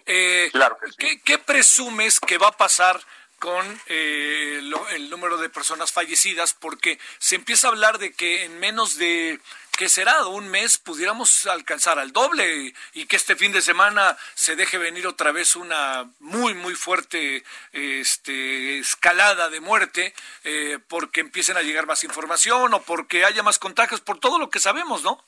claro 0.51 0.77
que 0.79 0.93
sí. 0.93 1.21
¿qué, 1.25 1.39
presumes 1.39 2.21
que 2.21 2.39
va 2.39 2.49
a 2.49 2.57
pasar? 2.57 3.01
con 3.37 3.81
el 3.89 5.11
número 5.11 5.37
de 5.37 5.51
personas 5.51 5.93
fallecidas, 5.93 6.55
porque 6.55 6.99
se 7.19 7.35
empieza 7.35 7.67
a 7.67 7.73
hablar 7.73 7.99
de 7.99 8.15
que 8.15 8.45
en 8.45 8.59
menos 8.59 8.97
de 8.97 9.39
¿qué 9.77 9.89
será? 9.89 10.27
Un 10.27 10.49
mes 10.49 10.79
pudiéramos 10.79 11.47
alcanzar 11.47 11.99
al 11.99 12.13
doble 12.13 12.75
y 12.93 13.07
que 13.07 13.17
este 13.17 13.37
fin 13.37 13.53
de 13.53 13.61
semana 13.61 14.17
se 14.35 14.57
deje 14.57 14.79
venir 14.79 15.07
otra 15.07 15.33
vez 15.33 15.57
una 15.57 16.11
muy, 16.21 16.55
muy 16.55 16.75
fuerte 16.75 17.45
este, 17.73 18.79
escalada 18.79 19.49
de 19.49 19.61
muerte 19.61 20.15
eh, 20.45 20.79
porque 20.89 21.21
empiecen 21.21 21.57
a 21.57 21.63
llegar 21.63 21.87
más 21.87 22.05
información 22.05 22.75
o 22.75 22.83
porque 22.83 23.25
haya 23.25 23.43
más 23.43 23.59
contagios, 23.59 24.01
por 24.01 24.19
todo 24.19 24.39
lo 24.39 24.51
que 24.51 24.61
sabemos, 24.61 25.03
¿no? 25.03 25.23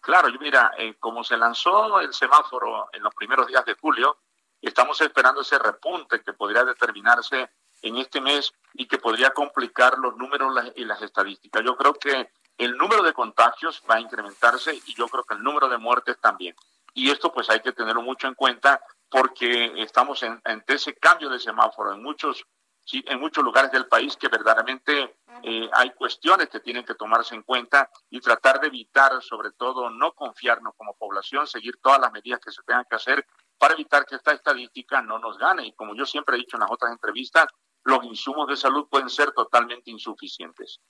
Claro, 0.00 0.28
mira, 0.40 0.72
eh, 0.78 0.94
como 0.98 1.24
se 1.24 1.36
lanzó 1.36 2.00
el 2.00 2.12
semáforo 2.12 2.88
en 2.92 3.02
los 3.02 3.14
primeros 3.14 3.46
días 3.46 3.64
de 3.64 3.74
julio, 3.74 4.18
estamos 4.60 5.00
esperando 5.00 5.42
ese 5.42 5.58
repunte 5.58 6.22
que 6.22 6.32
podría 6.32 6.64
determinarse 6.64 7.50
en 7.82 7.96
este 7.96 8.20
mes 8.20 8.52
y 8.74 8.86
que 8.86 8.98
podría 8.98 9.30
complicar 9.30 9.98
los 9.98 10.16
números 10.16 10.54
y 10.76 10.84
las 10.84 11.00
estadísticas. 11.02 11.62
Yo 11.64 11.76
creo 11.76 11.94
que 11.94 12.30
el 12.58 12.76
número 12.76 13.02
de 13.02 13.12
contagios 13.12 13.82
va 13.88 13.96
a 13.96 14.00
incrementarse 14.00 14.74
y 14.74 14.94
yo 14.94 15.06
creo 15.08 15.24
que 15.24 15.34
el 15.34 15.42
número 15.42 15.68
de 15.68 15.78
muertes 15.78 16.18
también. 16.20 16.54
Y 16.92 17.10
esto 17.10 17.32
pues 17.32 17.48
hay 17.48 17.60
que 17.60 17.72
tenerlo 17.72 18.02
mucho 18.02 18.26
en 18.26 18.34
cuenta 18.34 18.80
porque 19.08 19.72
estamos 19.80 20.22
en, 20.22 20.42
ese 20.66 20.94
cambio 20.96 21.30
de 21.30 21.38
semáforo 21.38 21.92
en 21.92 22.02
muchos, 22.02 22.44
en 22.92 23.20
muchos 23.20 23.44
lugares 23.44 23.70
del 23.70 23.86
país 23.86 24.16
que 24.16 24.28
verdaderamente 24.28 25.16
eh, 25.44 25.70
hay 25.72 25.90
cuestiones 25.90 26.48
que 26.48 26.60
tienen 26.60 26.84
que 26.84 26.94
tomarse 26.94 27.36
en 27.36 27.42
cuenta 27.42 27.88
y 28.10 28.20
tratar 28.20 28.60
de 28.60 28.66
evitar, 28.66 29.22
sobre 29.22 29.52
todo, 29.52 29.88
no 29.88 30.12
confiarnos 30.12 30.74
como 30.76 30.96
población, 30.96 31.46
seguir 31.46 31.78
todas 31.80 32.00
las 32.00 32.12
medidas 32.12 32.40
que 32.40 32.50
se 32.50 32.62
tengan 32.64 32.84
que 32.90 32.96
hacer 32.96 33.24
para 33.56 33.74
evitar 33.74 34.04
que 34.04 34.16
esta 34.16 34.32
estadística 34.32 35.00
no 35.00 35.18
nos 35.18 35.38
gane. 35.38 35.66
Y 35.66 35.72
como 35.74 35.94
yo 35.94 36.04
siempre 36.04 36.36
he 36.36 36.40
dicho 36.40 36.56
en 36.56 36.62
las 36.62 36.70
otras 36.70 36.90
entrevistas, 36.92 37.46
los 37.88 38.04
insumos 38.04 38.46
de 38.48 38.56
salud 38.56 38.86
pueden 38.88 39.08
ser 39.08 39.32
totalmente 39.32 39.90
insuficientes. 39.90 40.80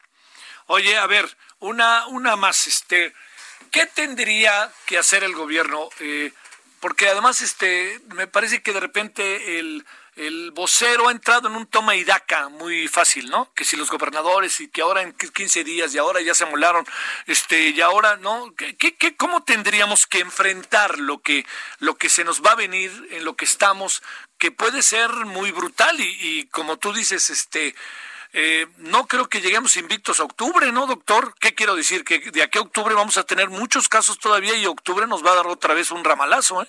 Oye, 0.66 0.98
a 0.98 1.06
ver, 1.06 1.26
una, 1.60 2.06
una 2.08 2.36
más, 2.36 2.66
este, 2.66 3.14
¿qué 3.70 3.86
tendría 3.86 4.70
que 4.84 4.98
hacer 4.98 5.22
el 5.22 5.34
gobierno? 5.34 5.88
Eh, 6.00 6.32
porque 6.80 7.08
además, 7.08 7.40
este, 7.40 8.00
me 8.14 8.26
parece 8.26 8.62
que 8.62 8.72
de 8.72 8.80
repente 8.80 9.58
el, 9.58 9.84
el 10.16 10.50
vocero 10.50 11.08
ha 11.08 11.12
entrado 11.12 11.48
en 11.48 11.54
un 11.54 11.66
toma 11.66 11.94
y 11.94 12.04
daca 12.04 12.48
muy 12.48 12.88
fácil, 12.88 13.30
¿no? 13.30 13.52
Que 13.54 13.64
si 13.64 13.76
los 13.76 13.90
gobernadores 13.90 14.60
y 14.60 14.68
que 14.68 14.82
ahora 14.82 15.02
en 15.02 15.12
15 15.12 15.64
días 15.64 15.94
y 15.94 15.98
ahora 15.98 16.20
ya 16.20 16.34
se 16.34 16.44
amolaron, 16.44 16.84
este, 17.26 17.70
y 17.70 17.80
ahora, 17.80 18.16
¿no? 18.16 18.52
¿Qué, 18.56 18.76
qué, 18.76 19.16
cómo 19.16 19.44
tendríamos 19.44 20.06
que 20.06 20.18
enfrentar 20.18 20.98
lo 20.98 21.20
que, 21.20 21.46
lo 21.78 21.96
que 21.96 22.08
se 22.08 22.24
nos 22.24 22.42
va 22.42 22.52
a 22.52 22.56
venir, 22.56 22.90
en 23.10 23.24
lo 23.24 23.36
que 23.36 23.44
estamos, 23.44 24.02
que 24.38 24.50
puede 24.52 24.82
ser 24.82 25.10
muy 25.26 25.50
brutal 25.50 25.96
y, 25.98 26.46
como 26.48 26.76
tú 26.76 26.92
dices, 26.92 27.30
este, 27.30 27.74
eh, 28.32 28.66
no 28.78 29.06
creo 29.06 29.28
que 29.28 29.40
lleguemos 29.40 29.76
invictos 29.76 30.20
a 30.20 30.24
octubre, 30.24 30.70
¿no, 30.70 30.86
doctor? 30.86 31.34
¿Qué 31.40 31.54
quiero 31.54 31.74
decir? 31.74 32.04
Que 32.04 32.20
de 32.30 32.42
aquí 32.42 32.58
a 32.58 32.62
octubre 32.62 32.94
vamos 32.94 33.18
a 33.18 33.24
tener 33.24 33.50
muchos 33.50 33.88
casos 33.88 34.18
todavía 34.18 34.54
y 34.54 34.66
octubre 34.66 35.06
nos 35.06 35.24
va 35.24 35.32
a 35.32 35.36
dar 35.36 35.46
otra 35.46 35.74
vez 35.74 35.90
un 35.90 36.04
ramalazo, 36.04 36.62
¿eh? 36.62 36.68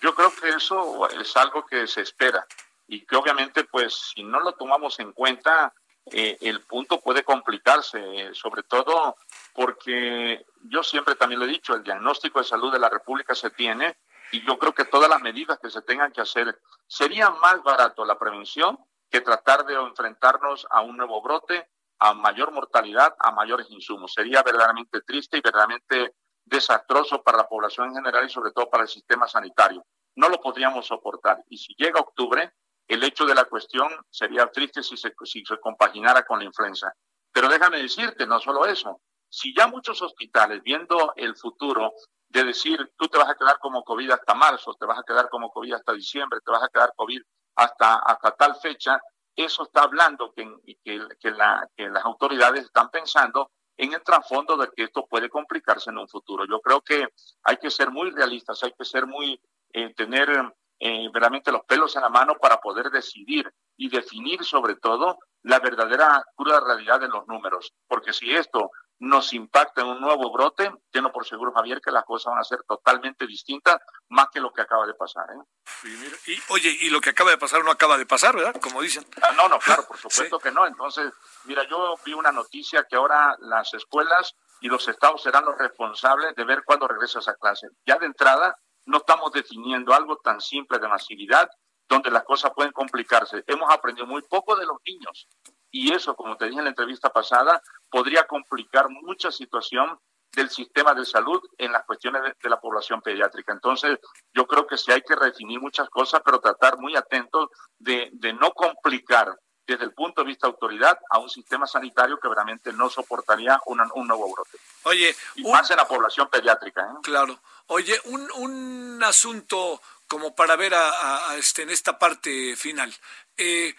Yo 0.00 0.14
creo 0.14 0.34
que 0.34 0.48
eso 0.50 1.08
es 1.20 1.36
algo 1.36 1.66
que 1.66 1.86
se 1.86 2.02
espera 2.02 2.46
y 2.86 3.04
que 3.04 3.16
obviamente, 3.16 3.64
pues, 3.64 4.12
si 4.14 4.22
no 4.22 4.40
lo 4.40 4.52
tomamos 4.52 4.98
en 5.00 5.12
cuenta, 5.12 5.74
eh, 6.12 6.36
el 6.40 6.60
punto 6.60 7.00
puede 7.00 7.24
complicarse, 7.24 8.32
sobre 8.32 8.62
todo 8.62 9.16
porque 9.52 10.44
yo 10.64 10.82
siempre 10.82 11.16
también 11.16 11.40
lo 11.40 11.46
he 11.46 11.50
dicho, 11.50 11.74
el 11.74 11.82
diagnóstico 11.82 12.38
de 12.38 12.44
salud 12.44 12.72
de 12.72 12.78
la 12.78 12.88
República 12.88 13.34
se 13.34 13.50
tiene 13.50 13.96
y 14.32 14.44
yo 14.46 14.58
creo 14.58 14.74
que 14.74 14.84
todas 14.84 15.08
las 15.08 15.20
medidas 15.20 15.58
que 15.60 15.70
se 15.70 15.82
tengan 15.82 16.12
que 16.12 16.20
hacer, 16.20 16.60
sería 16.86 17.30
más 17.30 17.62
barato 17.62 18.04
la 18.04 18.18
prevención 18.18 18.78
que 19.10 19.20
tratar 19.20 19.64
de 19.66 19.74
enfrentarnos 19.74 20.66
a 20.70 20.80
un 20.82 20.96
nuevo 20.96 21.22
brote, 21.22 21.70
a 21.98 22.12
mayor 22.12 22.52
mortalidad, 22.52 23.14
a 23.18 23.30
mayores 23.30 23.70
insumos. 23.70 24.12
Sería 24.12 24.42
verdaderamente 24.42 25.00
triste 25.02 25.38
y 25.38 25.40
verdaderamente 25.40 26.14
desastroso 26.44 27.22
para 27.22 27.38
la 27.38 27.48
población 27.48 27.88
en 27.88 27.96
general 27.96 28.26
y 28.26 28.30
sobre 28.30 28.52
todo 28.52 28.68
para 28.68 28.84
el 28.84 28.88
sistema 28.88 29.26
sanitario. 29.26 29.84
No 30.16 30.28
lo 30.28 30.40
podríamos 30.40 30.86
soportar. 30.86 31.42
Y 31.48 31.58
si 31.58 31.74
llega 31.76 32.00
octubre, 32.00 32.52
el 32.88 33.02
hecho 33.02 33.26
de 33.26 33.34
la 33.34 33.44
cuestión 33.44 33.88
sería 34.10 34.50
triste 34.50 34.82
si 34.82 34.96
se, 34.96 35.12
si 35.24 35.44
se 35.44 35.58
compaginara 35.58 36.24
con 36.24 36.38
la 36.38 36.44
influenza. 36.44 36.92
Pero 37.32 37.48
déjame 37.48 37.82
decirte, 37.82 38.26
no 38.26 38.38
solo 38.40 38.64
eso, 38.66 39.00
si 39.28 39.54
ya 39.54 39.66
muchos 39.66 40.00
hospitales, 40.02 40.62
viendo 40.62 41.12
el 41.16 41.36
futuro 41.36 41.92
de 42.28 42.44
decir, 42.44 42.92
tú 42.96 43.06
te 43.08 43.18
vas 43.18 43.28
a 43.28 43.34
quedar 43.34 43.58
como 43.58 43.84
COVID 43.84 44.10
hasta 44.10 44.34
marzo, 44.34 44.74
te 44.74 44.86
vas 44.86 44.98
a 44.98 45.02
quedar 45.02 45.28
como 45.28 45.50
COVID 45.50 45.74
hasta 45.74 45.92
diciembre, 45.92 46.40
te 46.44 46.50
vas 46.50 46.62
a 46.62 46.68
quedar 46.68 46.92
COVID 46.96 47.22
hasta, 47.56 47.96
hasta 47.96 48.30
tal 48.32 48.56
fecha, 48.56 49.00
eso 49.34 49.64
está 49.64 49.82
hablando 49.82 50.32
que, 50.32 50.48
que, 50.84 51.06
que, 51.20 51.30
la, 51.30 51.68
que 51.76 51.88
las 51.88 52.04
autoridades 52.04 52.64
están 52.64 52.90
pensando 52.90 53.50
en 53.76 53.92
el 53.92 54.02
trasfondo 54.02 54.56
de 54.56 54.70
que 54.74 54.84
esto 54.84 55.06
puede 55.06 55.28
complicarse 55.28 55.90
en 55.90 55.98
un 55.98 56.08
futuro. 56.08 56.44
Yo 56.46 56.60
creo 56.60 56.80
que 56.80 57.08
hay 57.42 57.56
que 57.58 57.70
ser 57.70 57.90
muy 57.90 58.10
realistas, 58.10 58.62
hay 58.62 58.72
que 58.72 58.84
ser 58.84 59.06
muy, 59.06 59.38
eh, 59.72 59.92
tener 59.94 60.30
eh, 60.78 61.04
verdaderamente 61.12 61.52
los 61.52 61.64
pelos 61.64 61.94
en 61.96 62.02
la 62.02 62.08
mano 62.08 62.36
para 62.40 62.58
poder 62.58 62.90
decidir 62.90 63.52
y 63.76 63.88
definir 63.88 64.44
sobre 64.44 64.76
todo 64.76 65.18
la 65.42 65.60
verdadera 65.60 66.24
cruda 66.34 66.60
realidad 66.60 67.00
de 67.00 67.08
los 67.08 67.26
números. 67.28 67.72
Porque 67.86 68.12
si 68.12 68.34
esto 68.34 68.70
nos 68.98 69.32
impacta 69.32 69.82
en 69.82 69.88
un 69.88 70.00
nuevo 70.00 70.32
brote, 70.32 70.72
tengo 70.90 71.12
por 71.12 71.26
seguro, 71.26 71.52
Javier, 71.52 71.80
que 71.80 71.90
las 71.90 72.04
cosas 72.04 72.32
van 72.32 72.40
a 72.40 72.44
ser 72.44 72.62
totalmente 72.66 73.26
distintas, 73.26 73.78
más 74.08 74.28
que 74.32 74.40
lo 74.40 74.52
que 74.52 74.62
acaba 74.62 74.86
de 74.86 74.94
pasar. 74.94 75.26
¿eh? 75.30 76.08
Y, 76.26 76.38
oye, 76.48 76.76
y 76.80 76.90
lo 76.90 77.00
que 77.00 77.10
acaba 77.10 77.30
de 77.30 77.38
pasar 77.38 77.62
no 77.64 77.70
acaba 77.70 77.98
de 77.98 78.06
pasar, 78.06 78.34
¿verdad? 78.34 78.60
Como 78.60 78.80
dicen. 78.80 79.04
Ah, 79.22 79.32
no, 79.36 79.48
no, 79.48 79.58
claro, 79.58 79.86
por 79.86 79.98
supuesto 79.98 80.38
que 80.38 80.50
no. 80.50 80.66
Entonces, 80.66 81.12
mira, 81.44 81.64
yo 81.68 81.94
vi 82.04 82.14
una 82.14 82.32
noticia 82.32 82.84
que 82.84 82.96
ahora 82.96 83.36
las 83.40 83.72
escuelas 83.74 84.34
y 84.60 84.68
los 84.68 84.88
estados 84.88 85.22
serán 85.22 85.44
los 85.44 85.58
responsables 85.58 86.34
de 86.34 86.44
ver 86.44 86.64
cuándo 86.64 86.88
regresa 86.88 87.18
esa 87.18 87.34
clase. 87.34 87.68
Ya 87.84 87.98
de 87.98 88.06
entrada, 88.06 88.56
no 88.86 88.98
estamos 88.98 89.30
definiendo 89.32 89.92
algo 89.92 90.16
tan 90.16 90.40
simple 90.40 90.78
de 90.78 90.88
masividad 90.88 91.48
donde 91.88 92.10
las 92.10 92.24
cosas 92.24 92.52
pueden 92.54 92.72
complicarse. 92.72 93.44
Hemos 93.46 93.72
aprendido 93.72 94.06
muy 94.06 94.22
poco 94.22 94.56
de 94.56 94.66
los 94.66 94.78
niños 94.86 95.28
y 95.70 95.92
eso, 95.92 96.16
como 96.16 96.36
te 96.36 96.46
dije 96.46 96.58
en 96.58 96.64
la 96.64 96.70
entrevista 96.70 97.10
pasada, 97.10 97.60
podría 97.90 98.26
complicar 98.26 98.88
mucha 98.88 99.30
situación 99.30 99.98
del 100.34 100.50
sistema 100.50 100.94
de 100.94 101.04
salud 101.04 101.40
en 101.58 101.72
las 101.72 101.84
cuestiones 101.84 102.22
de, 102.22 102.50
la 102.50 102.60
población 102.60 103.00
pediátrica. 103.00 103.52
Entonces, 103.52 103.98
yo 104.34 104.46
creo 104.46 104.66
que 104.66 104.76
sí 104.76 104.92
hay 104.92 105.02
que 105.02 105.16
redefinir 105.16 105.60
muchas 105.60 105.88
cosas, 105.88 106.20
pero 106.24 106.40
tratar 106.40 106.78
muy 106.78 106.94
atentos 106.94 107.48
de, 107.78 108.10
no 108.38 108.50
complicar 108.52 109.34
desde 109.66 109.84
el 109.84 109.94
punto 109.94 110.20
de 110.22 110.28
vista 110.28 110.46
de 110.46 110.52
autoridad 110.52 110.98
a 111.10 111.18
un 111.18 111.28
sistema 111.28 111.66
sanitario 111.66 112.18
que 112.18 112.28
realmente 112.28 112.72
no 112.72 112.88
soportaría 112.88 113.60
un 113.66 114.06
nuevo 114.06 114.32
brote. 114.32 114.58
Oye, 114.84 115.14
y 115.34 115.42
más 115.50 115.70
en 115.70 115.78
la 115.78 115.88
población 115.88 116.28
pediátrica. 116.28 116.82
¿eh? 116.82 116.94
Claro. 117.02 117.38
Oye, 117.66 117.98
un, 118.04 118.30
un 118.36 119.02
asunto 119.02 119.80
como 120.06 120.34
para 120.34 120.56
ver 120.56 120.74
a, 120.74 121.36
este 121.36 121.62
en 121.62 121.70
esta 121.70 121.98
parte 121.98 122.56
final. 122.56 122.94
Eh, 123.36 123.74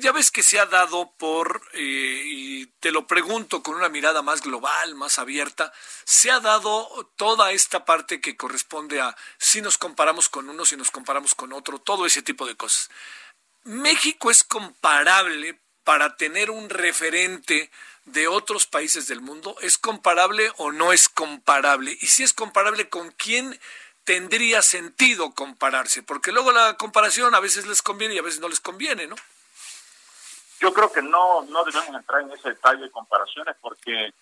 ya 0.00 0.12
ves 0.12 0.30
que 0.30 0.42
se 0.42 0.58
ha 0.58 0.66
dado 0.66 1.12
por, 1.16 1.62
eh, 1.72 2.22
y 2.24 2.66
te 2.80 2.90
lo 2.90 3.06
pregunto 3.06 3.62
con 3.62 3.76
una 3.76 3.88
mirada 3.88 4.22
más 4.22 4.42
global, 4.42 4.94
más 4.94 5.18
abierta, 5.18 5.72
se 6.04 6.30
ha 6.30 6.40
dado 6.40 7.12
toda 7.16 7.52
esta 7.52 7.84
parte 7.84 8.20
que 8.20 8.36
corresponde 8.36 9.00
a 9.00 9.16
si 9.38 9.60
nos 9.60 9.78
comparamos 9.78 10.28
con 10.28 10.48
uno, 10.48 10.64
si 10.64 10.76
nos 10.76 10.90
comparamos 10.90 11.34
con 11.34 11.52
otro, 11.52 11.78
todo 11.78 12.06
ese 12.06 12.22
tipo 12.22 12.46
de 12.46 12.56
cosas. 12.56 12.90
México 13.64 14.30
es 14.30 14.42
comparable 14.42 15.60
para 15.84 16.16
tener 16.16 16.50
un 16.50 16.68
referente 16.68 17.70
de 18.04 18.26
otros 18.26 18.66
países 18.66 19.06
del 19.06 19.20
mundo, 19.20 19.56
¿es 19.60 19.78
comparable 19.78 20.52
o 20.56 20.72
no 20.72 20.92
es 20.92 21.08
comparable? 21.08 21.96
Y 22.00 22.08
si 22.08 22.24
es 22.24 22.32
comparable, 22.32 22.88
¿con 22.88 23.12
quién 23.12 23.58
tendría 24.04 24.62
sentido 24.62 25.32
compararse? 25.34 26.02
Porque 26.02 26.32
luego 26.32 26.52
la 26.52 26.76
comparación 26.76 27.34
a 27.34 27.40
veces 27.40 27.66
les 27.66 27.82
conviene 27.82 28.14
y 28.14 28.18
a 28.18 28.22
veces 28.22 28.40
no 28.40 28.48
les 28.48 28.60
conviene, 28.60 29.06
¿no? 29.06 29.16
Yo 30.60 30.72
creo 30.72 30.92
que 30.92 31.02
no, 31.02 31.42
no 31.42 31.64
debemos 31.64 31.94
entrar 31.94 32.22
en 32.22 32.30
ese 32.30 32.50
detalle 32.50 32.82
de 32.82 32.90
comparaciones 32.90 33.56
porque 33.60 34.12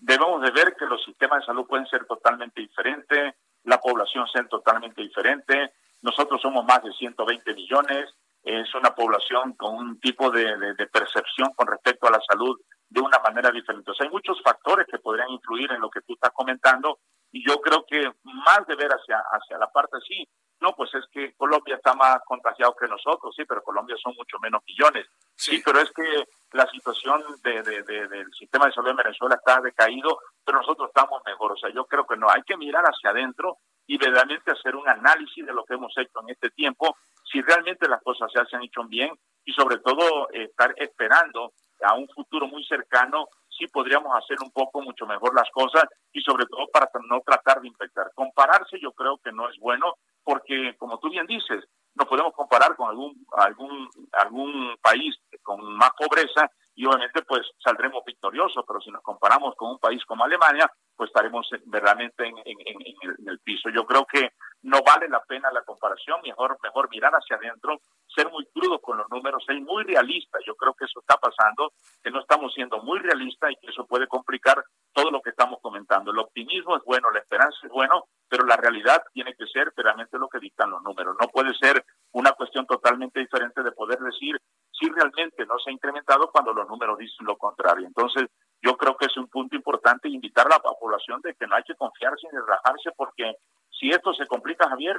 debemos 0.00 0.42
de 0.42 0.50
ver 0.50 0.76
que 0.76 0.86
los 0.86 1.02
sistemas 1.04 1.40
de 1.40 1.46
salud 1.46 1.66
pueden 1.66 1.86
ser 1.86 2.04
totalmente 2.06 2.60
diferentes, 2.60 3.34
la 3.64 3.80
población 3.80 4.28
ser 4.28 4.48
totalmente 4.48 5.02
diferente. 5.02 5.72
Nosotros 6.02 6.40
somos 6.40 6.64
más 6.64 6.82
de 6.82 6.92
120 6.92 7.54
millones, 7.54 8.14
es 8.44 8.74
una 8.74 8.94
población 8.94 9.54
con 9.54 9.74
un 9.74 10.00
tipo 10.00 10.30
de, 10.30 10.74
percepción 10.92 11.52
con 11.56 11.66
respecto 11.66 12.06
a 12.06 12.10
la 12.10 12.20
salud 12.20 12.60
de 12.88 13.00
una 13.00 13.18
manera 13.18 13.50
diferente. 13.50 13.90
O 13.90 13.94
hay 13.98 14.10
muchos 14.10 14.40
factores 14.42 14.86
que 14.86 14.98
podrían 14.98 15.30
influir 15.30 15.72
en 15.72 15.80
lo 15.80 15.90
que 15.90 16.02
tú 16.02 16.12
estás 16.12 16.30
comentando 16.32 16.98
y 17.34 17.44
yo 17.44 17.60
creo 17.60 17.84
que 17.84 18.12
más 18.22 18.64
de 18.68 18.76
ver 18.76 18.90
hacia, 18.90 19.18
hacia 19.18 19.58
la 19.58 19.66
parte 19.66 19.96
así, 19.96 20.26
no, 20.60 20.72
pues 20.76 20.94
es 20.94 21.04
que 21.10 21.34
Colombia 21.34 21.74
está 21.74 21.92
más 21.92 22.18
contagiado 22.24 22.76
que 22.76 22.86
nosotros, 22.86 23.34
sí, 23.36 23.44
pero 23.44 23.60
Colombia 23.60 23.96
son 24.00 24.14
mucho 24.14 24.38
menos 24.38 24.62
millones. 24.64 25.08
Sí, 25.34 25.60
pero 25.64 25.80
es 25.80 25.90
que 25.90 26.28
la 26.52 26.64
situación 26.70 27.24
de, 27.42 27.62
del 27.82 28.32
sistema 28.32 28.66
de 28.66 28.72
salud 28.72 28.90
en 28.90 28.96
Venezuela 28.96 29.34
está 29.34 29.60
decaído, 29.60 30.20
pero 30.44 30.58
nosotros 30.58 30.88
estamos 30.88 31.20
mejor. 31.26 31.52
O 31.52 31.56
sea, 31.56 31.70
yo 31.70 31.84
creo 31.86 32.06
que 32.06 32.16
no, 32.16 32.30
hay 32.30 32.42
que 32.44 32.56
mirar 32.56 32.84
hacia 32.84 33.10
adentro 33.10 33.58
y 33.84 33.98
verdaderamente 33.98 34.52
hacer 34.52 34.76
un 34.76 34.88
análisis 34.88 35.44
de 35.44 35.52
lo 35.52 35.64
que 35.64 35.74
hemos 35.74 35.92
hecho 35.98 36.20
en 36.22 36.30
este 36.30 36.50
tiempo, 36.50 36.96
si 37.30 37.42
realmente 37.42 37.88
las 37.88 38.00
cosas 38.00 38.30
se 38.30 38.56
han 38.56 38.62
hecho 38.62 38.84
bien 38.84 39.10
y 39.44 39.52
sobre 39.52 39.78
todo 39.78 40.30
estar 40.30 40.72
esperando 40.76 41.52
a 41.82 41.94
un 41.94 42.08
futuro 42.08 42.46
muy 42.46 42.64
cercano 42.64 43.28
si 43.56 43.66
podríamos 43.68 44.12
hacer 44.16 44.36
un 44.42 44.50
poco 44.50 44.82
mucho 44.82 45.06
mejor 45.06 45.34
las 45.34 45.50
cosas 45.50 45.84
y 46.12 46.20
sobre 46.20 46.46
todo 46.46 46.66
para 46.72 46.88
no 47.08 47.20
tratar 47.20 47.60
de 47.60 47.68
infectar. 47.68 48.10
Compararse 48.14 48.78
yo 48.80 48.92
creo 48.92 49.18
que 49.18 49.32
no 49.32 49.48
es 49.48 49.58
bueno 49.58 49.94
porque, 50.22 50.74
como 50.78 50.98
tú 50.98 51.10
bien 51.10 51.26
dices, 51.26 51.64
no 51.94 52.06
podemos 52.06 52.32
comparar 52.34 52.74
con 52.76 52.88
algún, 52.88 53.26
algún, 53.36 53.88
algún 54.12 54.76
país 54.82 55.16
con 55.42 55.62
más 55.76 55.90
pobreza 55.96 56.50
y 56.76 56.86
obviamente 56.86 57.22
pues 57.22 57.42
saldremos 57.62 58.04
victoriosos, 58.04 58.64
pero 58.66 58.80
si 58.80 58.90
nos 58.90 59.02
comparamos 59.02 59.54
con 59.56 59.70
un 59.70 59.78
país 59.78 60.04
como 60.04 60.24
Alemania, 60.24 60.70
pues 60.96 61.08
estaremos 61.08 61.48
verdaderamente 61.66 62.26
en, 62.26 62.36
en, 62.38 63.28
el, 63.28 63.38
piso. 63.40 63.68
Yo 63.68 63.84
creo 63.84 64.06
que 64.06 64.30
no 64.62 64.80
vale 64.82 65.08
la 65.08 65.20
pena 65.20 65.50
la 65.52 65.62
comparación, 65.62 66.20
mejor, 66.22 66.56
mejor 66.62 66.88
mirar 66.90 67.12
hacia 67.12 67.36
adentro, 67.36 67.78
ser 68.06 68.30
muy 68.30 68.46
crudo 68.46 68.80
con 68.80 68.98
los 68.98 69.08
números, 69.10 69.44
ser 69.44 69.60
muy 69.60 69.84
realista. 69.84 70.38
Yo 70.46 70.54
creo 70.56 70.74
que 70.74 70.84
eso 70.84 71.00
está 71.00 71.16
pasando, 71.16 71.72
que 72.02 72.10
no 72.10 72.20
estamos 72.20 72.52
siendo 72.54 72.78
muy 72.78 72.98
realistas 72.98 73.52
y 73.52 73.56
que 73.56 73.70
eso 73.70 73.86
puede 73.86 74.06
complicar 74.06 74.64
todo 74.92 75.10
lo 75.10 75.20
que 75.20 75.30
estamos 75.30 75.60
comentando. 75.60 76.10
El 76.10 76.18
optimismo 76.18 76.76
es 76.76 76.82
bueno, 76.84 77.10
la 77.10 77.20
esperanza 77.20 77.58
es 77.62 77.70
bueno, 77.70 78.04
pero 78.28 78.46
la 78.46 78.56
realidad 78.56 79.02
tiene 79.12 79.34
que 79.34 79.46
ser 79.46 79.72
realmente 79.76 80.18
lo 80.18 80.28
que 80.28 80.38
dictan 80.38 80.70
los 80.70 80.82
números. 80.82 81.16
No 81.20 81.28
puede 81.28 81.54
ser 81.54 81.84
una 82.14 82.32
cuestión 82.32 82.64
totalmente 82.66 83.20
diferente 83.20 83.62
de 83.62 83.72
poder 83.72 83.98
decir 83.98 84.40
si 84.70 84.88
realmente 84.88 85.44
no 85.46 85.58
se 85.58 85.70
ha 85.70 85.72
incrementado 85.72 86.30
cuando 86.30 86.52
los 86.52 86.68
números 86.68 86.98
dicen 86.98 87.26
lo 87.26 87.36
contrario. 87.36 87.86
Entonces, 87.86 88.26
yo 88.62 88.76
creo 88.76 88.96
que 88.96 89.06
es 89.06 89.16
un 89.16 89.28
punto 89.28 89.54
importante 89.56 90.08
invitar 90.08 90.46
a 90.46 90.50
la 90.50 90.58
población 90.60 91.20
de 91.22 91.34
que 91.34 91.46
no 91.46 91.56
hay 91.56 91.62
que 91.64 91.74
confiarse 91.74 92.26
ni 92.32 92.38
relajarse 92.38 92.90
porque 92.96 93.36
si 93.70 93.90
esto 93.90 94.14
se 94.14 94.26
complica, 94.26 94.68
Javier, 94.68 94.96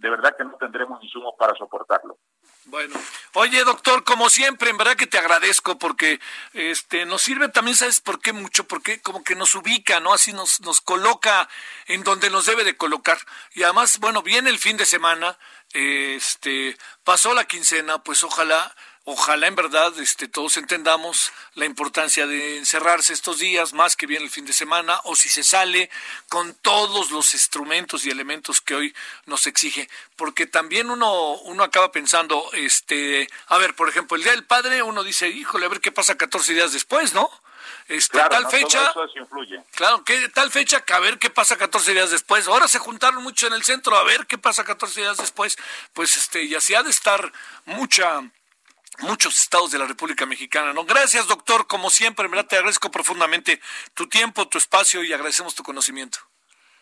de 0.00 0.10
verdad 0.10 0.34
que 0.36 0.44
no 0.44 0.56
tendremos 0.56 1.02
insumos 1.02 1.34
para 1.38 1.54
soportarlo. 1.54 2.18
Bueno, 2.64 2.94
oye 3.34 3.64
doctor, 3.64 4.04
como 4.04 4.30
siempre, 4.30 4.70
en 4.70 4.78
verdad 4.78 4.96
que 4.96 5.06
te 5.06 5.18
agradezco 5.18 5.78
porque 5.78 6.20
este 6.52 7.04
nos 7.04 7.22
sirve 7.22 7.48
también, 7.48 7.76
¿sabes 7.76 8.00
por 8.00 8.20
qué 8.20 8.32
mucho? 8.32 8.64
Porque 8.64 9.00
como 9.02 9.22
que 9.24 9.34
nos 9.34 9.54
ubica, 9.54 10.00
¿no? 10.00 10.12
Así 10.12 10.32
nos, 10.32 10.60
nos 10.60 10.80
coloca 10.80 11.48
en 11.86 12.02
donde 12.02 12.30
nos 12.30 12.46
debe 12.46 12.64
de 12.64 12.76
colocar. 12.76 13.18
Y 13.54 13.62
además, 13.62 13.98
bueno, 13.98 14.22
viene 14.22 14.50
el 14.50 14.58
fin 14.58 14.76
de 14.76 14.86
semana, 14.86 15.38
este, 15.72 16.76
pasó 17.04 17.34
la 17.34 17.44
quincena, 17.44 18.02
pues 18.02 18.24
ojalá 18.24 18.74
Ojalá 19.04 19.46
en 19.46 19.54
verdad 19.54 19.98
este, 19.98 20.28
todos 20.28 20.58
entendamos 20.58 21.32
la 21.54 21.64
importancia 21.64 22.26
de 22.26 22.58
encerrarse 22.58 23.14
estos 23.14 23.38
días, 23.38 23.72
más 23.72 23.96
que 23.96 24.06
bien 24.06 24.22
el 24.22 24.30
fin 24.30 24.44
de 24.44 24.52
semana, 24.52 25.00
o 25.04 25.16
si 25.16 25.30
se 25.30 25.42
sale 25.42 25.90
con 26.28 26.54
todos 26.54 27.10
los 27.10 27.32
instrumentos 27.32 28.04
y 28.04 28.10
elementos 28.10 28.60
que 28.60 28.74
hoy 28.74 28.94
nos 29.24 29.46
exige. 29.46 29.88
Porque 30.16 30.46
también 30.46 30.90
uno, 30.90 31.32
uno 31.38 31.64
acaba 31.64 31.90
pensando, 31.92 32.50
este, 32.52 33.28
a 33.46 33.56
ver, 33.56 33.74
por 33.74 33.88
ejemplo, 33.88 34.16
el 34.16 34.22
Día 34.22 34.32
del 34.32 34.44
Padre, 34.44 34.82
uno 34.82 35.02
dice, 35.02 35.28
híjole, 35.28 35.64
a 35.64 35.70
ver 35.70 35.80
qué 35.80 35.92
pasa 35.92 36.18
14 36.18 36.52
días 36.52 36.72
después, 36.72 37.14
¿no? 37.14 37.30
Este, 37.88 38.18
tal 38.18 38.48
fecha, 38.48 38.92
claro, 39.74 40.04
que 40.04 40.28
tal 40.28 40.50
fecha 40.52 40.80
que 40.82 40.92
a 40.92 41.00
ver 41.00 41.18
qué 41.18 41.28
pasa 41.30 41.56
14 41.56 41.92
días 41.92 42.10
después. 42.10 42.46
Ahora 42.46 42.68
se 42.68 42.78
juntaron 42.78 43.22
mucho 43.22 43.48
en 43.48 43.54
el 43.54 43.64
centro, 43.64 43.96
a 43.96 44.04
ver 44.04 44.26
qué 44.26 44.38
pasa 44.38 44.62
14 44.62 45.00
días 45.00 45.16
después. 45.16 45.56
Pues 45.92 46.16
este, 46.16 46.44
y 46.44 46.54
así 46.54 46.74
ha 46.74 46.84
de 46.84 46.90
estar 46.90 47.32
mucha 47.64 48.22
muchos 49.02 49.40
estados 49.40 49.70
de 49.70 49.78
la 49.78 49.86
República 49.86 50.26
Mexicana. 50.26 50.72
¿no? 50.72 50.84
Gracias, 50.84 51.26
doctor, 51.26 51.66
como 51.66 51.90
siempre, 51.90 52.28
verdad 52.28 52.46
te 52.46 52.56
agradezco 52.56 52.90
profundamente 52.90 53.60
tu 53.94 54.08
tiempo, 54.08 54.48
tu 54.48 54.58
espacio 54.58 55.02
y 55.02 55.12
agradecemos 55.12 55.54
tu 55.54 55.62
conocimiento. 55.62 56.18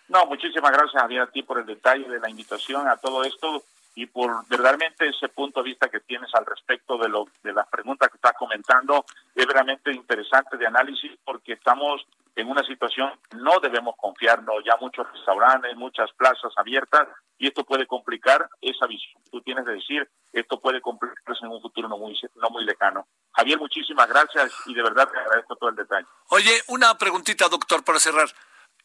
No, 0.09 0.25
muchísimas 0.27 0.73
gracias 0.73 1.03
a 1.03 1.27
ti 1.31 1.43
por 1.43 1.59
el 1.59 1.67
detalle 1.67 2.09
de 2.09 2.19
la 2.19 2.31
invitación 2.31 2.89
a 2.89 2.97
todo 2.97 3.25
esto 3.25 3.65
y 3.95 4.07
por 4.07 4.47
verdaderamente 4.49 5.09
ese 5.09 5.29
punto 5.29 5.61
de 5.61 5.71
vista 5.71 5.89
que 5.89 6.01
tienes 6.01 6.33
al 6.35 6.47
respecto 6.47 6.97
de 6.99 7.09
lo 7.09 7.27
de 7.43 7.53
las 7.53 7.67
preguntas 7.69 8.09
que 8.09 8.17
estás 8.17 8.35
comentando 8.39 9.05
es 9.35 9.45
realmente 9.47 9.91
interesante 9.93 10.57
de 10.57 10.67
análisis 10.67 11.13
porque 11.25 11.55
estamos 11.55 12.07
en 12.41 12.49
una 12.49 12.65
situación 12.65 13.13
no 13.33 13.59
debemos 13.61 13.95
confiarnos 13.97 14.63
ya 14.65 14.77
muchos 14.81 15.07
restaurantes 15.13 15.77
muchas 15.77 16.11
plazas 16.17 16.53
abiertas 16.57 17.09
y 17.39 17.47
esto 17.47 17.65
puede 17.65 17.87
complicar 17.87 18.49
esa 18.61 18.87
visión. 18.87 19.23
Tú 19.31 19.41
tienes 19.43 19.65
de 19.65 19.75
decir 19.75 20.09
esto 20.33 20.61
puede 20.61 20.81
complicarse 20.81 21.45
en 21.45 21.53
un 21.53 21.63
futuro 21.63 21.89
no 21.89 21.97
muy 21.97 22.19
no 22.37 22.51
muy 22.51 22.65
lejano. 22.65 23.07
Javier 23.33 23.59
muchísimas 23.59 24.09
gracias 24.09 24.53
y 24.67 24.75
de 24.75 24.83
verdad 24.83 25.09
te 25.09 25.19
agradezco 25.19 25.57
todo 25.57 25.71
el 25.71 25.77
detalle. 25.77 26.07
Oye 26.31 26.63
una 26.69 26.97
preguntita 26.99 27.49
doctor 27.49 27.85
para 27.85 27.99
cerrar. 27.99 28.29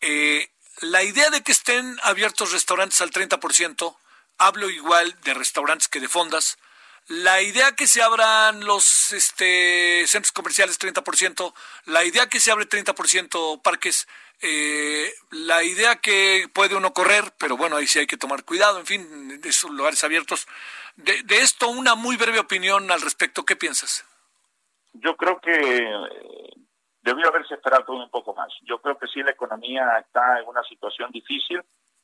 Eh, 0.02 0.48
la 0.82 1.04
idea 1.04 1.30
de 1.30 1.42
que 1.42 1.52
estén 1.52 1.98
abiertos 2.04 2.52
restaurantes 2.52 3.02
al 3.02 3.12
30% 3.12 3.96
hablo 4.38 4.70
igual 4.70 5.20
de 5.22 5.34
restaurantes 5.34 5.88
que 5.88 6.00
de 6.00 6.08
fondas. 6.08 6.58
La 7.08 7.42
idea 7.42 7.74
que 7.74 7.88
se 7.88 8.02
abran 8.02 8.66
los 8.66 9.12
este, 9.12 10.06
centros 10.08 10.32
comerciales 10.32 10.80
30%, 10.80 11.54
la 11.86 12.06
idea 12.06 12.28
que 12.28 12.40
se 12.40 12.52
abre 12.52 12.66
30% 12.66 13.62
parques, 13.62 14.08
eh, 14.42 15.14
la 15.32 15.64
idea 15.64 15.98
que 15.98 16.48
puede 16.54 16.76
uno 16.76 16.94
correr, 16.94 17.34
pero 17.38 17.58
bueno, 17.58 17.76
ahí 17.76 17.88
sí 17.88 18.00
hay 18.00 18.08
que 18.08 18.18
tomar 18.18 18.46
cuidado, 18.46 18.80
en 18.80 18.86
fin, 18.86 19.42
esos 19.44 19.72
lugares 19.72 20.04
abiertos. 20.04 20.48
De, 20.96 21.24
de 21.24 21.42
esto, 21.42 21.70
una 21.70 21.96
muy 21.96 22.16
breve 22.16 22.40
opinión 22.40 22.90
al 22.92 23.02
respecto, 23.02 23.44
¿qué 23.44 23.56
piensas? 23.56 24.06
Yo 24.94 25.18
creo 25.18 25.40
que 25.42 25.52
eh, 25.52 26.54
debió 27.02 27.28
haberse 27.28 27.56
esperado 27.56 27.94
un 27.94 28.10
poco 28.10 28.34
más. 28.34 28.50
Yo 28.62 28.80
creo 28.82 28.98
que 28.98 29.08
sí, 29.08 29.22
la 29.22 29.32
economía 29.32 29.98
está 30.00 30.40
en 30.40 30.48
una 30.48 30.64
situación 30.64 31.12
difícil, 31.12 31.62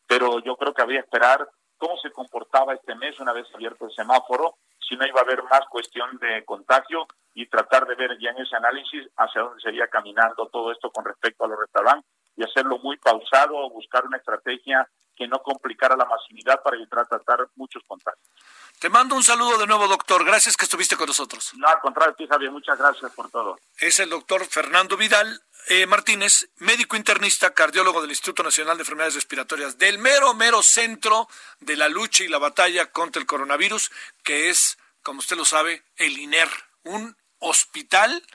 pero 0.07 0.39
yo 0.39 0.57
creo 0.57 0.73
que 0.73 0.81
había 0.81 0.99
que 0.99 1.05
esperar 1.05 1.47
cómo 1.77 1.97
se 1.97 2.11
comportaba 2.11 2.73
este 2.73 2.95
mes 2.95 3.19
una 3.19 3.31
vez 3.31 3.47
abierto 3.53 3.85
el 3.85 3.93
semáforo, 3.93 4.57
si 4.89 4.97
no 4.97 5.05
iba 5.05 5.21
a 5.21 5.23
haber 5.23 5.43
más 5.43 5.61
cuestión 5.69 6.17
de 6.17 6.43
contagio 6.43 7.07
y 7.35 7.47
tratar 7.47 7.85
de 7.85 7.95
ver 7.95 8.17
ya 8.19 8.31
en 8.31 8.39
ese 8.39 8.55
análisis 8.55 9.07
hacia 9.15 9.43
dónde 9.43 9.61
sería 9.61 9.87
caminando 9.87 10.49
todo 10.51 10.71
esto 10.71 10.89
con 10.91 11.05
respecto 11.05 11.45
a 11.45 11.47
los 11.47 11.59
restaurantes 11.59 12.09
y 12.35 12.43
hacerlo 12.43 12.79
muy 12.79 12.97
pausado, 12.97 13.69
buscar 13.69 14.05
una 14.05 14.17
estrategia 14.17 14.89
que 15.15 15.27
no 15.27 15.39
complicara 15.39 15.95
la 15.95 16.05
masividad 16.05 16.63
para 16.63 16.77
evitar 16.77 17.05
tratar 17.07 17.47
muchos 17.55 17.83
contagios. 17.85 18.25
Te 18.79 18.89
mando 18.89 19.15
un 19.15 19.23
saludo 19.23 19.57
de 19.57 19.67
nuevo, 19.67 19.87
doctor. 19.89 20.23
Gracias 20.23 20.55
que 20.55 20.63
estuviste 20.63 20.95
con 20.95 21.07
nosotros. 21.07 21.51
No, 21.57 21.67
al 21.67 21.81
contrario, 21.81 22.15
ti, 22.15 22.25
Javier, 22.25 22.49
muchas 22.49 22.79
gracias 22.79 23.11
por 23.13 23.29
todo. 23.29 23.59
Es 23.77 23.99
el 23.99 24.09
doctor 24.09 24.45
Fernando 24.45 24.95
Vidal, 24.95 25.41
eh, 25.67 25.85
Martínez, 25.85 26.49
médico 26.57 26.95
internista, 26.95 27.53
cardiólogo 27.53 28.01
del 28.01 28.09
Instituto 28.09 28.43
Nacional 28.43 28.77
de 28.77 28.81
Enfermedades 28.81 29.15
Respiratorias, 29.15 29.77
del 29.77 29.99
mero, 29.99 30.33
mero 30.33 30.63
centro 30.63 31.27
de 31.59 31.75
la 31.75 31.89
lucha 31.89 32.23
y 32.23 32.27
la 32.27 32.37
batalla 32.37 32.91
contra 32.91 33.19
el 33.19 33.27
coronavirus, 33.27 33.91
que 34.23 34.49
es, 34.49 34.77
como 35.03 35.19
usted 35.19 35.37
lo 35.37 35.45
sabe, 35.45 35.83
el 35.97 36.17
INER, 36.17 36.49
un 36.83 37.15
hospital, 37.39 38.25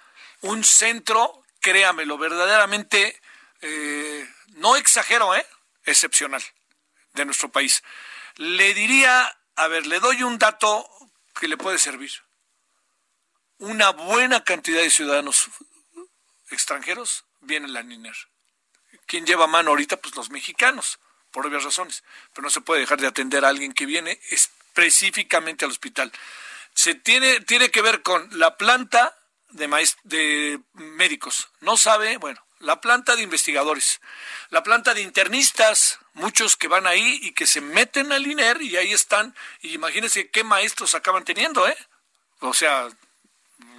un 0.43 0.63
centro, 0.63 1.43
créamelo, 1.61 2.19
verdaderamente, 2.19 3.21
eh, 3.63 4.29
no 4.57 4.77
exagero, 4.77 5.35
¿eh? 5.35 5.47
excepcional 5.85 6.43
de 7.15 7.25
nuestro 7.25 7.51
país. 7.51 7.83
Le 8.37 8.75
diría, 8.75 9.39
a 9.57 9.69
ver, 9.69 9.87
le 9.87 10.01
doy 10.01 10.23
un 10.23 10.39
dato 10.39 10.89
que 11.39 11.49
le 11.49 11.57
puede 11.57 11.79
servir. 11.79 12.13
Una 13.59 13.91
buena 13.91 14.45
cantidad 14.45 14.83
de 14.83 14.91
ciudadanos 14.91 15.49
extranjeros, 16.55 17.25
viene 17.41 17.69
la 17.69 17.83
NINER. 17.83 18.17
¿Quién 19.07 19.27
lleva 19.27 19.47
mano 19.47 19.71
ahorita? 19.71 19.99
Pues 19.99 20.17
los 20.17 20.31
mexicanos, 20.31 20.99
por 21.31 21.47
obvias 21.47 21.65
razones. 21.65 22.05
Pero 22.33 22.45
no 22.45 22.51
se 22.51 22.61
puede 22.61 22.81
dejar 22.81 23.01
de 23.01 23.07
atender 23.07 23.45
a 23.45 23.49
alguien 23.49 23.73
que 23.73 23.87
viene 23.87 24.21
específicamente 24.31 25.65
al 25.65 25.71
hospital. 25.71 26.13
Se 26.75 26.95
tiene, 26.95 27.41
tiene 27.41 27.71
que 27.71 27.83
ver 27.83 28.03
con 28.03 28.29
la 28.39 28.57
planta 28.57 29.17
de, 29.51 29.69
de 30.05 30.61
médicos. 30.75 31.49
No 31.61 31.77
sabe, 31.77 32.17
bueno, 32.17 32.45
la 32.61 32.81
planta 32.81 33.15
de 33.15 33.23
investigadores, 33.23 34.01
la 34.51 34.63
planta 34.63 34.95
de 34.95 35.03
internistas, 35.03 35.99
muchos 36.15 36.57
que 36.57 36.69
van 36.69 36.87
ahí 36.87 37.21
y 37.23 37.33
que 37.33 37.47
se 37.47 37.61
meten 37.61 38.11
al 38.13 38.27
INER 38.27 38.63
y 38.63 38.77
ahí 38.77 38.93
están. 38.93 39.35
Y 39.61 39.75
imagínense 39.75 40.31
qué 40.31 40.45
maestros 40.45 40.95
acaban 40.95 41.25
teniendo, 41.25 41.69
¿eh? 41.69 41.77
O 42.41 42.55
sea, 42.55 42.89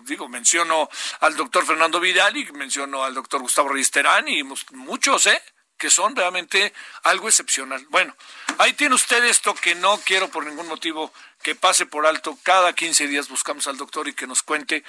digo, 0.05 0.27
menciono 0.27 0.89
al 1.19 1.35
doctor 1.35 1.65
Fernando 1.65 1.99
Vidal 1.99 2.37
y 2.37 2.45
menciono 2.51 3.03
al 3.03 3.13
doctor 3.13 3.41
Gustavo 3.41 3.69
Risterán 3.69 4.27
y 4.27 4.43
muchos, 4.71 5.25
¿eh? 5.27 5.41
que 5.77 5.89
son 5.89 6.15
realmente 6.15 6.73
algo 7.03 7.27
excepcional. 7.27 7.85
Bueno, 7.89 8.15
ahí 8.57 8.73
tiene 8.73 8.95
usted 8.95 9.23
esto 9.25 9.53
que 9.53 9.75
no 9.75 9.97
quiero 9.99 10.29
por 10.29 10.45
ningún 10.45 10.67
motivo 10.67 11.11
que 11.41 11.55
pase 11.55 11.85
por 11.85 12.05
alto. 12.05 12.37
Cada 12.43 12.73
15 12.73 13.07
días 13.07 13.29
buscamos 13.29 13.67
al 13.67 13.77
doctor 13.77 14.07
y 14.07 14.13
que 14.13 14.27
nos 14.27 14.41
cuente 14.43 14.83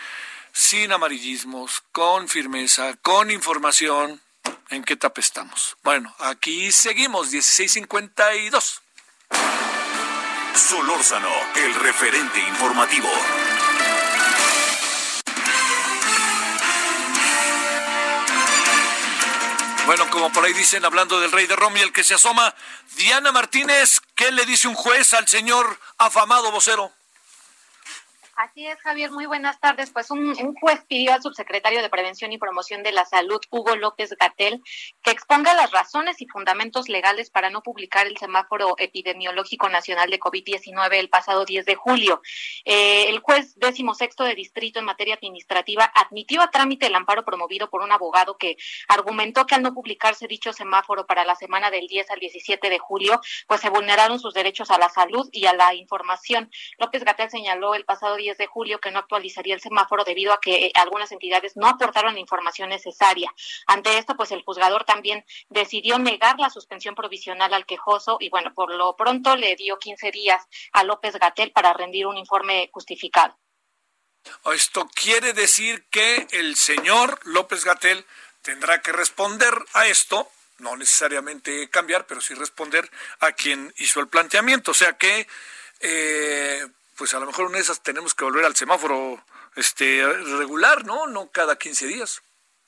sin 0.52 0.92
amarillismos, 0.92 1.82
con 1.92 2.28
firmeza, 2.28 2.94
con 3.02 3.30
información, 3.30 4.22
en 4.70 4.84
qué 4.84 4.94
etapa 4.94 5.20
estamos. 5.20 5.76
Bueno, 5.82 6.14
aquí 6.18 6.72
seguimos, 6.72 7.30
1652. 7.30 8.82
Solórzano, 10.54 11.30
el 11.56 11.74
referente 11.74 12.40
informativo. 12.40 13.08
Bueno, 19.86 20.10
como 20.10 20.32
por 20.32 20.44
ahí 20.44 20.52
dicen, 20.52 20.84
hablando 20.84 21.20
del 21.20 21.30
rey 21.30 21.46
de 21.46 21.54
Roma 21.54 21.78
y 21.78 21.82
el 21.82 21.92
que 21.92 22.02
se 22.02 22.14
asoma, 22.14 22.52
Diana 22.96 23.30
Martínez, 23.30 24.00
¿qué 24.16 24.32
le 24.32 24.44
dice 24.44 24.66
un 24.66 24.74
juez 24.74 25.14
al 25.14 25.28
señor 25.28 25.78
afamado 25.96 26.50
vocero? 26.50 26.92
Así 28.36 28.66
es, 28.66 28.78
Javier. 28.82 29.10
Muy 29.10 29.24
buenas 29.24 29.58
tardes. 29.60 29.90
Pues 29.90 30.10
un, 30.10 30.34
juez 30.60 30.84
pidió 30.86 31.14
al 31.14 31.22
subsecretario 31.22 31.80
de 31.80 31.88
Prevención 31.88 32.32
y 32.32 32.38
Promoción 32.38 32.82
de 32.82 32.92
la 32.92 33.06
Salud, 33.06 33.40
Hugo 33.50 33.76
López 33.76 34.10
Gatel, 34.20 34.62
que 35.02 35.10
exponga 35.10 35.54
las 35.54 35.70
razones 35.70 36.20
y 36.20 36.26
fundamentos 36.26 36.90
legales 36.90 37.30
para 37.30 37.48
no 37.48 37.62
publicar 37.62 38.06
el 38.06 38.18
semáforo 38.18 38.74
epidemiológico 38.76 39.70
nacional 39.70 40.10
de 40.10 40.20
COVID-19 40.20 40.96
el 40.96 41.08
pasado 41.08 41.46
10 41.46 41.64
de 41.64 41.76
julio. 41.76 42.20
Eh, 42.66 43.08
el 43.08 43.20
juez 43.20 43.54
décimo 43.56 43.94
sexto 43.94 44.22
de 44.24 44.34
distrito 44.34 44.80
en 44.80 44.84
materia 44.84 45.14
administrativa 45.14 45.90
admitió 45.94 46.42
a 46.42 46.50
trámite 46.50 46.88
el 46.88 46.94
amparo 46.94 47.24
promovido 47.24 47.70
por 47.70 47.80
un 47.80 47.90
abogado 47.90 48.36
que 48.36 48.58
argumentó 48.88 49.46
que 49.46 49.54
al 49.54 49.62
no 49.62 49.72
publicarse 49.72 50.26
dicho 50.26 50.52
semáforo 50.52 51.06
para 51.06 51.24
la 51.24 51.36
semana 51.36 51.70
del 51.70 51.86
10 51.86 52.10
al 52.10 52.20
17 52.20 52.68
de 52.68 52.78
julio, 52.78 53.18
pues 53.46 53.62
se 53.62 53.70
vulneraron 53.70 54.20
sus 54.20 54.34
derechos 54.34 54.70
a 54.70 54.76
la 54.76 54.90
salud 54.90 55.26
y 55.32 55.46
a 55.46 55.54
la 55.54 55.72
información. 55.72 56.50
López 56.76 57.02
Gatel 57.02 57.30
señaló 57.30 57.74
el 57.74 57.86
pasado 57.86 58.16
10 58.16 58.25
de 58.34 58.46
julio 58.46 58.80
que 58.80 58.90
no 58.90 58.98
actualizaría 58.98 59.54
el 59.54 59.60
semáforo 59.60 60.04
debido 60.04 60.32
a 60.32 60.40
que 60.40 60.66
eh, 60.66 60.72
algunas 60.74 61.12
entidades 61.12 61.56
no 61.56 61.68
aportaron 61.68 62.14
la 62.14 62.20
información 62.20 62.68
necesaria. 62.68 63.32
Ante 63.66 63.98
esto, 63.98 64.16
pues 64.16 64.32
el 64.32 64.42
juzgador 64.42 64.84
también 64.84 65.24
decidió 65.48 65.98
negar 65.98 66.38
la 66.38 66.50
suspensión 66.50 66.94
provisional 66.94 67.54
al 67.54 67.66
quejoso 67.66 68.16
y 68.20 68.28
bueno, 68.28 68.52
por 68.54 68.74
lo 68.74 68.96
pronto 68.96 69.36
le 69.36 69.54
dio 69.56 69.78
15 69.78 70.10
días 70.10 70.44
a 70.72 70.82
López 70.82 71.16
Gatel 71.16 71.52
para 71.52 71.72
rendir 71.72 72.06
un 72.06 72.16
informe 72.16 72.70
justificado. 72.72 73.38
Esto 74.52 74.88
quiere 74.92 75.32
decir 75.32 75.86
que 75.90 76.26
el 76.32 76.56
señor 76.56 77.20
López 77.24 77.64
Gatel 77.64 78.04
tendrá 78.42 78.80
que 78.82 78.92
responder 78.92 79.54
a 79.74 79.86
esto, 79.86 80.30
no 80.58 80.76
necesariamente 80.76 81.68
cambiar, 81.70 82.06
pero 82.06 82.20
sí 82.20 82.34
responder 82.34 82.90
a 83.20 83.32
quien 83.32 83.72
hizo 83.76 84.00
el 84.00 84.08
planteamiento. 84.08 84.70
O 84.70 84.74
sea 84.74 84.94
que 84.94 85.26
eh, 85.80 86.66
pues 86.96 87.14
a 87.14 87.20
lo 87.20 87.26
mejor 87.26 87.46
una 87.46 87.56
de 87.56 87.62
esas 87.62 87.82
tenemos 87.82 88.14
que 88.14 88.24
volver 88.24 88.44
al 88.44 88.56
semáforo 88.56 89.22
este 89.54 90.04
regular, 90.38 90.84
¿no? 90.84 91.06
No 91.06 91.30
cada 91.30 91.56
15 91.56 91.86
días. 91.86 92.22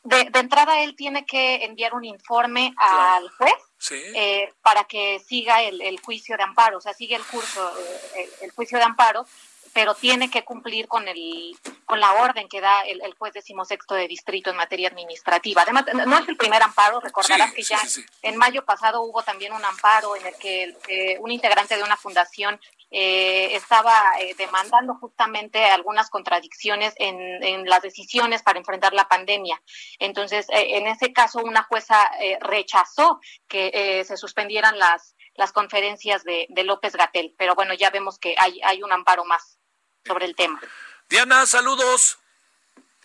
De, 0.05 0.31
entrada 0.35 0.81
él 0.81 0.95
tiene 0.97 1.27
que 1.27 1.65
enviar 1.65 1.95
un 1.95 2.05
informe 2.05 2.73
al 2.79 3.29
juez 3.31 3.53
eh, 3.91 4.53
para 4.63 4.85
que 4.85 5.19
siga 5.19 5.63
el, 5.63 6.01
juicio 6.01 6.37
de 6.37 6.45
amparo, 6.45 6.79
o 6.79 6.81
sea, 6.81 6.95
sigue 6.95 7.17
el 7.17 7.25
curso, 7.25 7.73
eh, 8.15 8.31
el, 8.43 8.51
juicio 8.53 8.79
de 8.79 8.85
amparo 8.85 9.27
pero 9.75 9.95
tiene 9.95 10.31
que 10.31 10.45
cumplir 10.45 10.89
con 10.89 11.07
el 11.07 11.57
con 11.85 12.01
la 12.01 12.13
orden 12.15 12.49
que 12.49 12.61
da 12.61 12.83
el, 12.83 13.15
juez 13.15 13.33
decimosexto 13.33 13.95
de 13.95 14.09
distrito 14.09 14.51
en 14.51 14.57
materia 14.57 14.89
administrativa. 14.89 15.63
Además, 15.63 15.85
no 16.07 16.19
es 16.19 16.29
el 16.29 16.37
primer 16.37 16.63
amparo, 16.63 17.01
recordarás 17.01 17.53
que 17.53 17.63
ya 17.63 17.81
en 18.23 18.37
mayo 18.37 18.65
pasado 18.65 19.03
hubo 19.03 19.23
también 19.23 19.53
un 19.53 19.65
amparo 19.65 20.17
en 20.17 20.27
el 20.27 20.35
que 20.37 20.75
eh, 20.89 21.17
un 21.21 21.31
integrante 21.31 21.77
de 21.77 21.83
una 21.83 21.97
fundación 21.97 22.59
eh, 22.91 23.55
estaba 23.55 24.13
eh, 24.21 24.35
demandando 24.37 24.95
justamente 24.95 25.65
algunas 25.65 26.11
contradicciones 26.11 26.95
en, 26.97 27.43
en, 27.43 27.69
las 27.69 27.83
decisiones 27.83 28.43
para 28.43 28.59
enfrentar 28.59 28.95
la 28.95 29.09
pandemia. 29.09 29.61
Entonces, 29.99 30.47
en 30.51 30.87
ese 30.87 31.13
caso, 31.13 31.41
una 31.41 31.63
jueza 31.65 32.11
rechazó 32.41 33.21
que 33.47 34.05
se 34.07 34.17
suspendieran 34.17 34.79
las, 34.79 35.15
las 35.35 35.53
conferencias 35.53 36.25
de, 36.25 36.47
de 36.49 36.65
López 36.65 36.95
Gatel, 36.97 37.35
pero 37.37 37.55
bueno, 37.55 37.75
ya 37.75 37.91
vemos 37.91 38.19
que 38.19 38.35
hay, 38.39 38.61
hay 38.63 38.83
un 38.83 38.93
amparo 38.93 39.25
más 39.25 39.59
sobre 40.05 40.27
el 40.27 40.35
tema. 40.35 40.61
Diana, 41.09 41.47
saludos. 41.47 42.19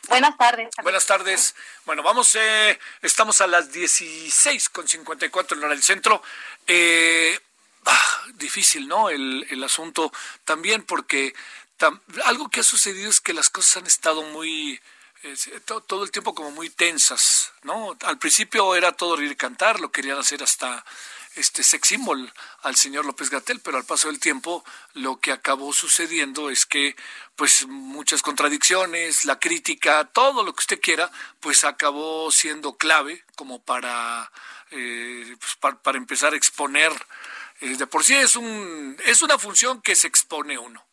Buenas 0.09 0.37
tardes. 0.37 0.69
Buenas 0.81 1.05
tardes. 1.05 1.55
Bueno, 1.85 2.03
vamos, 2.03 2.35
eh, 2.35 2.77
estamos 3.01 3.39
a 3.41 3.47
las 3.47 3.71
16 3.71 4.69
con 4.69 4.87
54 4.87 5.57
en 5.57 5.63
hora 5.63 5.73
del 5.73 5.83
centro. 5.83 6.21
Eh, 6.67 7.39
ah, 7.85 8.23
difícil, 8.35 8.87
¿no? 8.87 9.09
El, 9.09 9.45
el 9.49 9.63
asunto 9.63 10.11
también 10.45 10.83
porque 10.83 11.33
algo 12.25 12.49
que 12.49 12.61
ha 12.61 12.63
sucedido 12.63 13.09
es 13.09 13.21
que 13.21 13.33
las 13.33 13.49
cosas 13.49 13.77
han 13.77 13.87
estado 13.87 14.23
muy... 14.23 14.79
Eh, 15.23 15.35
todo, 15.87 16.03
el 16.03 16.11
tiempo 16.11 16.35
como 16.35 16.51
muy 16.51 16.69
tensas, 16.69 17.53
¿no? 17.63 17.97
Al 18.01 18.17
principio 18.17 18.75
era 18.75 18.91
todo 18.91 19.15
rir 19.15 19.31
y 19.31 19.35
cantar, 19.37 19.79
lo 19.79 19.89
querían 19.89 20.17
hacer 20.17 20.43
hasta 20.43 20.83
este 21.35 21.63
sex 21.63 21.87
symbol 21.87 22.31
al 22.61 22.75
señor 22.75 23.05
López 23.05 23.29
Gatel, 23.29 23.61
pero 23.61 23.77
al 23.77 23.85
paso 23.85 24.09
del 24.09 24.19
tiempo 24.19 24.65
lo 24.93 25.19
que 25.21 25.31
acabó 25.31 25.71
sucediendo 25.71 26.49
es 26.49 26.65
que 26.65 26.95
pues 27.37 27.65
muchas 27.67 28.21
contradicciones, 28.21 29.23
la 29.23 29.39
crítica, 29.39 30.03
todo 30.11 30.43
lo 30.43 30.53
que 30.53 30.59
usted 30.59 30.81
quiera, 30.81 31.09
pues 31.39 31.63
acabó 31.63 32.29
siendo 32.29 32.77
clave 32.77 33.23
como 33.35 33.63
para, 33.63 34.29
eh, 34.71 35.35
pues, 35.39 35.55
para, 35.81 35.97
empezar 35.97 36.33
a 36.33 36.37
exponer. 36.37 36.91
Eh, 37.63 37.77
de 37.77 37.87
por 37.87 38.03
sí 38.03 38.13
es, 38.13 38.35
un, 38.35 38.97
es 39.05 39.21
una 39.21 39.39
función 39.39 39.81
que 39.81 39.95
se 39.95 40.07
expone 40.07 40.57
uno. 40.57 40.85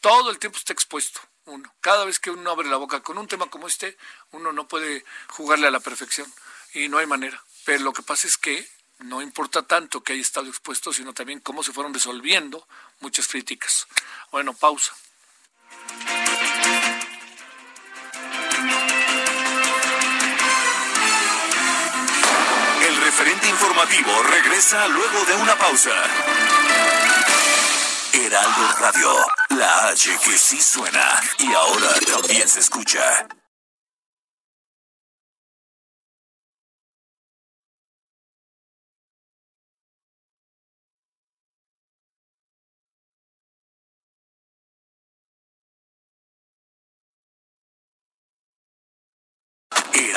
Todo 0.00 0.30
el 0.30 0.38
tiempo 0.38 0.58
está 0.58 0.74
expuesto 0.74 1.20
uno. 1.46 1.74
Cada 1.80 2.04
vez 2.04 2.18
que 2.18 2.30
uno 2.30 2.50
abre 2.50 2.68
la 2.68 2.76
boca 2.76 3.02
con 3.02 3.16
un 3.16 3.26
tema 3.26 3.46
como 3.46 3.66
este, 3.66 3.96
uno 4.32 4.52
no 4.52 4.68
puede 4.68 5.02
jugarle 5.28 5.66
a 5.66 5.70
la 5.70 5.80
perfección 5.80 6.30
y 6.74 6.88
no 6.88 6.98
hay 6.98 7.06
manera. 7.06 7.42
Pero 7.64 7.84
lo 7.84 7.94
que 7.94 8.02
pasa 8.02 8.26
es 8.26 8.36
que 8.36 8.68
no 8.98 9.22
importa 9.22 9.62
tanto 9.62 10.02
que 10.02 10.12
haya 10.12 10.20
estado 10.20 10.48
expuesto, 10.48 10.92
sino 10.92 11.14
también 11.14 11.40
cómo 11.40 11.62
se 11.62 11.72
fueron 11.72 11.94
resolviendo 11.94 12.68
muchas 13.00 13.26
críticas. 13.26 13.86
Bueno, 14.30 14.52
pausa. 14.52 14.94
Referente 23.16 23.48
informativo 23.48 24.10
regresa 24.24 24.88
luego 24.88 25.24
de 25.24 25.34
una 25.36 25.56
pausa. 25.56 25.90
Heraldo 28.12 28.72
Radio, 28.80 29.14
la 29.50 29.88
H 29.90 30.18
que 30.24 30.36
sí 30.36 30.60
suena 30.60 31.20
y 31.38 31.52
ahora 31.52 31.90
también 32.10 32.48
se 32.48 32.58
escucha. 32.58 33.28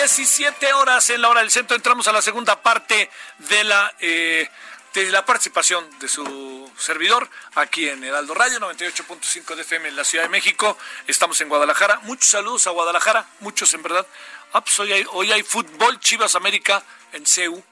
17 0.00 0.72
horas 0.72 1.10
en 1.10 1.20
la 1.20 1.28
hora 1.28 1.42
del 1.42 1.50
centro. 1.50 1.76
Entramos 1.76 2.08
a 2.08 2.12
la 2.12 2.22
segunda 2.22 2.62
parte 2.62 3.10
de 3.36 3.64
la, 3.64 3.94
eh, 4.00 4.48
de 4.94 5.10
la 5.10 5.26
participación 5.26 5.86
de 5.98 6.08
su 6.08 6.72
servidor 6.78 7.28
aquí 7.54 7.86
en 7.86 8.02
Heraldo 8.02 8.32
Radio 8.32 8.60
98.5 8.60 9.54
de 9.54 9.60
FM 9.60 9.90
en 9.90 9.96
la 9.96 10.04
Ciudad 10.04 10.24
de 10.24 10.30
México. 10.30 10.78
Estamos 11.06 11.38
en 11.42 11.50
Guadalajara. 11.50 12.00
Muchos 12.04 12.30
saludos 12.30 12.66
a 12.66 12.70
Guadalajara, 12.70 13.26
muchos 13.40 13.74
en 13.74 13.82
verdad. 13.82 14.06
Ah, 14.54 14.64
pues 14.64 14.80
hoy, 14.80 14.90
hay, 15.32 15.42
fútbol 15.42 16.00
Chivas 16.00 16.34
América 16.34 16.82
en 17.12 17.26
CEU. 17.26 17.62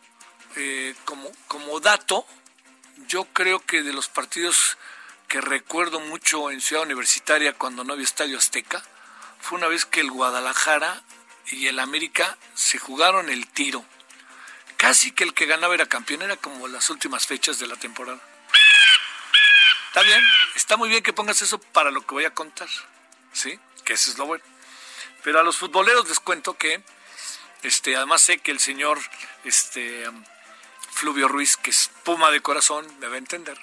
Eh, 0.57 0.95
como, 1.07 1.33
como 1.47 1.81
dato, 1.81 2.27
yo 3.07 3.25
creo 3.33 3.61
que 3.61 3.83
de 3.83 3.95
los 3.95 4.09
partidos 4.09 4.77
que 5.29 5.41
recuerdo 5.41 5.99
mucho 5.99 6.51
en 6.51 6.61
Ciudad 6.61 6.83
Universitaria 6.83 7.55
cuando 7.55 7.85
no 7.85 7.95
había 7.95 8.05
Estadio 8.05 8.37
Azteca, 8.37 8.83
fue 9.41 9.57
una 9.57 9.69
vez 9.69 9.87
que 9.87 10.01
el 10.01 10.11
Guadalajara 10.11 11.03
y 11.51 11.69
el 11.69 11.79
América 11.79 12.37
se 12.55 12.79
jugaron 12.79 13.29
el 13.31 13.47
tiro. 13.47 13.85
Casi 14.77 15.13
que 15.13 15.25
el 15.25 15.35
que 15.35 15.47
ganaba 15.47 15.75
era 15.75 15.87
campeón, 15.87 16.23
era 16.23 16.37
como 16.37 16.69
las 16.69 16.89
últimas 16.91 17.27
fechas 17.27 17.59
de 17.59 17.67
la 17.67 17.77
temporada. 17.77 18.21
Está 19.89 20.03
bien, 20.03 20.23
está 20.55 20.77
muy 20.77 20.89
bien 20.89 21.03
que 21.03 21.13
pongas 21.13 21.43
eso 21.43 21.59
para 21.59 21.91
lo 21.91 22.07
que 22.07 22.15
voy 22.15 22.25
a 22.25 22.35
contar, 22.35 22.69
¿sí? 23.33 23.59
Que 23.85 23.95
eso 23.95 24.11
es 24.11 24.19
lo 24.19 24.27
bueno. 24.27 24.45
Pero 25.25 25.41
a 25.41 25.43
los 25.43 25.57
futboleros 25.57 26.09
les 26.09 26.21
cuento 26.21 26.57
que, 26.57 26.83
este, 27.63 27.97
además 27.97 28.21
sé 28.21 28.39
que 28.39 28.53
el 28.53 28.61
señor, 28.61 29.01
este, 29.45 30.05
Fluvio 30.93 31.27
Ruiz, 31.27 31.57
que 31.57 31.71
es 31.71 31.91
puma 32.05 32.31
de 32.31 32.41
corazón, 32.41 32.87
me 33.01 33.09
va 33.09 33.17
a 33.17 33.19
entender. 33.19 33.59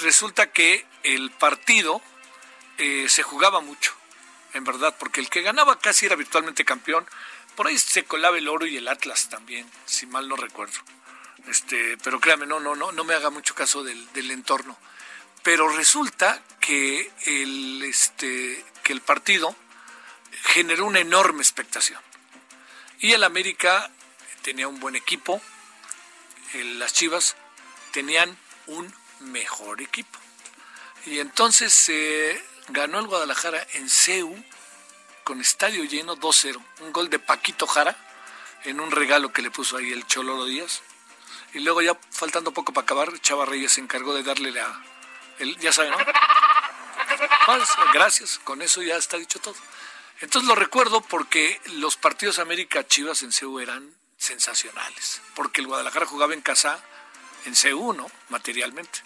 resulta 0.00 0.50
que 0.52 0.86
el 1.02 1.30
partido 1.30 2.00
eh, 2.78 3.06
se 3.08 3.22
jugaba 3.22 3.60
mucho 3.60 3.99
en 4.54 4.64
verdad, 4.64 4.96
porque 4.98 5.20
el 5.20 5.28
que 5.28 5.42
ganaba 5.42 5.78
casi 5.78 6.06
era 6.06 6.16
virtualmente 6.16 6.64
campeón. 6.64 7.06
Por 7.56 7.66
ahí 7.66 7.78
se 7.78 8.04
colaba 8.04 8.38
el 8.38 8.48
oro 8.48 8.66
y 8.66 8.76
el 8.76 8.88
Atlas 8.88 9.28
también, 9.28 9.68
si 9.86 10.06
mal 10.06 10.28
no 10.28 10.36
recuerdo. 10.36 10.78
Este, 11.48 11.96
pero 11.98 12.20
créame, 12.20 12.46
no, 12.46 12.60
no, 12.60 12.76
no, 12.76 12.92
no 12.92 13.04
me 13.04 13.14
haga 13.14 13.30
mucho 13.30 13.54
caso 13.54 13.82
del, 13.82 14.30
entorno. 14.30 14.76
Pero 15.42 15.68
resulta 15.68 16.42
que 16.60 17.10
el, 17.24 17.82
este, 17.84 18.64
que 18.82 18.92
el 18.92 19.00
partido 19.00 19.56
generó 20.44 20.86
una 20.86 21.00
enorme 21.00 21.42
expectación. 21.42 22.00
Y 23.00 23.12
el 23.12 23.24
América 23.24 23.90
tenía 24.42 24.68
un 24.68 24.80
buen 24.80 24.96
equipo, 24.96 25.40
las 26.54 26.92
Chivas 26.92 27.36
tenían 27.92 28.36
un 28.66 28.92
mejor 29.20 29.80
equipo. 29.80 30.18
Y 31.06 31.18
entonces 31.18 31.72
se 31.72 32.42
ganó 32.70 32.98
el 32.98 33.06
Guadalajara 33.06 33.66
en 33.74 33.88
CEU 33.88 34.44
con 35.24 35.40
estadio 35.40 35.84
lleno 35.84 36.16
2-0. 36.16 36.62
Un 36.80 36.92
gol 36.92 37.10
de 37.10 37.18
Paquito 37.18 37.66
Jara 37.66 37.96
en 38.64 38.80
un 38.80 38.90
regalo 38.90 39.32
que 39.32 39.42
le 39.42 39.50
puso 39.50 39.76
ahí 39.76 39.92
el 39.92 40.06
Choloro 40.06 40.44
Díaz. 40.44 40.82
Y 41.52 41.60
luego 41.60 41.82
ya 41.82 41.98
faltando 42.10 42.52
poco 42.52 42.72
para 42.72 42.84
acabar, 42.84 43.18
Chava 43.20 43.44
Reyes 43.44 43.72
se 43.72 43.80
encargó 43.80 44.14
de 44.14 44.22
darle 44.22 44.52
la... 44.52 44.82
Ya 45.60 45.72
saben, 45.72 45.92
¿no? 45.92 45.98
Gracias, 47.92 48.38
con 48.44 48.62
eso 48.62 48.82
ya 48.82 48.96
está 48.96 49.16
dicho 49.16 49.40
todo. 49.40 49.56
Entonces 50.20 50.48
lo 50.48 50.54
recuerdo 50.54 51.00
porque 51.00 51.60
los 51.66 51.96
partidos 51.96 52.38
América 52.38 52.86
Chivas 52.86 53.22
en 53.22 53.32
CEU 53.32 53.58
eran 53.58 53.94
sensacionales, 54.18 55.22
porque 55.34 55.60
el 55.62 55.66
Guadalajara 55.66 56.06
jugaba 56.06 56.34
en 56.34 56.42
casa 56.42 56.80
en 57.46 57.56
CEU, 57.56 57.94
¿no? 57.94 58.10
Materialmente. 58.28 59.00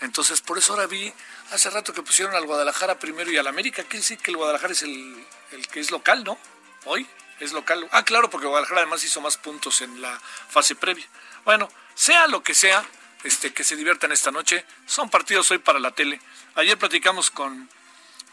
Entonces, 0.00 0.40
por 0.40 0.58
eso 0.58 0.72
ahora 0.72 0.86
vi 0.86 1.12
hace 1.50 1.70
rato 1.70 1.92
que 1.92 2.02
pusieron 2.02 2.34
al 2.34 2.46
Guadalajara 2.46 2.98
primero 2.98 3.30
y 3.30 3.36
al 3.36 3.46
América. 3.46 3.82
Quiere 3.82 3.98
decir 3.98 4.18
que 4.18 4.30
el 4.30 4.36
Guadalajara 4.36 4.72
es 4.72 4.82
el, 4.82 5.26
que 5.72 5.80
es 5.80 5.90
local, 5.90 6.22
¿no? 6.24 6.38
Hoy 6.84 7.06
es 7.40 7.52
local. 7.52 7.88
Ah, 7.90 8.04
claro, 8.04 8.30
porque 8.30 8.46
Guadalajara 8.46 8.82
además 8.82 9.02
hizo 9.04 9.20
más 9.20 9.36
puntos 9.36 9.80
en 9.82 10.00
la 10.00 10.20
fase 10.48 10.74
previa. 10.74 11.06
Bueno, 11.44 11.68
sea 11.94 12.28
lo 12.28 12.42
que 12.42 12.54
sea, 12.54 12.84
este, 13.24 13.52
que 13.52 13.64
se 13.64 13.74
diviertan 13.74 14.12
esta 14.12 14.30
noche. 14.30 14.64
Son 14.86 15.10
partidos 15.10 15.50
hoy 15.50 15.58
para 15.58 15.80
la 15.80 15.90
tele. 15.90 16.20
Ayer 16.54 16.78
platicamos 16.78 17.30
con, 17.30 17.68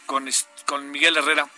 con, 0.06 0.30
con 0.66 0.92
Miguel 0.92 1.18
Herrera. 1.18 1.50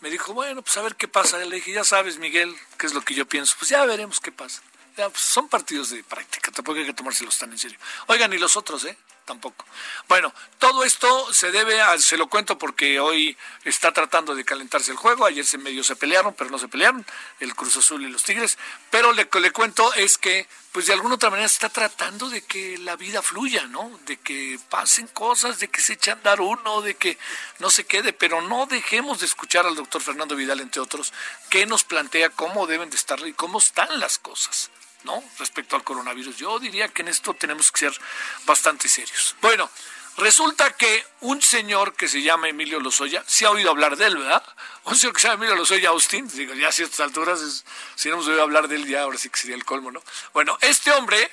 Me 0.00 0.10
dijo, 0.10 0.32
bueno, 0.32 0.62
pues 0.62 0.76
a 0.76 0.82
ver 0.82 0.96
qué 0.96 1.08
pasa. 1.08 1.38
Le 1.38 1.56
dije, 1.56 1.72
ya 1.72 1.84
sabes, 1.84 2.18
Miguel, 2.18 2.54
qué 2.78 2.86
es 2.86 2.94
lo 2.94 3.02
que 3.02 3.14
yo 3.14 3.26
pienso. 3.26 3.54
Pues 3.58 3.70
ya 3.70 3.84
veremos 3.86 4.20
qué 4.20 4.32
pasa. 4.32 4.62
Pues, 5.08 5.22
son 5.22 5.48
partidos 5.48 5.90
de 5.90 6.04
práctica, 6.04 6.50
tampoco 6.50 6.78
hay 6.78 6.86
que 6.86 6.92
tomárselos 6.92 7.38
tan 7.38 7.52
en 7.52 7.58
serio. 7.58 7.78
Oigan, 8.06 8.32
y 8.32 8.38
los 8.38 8.56
otros, 8.56 8.84
¿eh? 8.84 8.96
tampoco. 9.30 9.64
Bueno, 10.08 10.34
todo 10.58 10.82
esto 10.82 11.32
se 11.32 11.52
debe 11.52 11.80
a, 11.80 11.96
se 11.98 12.16
lo 12.16 12.28
cuento 12.28 12.58
porque 12.58 12.98
hoy 12.98 13.36
está 13.64 13.92
tratando 13.92 14.34
de 14.34 14.44
calentarse 14.44 14.90
el 14.90 14.96
juego, 14.96 15.24
ayer 15.24 15.44
se 15.44 15.56
medio 15.56 15.84
se 15.84 15.94
pelearon, 15.94 16.34
pero 16.34 16.50
no 16.50 16.58
se 16.58 16.66
pelearon, 16.66 17.06
el 17.38 17.54
Cruz 17.54 17.76
Azul 17.76 18.02
y 18.02 18.10
los 18.10 18.24
Tigres, 18.24 18.58
pero 18.90 19.12
le, 19.12 19.28
le 19.32 19.50
cuento 19.52 19.94
es 19.94 20.18
que 20.18 20.48
pues 20.72 20.86
de 20.86 20.94
alguna 20.94 21.14
otra 21.14 21.30
manera 21.30 21.48
se 21.48 21.54
está 21.54 21.68
tratando 21.68 22.28
de 22.28 22.42
que 22.42 22.78
la 22.78 22.96
vida 22.96 23.22
fluya, 23.22 23.66
¿no? 23.66 24.00
De 24.06 24.16
que 24.16 24.58
pasen 24.68 25.06
cosas, 25.08 25.60
de 25.60 25.68
que 25.68 25.80
se 25.80 25.94
eche 25.94 26.10
a 26.10 26.14
andar 26.14 26.40
uno, 26.40 26.80
de 26.82 26.94
que 26.94 27.16
no 27.60 27.70
se 27.70 27.84
quede, 27.84 28.12
pero 28.12 28.40
no 28.42 28.66
dejemos 28.66 29.20
de 29.20 29.26
escuchar 29.26 29.64
al 29.66 29.76
doctor 29.76 30.00
Fernando 30.00 30.34
Vidal, 30.34 30.60
entre 30.60 30.80
otros, 30.80 31.12
que 31.50 31.66
nos 31.66 31.84
plantea 31.84 32.30
cómo 32.30 32.66
deben 32.66 32.90
de 32.90 32.96
estar 32.96 33.18
y 33.26 33.32
cómo 33.32 33.58
están 33.58 34.00
las 34.00 34.18
cosas. 34.18 34.69
¿No? 35.04 35.22
Respecto 35.38 35.76
al 35.76 35.84
coronavirus. 35.84 36.36
Yo 36.36 36.58
diría 36.58 36.88
que 36.88 37.02
en 37.02 37.08
esto 37.08 37.34
tenemos 37.34 37.70
que 37.72 37.80
ser 37.80 38.00
bastante 38.44 38.88
serios. 38.88 39.34
Bueno, 39.40 39.70
resulta 40.16 40.76
que 40.76 41.04
un 41.20 41.40
señor 41.40 41.94
que 41.94 42.08
se 42.08 42.22
llama 42.22 42.48
Emilio 42.48 42.80
Lozoya, 42.80 43.24
si 43.26 43.44
ha 43.44 43.50
oído 43.50 43.70
hablar 43.70 43.96
de 43.96 44.06
él, 44.06 44.18
¿verdad? 44.18 44.44
Un 44.84 44.96
señor 44.96 45.14
que 45.14 45.20
se 45.20 45.28
llama 45.28 45.44
Emilio 45.44 45.56
Lozoya 45.56 45.90
Austin, 45.90 46.28
digo, 46.28 46.54
ya 46.54 46.68
a 46.68 46.72
ciertas 46.72 47.00
alturas, 47.00 47.64
si 47.94 48.08
no 48.08 48.14
hemos 48.14 48.28
oído 48.28 48.42
hablar 48.42 48.68
de 48.68 48.76
él, 48.76 48.86
ya 48.86 49.02
ahora 49.02 49.18
sí 49.18 49.30
que 49.30 49.38
sería 49.38 49.56
el 49.56 49.64
colmo, 49.64 49.90
¿no? 49.90 50.02
Bueno, 50.32 50.58
este 50.60 50.90
hombre 50.92 51.30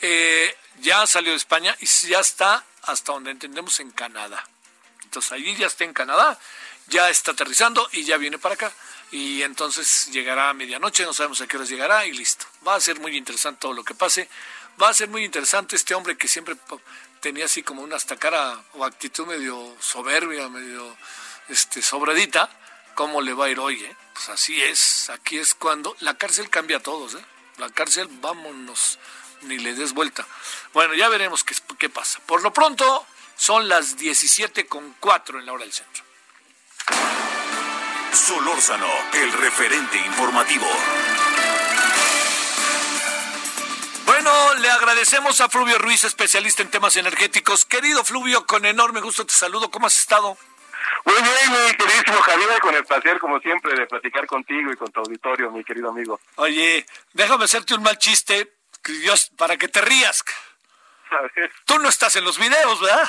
eh, 0.00 0.56
ya 0.80 1.06
salió 1.06 1.32
de 1.32 1.36
España 1.36 1.76
y 1.80 1.86
ya 1.86 2.20
está, 2.20 2.64
hasta 2.82 3.12
donde 3.12 3.30
entendemos, 3.30 3.80
en 3.80 3.90
Canadá. 3.90 4.46
Entonces 5.04 5.32
allí 5.32 5.56
ya 5.56 5.66
está 5.66 5.84
en 5.84 5.94
Canadá, 5.94 6.38
ya 6.86 7.10
está 7.10 7.32
aterrizando 7.32 7.88
y 7.92 8.04
ya 8.04 8.16
viene 8.16 8.38
para 8.38 8.54
acá 8.54 8.72
y 9.10 9.42
entonces 9.42 10.10
llegará 10.12 10.50
a 10.50 10.54
medianoche, 10.54 11.04
no 11.04 11.12
sabemos 11.12 11.40
a 11.40 11.46
qué 11.46 11.56
horas 11.56 11.68
llegará 11.68 12.06
y 12.06 12.12
listo. 12.12 12.46
Va 12.66 12.74
a 12.74 12.80
ser 12.80 13.00
muy 13.00 13.16
interesante 13.16 13.60
todo 13.60 13.72
lo 13.72 13.84
que 13.84 13.94
pase. 13.94 14.28
Va 14.80 14.90
a 14.90 14.94
ser 14.94 15.08
muy 15.08 15.24
interesante 15.24 15.76
este 15.76 15.94
hombre 15.94 16.16
que 16.16 16.28
siempre 16.28 16.56
tenía 17.20 17.46
así 17.46 17.62
como 17.62 17.82
una 17.82 17.96
hasta 17.96 18.16
cara 18.16 18.62
o 18.74 18.84
actitud 18.84 19.26
medio 19.26 19.76
soberbia, 19.80 20.48
medio 20.48 20.96
este 21.48 21.82
sobradita, 21.82 22.50
cómo 22.94 23.20
le 23.20 23.32
va 23.32 23.46
a 23.46 23.50
ir 23.50 23.58
hoy, 23.58 23.82
eh? 23.82 23.96
Pues 24.12 24.28
así 24.28 24.60
es, 24.62 25.10
aquí 25.10 25.38
es 25.38 25.54
cuando 25.54 25.96
la 26.00 26.14
cárcel 26.14 26.50
cambia 26.50 26.76
a 26.76 26.80
todos, 26.80 27.14
¿eh? 27.14 27.24
La 27.56 27.70
cárcel, 27.70 28.08
vámonos, 28.20 28.98
ni 29.42 29.58
le 29.58 29.74
des 29.74 29.94
vuelta. 29.94 30.26
Bueno, 30.72 30.94
ya 30.94 31.08
veremos 31.08 31.42
qué, 31.42 31.56
qué 31.78 31.88
pasa. 31.88 32.20
Por 32.26 32.42
lo 32.42 32.52
pronto, 32.52 33.06
son 33.36 33.68
las 33.68 33.96
17 33.96 34.66
con 34.66 34.94
4 35.00 35.40
en 35.40 35.46
la 35.46 35.52
hora 35.52 35.64
del 35.64 35.72
centro. 35.72 36.04
Solórzano, 38.12 38.88
el 39.14 39.32
referente 39.32 39.98
informativo. 39.98 40.66
Bueno, 44.06 44.54
le 44.54 44.70
agradecemos 44.70 45.40
a 45.40 45.48
Fluvio 45.48 45.78
Ruiz, 45.78 46.04
especialista 46.04 46.62
en 46.62 46.70
temas 46.70 46.96
energéticos. 46.96 47.64
Querido 47.64 48.04
Fluvio, 48.04 48.46
con 48.46 48.64
enorme 48.64 49.00
gusto 49.00 49.26
te 49.26 49.32
saludo. 49.32 49.70
¿Cómo 49.70 49.86
has 49.86 49.98
estado? 49.98 50.36
Muy 51.04 51.14
bien, 51.14 51.52
mi 51.52 51.74
queridísimo 51.76 52.20
Javier, 52.20 52.60
con 52.60 52.74
el 52.74 52.84
placer, 52.84 53.18
como 53.18 53.38
siempre, 53.40 53.74
de 53.74 53.86
platicar 53.86 54.26
contigo 54.26 54.72
y 54.72 54.76
con 54.76 54.90
tu 54.90 55.00
auditorio, 55.00 55.50
mi 55.50 55.62
querido 55.62 55.90
amigo. 55.90 56.20
Oye, 56.36 56.86
déjame 57.12 57.44
hacerte 57.44 57.74
un 57.74 57.82
mal 57.82 57.98
chiste, 57.98 58.56
Dios, 58.84 59.30
para 59.36 59.56
que 59.56 59.68
te 59.68 59.80
rías. 59.80 60.24
Tú 61.66 61.78
no 61.78 61.88
estás 61.88 62.16
en 62.16 62.24
los 62.24 62.38
videos, 62.38 62.80
¿verdad? 62.80 63.08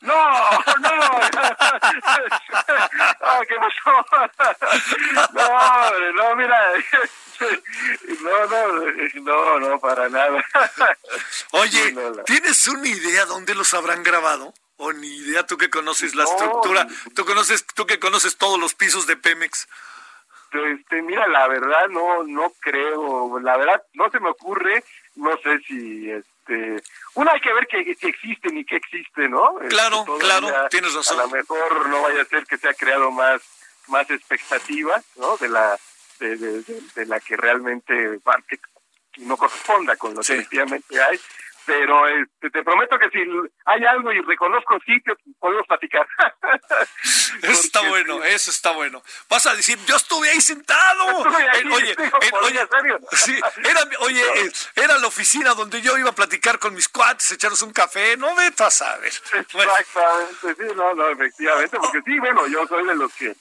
No, 0.00 0.14
no, 0.14 0.90
ah, 3.20 3.40
¿qué 3.48 3.56
pasó? 3.56 3.90
No, 5.32 6.12
no, 6.12 6.36
mira, 6.36 6.58
no, 8.20 8.46
no, 8.46 8.62
no, 9.22 9.58
no, 9.60 9.80
para 9.80 10.08
nada. 10.08 10.44
Oye, 11.50 11.96
¿tienes 12.26 12.66
una 12.68 12.88
idea 12.88 13.26
dónde 13.26 13.54
los 13.54 13.74
habrán 13.74 14.02
grabado? 14.04 14.54
¿O 14.76 14.92
ni 14.92 15.08
idea 15.08 15.44
tú 15.44 15.58
que 15.58 15.70
conoces 15.70 16.14
la 16.14 16.22
estructura? 16.22 16.86
¿Tú 17.16 17.24
conoces, 17.24 17.66
tú 17.66 17.84
que 17.86 17.98
conoces 17.98 18.36
todos 18.36 18.60
los 18.60 18.74
pisos 18.74 19.08
de 19.08 19.16
Pemex? 19.16 19.66
Este, 20.52 21.02
mira, 21.02 21.26
la 21.26 21.48
verdad 21.48 21.88
no, 21.90 22.22
no 22.22 22.52
creo, 22.60 23.38
la 23.40 23.56
verdad 23.56 23.82
no 23.94 24.10
se 24.10 24.20
me 24.20 24.30
ocurre, 24.30 24.82
no 25.16 25.36
sé 25.38 25.58
si, 25.66 26.10
este, 26.10 26.37
una 27.14 27.32
hay 27.32 27.40
que 27.40 27.52
ver 27.52 27.66
que, 27.66 27.96
que 27.96 28.08
existen 28.08 28.56
y 28.58 28.64
que 28.64 28.76
existe, 28.76 29.28
¿no? 29.28 29.60
Este, 29.60 29.68
claro, 29.68 30.04
claro, 30.18 30.48
tienes 30.70 30.94
razón. 30.94 31.20
A 31.20 31.22
lo 31.24 31.30
mejor 31.30 31.88
no 31.88 32.02
vaya 32.02 32.22
a 32.22 32.24
ser 32.24 32.44
que 32.46 32.58
se 32.58 32.68
ha 32.68 32.74
creado 32.74 33.10
más, 33.10 33.42
más 33.88 34.10
expectativa, 34.10 35.02
¿no? 35.16 35.36
De 35.36 35.48
la, 35.48 35.78
de, 36.20 36.36
de, 36.36 37.06
la 37.06 37.20
que 37.20 37.36
realmente 37.36 38.18
que 38.48 38.58
no 39.18 39.36
corresponda 39.36 39.96
con 39.96 40.14
lo 40.14 40.20
que 40.20 40.34
efectivamente 40.34 41.00
hay 41.00 41.20
pero 41.68 42.08
este, 42.08 42.48
te 42.48 42.64
prometo 42.64 42.98
que 42.98 43.10
si 43.10 43.18
hay 43.66 43.84
algo 43.84 44.10
y 44.10 44.22
reconozco 44.22 44.80
sitios, 44.86 45.18
podemos 45.38 45.66
platicar. 45.66 46.08
eso 47.42 47.60
está 47.60 47.86
bueno, 47.86 48.24
eso 48.24 48.50
está 48.50 48.70
bueno. 48.72 49.02
Vas 49.28 49.46
a 49.46 49.54
decir, 49.54 49.78
yo 49.84 49.96
estuve 49.96 50.30
ahí 50.30 50.40
sentado. 50.40 51.18
oye, 51.18 51.94
oye, 52.40 52.68
sí, 53.12 53.38
era, 53.62 53.80
oye 54.00 54.22
eh, 54.22 54.50
era 54.76 54.96
la 54.96 55.08
oficina 55.08 55.52
donde 55.52 55.82
yo 55.82 55.98
iba 55.98 56.08
a 56.08 56.14
platicar 56.14 56.58
con 56.58 56.72
mis 56.72 56.88
cuates, 56.88 57.32
echaros 57.32 57.60
un 57.60 57.74
café, 57.74 58.16
no 58.16 58.34
me 58.34 58.46
a 58.46 58.70
saber. 58.70 59.12
Exactamente, 59.34 60.54
sí, 60.56 60.74
no, 60.74 60.94
no, 60.94 61.10
efectivamente, 61.10 61.76
porque 61.76 62.00
sí, 62.02 62.18
bueno, 62.18 62.46
yo 62.46 62.66
soy 62.66 62.86
de 62.86 62.94
los 62.94 63.12
que 63.12 63.36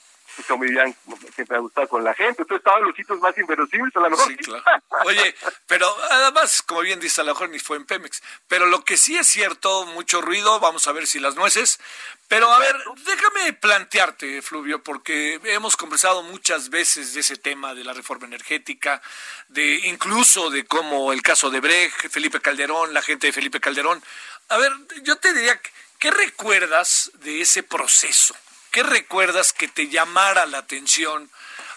dirían, 0.65 0.95
siempre 1.33 1.57
ha 1.57 1.59
gustado 1.59 1.87
con 1.87 2.03
la 2.03 2.13
gente. 2.13 2.41
Entonces 2.41 2.57
estaban 2.57 2.83
los 2.83 2.95
sitios 2.95 3.19
más 3.19 3.37
inverosímiles, 3.37 3.95
a 3.95 3.99
lo 3.99 4.09
mejor. 4.09 4.27
Sí, 4.27 4.37
claro. 4.37 4.63
Oye, 5.05 5.35
pero 5.67 5.95
además, 6.11 6.61
como 6.61 6.81
bien 6.81 6.99
dice, 6.99 7.21
a 7.21 7.23
lo 7.23 7.33
mejor 7.33 7.49
ni 7.49 7.59
fue 7.59 7.77
en 7.77 7.85
Pemex. 7.85 8.21
Pero 8.47 8.65
lo 8.65 8.83
que 8.83 8.97
sí 8.97 9.17
es 9.17 9.27
cierto, 9.27 9.85
mucho 9.87 10.21
ruido, 10.21 10.59
vamos 10.59 10.87
a 10.87 10.91
ver 10.91 11.07
si 11.07 11.19
las 11.19 11.35
nueces. 11.35 11.79
Pero 12.27 12.51
a 12.51 12.59
ver, 12.59 12.75
déjame 13.05 13.53
plantearte, 13.53 14.41
Fluvio, 14.41 14.83
porque 14.83 15.39
hemos 15.45 15.77
conversado 15.77 16.23
muchas 16.23 16.69
veces 16.69 17.13
de 17.13 17.21
ese 17.21 17.37
tema 17.37 17.73
de 17.73 17.85
la 17.85 17.93
reforma 17.93 18.27
energética, 18.27 19.01
de 19.47 19.75
incluso 19.85 20.49
de 20.49 20.65
cómo 20.65 21.13
el 21.13 21.21
caso 21.21 21.49
de 21.49 21.61
Brecht, 21.61 22.09
Felipe 22.09 22.41
Calderón, 22.41 22.93
la 22.93 23.01
gente 23.01 23.27
de 23.27 23.33
Felipe 23.33 23.61
Calderón. 23.61 24.03
A 24.49 24.57
ver, 24.57 24.73
yo 25.03 25.15
te 25.17 25.31
diría, 25.33 25.59
¿qué 25.99 26.11
recuerdas 26.11 27.11
de 27.15 27.41
ese 27.41 27.63
proceso? 27.63 28.35
¿Qué 28.77 28.83
recuerdas 28.83 29.53
que 29.53 29.67
te 29.67 29.87
llamara 29.87 30.45
la 30.45 30.59
atención? 30.59 31.31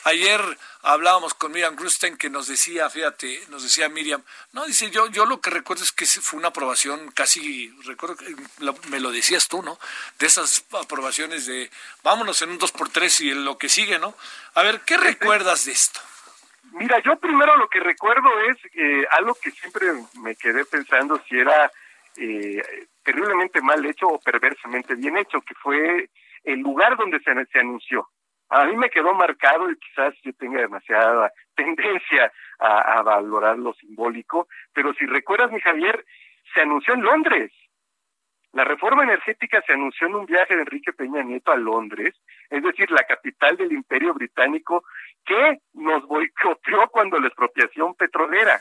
Ayer 0.05 0.39
hablábamos 0.83 1.33
con 1.33 1.51
Miriam 1.51 1.75
Grusten 1.75 2.19
que 2.19 2.29
nos 2.29 2.47
decía, 2.47 2.91
fíjate, 2.91 3.41
nos 3.49 3.63
decía 3.63 3.89
Miriam, 3.89 4.23
no, 4.53 4.67
dice, 4.67 4.91
yo, 4.91 5.07
yo 5.07 5.25
lo 5.25 5.41
que 5.41 5.49
recuerdo 5.49 5.83
es 5.83 5.93
que 5.93 6.05
fue 6.05 6.39
una 6.39 6.49
aprobación 6.49 7.11
casi, 7.13 7.75
recuerdo, 7.87 8.17
me 8.91 9.01
lo 9.01 9.11
decías 9.13 9.49
tú, 9.49 9.63
¿no? 9.63 9.79
De 10.19 10.27
esas 10.27 10.63
aprobaciones 10.79 11.47
de 11.47 11.71
vámonos 12.03 12.43
en 12.43 12.51
un 12.51 12.59
2 12.59 12.71
por 12.73 12.91
3 12.91 13.21
y 13.23 13.31
en 13.31 13.47
lo 13.47 13.57
que 13.57 13.71
sigue, 13.71 13.99
¿no? 13.99 14.15
A 14.53 14.63
ver, 14.63 14.83
¿qué 14.83 14.99
recuerdas 14.99 15.65
de 15.65 15.73
esto? 15.73 16.01
Mira, 16.73 16.99
yo 17.03 17.17
primero 17.17 17.57
lo 17.57 17.71
que 17.71 17.81
recuerdo 17.81 18.29
es 18.41 18.59
eh, 18.75 19.07
algo 19.13 19.35
que 19.43 19.53
siempre 19.53 19.87
me 20.21 20.37
quedé 20.37 20.67
pensando 20.67 21.19
si 21.27 21.39
era 21.39 21.73
eh, 22.19 22.89
terriblemente 23.03 23.63
mal 23.63 23.87
hecho 23.87 24.07
o 24.07 24.21
perversamente 24.21 24.97
bien 24.97 25.17
hecho, 25.17 25.41
que 25.41 25.55
fue 25.55 26.11
el 26.45 26.61
lugar 26.61 26.97
donde 26.97 27.21
se, 27.21 27.59
anunció. 27.59 28.09
A 28.49 28.65
mí 28.65 28.77
me 28.77 28.91
quedó 28.91 29.15
marcado 29.15 29.71
y 29.71 29.77
quizás 29.77 30.15
yo 30.23 30.33
tenga 30.35 30.61
demasiada 30.61 31.33
tendencia 31.55 32.33
a, 32.59 33.03
valorar 33.03 33.59
lo 33.59 33.73
simbólico, 33.75 34.49
pero 34.73 34.93
si 34.95 35.07
recuerdas, 35.07 35.51
mi 35.53 35.61
Javier, 35.61 36.05
se 36.53 36.63
anunció 36.63 36.95
en 36.95 37.03
Londres. 37.03 37.53
La 38.53 38.65
reforma 38.65 39.05
energética 39.05 39.63
se 39.65 39.75
anunció 39.75 40.09
en 40.09 40.17
un 40.17 40.27
viaje 40.27 40.57
de 40.57 40.63
Enrique 40.63 40.93
Peña 40.93 41.23
Nieto 41.23 41.53
a 41.53 41.57
Londres, 41.57 42.21
es 42.51 42.63
decir, 42.63 42.91
la 42.91 43.05
capital 43.05 43.57
del 43.57 43.73
imperio 43.73 44.13
británico, 44.13 44.83
que 45.25 45.59
nos 45.75 46.05
boicoteó 46.07 46.89
cuando 46.89 47.21
la 47.21 47.29
expropiación 47.29 47.95
petrolera. 47.95 48.59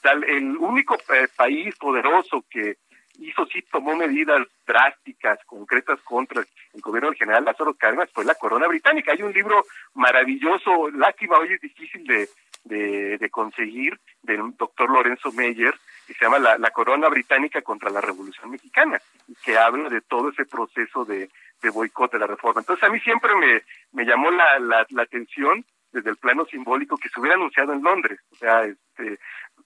Tal, 0.00 0.24
el 0.24 0.56
único 0.56 0.94
eh, 0.94 1.28
país 1.36 1.76
poderoso 1.76 2.44
que 2.48 2.76
hizo 3.18 3.46
sí, 3.46 3.62
tomó 3.70 3.96
medidas 3.96 4.46
drásticas, 4.66 5.38
concretas 5.44 6.00
contra 6.02 6.40
el 6.40 6.80
gobierno 6.80 7.10
del 7.10 7.18
general 7.18 7.44
Lázaro 7.44 7.74
Cárdenas, 7.74 8.10
fue 8.12 8.24
la 8.24 8.34
corona 8.34 8.66
británica. 8.66 9.12
Hay 9.12 9.22
un 9.22 9.32
libro 9.32 9.64
maravilloso, 9.94 10.90
lástima, 10.90 11.38
hoy 11.38 11.52
es 11.52 11.60
difícil 11.60 12.04
de, 12.04 12.28
de, 12.64 13.30
conseguir, 13.30 13.98
del 14.22 14.56
doctor 14.56 14.90
Lorenzo 14.90 15.32
Meyer, 15.32 15.74
que 16.06 16.14
se 16.14 16.24
llama 16.24 16.38
la, 16.38 16.70
Corona 16.70 17.08
Británica 17.08 17.60
contra 17.62 17.90
la 17.90 18.00
Revolución 18.00 18.50
Mexicana, 18.50 19.00
que 19.44 19.58
habla 19.58 19.88
de 19.88 20.00
todo 20.00 20.30
ese 20.30 20.46
proceso 20.46 21.04
de, 21.04 21.28
de 21.60 21.70
boicot 21.70 22.12
de 22.12 22.18
la 22.18 22.26
reforma. 22.26 22.60
Entonces 22.60 22.88
a 22.88 22.92
mí 22.92 23.00
siempre 23.00 23.34
me, 23.34 23.62
me 23.92 24.04
llamó 24.04 24.30
la, 24.30 24.58
la, 24.58 24.86
la 24.90 25.02
atención 25.02 25.64
desde 25.92 26.10
el 26.10 26.16
plano 26.16 26.44
simbólico 26.46 26.96
que 26.98 27.08
se 27.08 27.20
hubiera 27.20 27.36
anunciado 27.36 27.72
en 27.72 27.82
Londres. 27.82 28.20
O 28.32 28.36
sea, 28.36 28.64
este, 28.64 29.18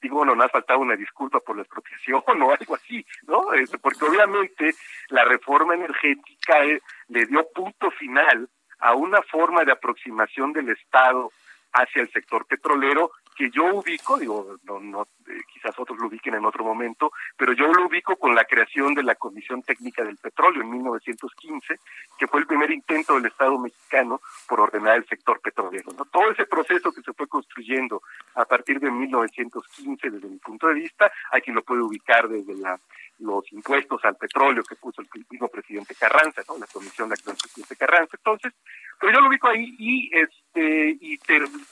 digo, 0.02 0.16
bueno, 0.16 0.34
no 0.34 0.42
ha 0.42 0.48
faltado 0.48 0.80
una 0.80 0.96
disculpa 0.96 1.40
por 1.40 1.56
la 1.56 1.62
expropiación 1.62 2.22
o 2.42 2.50
algo 2.50 2.74
así, 2.74 3.06
¿no? 3.26 3.52
Este, 3.54 3.78
porque 3.78 4.04
obviamente 4.04 4.74
la 5.08 5.24
reforma 5.24 5.74
energética 5.74 6.64
eh, 6.64 6.82
le 7.08 7.26
dio 7.26 7.46
punto 7.54 7.90
final 7.92 8.48
a 8.80 8.94
una 8.94 9.22
forma 9.22 9.64
de 9.64 9.72
aproximación 9.72 10.52
del 10.52 10.70
Estado 10.70 11.30
hacia 11.72 12.02
el 12.02 12.10
sector 12.10 12.44
petrolero 12.46 13.12
que 13.42 13.50
yo 13.50 13.74
ubico, 13.74 14.16
digo, 14.18 14.56
no, 14.62 14.78
no, 14.78 15.02
eh, 15.02 15.40
quizá 15.52 15.70
quizás 15.70 15.78
otros 15.80 15.98
lo 15.98 16.06
ubiquen 16.06 16.34
en 16.34 16.44
otro 16.44 16.62
momento, 16.62 17.10
pero 17.36 17.52
yo 17.54 17.66
lo 17.72 17.86
ubico 17.86 18.14
con 18.14 18.36
la 18.36 18.44
creación 18.44 18.94
de 18.94 19.02
la 19.02 19.16
Comisión 19.16 19.64
Técnica 19.64 20.04
del 20.04 20.16
Petróleo 20.16 20.62
en 20.62 20.70
1915, 20.70 21.74
que 22.16 22.28
fue 22.28 22.38
el 22.38 22.46
primer 22.46 22.70
intento 22.70 23.16
del 23.16 23.26
Estado 23.26 23.58
mexicano 23.58 24.20
por 24.46 24.60
ordenar 24.60 24.96
el 24.96 25.06
sector 25.06 25.40
petrolero. 25.40 25.92
Todo 26.12 26.30
ese 26.30 26.46
proceso 26.46 26.92
que 26.92 27.02
se 27.02 27.12
fue 27.14 27.26
construyendo 27.26 28.02
a 28.36 28.44
partir 28.44 28.78
de 28.78 28.92
1915, 28.92 30.10
desde 30.10 30.28
mi 30.28 30.38
punto 30.38 30.68
de 30.68 30.74
vista, 30.74 31.10
hay 31.32 31.40
quien 31.40 31.56
lo 31.56 31.64
puede 31.64 31.82
ubicar 31.82 32.28
desde 32.28 32.54
la, 32.54 32.78
los 33.18 33.52
impuestos 33.52 34.04
al 34.04 34.14
petróleo 34.14 34.62
que 34.62 34.76
puso 34.76 35.02
el 35.02 35.08
mismo 35.28 35.48
presidente 35.48 35.96
Carranza, 35.96 36.42
¿no? 36.46 36.58
la 36.58 36.66
comisión 36.68 37.08
de 37.08 37.14
acción 37.14 37.34
del 37.34 37.42
presidente 37.42 37.76
Carranza. 37.76 38.16
Entonces, 38.16 38.52
pero 39.00 39.14
yo 39.14 39.20
lo 39.20 39.28
ubico 39.28 39.48
ahí 39.48 39.74
y 39.78 40.10
este 40.54 40.98
y 41.00 41.18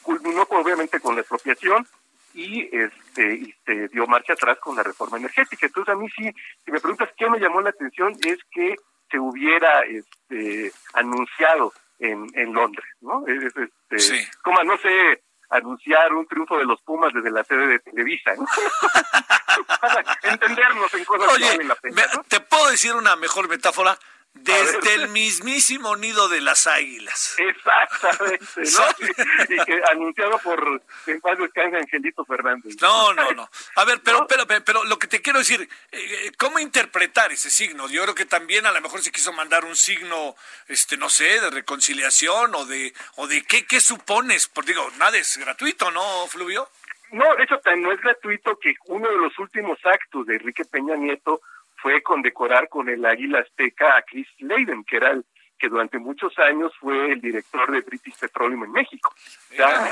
culminó 0.02 0.46
obviamente 0.50 1.00
con 1.00 1.14
la 1.14 1.20
expropiación 1.20 1.86
y 2.34 2.68
este 2.74 3.34
y 3.34 3.54
se 3.64 3.88
dio 3.88 4.06
marcha 4.06 4.32
atrás 4.34 4.58
con 4.58 4.76
la 4.76 4.82
reforma 4.82 5.18
energética. 5.18 5.66
Entonces 5.66 5.92
a 5.92 5.96
mí 5.96 6.08
sí, 6.16 6.30
si 6.64 6.70
me 6.70 6.80
preguntas 6.80 7.10
qué 7.16 7.28
me 7.28 7.38
llamó 7.38 7.60
la 7.60 7.70
atención 7.70 8.16
es 8.26 8.38
que 8.50 8.76
se 9.10 9.18
hubiera 9.18 9.82
este 9.82 10.72
anunciado 10.94 11.72
en, 11.98 12.26
en 12.34 12.52
Londres, 12.52 12.86
¿no? 13.00 13.26
Es, 13.26 13.44
este, 13.44 14.28
como 14.42 14.62
no 14.62 14.78
sé, 14.78 15.22
anunciar 15.50 16.12
un 16.14 16.26
triunfo 16.26 16.56
de 16.56 16.64
los 16.64 16.80
Pumas 16.82 17.12
desde 17.12 17.30
la 17.30 17.44
sede 17.44 17.66
de 17.66 17.78
Televisa, 17.80 18.34
¿no? 18.36 18.46
Para 19.80 20.04
entendernos 20.22 20.94
en 20.94 21.04
cosas 21.04 21.36
que 21.36 21.42
valen 21.42 21.68
la 21.68 21.74
pena. 21.74 22.02
¿Te 22.28 22.40
puedo 22.40 22.70
decir 22.70 22.94
una 22.94 23.16
mejor 23.16 23.48
metáfora? 23.48 23.98
Desde 24.32 24.94
el 24.94 25.08
mismísimo 25.08 25.96
nido 25.96 26.28
de 26.28 26.40
las 26.40 26.66
águilas. 26.66 27.36
Exactamente, 27.36 28.44
¿no? 28.56 29.06
y, 29.48 29.64
que 29.64 29.82
anunciado 29.90 30.38
por 30.38 30.82
en 31.06 31.20
paz 31.20 31.38
Angelito 31.56 32.24
Fernández. 32.24 32.76
No, 32.80 33.12
no, 33.12 33.32
no. 33.32 33.50
A 33.76 33.84
ver, 33.84 34.00
pero, 34.02 34.26
pero, 34.28 34.46
pero, 34.46 34.84
lo 34.84 34.98
que 34.98 35.08
te 35.08 35.20
quiero 35.20 35.40
decir, 35.40 35.68
eh, 35.90 36.32
¿cómo 36.38 36.58
interpretar 36.58 37.32
ese 37.32 37.50
signo? 37.50 37.88
Yo 37.88 38.02
creo 38.04 38.14
que 38.14 38.24
también 38.24 38.66
a 38.66 38.72
lo 38.72 38.80
mejor 38.80 39.02
se 39.02 39.12
quiso 39.12 39.32
mandar 39.32 39.64
un 39.64 39.76
signo, 39.76 40.36
este, 40.68 40.96
no 40.96 41.08
sé, 41.08 41.40
de 41.40 41.50
reconciliación 41.50 42.54
o 42.54 42.64
de, 42.66 42.94
o 43.16 43.26
de 43.26 43.42
qué, 43.42 43.66
qué 43.66 43.80
supones. 43.80 44.46
Porque 44.48 44.72
digo, 44.72 44.88
nada 44.98 45.18
es 45.18 45.36
gratuito, 45.36 45.90
¿no, 45.90 46.26
Fluvio? 46.28 46.68
No, 47.10 47.34
de 47.34 47.42
hecho, 47.42 47.60
no 47.76 47.92
es 47.92 48.00
gratuito 48.00 48.56
que 48.58 48.74
uno 48.86 49.08
de 49.08 49.18
los 49.18 49.36
últimos 49.38 49.78
actos 49.84 50.26
de 50.26 50.36
Enrique 50.36 50.64
Peña 50.64 50.94
Nieto 50.96 51.40
fue 51.82 52.02
condecorar 52.02 52.68
con 52.68 52.88
el 52.88 53.04
águila 53.04 53.40
azteca 53.40 53.96
a 53.96 54.02
Chris 54.02 54.28
Leiden, 54.38 54.84
que 54.84 54.96
era 54.96 55.10
el 55.10 55.24
que 55.60 55.68
durante 55.68 55.98
muchos 55.98 56.36
años 56.38 56.72
fue 56.80 57.12
el 57.12 57.20
director 57.20 57.70
de 57.70 57.82
British 57.82 58.18
Petroleum 58.18 58.64
en 58.64 58.72
México. 58.72 59.12
O 59.52 59.54
sea, 59.54 59.90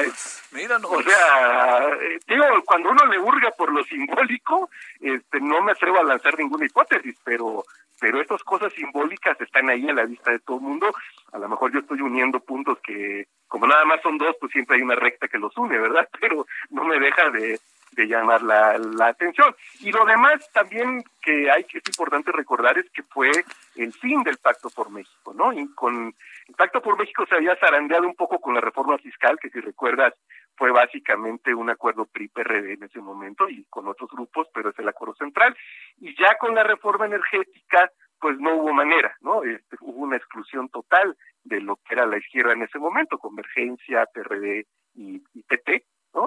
o 0.82 1.02
sea 1.02 1.88
eh, 2.00 2.18
digo, 2.26 2.44
cuando 2.64 2.90
uno 2.90 3.04
le 3.04 3.18
hurga 3.18 3.50
por 3.50 3.70
lo 3.70 3.84
simbólico, 3.84 4.70
este, 4.98 5.40
no 5.40 5.60
me 5.60 5.72
atrevo 5.72 6.00
a 6.00 6.04
lanzar 6.04 6.38
ninguna 6.38 6.64
hipótesis, 6.64 7.14
pero 7.22 7.64
pero 8.00 8.20
estas 8.20 8.42
cosas 8.44 8.72
simbólicas 8.74 9.40
están 9.40 9.68
ahí 9.68 9.88
a 9.88 9.92
la 9.92 10.04
vista 10.04 10.30
de 10.30 10.38
todo 10.38 10.58
el 10.58 10.62
mundo. 10.62 10.94
A 11.32 11.38
lo 11.38 11.48
mejor 11.48 11.72
yo 11.72 11.80
estoy 11.80 12.00
uniendo 12.00 12.38
puntos 12.40 12.78
que, 12.80 13.26
como 13.48 13.66
nada 13.66 13.84
más 13.84 14.00
son 14.02 14.18
dos, 14.18 14.36
pues 14.40 14.52
siempre 14.52 14.76
hay 14.76 14.82
una 14.82 14.94
recta 14.94 15.26
que 15.28 15.38
los 15.38 15.56
une, 15.56 15.78
¿verdad? 15.78 16.08
Pero 16.20 16.46
no 16.70 16.84
me 16.84 16.98
deja 16.98 17.30
de, 17.30 17.58
de 17.92 18.06
llamar 18.06 18.42
la, 18.42 18.78
la, 18.78 19.08
atención. 19.08 19.54
Y 19.80 19.90
lo 19.92 20.04
demás 20.04 20.48
también 20.52 21.02
que 21.22 21.50
hay 21.50 21.64
que 21.64 21.78
es 21.78 21.84
importante 21.88 22.32
recordar 22.32 22.78
es 22.78 22.90
que 22.90 23.02
fue 23.02 23.30
el 23.76 23.92
fin 23.92 24.22
del 24.22 24.38
Pacto 24.38 24.70
por 24.70 24.90
México, 24.90 25.32
¿no? 25.34 25.52
Y 25.52 25.72
con 25.74 26.14
el 26.48 26.54
Pacto 26.54 26.80
por 26.80 26.98
México 26.98 27.24
se 27.28 27.36
había 27.36 27.56
zarandeado 27.56 28.06
un 28.06 28.14
poco 28.14 28.40
con 28.40 28.54
la 28.54 28.60
reforma 28.60 28.98
fiscal, 28.98 29.38
que 29.40 29.50
si 29.50 29.60
recuerdas 29.60 30.14
fue 30.56 30.72
básicamente 30.72 31.54
un 31.54 31.70
acuerdo 31.70 32.04
PRI-PRD 32.06 32.74
en 32.74 32.82
ese 32.82 33.00
momento 33.00 33.48
y 33.48 33.64
con 33.70 33.86
otros 33.86 34.10
grupos, 34.10 34.48
pero 34.52 34.70
es 34.70 34.78
el 34.78 34.88
acuerdo 34.88 35.14
central. 35.14 35.56
Y 36.00 36.16
ya 36.20 36.36
con 36.38 36.54
la 36.54 36.64
reforma 36.64 37.06
energética, 37.06 37.90
pues 38.20 38.38
no 38.38 38.56
hubo 38.56 38.72
manera, 38.72 39.16
¿no? 39.20 39.44
Este, 39.44 39.76
hubo 39.80 40.02
una 40.02 40.16
exclusión 40.16 40.68
total 40.68 41.16
de 41.44 41.60
lo 41.60 41.76
que 41.76 41.94
era 41.94 42.06
la 42.06 42.18
izquierda 42.18 42.52
en 42.52 42.62
ese 42.62 42.78
momento, 42.78 43.18
Convergencia, 43.18 44.06
PRD 44.12 44.66
y, 44.94 45.22
y 45.32 45.42
PT, 45.44 45.84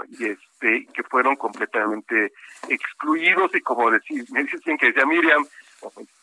y 0.10 0.26
este, 0.26 0.88
que 0.94 1.04
fueron 1.04 1.36
completamente 1.36 2.34
excluidos 2.68 3.54
y 3.56 3.62
como 3.62 3.90
decir, 3.92 4.26
me 4.32 4.44
dicen 4.44 4.78
que 4.78 4.88
decía 4.88 5.06
Miriam, 5.06 5.46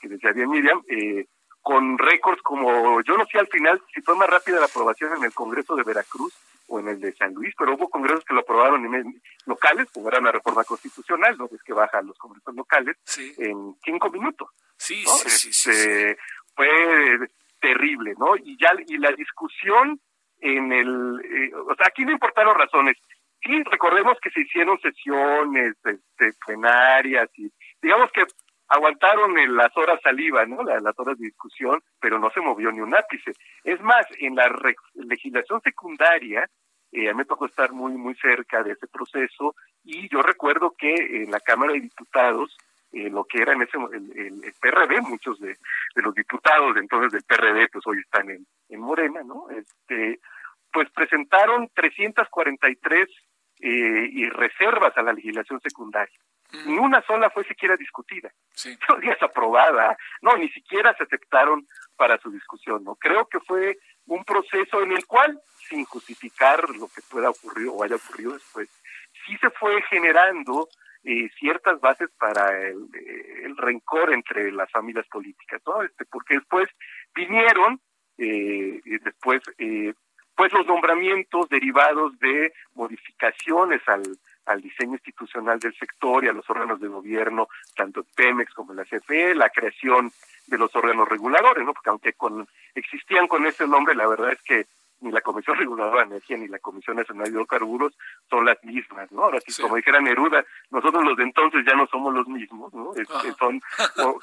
que 0.01 0.09
decía 0.09 0.33
bien 0.33 0.51
Miriam, 0.51 0.83
eh, 0.89 1.27
con 1.63 1.99
récords 1.99 2.41
como, 2.43 3.01
yo 3.03 3.17
no 3.17 3.27
sé 3.27 3.39
al 3.39 3.49
final 3.49 3.81
si 3.95 4.01
fue 4.01 4.17
más 4.17 4.29
rápida 4.29 4.61
la 4.61 4.67
aprobación 4.67 5.17
en 5.17 5.25
el 5.25 5.35
Congreso 5.35 5.77
de 5.77 5.83
Veracruz 5.83 6.33
o 6.69 6.81
en 6.81 6.89
el 6.89 7.01
de 7.01 7.13
San 7.15 7.35
Luis, 7.35 7.55
pero 7.59 7.75
hubo 7.75 7.89
congresos 7.89 8.25
que 8.25 8.35
lo 8.35 8.41
aprobaron 8.41 8.85
en 8.95 9.21
locales, 9.47 9.89
como 9.93 10.09
era 10.09 10.21
una 10.21 10.33
reforma 10.33 10.65
constitucional, 10.65 11.37
¿no? 11.39 11.49
Es 11.53 11.63
que 11.63 11.73
bajan 11.73 12.07
los 12.07 12.19
congresos 12.19 12.55
locales 12.55 12.97
en 13.39 13.75
cinco 13.85 14.11
minutos. 14.11 14.49
Sí, 14.77 15.03
sí, 15.27 15.53
sí, 15.53 15.71
este, 15.71 16.19
Fue 16.55 16.69
terrible, 17.61 18.15
¿no? 18.19 18.37
Y 18.37 18.57
ya, 18.59 18.71
y 18.87 18.99
la 18.99 19.13
discusión 19.13 20.01
en 20.41 20.73
el, 20.73 21.21
eh, 21.25 21.55
o 21.55 21.75
sea, 21.75 21.87
aquí 21.89 22.05
no 22.05 22.13
importaron 22.13 22.57
razones, 22.57 22.97
sí, 23.43 23.63
recordemos 23.65 24.19
que 24.21 24.31
se 24.31 24.41
hicieron 24.41 24.79
sesiones 24.81 25.75
este, 25.85 26.33
plenarias 26.47 27.29
y 27.37 27.51
digamos 27.81 28.11
que 28.13 28.25
aguantaron 28.69 29.35
las 29.57 29.75
horas 29.77 30.01
saliva, 30.03 30.45
¿no? 30.45 30.63
Las, 30.63 30.99
horas 30.99 31.19
de 31.19 31.27
discusión, 31.27 31.83
pero 32.01 32.19
no 32.19 32.31
se 32.31 32.41
movió 32.41 32.71
ni 32.71 32.81
un 32.81 32.95
ápice. 32.95 33.33
Es 33.65 33.81
más, 33.81 34.07
en 34.19 34.37
la 34.37 34.51
legislación 34.95 35.61
secundaria, 35.63 36.49
eh, 36.93 37.13
me 37.15 37.25
tocó 37.25 37.47
estar 37.47 37.73
muy, 37.73 37.93
muy 37.93 38.15
cerca 38.15 38.63
de 38.63 38.73
ese 38.73 38.87
proceso 38.87 39.55
y 39.85 40.09
yo 40.09 40.23
recuerdo 40.23 40.75
que 40.77 41.23
en 41.23 41.31
la 41.31 41.41
Cámara 41.41 41.73
de 41.73 41.81
Diputados, 41.81 42.57
eh, 42.93 43.11
lo 43.11 43.25
que 43.25 43.43
era 43.43 43.53
en 43.53 43.63
ese 43.63 43.77
el, 43.93 44.43
el, 44.45 44.55
PRD, 44.61 45.01
muchos 45.03 45.39
de, 45.41 45.49
de, 45.95 46.03
los 46.03 46.15
diputados 46.15 46.77
entonces 46.77 47.13
del 47.13 47.23
PRD, 47.25 47.69
pues 47.71 47.87
hoy 47.87 47.99
están 47.99 48.31
en, 48.31 48.47
en 48.71 48.81
Morena, 48.81 49.23
¿no? 49.23 49.51
Este, 49.51 50.21
pues 50.73 50.91
presentaron 50.91 51.69
343 51.75 53.09
eh, 53.61 54.09
y 54.13 54.29
reservas 54.29 54.97
a 54.97 55.03
la 55.03 55.13
legislación 55.13 55.61
secundaria. 55.61 56.19
Ni 56.65 56.79
una 56.79 57.03
sola 57.03 57.29
fue 57.29 57.45
siquiera 57.45 57.77
discutida. 57.77 58.33
Sí. 58.53 58.77
días 59.03 59.23
aprobada. 59.23 59.97
No, 60.23 60.37
ni 60.37 60.49
siquiera 60.49 60.95
se 60.97 61.05
aceptaron 61.05 61.67
para 61.97 62.19
su 62.19 62.31
discusión. 62.31 62.85
No 62.85 62.95
creo 62.95 63.27
que 63.27 63.41
fue 63.41 63.79
un 64.07 64.25
proceso 64.25 64.83
en 64.83 64.93
el 64.93 65.07
cual, 65.07 65.39
sin 65.69 65.85
justificar 65.85 66.69
lo 66.71 66.89
que 66.89 67.03
pueda 67.11 67.31
ocurrir 67.31 67.69
o 67.71 67.83
haya 67.83 67.97
ocurrido 67.97 68.33
después, 68.33 68.69
sí 69.27 69.37
se 69.39 69.51
fue 69.51 69.83
generando 69.83 70.69
eh, 71.05 71.29
ciertas 71.39 71.81
bases 71.81 72.11
para 72.19 72.59
el, 72.61 72.89
el, 73.45 73.57
rencor 73.57 74.13
entre 74.13 74.51
las 74.51 74.71
familias 74.71 75.07
políticas, 75.09 75.61
¿no? 75.67 75.83
Este, 75.83 76.05
porque 76.07 76.35
después 76.35 76.69
vinieron, 77.15 77.81
eh, 78.17 78.81
después 79.05 79.43
eh, 79.59 79.93
pues 80.39 80.53
los 80.53 80.69
nombramientos 80.69 81.49
derivados 81.49 82.17
de 82.21 82.53
modificaciones 82.77 83.83
al, 83.89 84.05
al 84.47 84.63
diseño 84.63 84.93
institucional 84.93 85.59
del 85.59 85.75
sector 85.75 86.25
y 86.25 86.29
a 86.29 86.33
los 86.33 86.49
órganos 86.49 86.81
de 86.81 86.87
gobierno, 86.87 87.49
tanto 87.75 88.05
Pemex 88.15 88.55
como 88.55 88.73
la 88.73 88.85
CFE, 88.85 89.35
la 89.35 89.51
creación 89.51 90.13
de 90.47 90.57
los 90.57 90.75
órganos 90.77 91.09
reguladores, 91.09 91.65
¿no? 91.65 91.75
Porque 91.75 91.91
aunque 91.91 92.13
con, 92.13 92.47
existían 92.77 93.27
con 93.27 93.47
ese 93.47 93.67
nombre, 93.67 93.97
la 93.97 94.07
verdad 94.07 94.31
es 94.31 94.41
que 94.43 94.67
ni 95.01 95.11
la 95.11 95.21
Comisión 95.21 95.57
Reguladora 95.57 96.01
de 96.01 96.07
Energía 96.09 96.37
ni 96.37 96.49
la 96.49 96.59
Comisión 96.59 96.97
Nacional 96.97 97.25
de 97.25 97.31
Hidrocarburos 97.31 97.97
son 98.29 98.45
las 98.45 98.63
mismas, 98.65 99.11
¿no? 99.13 99.25
Ahora 99.25 99.41
sí, 99.41 99.61
como 99.61 99.77
dijera 99.77 100.01
Neruda, 100.01 100.45
nosotros 100.71 101.05
los 101.05 101.17
de 101.17 101.25
entonces 101.25 101.65
ya 101.67 101.75
no 101.75 101.87
somos 101.87 102.15
los 102.15 102.27
mismos, 102.29 102.73
¿no? 102.75 102.93
Este, 102.95 103.33
son 103.39 103.61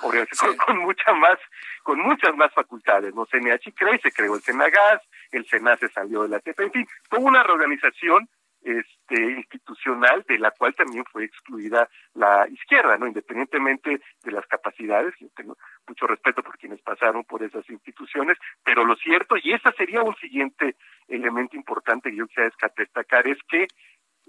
organizaciones 0.01 0.57
con 0.59 0.77
mucha 0.79 1.13
más, 1.13 1.37
con 1.83 1.99
muchas 1.99 2.35
más 2.35 2.53
facultades, 2.53 3.13
¿no? 3.15 3.25
CNH 3.25 3.73
cree, 3.75 3.99
se 3.99 4.11
creó 4.11 4.35
el 4.35 4.41
Senagas, 4.41 5.01
el 5.31 5.45
SENA 5.47 5.77
se 5.77 5.89
salió 5.89 6.23
de 6.23 6.29
la 6.29 6.39
CEPA, 6.39 6.63
en 6.63 6.71
fin, 6.71 6.87
fue 7.09 7.19
una 7.19 7.43
reorganización 7.43 8.29
este, 8.65 9.31
institucional 9.31 10.25
de 10.27 10.39
la 10.39 10.49
cual 10.49 10.73
también 10.73 11.05
fue 11.11 11.23
excluida 11.23 11.87
la 12.15 12.47
izquierda, 12.49 12.97
¿no? 12.97 13.05
Independientemente 13.05 14.01
de 14.23 14.31
las 14.31 14.45
capacidades, 14.47 15.13
yo 15.19 15.27
tengo 15.35 15.55
mucho 15.87 16.07
respeto 16.07 16.41
por 16.41 16.57
quienes 16.57 16.81
pasaron 16.81 17.23
por 17.25 17.43
esas 17.43 17.69
instituciones, 17.69 18.39
pero 18.63 18.83
lo 18.83 18.95
cierto, 18.95 19.35
y 19.37 19.53
ese 19.53 19.71
sería 19.77 20.01
un 20.01 20.15
siguiente 20.15 20.75
elemento 21.07 21.55
importante 21.55 22.09
que 22.09 22.17
yo 22.17 22.25
quisiera 22.25 22.51
destacar, 22.75 23.27
es 23.27 23.37
que 23.47 23.67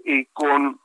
eh, 0.05 0.27
con 0.33 0.79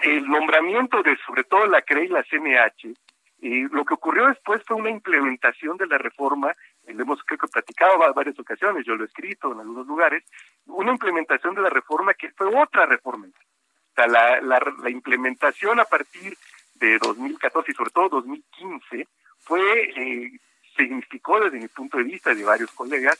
el 0.00 0.26
nombramiento 0.26 1.02
de 1.02 1.14
sobre 1.26 1.44
todo 1.44 1.66
la 1.66 1.82
CRE 1.82 2.06
y 2.06 2.08
la 2.08 2.22
CNH, 2.22 2.94
y 3.40 3.68
lo 3.68 3.84
que 3.84 3.94
ocurrió 3.94 4.28
después 4.28 4.62
fue 4.66 4.76
una 4.76 4.90
implementación 4.90 5.76
de 5.76 5.86
la 5.86 5.98
reforma, 5.98 6.54
lo 6.94 7.02
hemos 7.02 7.22
creo 7.24 7.38
que 7.38 7.48
platicado 7.48 7.98
varias 8.14 8.38
ocasiones, 8.38 8.84
yo 8.86 8.94
lo 8.94 9.04
he 9.04 9.06
escrito 9.06 9.52
en 9.52 9.60
algunos 9.60 9.86
lugares, 9.86 10.24
una 10.66 10.92
implementación 10.92 11.54
de 11.54 11.62
la 11.62 11.70
reforma 11.70 12.14
que 12.14 12.30
fue 12.32 12.46
otra 12.54 12.86
reforma. 12.86 13.26
O 13.26 13.94
sea, 13.94 14.06
la, 14.06 14.40
la, 14.40 14.90
implementación 14.90 15.80
a 15.80 15.84
partir 15.84 16.36
de 16.74 16.98
2014 16.98 17.70
y 17.70 17.74
sobre 17.74 17.90
todo 17.90 18.08
2015 18.08 19.08
fue, 19.40 19.60
eh, 19.96 20.32
significó 20.76 21.40
desde 21.40 21.58
mi 21.58 21.68
punto 21.68 21.98
de 21.98 22.04
vista 22.04 22.32
y 22.32 22.36
de 22.36 22.44
varios 22.44 22.70
colegas, 22.72 23.18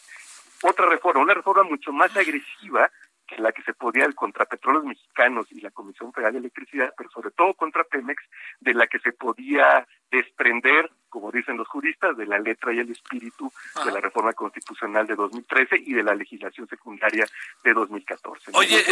otra 0.62 0.86
reforma, 0.86 1.22
una 1.22 1.34
reforma 1.34 1.62
mucho 1.64 1.92
más 1.92 2.16
agresiva 2.16 2.90
en 3.36 3.42
la 3.42 3.52
que 3.52 3.62
se 3.62 3.74
podía 3.74 4.10
contra 4.12 4.46
Petróleos 4.46 4.84
Mexicanos 4.84 5.46
y 5.50 5.60
la 5.60 5.70
Comisión 5.70 6.12
Federal 6.12 6.32
de 6.32 6.38
Electricidad, 6.40 6.92
pero 6.96 7.10
sobre 7.10 7.30
todo 7.30 7.54
contra 7.54 7.84
Pemex, 7.84 8.22
de 8.60 8.74
la 8.74 8.86
que 8.86 8.98
se 9.00 9.12
podía 9.12 9.86
desprender, 10.10 10.90
como 11.08 11.30
dicen 11.30 11.56
los 11.56 11.68
juristas, 11.68 12.16
de 12.16 12.26
la 12.26 12.38
letra 12.38 12.72
y 12.72 12.78
el 12.78 12.90
espíritu 12.90 13.52
de 13.84 13.92
la 13.92 14.00
reforma 14.00 14.32
constitucional 14.32 15.06
de 15.06 15.14
2013 15.14 15.76
y 15.76 15.92
de 15.92 16.02
la 16.02 16.14
legislación 16.14 16.68
secundaria 16.68 17.26
de 17.62 17.74
2014. 17.74 18.52
Oye, 18.54 18.84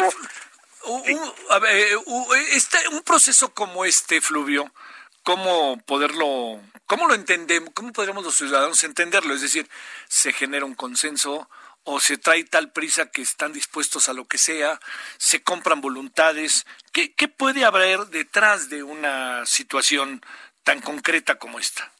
un, 0.84 1.20
a 1.51 1.59
ver, 1.59 1.99
este, 2.53 2.78
un 2.93 3.03
proceso 3.03 3.53
como 3.53 3.84
este, 3.84 4.20
Fluvio, 4.20 4.70
¿cómo 5.22 5.78
poderlo, 5.87 6.61
cómo 6.87 7.09
lo 7.09 7.14
entendemos, 7.14 7.70
cómo 7.74 7.93
podríamos 7.93 8.24
los 8.24 8.37
ciudadanos 8.37 8.84
entenderlo? 8.84 9.34
Es 9.34 9.43
decir, 9.43 9.68
se 10.09 10.32
genera 10.32 10.64
un 10.64 10.74
consenso 10.74 11.49
o 11.87 12.01
se 12.01 12.18
trae 12.18 12.45
tal 12.45 12.72
prisa 12.72 13.11
que 13.11 13.22
están 13.22 13.53
dispuestos 13.53 14.09
a 14.09 14.12
lo 14.12 14.26
que 14.26 14.39
sea, 14.39 14.78
se 15.18 15.43
compran 15.43 15.80
voluntades. 15.80 16.66
¿Qué, 16.93 17.14
qué 17.14 17.28
puede 17.28 17.64
haber 17.64 18.01
detrás 18.07 18.68
de 18.68 18.82
una 18.82 19.47
situación 19.47 20.20
tan 20.64 20.80
concreta 20.80 21.37
como 21.37 21.61
esta? 21.61 21.91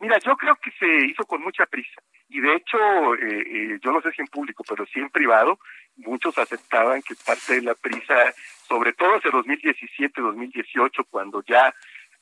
Mira, 0.00 0.18
yo 0.18 0.36
creo 0.36 0.56
que 0.56 0.72
se 0.72 1.06
hizo 1.06 1.24
con 1.24 1.40
mucha 1.40 1.64
prisa. 1.66 2.02
Y 2.28 2.40
de 2.40 2.56
hecho, 2.56 3.14
eh, 3.14 3.44
eh, 3.46 3.78
yo 3.80 3.92
no 3.92 4.00
sé 4.02 4.10
si 4.10 4.22
en 4.22 4.26
público, 4.26 4.64
pero 4.68 4.84
sí 4.86 4.98
en 4.98 5.10
privado, 5.10 5.60
muchos 5.96 6.36
aceptaban 6.38 7.00
que 7.02 7.14
parte 7.14 7.54
de 7.54 7.62
la 7.62 7.74
prisa, 7.74 8.34
sobre 8.66 8.92
todo 8.92 9.14
hacia 9.16 9.30
2017, 9.30 10.20
2018, 10.20 11.04
cuando 11.04 11.44
ya 11.44 11.72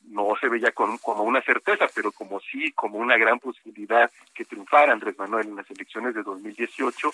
no 0.09 0.35
se 0.41 0.49
veía 0.49 0.73
con, 0.73 0.99
como 0.99 1.23
una 1.23 1.41
certeza, 1.43 1.87
pero 1.95 2.13
como 2.13 2.41
sí, 2.41 2.73
como 2.73 2.99
una 2.99 3.17
gran 3.17 3.39
posibilidad 3.39 4.11
que 4.35 4.45
triunfara 4.45 4.93
Andrés 4.93 5.19
Manuel 5.19 5.49
en 5.49 5.57
las 5.57 5.71
elecciones 5.71 6.15
de 6.15 6.23
2018, 6.23 7.11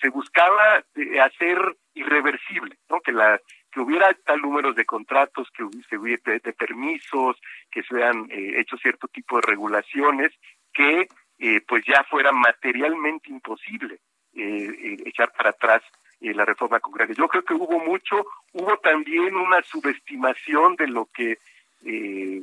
se 0.00 0.08
buscaba 0.08 0.84
eh, 0.94 1.20
hacer 1.20 1.58
irreversible, 1.94 2.76
¿no? 2.88 3.00
Que 3.00 3.12
la 3.12 3.40
que 3.70 3.80
hubiera 3.80 4.14
tal 4.24 4.40
número 4.40 4.72
de 4.72 4.84
contratos, 4.84 5.48
que 5.50 5.64
hubiese 5.64 5.98
de, 5.98 6.38
de 6.38 6.52
permisos, 6.52 7.40
que 7.70 7.82
se 7.82 7.94
hubieran 7.94 8.28
eh, 8.30 8.60
hecho 8.60 8.76
cierto 8.76 9.08
tipo 9.08 9.36
de 9.36 9.42
regulaciones, 9.42 10.30
que 10.72 11.08
eh, 11.40 11.60
pues 11.66 11.84
ya 11.84 12.04
fuera 12.04 12.30
materialmente 12.32 13.30
imposible 13.30 13.98
echar 14.36 15.30
para 15.32 15.50
atrás 15.50 15.80
la 16.20 16.44
reforma 16.44 16.80
concreta. 16.80 17.12
Yo 17.12 17.28
creo 17.28 17.44
que 17.44 17.54
hubo 17.54 17.78
mucho, 17.78 18.26
hubo 18.52 18.76
también 18.78 19.36
una 19.36 19.62
subestimación 19.62 20.74
de 20.74 20.88
lo 20.88 21.06
que 21.06 21.38
eh, 21.84 22.42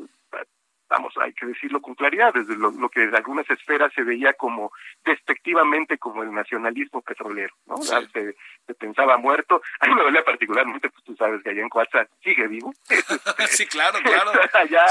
vamos, 0.92 1.14
hay 1.18 1.32
que 1.34 1.46
decirlo 1.46 1.82
con 1.82 1.96
claridad, 1.96 2.34
desde 2.34 2.56
lo, 2.58 2.90
que 2.90 3.04
en 3.04 3.16
algunas 3.16 3.50
esferas 3.50 3.92
se 3.94 4.04
veía 4.04 4.34
como 4.34 4.74
despectivamente 5.06 5.98
como 5.98 6.22
el 6.22 6.34
nacionalismo 6.34 7.02
petrolero, 7.02 7.56
¿no? 7.66 7.78
Se, 7.78 8.36
pensaba 8.78 9.18
muerto. 9.18 9.62
A 9.80 9.88
mí 9.88 9.96
me 9.96 10.04
dolía 10.04 10.24
particularmente, 10.24 10.90
pues 10.90 11.04
tú 11.04 11.16
sabes 11.16 11.42
que 11.44 11.52
allá 11.52 11.62
en 11.62 11.70
Coatza 11.70 12.08
sigue 12.22 12.48
vivo. 12.48 12.74
sí, 13.50 13.66
claro, 13.68 14.00
claro. 14.04 14.32
allá 14.54 14.86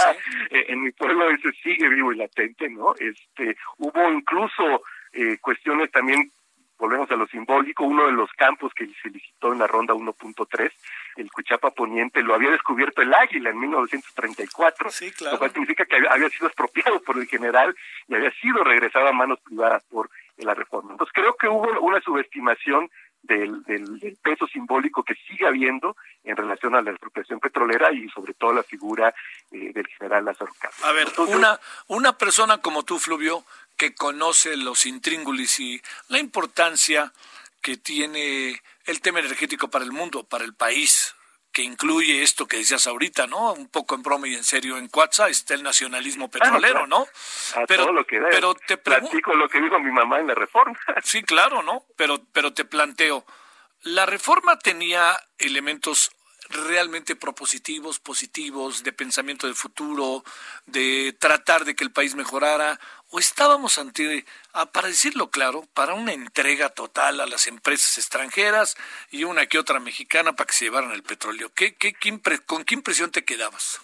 eh, 0.51 0.65
en 0.69 0.83
mi 0.83 0.91
pueblo 0.93 1.31
ese 1.31 1.53
sigue 1.63 1.89
vivo 1.89 2.13
y 2.13 2.17
latente, 2.17 2.69
¿no? 2.71 2.95
Este, 2.99 3.57
hubo 3.77 4.11
incluso 4.11 4.83
eh, 5.13 5.37
cuestiones 5.39 5.91
también 5.91 6.33
volvemos 6.81 7.11
a 7.11 7.17
lo 7.17 7.27
simbólico, 7.27 7.85
uno 7.85 8.07
de 8.07 8.13
los 8.13 8.33
campos 8.33 8.73
que 8.75 8.87
se 9.03 9.11
licitó 9.11 9.53
en 9.53 9.59
la 9.59 9.67
ronda 9.67 9.93
1.3, 9.93 10.73
el 11.17 11.31
Cuchapa 11.31 11.71
Poniente, 11.71 12.23
lo 12.23 12.35
había 12.35 12.51
descubierto 12.51 13.03
el 13.03 13.13
Águila 13.15 13.51
en 13.51 13.59
1934, 13.59 14.91
sí, 14.91 15.11
claro. 15.13 15.35
lo 15.35 15.39
cual 15.39 15.53
significa 15.53 15.85
que 15.85 15.97
había 16.09 16.29
sido 16.31 16.47
expropiado 16.47 17.01
por 17.03 17.19
el 17.19 17.27
general 17.27 17.75
y 18.09 18.15
había 18.15 18.31
sido 18.33 18.63
regresado 18.65 19.09
a 19.09 19.13
manos 19.13 19.41
privadas 19.41 19.83
por 19.91 20.11
la 20.39 20.55
reforma. 20.55 20.93
Entonces 20.93 21.13
creo 21.15 21.37
que 21.37 21.49
hubo 21.49 21.81
una 21.81 22.01
subestimación 22.01 22.91
del, 23.23 23.63
del, 23.65 24.17
peso 24.23 24.47
simbólico 24.47 25.03
que 25.03 25.15
sigue 25.29 25.47
habiendo 25.47 25.97
en 26.25 26.37
relación 26.37 26.75
a 26.75 26.83
la 26.83 26.91
expropiación 26.91 27.39
petrolera 27.39 27.93
y 27.93 28.09
sobre 28.09 28.35
todo 28.35 28.53
la 28.53 28.63
figura 28.63 29.15
eh, 29.53 29.73
del 29.73 29.87
general 29.89 30.25
Lázaro 30.25 30.53
Cárdenas. 30.59 30.85
A 30.85 30.93
ver, 30.93 31.09
una, 31.29 31.61
una 31.89 32.17
persona 32.17 32.59
como 32.59 32.83
tú, 32.83 32.99
Fluvio, 32.99 33.45
que 33.77 33.95
conoce 33.95 34.57
los 34.57 34.87
intríngulis 34.87 35.61
y 35.61 35.81
la 36.09 36.19
importancia 36.19 37.13
que 37.63 37.77
tiene 37.77 38.61
el 38.91 39.01
tema 39.01 39.21
energético 39.21 39.69
para 39.69 39.85
el 39.85 39.93
mundo, 39.93 40.25
para 40.25 40.45
el 40.45 40.55
país, 40.55 41.15
que 41.53 41.63
incluye 41.63 42.23
esto 42.23 42.47
que 42.47 42.59
decías 42.59 42.87
ahorita, 42.87 43.27
¿no? 43.27 43.53
Un 43.53 43.69
poco 43.69 43.95
en 43.95 44.03
broma 44.03 44.29
y 44.29 44.35
en 44.35 44.45
serio, 44.45 44.79
en 44.79 44.89
Cuatza 44.89 45.29
está 45.29 45.55
el 45.55 45.63
nacionalismo 45.63 46.31
petrolero, 46.31 46.87
¿no? 46.87 47.07
pero, 47.67 47.93
lo 47.93 48.05
que 48.07 48.21
pero 48.31 48.55
te 48.55 48.77
platico 48.77 49.35
lo 49.35 49.49
que 49.49 49.61
dijo 49.61 49.79
mi 49.81 49.91
mamá 49.91 50.21
en 50.21 50.29
la 50.29 50.35
reforma. 50.35 50.79
Sí, 51.03 51.23
claro, 51.23 51.63
¿no? 51.63 51.85
Pero, 51.97 52.25
pero 52.33 52.53
te 52.53 52.65
planteo, 52.65 53.25
la 53.83 54.07
reforma 54.07 54.59
tenía 54.59 55.17
elementos 55.39 56.11
realmente 56.51 57.17
propositivos, 57.17 57.99
positivos, 57.99 58.83
de 58.83 58.93
pensamiento 58.93 59.47
de 59.47 59.55
futuro, 59.55 60.25
de 60.67 61.17
tratar 61.19 61.65
de 61.65 61.75
que 61.75 61.85
el 61.85 61.93
país 61.93 62.15
mejorara, 62.15 62.79
o 63.11 63.19
estábamos 63.19 63.79
ante, 63.79 64.25
ah, 64.53 64.67
para 64.67 64.89
decirlo 64.89 65.31
claro, 65.31 65.65
para 65.75 65.95
una 65.95 66.13
entrega 66.13 66.69
total 66.69 67.21
a 67.21 67.27
las 67.27 67.47
empresas 67.47 67.99
extranjeras 67.99 68.77
y 69.11 69.25
una 69.25 69.47
que 69.47 69.59
otra 69.59 69.81
mexicana 69.81 70.33
para 70.33 70.47
que 70.47 70.55
se 70.55 70.67
llevaran 70.67 70.93
el 70.93 71.03
petróleo. 71.03 71.51
¿Qué, 71.55 71.75
qué, 71.75 71.95
¿Con 72.47 72.65
qué 72.65 72.75
impresión 72.75 73.11
te 73.11 73.25
quedabas? 73.25 73.81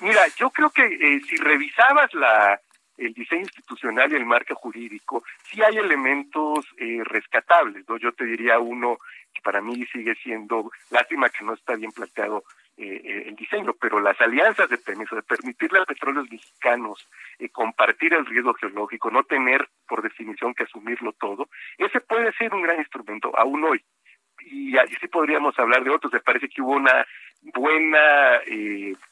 Mira, 0.00 0.22
yo 0.36 0.50
creo 0.50 0.70
que 0.70 0.84
eh, 0.84 1.20
si 1.28 1.36
revisabas 1.36 2.14
la, 2.14 2.60
el 2.98 3.14
diseño 3.14 3.42
institucional 3.42 4.12
y 4.12 4.16
el 4.16 4.26
marco 4.26 4.54
jurídico, 4.54 5.24
sí 5.50 5.62
hay 5.62 5.76
elementos 5.76 6.66
eh, 6.76 7.00
rescatables. 7.04 7.84
Yo 8.00 8.12
te 8.12 8.24
diría 8.24 8.58
uno 8.58 8.98
para 9.42 9.60
mí 9.60 9.84
sigue 9.92 10.14
siendo 10.16 10.70
lástima 10.90 11.28
que 11.28 11.44
no 11.44 11.54
está 11.54 11.76
bien 11.76 11.92
planteado 11.92 12.44
eh, 12.76 13.00
eh, 13.04 13.24
el 13.26 13.36
diseño, 13.36 13.74
pero 13.80 14.00
las 14.00 14.20
alianzas 14.20 14.68
de 14.68 14.78
permiso, 14.78 15.16
de 15.16 15.22
permitirle 15.22 15.80
a 15.80 15.84
petróleos 15.84 16.30
mexicanos 16.30 17.08
compartir 17.52 18.14
el 18.14 18.26
riesgo 18.26 18.54
geológico, 18.54 19.10
no 19.10 19.24
tener 19.24 19.68
por 19.86 20.02
definición 20.02 20.54
que 20.54 20.64
asumirlo 20.64 21.12
todo, 21.12 21.48
ese 21.76 22.00
puede 22.00 22.32
ser 22.32 22.54
un 22.54 22.62
gran 22.62 22.78
instrumento 22.78 23.36
aún 23.36 23.64
hoy. 23.64 23.82
Y 24.40 24.76
así 24.78 25.08
podríamos 25.08 25.58
hablar 25.58 25.82
de 25.82 25.90
otros. 25.90 26.12
Me 26.12 26.20
parece 26.20 26.48
que 26.48 26.62
hubo 26.62 26.72
una 26.72 27.06
buena 27.54 28.40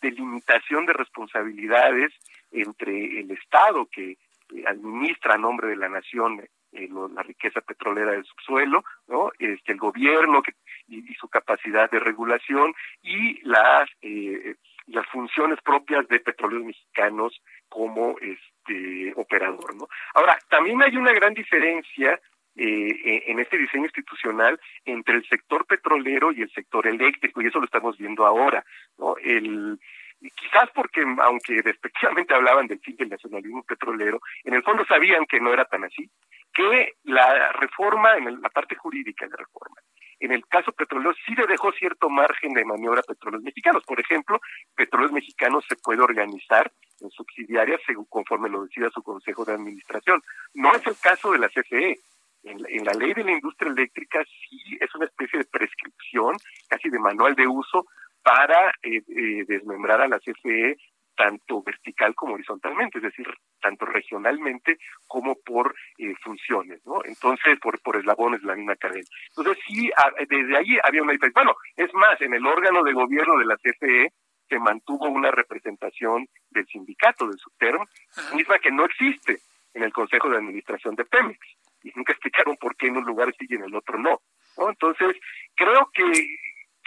delimitación 0.00 0.86
de 0.86 0.92
responsabilidades 0.92 2.12
entre 2.52 3.20
el 3.20 3.30
Estado 3.30 3.86
que 3.86 4.16
eh, 4.54 4.64
administra 4.66 5.34
a 5.34 5.38
nombre 5.38 5.68
de 5.68 5.76
la 5.76 5.88
nación 5.88 6.40
eh, 6.76 6.88
la 7.14 7.22
riqueza 7.22 7.60
petrolera 7.60 8.12
del 8.12 8.24
subsuelo, 8.24 8.84
¿no? 9.08 9.30
Este, 9.38 9.72
el 9.72 9.78
gobierno 9.78 10.42
y, 10.88 11.14
su 11.14 11.28
capacidad 11.28 11.90
de 11.90 11.98
regulación 11.98 12.74
y 13.02 13.40
las 13.42 13.88
eh, 14.02 14.56
las 14.86 15.06
funciones 15.08 15.60
propias 15.62 16.06
de 16.06 16.20
petróleos 16.20 16.64
mexicanos 16.64 17.42
como 17.68 18.16
este 18.20 19.12
operador, 19.16 19.74
¿no? 19.74 19.88
Ahora 20.14 20.38
también 20.48 20.80
hay 20.82 20.96
una 20.96 21.12
gran 21.12 21.34
diferencia 21.34 22.20
en 22.58 23.38
este 23.38 23.58
diseño 23.58 23.84
institucional 23.84 24.58
entre 24.86 25.16
el 25.16 25.28
sector 25.28 25.66
petrolero 25.66 26.32
y 26.32 26.40
el 26.40 26.50
sector 26.52 26.86
eléctrico 26.86 27.42
y 27.42 27.48
eso 27.48 27.58
lo 27.58 27.66
estamos 27.66 27.98
viendo 27.98 28.24
ahora, 28.24 28.64
¿no? 28.96 29.16
El 29.18 29.78
quizás 30.20 30.70
porque, 30.74 31.04
aunque 31.22 31.60
respectivamente 31.64 32.34
hablaban 32.34 32.66
del 32.66 32.80
fin 32.80 32.96
del 32.96 33.10
nacionalismo 33.10 33.62
petrolero, 33.64 34.20
en 34.44 34.54
el 34.54 34.62
fondo 34.62 34.84
sabían 34.86 35.26
que 35.26 35.40
no 35.40 35.52
era 35.52 35.64
tan 35.64 35.84
así, 35.84 36.10
que 36.52 36.94
la 37.04 37.52
reforma, 37.52 38.16
en 38.16 38.40
la 38.40 38.48
parte 38.48 38.76
jurídica 38.76 39.26
de 39.26 39.32
la 39.32 39.38
reforma, 39.38 39.76
en 40.18 40.32
el 40.32 40.46
caso 40.46 40.72
petrolero 40.72 41.12
sí 41.26 41.34
le 41.34 41.46
dejó 41.46 41.72
cierto 41.72 42.08
margen 42.08 42.54
de 42.54 42.64
maniobra 42.64 43.00
a 43.00 43.02
petróleos 43.02 43.42
mexicanos. 43.42 43.84
Por 43.84 44.00
ejemplo, 44.00 44.40
petróleos 44.74 45.12
mexicanos 45.12 45.64
se 45.68 45.76
puede 45.76 46.00
organizar 46.00 46.72
en 47.00 47.10
subsidiarias 47.10 47.80
según 47.86 48.06
conforme 48.06 48.48
lo 48.48 48.64
decida 48.64 48.88
su 48.90 49.02
consejo 49.02 49.44
de 49.44 49.52
administración. 49.52 50.22
No 50.54 50.74
es 50.74 50.86
el 50.86 50.96
caso 50.98 51.32
de 51.32 51.38
la 51.38 51.48
CFE. 51.48 51.98
En 52.44 52.64
en 52.68 52.84
la, 52.84 52.92
ley 52.92 53.12
de 53.12 53.24
la 53.24 53.32
industria 53.32 53.72
eléctrica 53.72 54.24
sí 54.24 54.78
es 54.80 54.94
una 54.94 55.06
especie 55.06 55.40
de 55.40 55.46
prescripción, 55.46 56.36
casi 56.68 56.88
de 56.88 56.98
manual 57.00 57.34
de 57.34 57.46
uso, 57.46 57.86
para 58.26 58.72
eh, 58.82 59.02
eh, 59.06 59.44
desmembrar 59.46 60.00
a 60.00 60.08
la 60.08 60.18
CFE 60.18 60.76
tanto 61.14 61.62
vertical 61.62 62.12
como 62.16 62.34
horizontalmente, 62.34 62.98
es 62.98 63.04
decir, 63.04 63.26
tanto 63.60 63.86
regionalmente 63.86 64.78
como 65.06 65.36
por 65.36 65.76
eh, 65.96 66.12
funciones, 66.22 66.84
¿no? 66.84 67.04
Entonces, 67.04 67.56
por, 67.60 67.80
por 67.82 67.96
eslabones 67.96 68.40
de 68.40 68.48
la 68.48 68.56
misma 68.56 68.74
cadena. 68.74 69.06
Entonces, 69.28 69.62
sí, 69.64 69.90
desde 70.28 70.56
ahí 70.56 70.76
había 70.82 71.04
una 71.04 71.12
diferencia. 71.12 71.40
Bueno, 71.40 71.56
es 71.76 71.94
más, 71.94 72.20
en 72.20 72.34
el 72.34 72.44
órgano 72.44 72.82
de 72.82 72.92
gobierno 72.94 73.38
de 73.38 73.46
la 73.46 73.56
CFE 73.58 74.12
se 74.48 74.58
mantuvo 74.58 75.08
una 75.08 75.30
representación 75.30 76.26
del 76.50 76.66
sindicato, 76.66 77.28
del 77.28 77.38
SUTERM, 77.38 77.86
misma 78.34 78.58
que 78.58 78.72
no 78.72 78.86
existe 78.86 79.38
en 79.72 79.84
el 79.84 79.92
Consejo 79.92 80.28
de 80.28 80.38
Administración 80.38 80.96
de 80.96 81.04
Pemex. 81.04 81.38
Y 81.84 81.92
nunca 81.94 82.12
explicaron 82.12 82.56
por 82.56 82.74
qué 82.74 82.88
en 82.88 82.96
un 82.96 83.04
lugar 83.04 83.32
sí 83.38 83.46
y 83.48 83.54
en 83.54 83.62
el 83.62 83.74
otro 83.74 83.98
no. 83.98 84.20
¿no? 84.58 84.68
Entonces, 84.68 85.16
creo 85.54 85.88
que 85.94 86.02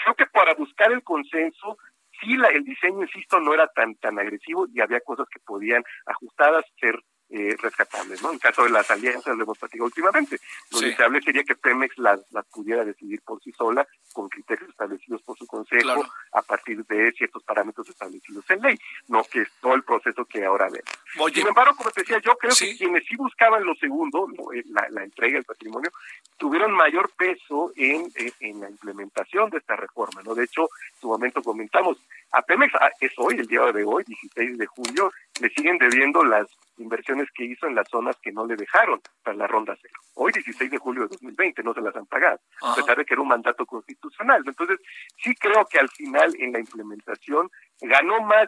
creo 0.03 0.15
que 0.15 0.25
para 0.27 0.53
buscar 0.53 0.91
el 0.91 1.03
consenso, 1.03 1.77
sí, 2.19 2.37
la, 2.37 2.47
el 2.49 2.63
diseño, 2.63 3.01
insisto, 3.01 3.39
no 3.39 3.53
era 3.53 3.67
tan, 3.67 3.95
tan 3.95 4.19
agresivo 4.19 4.67
y 4.73 4.81
había 4.81 4.99
cosas 5.01 5.27
que 5.31 5.39
podían 5.39 5.83
ajustadas 6.05 6.65
ser 6.79 6.99
eh, 7.29 7.55
rescatables, 7.59 8.21
¿no? 8.23 8.31
En 8.31 8.39
caso 8.39 8.63
de 8.63 8.71
las 8.71 8.89
alianzas 8.89 9.35
lo 9.37 9.43
hemos 9.43 9.57
platicado 9.57 9.85
últimamente. 9.85 10.39
Lo 10.71 10.79
deseable 10.79 11.21
sería 11.21 11.43
que 11.43 11.55
Pemex 11.55 11.97
las, 11.99 12.19
las 12.31 12.45
pudiera 12.47 12.83
decidir 12.83 13.21
por 13.21 13.41
sí 13.41 13.51
sola, 13.51 13.87
con 14.13 14.29
criterios 14.29 14.69
establecidos 14.69 15.21
por 15.21 15.37
su 15.37 15.45
consejo, 15.45 16.05
a 16.33 16.41
partir 16.41 16.83
de 16.85 17.11
ciertos 17.11 17.43
parámetros 17.43 17.87
establecidos 17.87 18.43
en 18.49 18.61
ley, 18.61 18.79
no 19.07 19.23
que 19.23 19.41
es 19.41 19.51
todo 19.61 19.75
el 19.75 19.83
proceso 19.83 20.25
que 20.25 20.43
ahora 20.43 20.69
vemos. 20.69 21.33
Sin 21.33 21.47
embargo, 21.47 21.75
como 21.75 21.91
te 21.91 22.01
decía, 22.01 22.19
yo 22.19 22.35
creo 22.37 22.53
que 22.57 22.75
quienes 22.77 23.05
sí 23.05 23.15
buscaban 23.15 23.63
lo 23.63 23.75
segundo, 23.75 24.27
eh, 24.53 24.63
la, 24.69 24.87
la 24.89 25.03
entrega 25.03 25.35
del 25.35 25.45
patrimonio, 25.45 25.91
tuvieron 26.37 26.71
mayor 26.71 27.11
peso 27.11 27.71
en, 27.75 28.11
en, 28.39 28.59
la 28.59 28.69
implementación 28.69 29.49
de 29.49 29.57
esta 29.57 29.75
reforma, 29.75 30.21
¿no? 30.23 30.33
De 30.33 30.45
hecho, 30.45 30.63
en 30.63 31.01
su 31.01 31.07
momento 31.07 31.41
comentamos, 31.43 31.97
a 32.31 32.41
Pemex 32.41 32.73
ah, 32.75 32.89
es 32.99 33.11
hoy, 33.17 33.35
el 33.35 33.47
día 33.47 33.71
de 33.71 33.83
hoy, 33.83 34.03
16 34.05 34.57
de 34.57 34.65
julio, 34.65 35.11
le 35.41 35.49
siguen 35.49 35.77
debiendo 35.77 36.23
las 36.23 36.47
inversiones 36.79 37.27
que 37.33 37.45
hizo 37.45 37.67
en 37.67 37.75
las 37.75 37.87
zonas 37.89 38.15
que 38.21 38.31
no 38.31 38.45
le 38.45 38.55
dejaron 38.55 39.01
para 39.23 39.37
la 39.37 39.47
ronda 39.47 39.77
cero. 39.81 39.99
Hoy, 40.15 40.31
16 40.31 40.71
de 40.71 40.77
julio 40.77 41.03
de 41.03 41.09
2020, 41.09 41.63
no 41.63 41.73
se 41.73 41.81
las 41.81 41.95
han 41.95 42.05
pagado, 42.05 42.39
a 42.61 42.75
pesar 42.75 42.97
de 42.97 43.05
que 43.05 43.13
era 43.13 43.21
un 43.21 43.27
mandato 43.27 43.65
constitucional. 43.65 44.43
Entonces, 44.45 44.79
sí 45.17 45.33
creo 45.35 45.65
que 45.65 45.79
al 45.79 45.89
final 45.89 46.33
en 46.39 46.53
la 46.53 46.59
implementación 46.59 47.49
ganó 47.81 48.21
más 48.21 48.47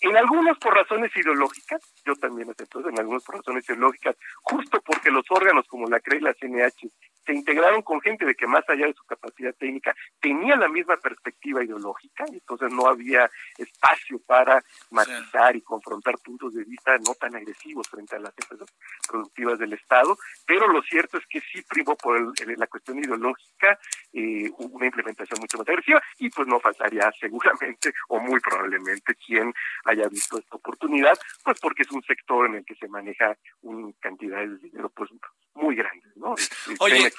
en 0.00 0.16
algunos 0.16 0.58
por 0.58 0.74
razones 0.74 1.10
ideológicas, 1.16 1.80
yo 2.04 2.14
también 2.16 2.50
acepto, 2.50 2.86
en 2.88 2.98
algunos 2.98 3.24
por 3.24 3.36
razones 3.36 3.64
ideológicas, 3.68 4.16
justo 4.42 4.80
porque 4.84 5.10
los 5.10 5.24
órganos 5.30 5.66
como 5.66 5.88
la 5.88 6.00
CRE 6.00 6.18
y 6.18 6.20
la 6.20 6.34
CNH 6.34 6.88
se 7.26 7.34
integraron 7.34 7.82
con 7.82 8.00
gente 8.00 8.24
de 8.24 8.34
que 8.34 8.46
más 8.46 8.62
allá 8.68 8.86
de 8.86 8.94
su 8.94 9.04
capacidad 9.04 9.52
técnica 9.54 9.94
tenía 10.20 10.54
la 10.56 10.68
misma 10.68 10.96
perspectiva 10.96 11.64
ideológica, 11.64 12.24
y 12.30 12.34
entonces 12.34 12.70
no 12.70 12.86
había 12.86 13.28
espacio 13.58 14.20
para 14.26 14.62
matizar 14.90 15.56
y 15.56 15.62
confrontar 15.62 16.16
puntos 16.18 16.54
de 16.54 16.64
vista 16.64 16.96
no 16.98 17.14
tan 17.14 17.34
agresivos 17.34 17.88
frente 17.88 18.16
a 18.16 18.20
las 18.20 18.32
empresas 18.38 18.68
productivas 19.08 19.58
del 19.58 19.72
Estado, 19.72 20.16
pero 20.46 20.68
lo 20.68 20.82
cierto 20.82 21.18
es 21.18 21.26
que 21.26 21.40
sí 21.40 21.62
primó 21.68 21.96
por 21.96 22.16
la 22.56 22.66
cuestión 22.68 22.98
ideológica 22.98 23.78
eh, 24.12 24.50
una 24.58 24.86
implementación 24.86 25.40
mucho 25.40 25.58
más 25.58 25.68
agresiva 25.68 26.02
y 26.18 26.30
pues 26.30 26.46
no 26.46 26.60
faltaría 26.60 27.10
seguramente 27.20 27.92
o 28.08 28.20
muy 28.20 28.40
probablemente 28.40 29.14
quien 29.14 29.52
haya 29.86 30.08
visto 30.08 30.38
esta 30.38 30.56
oportunidad, 30.56 31.18
pues 31.42 31.58
porque 31.60 31.82
es 31.82 31.90
un 31.90 32.02
sector 32.02 32.46
en 32.46 32.56
el 32.56 32.64
que 32.64 32.74
se 32.74 32.88
maneja 32.88 33.36
una 33.62 33.92
cantidad 34.00 34.38
de 34.38 34.58
dinero 34.58 34.90
pues 34.90 35.10
muy 35.54 35.74
grande, 35.76 36.06
¿no? 36.16 36.34
Oye, 36.80 37.12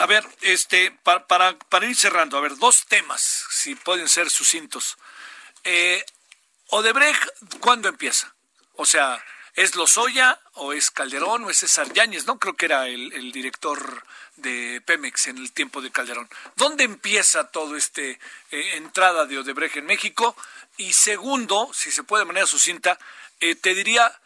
a 0.00 0.06
ver, 0.06 0.24
este, 0.42 0.90
para, 1.02 1.26
para, 1.26 1.58
para, 1.58 1.86
ir 1.86 1.94
cerrando, 1.94 2.36
a 2.36 2.40
ver, 2.40 2.56
dos 2.56 2.86
temas, 2.86 3.46
si 3.50 3.74
pueden 3.74 4.08
ser 4.08 4.30
sucintos. 4.30 4.98
Eh, 5.64 6.02
Odebrecht, 6.70 7.22
¿cuándo 7.60 7.88
empieza? 7.88 8.34
O 8.74 8.86
sea, 8.86 9.22
¿es 9.54 9.76
Lozoya 9.76 10.40
o 10.54 10.72
es 10.72 10.90
Calderón 10.90 11.44
o 11.44 11.50
es 11.50 11.58
César 11.58 11.92
Yáñez? 11.92 12.26
No 12.26 12.38
creo 12.38 12.54
que 12.54 12.66
era 12.66 12.88
el, 12.88 13.12
el 13.12 13.32
director 13.32 14.04
de 14.36 14.82
Pemex 14.84 15.28
en 15.28 15.38
el 15.38 15.52
tiempo 15.52 15.80
de 15.80 15.90
Calderón. 15.90 16.28
¿Dónde 16.56 16.84
empieza 16.84 17.50
todo 17.50 17.76
este 17.76 18.18
eh, 18.50 18.76
entrada 18.76 19.26
de 19.26 19.38
Odebrecht 19.38 19.76
en 19.76 19.86
México? 19.86 20.36
Y 20.80 20.92
segundo, 20.92 21.70
si 21.74 21.90
se 21.90 22.04
puede 22.04 22.22
de 22.22 22.26
manera 22.26 22.46
sucinta, 22.46 22.98
eh, 23.40 23.54
te 23.54 23.74
diría, 23.74 24.20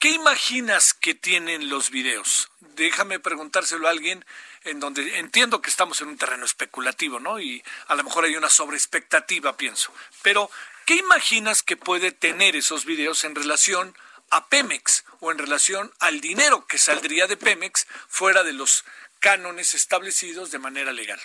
¿Qué 0.00 0.10
imaginas 0.10 0.92
que 0.92 1.14
tienen 1.14 1.68
los 1.68 1.90
videos? 1.90 2.50
Déjame 2.60 3.20
preguntárselo 3.20 3.86
a 3.86 3.90
alguien 3.90 4.24
en 4.64 4.80
donde 4.80 5.18
entiendo 5.18 5.62
que 5.62 5.70
estamos 5.70 6.00
en 6.00 6.08
un 6.08 6.18
terreno 6.18 6.44
especulativo, 6.44 7.20
¿no? 7.20 7.40
Y 7.40 7.62
a 7.86 7.94
lo 7.94 8.04
mejor 8.04 8.24
hay 8.24 8.36
una 8.36 8.50
sobreexpectativa, 8.50 9.56
pienso. 9.56 9.94
Pero, 10.22 10.50
¿qué 10.84 10.96
imaginas 10.96 11.62
que 11.62 11.76
puede 11.76 12.12
tener 12.12 12.56
esos 12.56 12.84
videos 12.84 13.24
en 13.24 13.34
relación 13.34 13.96
a 14.28 14.48
Pemex 14.48 15.04
o 15.20 15.30
en 15.30 15.38
relación 15.38 15.92
al 16.00 16.20
dinero 16.20 16.66
que 16.66 16.78
saldría 16.78 17.26
de 17.26 17.36
Pemex 17.36 17.86
fuera 18.08 18.42
de 18.42 18.52
los 18.52 18.84
cánones 19.20 19.74
establecidos 19.74 20.50
de 20.50 20.58
manera 20.58 20.92
legal? 20.92 21.20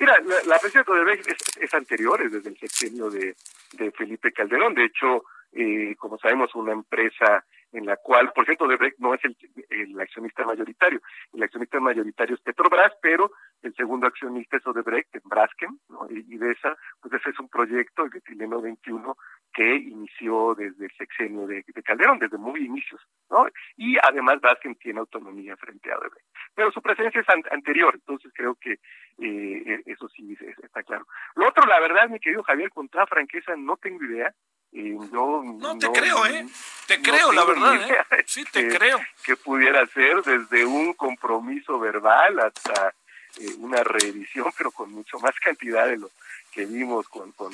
Mira, 0.00 0.18
la, 0.20 0.42
la 0.44 0.58
de 0.58 1.12
es, 1.14 1.56
es 1.60 1.74
anterior, 1.74 2.20
es 2.22 2.32
desde 2.32 2.50
el 2.50 2.58
sexenio 2.58 3.10
de, 3.10 3.34
de 3.72 3.92
Felipe 3.92 4.32
Calderón. 4.32 4.74
De 4.74 4.84
hecho, 4.84 5.24
eh, 5.52 5.94
como 5.98 6.18
sabemos, 6.18 6.54
una 6.54 6.72
empresa 6.72 7.44
en 7.72 7.86
la 7.86 7.96
cual, 7.96 8.32
por 8.34 8.44
cierto, 8.44 8.64
Odebrecht 8.64 8.98
no 8.98 9.14
es 9.14 9.20
el, 9.24 10.00
accionista 10.00 10.44
mayoritario. 10.44 11.00
El 11.32 11.42
accionista 11.42 11.80
mayoritario 11.80 12.34
es 12.34 12.42
Petrobras, 12.42 12.92
pero 13.00 13.32
el 13.62 13.74
segundo 13.74 14.06
accionista 14.06 14.58
es 14.58 14.66
Odebrecht, 14.66 15.14
en 15.14 15.22
Braskem, 15.24 15.78
¿no? 15.88 16.06
y, 16.10 16.36
de 16.36 16.52
esa, 16.52 16.76
pues 17.00 17.14
ese 17.14 17.30
es 17.30 17.38
un 17.38 17.48
proyecto, 17.48 18.04
el 18.04 18.10
de 18.10 18.20
Tileno 18.20 18.60
21, 18.60 19.16
que 19.52 19.76
inició 19.76 20.54
desde 20.54 20.86
el 20.86 20.92
sexenio 20.96 21.46
de, 21.46 21.64
Calderón, 21.84 22.18
desde 22.18 22.38
muy 22.38 22.64
inicios, 22.64 23.00
¿no? 23.30 23.46
Y 23.76 23.96
además 24.02 24.40
Braskem 24.40 24.74
tiene 24.76 25.00
autonomía 25.00 25.56
frente 25.56 25.92
a 25.92 25.98
Odebrecht. 25.98 26.26
Pero 26.54 26.72
su 26.72 26.80
presencia 26.80 27.20
es 27.20 27.26
anterior, 27.50 27.94
entonces 27.94 28.32
creo 28.34 28.54
que 28.54 28.78
eh, 29.18 29.82
eso 29.86 30.08
sí 30.08 30.36
está 30.62 30.82
claro. 30.82 31.06
Lo 31.34 31.48
otro, 31.48 31.66
la 31.66 31.80
verdad, 31.80 32.08
mi 32.08 32.20
querido 32.20 32.42
Javier, 32.42 32.70
con 32.70 32.88
toda 32.88 33.06
franqueza, 33.06 33.54
no 33.56 33.76
tengo 33.76 34.04
idea 34.04 34.34
no, 34.72 35.78
te 35.78 35.90
creo, 35.90 36.26
¿eh? 36.26 36.46
Te 36.86 37.02
creo, 37.02 37.32
la 37.32 37.44
verdad, 37.44 37.74
¿eh? 37.90 38.24
Sí, 38.26 38.44
te 38.50 38.68
creo. 38.68 38.98
Que 39.24 39.36
pudiera 39.36 39.86
ser 39.86 40.22
desde 40.22 40.64
un 40.64 40.94
compromiso 40.94 41.78
verbal 41.78 42.40
hasta 42.40 42.94
eh, 43.38 43.54
una 43.58 43.82
reedición, 43.84 44.50
pero 44.56 44.70
con 44.70 44.90
mucho 44.90 45.18
más 45.18 45.38
cantidad 45.40 45.86
de 45.86 45.98
lo 45.98 46.10
que 46.52 46.64
vimos 46.64 47.06
con, 47.08 47.32
con 47.32 47.52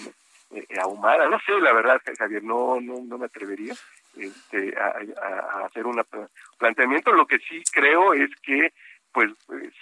eh, 0.51 0.67
Ahumada. 0.81 1.29
No 1.29 1.39
sé, 1.41 1.59
la 1.61 1.73
verdad, 1.73 2.01
Javier, 2.19 2.43
no, 2.43 2.81
no, 2.81 3.01
no 3.05 3.19
me 3.19 3.27
atrevería 3.27 3.75
este, 4.17 4.75
a, 4.77 5.67
hacer 5.67 5.87
un 5.87 6.03
planteamiento. 6.59 7.13
Lo 7.13 7.27
que 7.27 7.39
sí 7.39 7.63
creo 7.73 8.15
es 8.15 8.31
que, 8.43 8.73
pues, 9.13 9.31
pues 9.47 9.73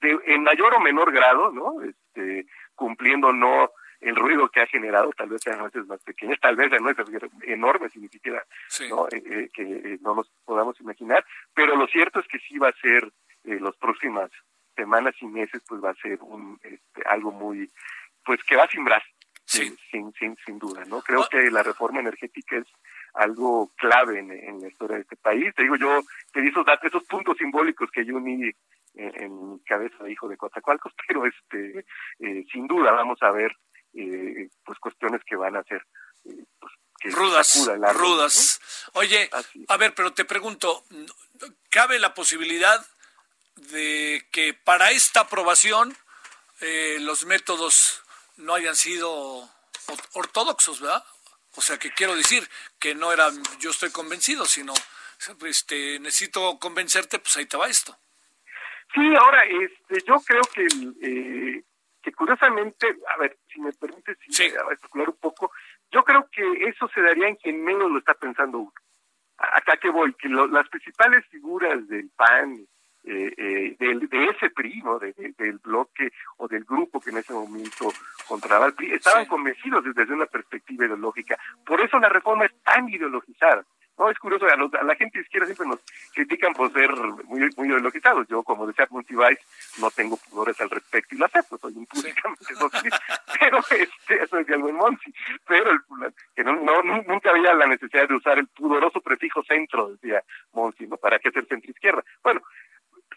en 0.00 0.42
mayor 0.42 0.74
o 0.74 0.80
menor 0.80 1.12
grado, 1.12 1.52
¿no? 1.52 1.82
Este, 1.82 2.46
cumpliendo 2.74 3.32
no 3.32 3.70
el 4.00 4.14
ruido 4.14 4.48
que 4.48 4.60
ha 4.60 4.66
generado, 4.66 5.10
tal 5.16 5.30
vez 5.30 5.42
sean 5.42 5.58
nueces 5.58 5.86
más 5.86 6.02
pequeñas, 6.02 6.38
tal 6.40 6.56
vez 6.56 6.70
sean 6.70 6.82
nueces 6.82 7.06
enormes 7.42 7.94
y 7.96 8.00
ni 8.00 8.08
siquiera 8.08 8.44
¿no? 8.90 9.06
Eh, 9.08 9.22
eh, 9.24 9.50
que 9.52 9.62
eh, 9.62 9.98
no 10.00 10.14
nos 10.14 10.30
podamos 10.44 10.78
imaginar, 10.80 11.24
pero 11.54 11.76
lo 11.76 11.86
cierto 11.86 12.20
es 12.20 12.28
que 12.28 12.38
sí 12.40 12.58
va 12.58 12.68
a 12.68 12.80
ser 12.80 13.10
eh, 13.44 13.58
las 13.60 13.76
próximas 13.76 14.30
semanas 14.74 15.14
y 15.20 15.26
meses, 15.26 15.62
pues 15.66 15.82
va 15.82 15.90
a 15.90 15.94
ser 15.94 16.18
un 16.20 16.58
este, 16.62 17.02
algo 17.06 17.32
muy, 17.32 17.70
pues 18.24 18.42
que 18.44 18.56
va 18.56 18.64
a 18.64 18.68
simbrar, 18.68 19.02
sin, 19.46 19.76
sin, 19.90 20.36
sin 20.44 20.58
duda, 20.58 20.84
¿no? 20.84 21.02
Creo 21.02 21.22
ah. 21.22 21.28
que 21.30 21.50
la 21.50 21.62
reforma 21.62 22.00
energética 22.00 22.56
es 22.56 22.66
algo 23.14 23.72
clave 23.76 24.18
en, 24.18 24.60
la 24.60 24.68
historia 24.68 24.96
de 24.96 25.02
este 25.02 25.16
país. 25.16 25.54
Te 25.54 25.62
digo, 25.62 25.76
yo 25.76 26.02
te 26.32 26.40
di 26.40 26.48
esos 26.48 26.66
esos 26.82 27.04
puntos 27.04 27.36
simbólicos 27.38 27.90
que 27.90 28.04
yo 28.04 28.16
uní 28.16 28.50
en, 28.94 29.52
mi 29.52 29.60
cabeza 29.60 30.04
de 30.04 30.12
hijo 30.12 30.28
de 30.28 30.36
Cotacualcos, 30.36 30.92
pero 31.08 31.24
este, 31.26 31.84
sin 32.52 32.66
duda 32.66 32.92
vamos 32.92 33.22
a 33.22 33.30
ver 33.30 33.56
eh, 33.94 34.48
pues 34.64 34.78
cuestiones 34.78 35.22
que 35.24 35.36
van 35.36 35.56
a 35.56 35.62
ser 35.64 35.82
eh, 36.24 36.44
pues, 36.58 37.14
rudas, 37.14 37.66
rudas. 37.94 38.60
Oye, 38.94 39.30
a 39.68 39.76
ver, 39.76 39.94
pero 39.94 40.12
te 40.12 40.24
pregunto, 40.24 40.84
¿cabe 41.70 41.98
la 41.98 42.14
posibilidad 42.14 42.84
de 43.56 44.26
que 44.32 44.52
para 44.52 44.90
esta 44.90 45.20
aprobación 45.20 45.96
eh, 46.60 46.98
los 47.00 47.24
métodos 47.24 48.02
no 48.36 48.54
hayan 48.54 48.76
sido 48.76 49.48
ortodoxos, 50.14 50.80
¿verdad? 50.80 51.04
O 51.56 51.60
sea, 51.60 51.78
que 51.78 51.90
quiero 51.90 52.14
decir 52.14 52.48
que 52.78 52.94
no 52.94 53.12
era 53.12 53.28
yo 53.58 53.70
estoy 53.70 53.90
convencido, 53.90 54.44
sino 54.44 54.74
este 55.46 55.98
necesito 56.00 56.58
convencerte, 56.58 57.18
pues 57.18 57.36
ahí 57.36 57.46
te 57.46 57.56
va 57.56 57.68
esto. 57.68 57.96
Sí, 58.94 59.14
ahora 59.16 59.44
este 59.44 60.06
yo 60.06 60.16
creo 60.20 60.42
que 60.54 60.66
eh, 61.02 61.64
que 62.02 62.12
curiosamente, 62.12 62.86
a 63.14 63.18
ver, 63.18 63.36
si 63.52 63.60
me 63.60 63.72
permite 63.72 64.16
si 64.28 64.44
especular 64.44 65.08
un 65.08 65.16
poco, 65.16 65.50
yo 65.90 66.04
creo 66.04 66.28
que 66.30 66.68
eso 66.68 66.88
se 66.94 67.00
daría 67.00 67.26
en 67.26 67.34
quien 67.34 67.64
menos 67.64 67.90
lo 67.90 67.98
está 67.98 68.14
pensando 68.14 68.58
uno. 68.58 68.72
Acá 69.38 69.76
que 69.76 69.90
voy, 69.90 70.14
que 70.14 70.28
las 70.28 70.68
principales 70.68 71.26
figuras 71.30 71.86
del 71.88 72.08
PAN, 72.16 72.66
eh, 73.06 73.32
eh, 73.36 73.76
del, 73.78 74.08
de 74.08 74.24
ese 74.26 74.50
PRI, 74.50 74.82
¿no? 74.82 74.98
del 74.98 75.58
bloque 75.62 76.10
o 76.38 76.48
del 76.48 76.64
grupo 76.64 77.00
que 77.00 77.10
en 77.10 77.18
ese 77.18 77.32
momento 77.32 77.92
controlaba 78.26 78.66
el 78.66 78.74
PRI, 78.74 78.94
estaban 78.94 79.26
convencidos 79.26 79.84
desde 79.84 80.12
una 80.12 80.26
perspectiva 80.26 80.86
ideológica. 80.86 81.38
Por 81.64 81.80
eso 81.80 81.98
la 81.98 82.08
reforma 82.08 82.46
es 82.46 82.52
tan 82.62 82.88
ideologizada. 82.88 83.64
No, 83.98 84.10
es 84.10 84.18
curioso, 84.18 84.44
a, 84.46 84.84
la 84.84 84.94
gente 84.94 85.20
izquierda 85.20 85.46
siempre 85.46 85.68
nos 85.68 85.80
critican 86.12 86.52
por 86.52 86.70
ser 86.72 86.90
muy, 87.24 87.48
muy 87.56 87.68
ideologizados. 87.68 88.28
Yo, 88.28 88.42
como 88.42 88.66
decía 88.66 88.86
Multivice, 88.90 89.40
no 89.80 89.90
tengo 89.90 90.18
pudores 90.18 90.60
al 90.60 90.68
respecto 90.68 91.14
y 91.14 91.18
lo 91.18 91.24
acepto, 91.24 91.56
soy 91.56 91.72
impúdicamente 91.74 92.44
pero 93.40 93.58
este, 93.70 94.22
eso 94.22 94.38
es 94.38 94.50
algo 94.50 94.68
en 94.68 94.76
Monsi. 94.76 95.14
Pero 95.46 95.70
el, 95.70 95.80
que 96.34 96.44
no, 96.44 96.56
no, 96.56 96.82
nunca 96.82 97.30
había 97.30 97.54
la 97.54 97.66
necesidad 97.66 98.06
de 98.06 98.16
usar 98.16 98.38
el 98.38 98.48
pudoroso 98.48 99.00
prefijo 99.00 99.42
centro, 99.44 99.92
decía 99.92 100.22
Monsi, 100.52 100.86
¿no? 100.86 100.98
¿Para 100.98 101.18
qué 101.18 101.30
ser 101.30 101.46
centro 101.46 101.70
izquierda? 101.70 102.04
Bueno, 102.22 102.42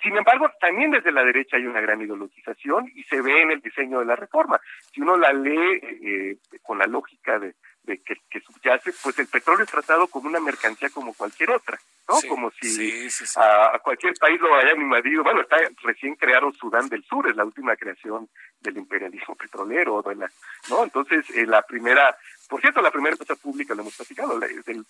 sin 0.02 0.16
embargo, 0.16 0.50
también 0.60 0.92
desde 0.92 1.12
la 1.12 1.24
derecha 1.24 1.58
hay 1.58 1.66
una 1.66 1.82
gran 1.82 2.02
ideologización 2.02 2.90
y 2.96 3.04
se 3.04 3.22
ve 3.22 3.42
en 3.42 3.52
el 3.52 3.62
diseño 3.62 4.00
de 4.00 4.06
la 4.06 4.16
reforma. 4.16 4.60
Si 4.94 5.02
uno 5.02 5.18
la 5.18 5.34
lee 5.34 5.80
eh, 5.84 6.38
con 6.62 6.78
la 6.78 6.86
lógica 6.86 7.38
de, 7.38 7.56
de 7.84 8.02
que, 8.02 8.16
que, 8.30 8.40
subyace, 8.40 8.94
pues 9.04 9.20
el 9.20 9.28
petróleo 9.28 9.66
es 9.66 9.72
tratado 9.72 10.08
como 10.08 10.30
una 10.30 10.40
mercancía 10.40 10.90
como 10.90 11.14
cualquier 11.14 11.52
otra, 11.52 11.78
¿no? 12.08 12.16
como 12.30 12.52
si 12.52 13.08
a, 13.36 13.80
cualquier 13.84 14.14
país 14.14 14.40
lo 14.40 14.56
hayan 14.56 14.82
invadido. 14.82 15.24
Bueno, 15.24 15.42
está 15.42 15.58
recién 15.84 16.16
creado 16.16 16.52
Sudán 16.54 16.88
del 16.88 17.04
Sur, 17.04 17.30
es 17.30 17.36
la 17.36 17.46
última 17.46 17.76
creación 17.76 18.30
del 18.62 18.78
imperialismo 18.78 19.36
petrolero, 19.36 20.02
de 20.02 20.16
la, 20.16 20.32
¿no? 20.70 20.84
Entonces, 20.84 21.30
eh, 21.32 21.46
la 21.46 21.62
primera, 21.62 22.16
por 22.48 22.62
cierto, 22.62 22.82
la 22.82 22.92
primera 22.92 23.14
empresa 23.14 23.36
pública, 23.36 23.74
lo 23.74 23.82
hemos 23.82 23.96
platicado, 23.96 24.38
la, 24.38 24.48
del 24.48 24.86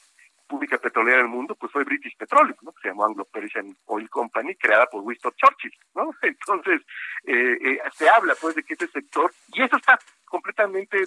pública 0.50 0.80
petrolera 0.80 1.20
del 1.20 1.28
mundo, 1.28 1.56
pues 1.56 1.72
fue 1.72 1.84
British 1.84 2.18
Petroleum, 2.18 2.58
¿no? 2.64 2.74
Se 2.82 2.90
llamó 2.90 3.06
Anglo-Persian 3.06 3.78
Oil 3.86 4.10
Company, 4.10 4.56
creada 4.56 4.88
por 4.88 5.04
Winston 5.04 5.32
Churchill, 5.38 5.72
¿no? 5.94 6.10
Entonces, 6.24 6.82
eh, 7.26 7.58
eh, 7.62 7.80
se 7.94 8.10
habla, 8.10 8.36
pues, 8.42 8.56
de 8.56 8.64
que 8.64 8.74
ese 8.74 8.88
sector, 8.88 9.32
y 9.54 9.62
eso 9.62 9.78
está 9.78 10.00
completamente 10.26 10.98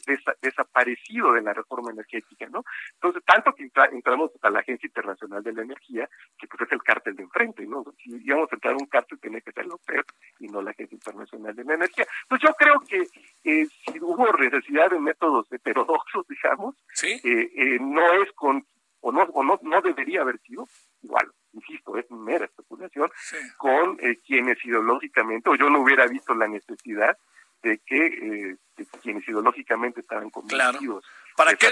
desaparecido 0.41 1.33
de 1.33 1.43
la 1.43 1.55
reforma 1.55 1.93
energética, 1.93 2.47
¿no? 2.49 2.65
Entonces, 2.95 3.23
tanto 3.25 3.55
que 3.55 3.71
entramos 3.93 4.33
a 4.43 4.51
la 4.51 4.61
Agencia 4.61 4.87
Internacional 4.87 5.43
de 5.43 5.53
la 5.53 5.63
Energía, 5.63 6.09
que 6.37 6.49
pues 6.49 6.63
es 6.63 6.73
el 6.73 6.83
cártel 6.83 7.15
de 7.15 7.23
enfrente, 7.23 7.65
¿no? 7.65 7.85
Si 8.03 8.11
íbamos 8.11 8.51
a 8.51 8.57
entrar 8.57 8.75
a 8.75 8.79
un 8.79 8.87
cártel, 8.87 9.21
tiene 9.21 9.41
que 9.41 9.53
ser 9.53 9.67
la 9.67 9.75
OPEP 9.75 10.07
y 10.41 10.49
no 10.49 10.61
la 10.61 10.73
Agencia 10.73 10.97
Internacional 10.97 11.55
de 11.55 11.65
la 11.65 11.75
Energía. 11.75 12.05
Pues 12.29 12.41
yo 12.43 12.53
creo 12.55 12.81
que 12.81 13.07
eh, 13.45 13.67
si 13.67 14.01
hubo 14.01 14.27
necesidad 14.37 14.91
de 14.91 14.99
métodos 14.99 15.51
heterodoxos, 15.53 16.27
digamos, 16.29 16.75
eh, 17.03 17.79
no 17.81 18.13
es 18.23 18.33
con 18.33 18.67
o 19.03 19.13
no, 19.13 19.23
o 19.23 19.43
no, 19.43 19.59
no 19.63 19.83
debería 19.83 20.23
haber 20.23 20.41
sido, 20.41 20.67
igual, 21.03 21.31
insisto, 21.53 21.99
es 21.99 22.11
mera 22.11 22.47
especulación, 22.47 23.11
con 23.59 23.99
eh, 24.01 24.19
quienes 24.25 24.65
ideológicamente, 24.65 25.51
o 25.51 25.57
yo 25.57 25.69
no 25.69 25.81
hubiera 25.81 26.07
visto 26.07 26.35
la 26.35 26.49
necesidad 26.49 27.17
de 27.63 27.79
que, 27.85 28.07
eh, 28.07 28.57
quienes 29.03 29.27
ideológicamente 29.29 30.01
estaban 30.01 30.31
convencidos. 30.31 31.05
¿Para 31.37 31.55
qué? 31.55 31.69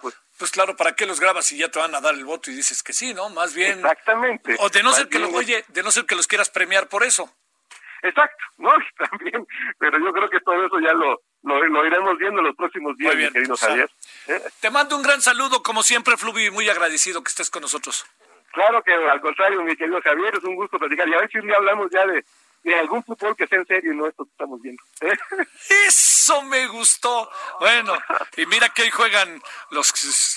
Pues, 0.00 0.14
pues, 0.38 0.50
claro, 0.50 0.76
¿para 0.76 0.94
qué 0.94 1.06
los 1.06 1.20
grabas 1.20 1.46
si 1.46 1.56
ya 1.56 1.70
te 1.70 1.78
van 1.78 1.94
a 1.94 2.00
dar 2.00 2.14
el 2.14 2.24
voto 2.24 2.50
y 2.50 2.54
dices 2.54 2.82
que 2.82 2.92
sí, 2.92 3.14
no? 3.14 3.28
Más 3.30 3.54
bien. 3.54 3.78
Exactamente. 3.78 4.56
O 4.58 4.68
de 4.68 4.82
no 4.82 4.92
ser 4.92 5.08
que 5.08 5.18
los, 5.18 5.32
oye, 5.32 5.64
de 5.68 5.82
no 5.82 5.90
ser 5.90 6.04
que 6.04 6.16
los 6.16 6.26
quieras 6.26 6.50
premiar 6.50 6.88
por 6.88 7.04
eso. 7.04 7.30
Exacto, 8.02 8.44
no, 8.58 8.70
también, 9.10 9.46
pero 9.78 9.98
yo 9.98 10.12
creo 10.12 10.28
que 10.28 10.40
todo 10.40 10.66
eso 10.66 10.78
ya 10.80 10.92
lo, 10.92 11.22
lo, 11.44 11.86
iremos 11.86 12.18
viendo 12.18 12.40
en 12.40 12.46
los 12.46 12.56
próximos 12.56 12.96
días, 12.96 13.14
mi 13.14 13.30
querido 13.30 13.56
Javier. 13.56 13.90
¿Eh? 14.28 14.42
Te 14.60 14.70
mando 14.70 14.96
un 14.96 15.02
gran 15.02 15.20
saludo, 15.20 15.62
como 15.62 15.82
siempre, 15.82 16.16
Fluvi, 16.16 16.50
muy 16.50 16.68
agradecido 16.68 17.22
que 17.22 17.28
estés 17.28 17.50
con 17.50 17.62
nosotros. 17.62 18.06
Claro 18.52 18.82
que 18.82 18.92
al 18.92 19.20
contrario, 19.20 19.62
mi 19.62 19.76
querido 19.76 20.00
Javier, 20.00 20.34
es 20.36 20.44
un 20.44 20.54
gusto 20.54 20.78
platicar. 20.78 21.08
Y 21.08 21.14
a 21.14 21.18
ver 21.18 21.30
si 21.30 21.38
un 21.38 21.46
día 21.46 21.56
hablamos 21.56 21.90
ya 21.90 22.06
de, 22.06 22.24
de 22.64 22.74
algún 22.74 23.04
fútbol 23.04 23.36
que 23.36 23.46
sea 23.46 23.58
en 23.58 23.66
serio 23.66 23.92
y 23.92 23.96
no 23.96 24.08
esto 24.08 24.24
que 24.24 24.30
estamos 24.30 24.60
viendo. 24.60 24.82
Eso 25.86 26.42
me 26.42 26.66
gustó. 26.68 27.30
Bueno, 27.60 27.92
y 28.36 28.46
mira 28.46 28.70
que 28.70 28.82
hoy 28.82 28.90
juegan 28.90 29.40
los 29.70 29.92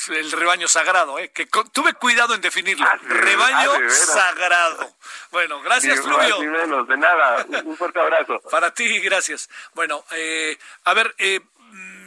el 0.09 0.31
rebaño 0.31 0.67
sagrado, 0.67 1.17
¿eh? 1.19 1.31
que 1.31 1.47
tuve 1.71 1.93
cuidado 1.93 2.35
en 2.35 2.41
definirlo. 2.41 2.85
Ah, 2.85 2.99
rebaño 3.01 3.71
ah, 3.71 3.89
sagrado. 3.89 4.95
Bueno, 5.31 5.61
gracias, 5.61 6.01
Fluvio. 6.01 6.41
Ni 6.41 6.47
menos, 6.47 6.87
de 6.87 6.97
nada. 6.97 7.45
Un 7.63 7.77
fuerte 7.77 7.99
abrazo. 7.99 8.39
Para 8.51 8.73
ti, 8.73 8.99
gracias. 8.99 9.49
Bueno, 9.73 10.03
eh, 10.11 10.57
a 10.83 10.93
ver, 10.93 11.15
eh, 11.17 11.39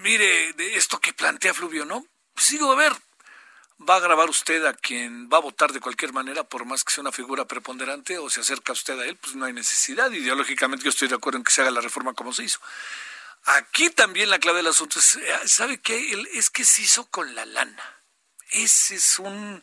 mire, 0.03 0.53
de 0.53 0.77
esto 0.77 1.01
que 1.01 1.15
plantea 1.15 1.55
Fluvio, 1.55 1.87
¿no? 1.87 2.05
Pues 2.35 2.51
digo, 2.51 2.71
a 2.73 2.77
ver, 2.77 2.93
va 3.89 3.97
a 3.97 4.01
grabar 4.01 4.29
usted 4.29 4.65
a 4.67 4.75
quien 4.75 5.29
va 5.29 5.39
a 5.39 5.41
votar 5.41 5.73
de 5.73 5.81
cualquier 5.81 6.13
manera, 6.13 6.45
por 6.45 6.65
más 6.65 6.85
que 6.85 6.93
sea 6.93 7.03
una 7.03 7.13
figura 7.13 7.47
preponderante 7.47 8.19
o 8.19 8.29
se 8.29 8.41
acerca 8.41 8.73
usted 8.73 8.99
a 8.99 9.07
él, 9.07 9.17
pues 9.17 9.35
no 9.35 9.47
hay 9.47 9.53
necesidad. 9.53 10.11
Ideológicamente 10.11 10.85
yo 10.85 10.91
estoy 10.91 11.09
de 11.09 11.15
acuerdo 11.15 11.39
en 11.39 11.45
que 11.45 11.53
se 11.53 11.63
haga 11.63 11.71
la 11.71 11.81
reforma 11.81 12.15
como 12.15 12.33
se 12.33 12.45
hizo. 12.45 12.61
Aquí 13.45 13.89
también 13.91 14.29
la 14.29 14.39
clave 14.39 14.59
del 14.59 14.67
asunto 14.67 14.99
es, 14.99 15.17
eh, 15.17 15.41
¿sabe 15.47 15.81
qué? 15.81 16.27
Es 16.35 16.51
que 16.51 16.65
se 16.65 16.83
hizo 16.83 17.07
con 17.07 17.35
la 17.35 17.47
lana. 17.47 18.03
Ese 18.51 18.97
es 18.97 19.19
un 19.19 19.63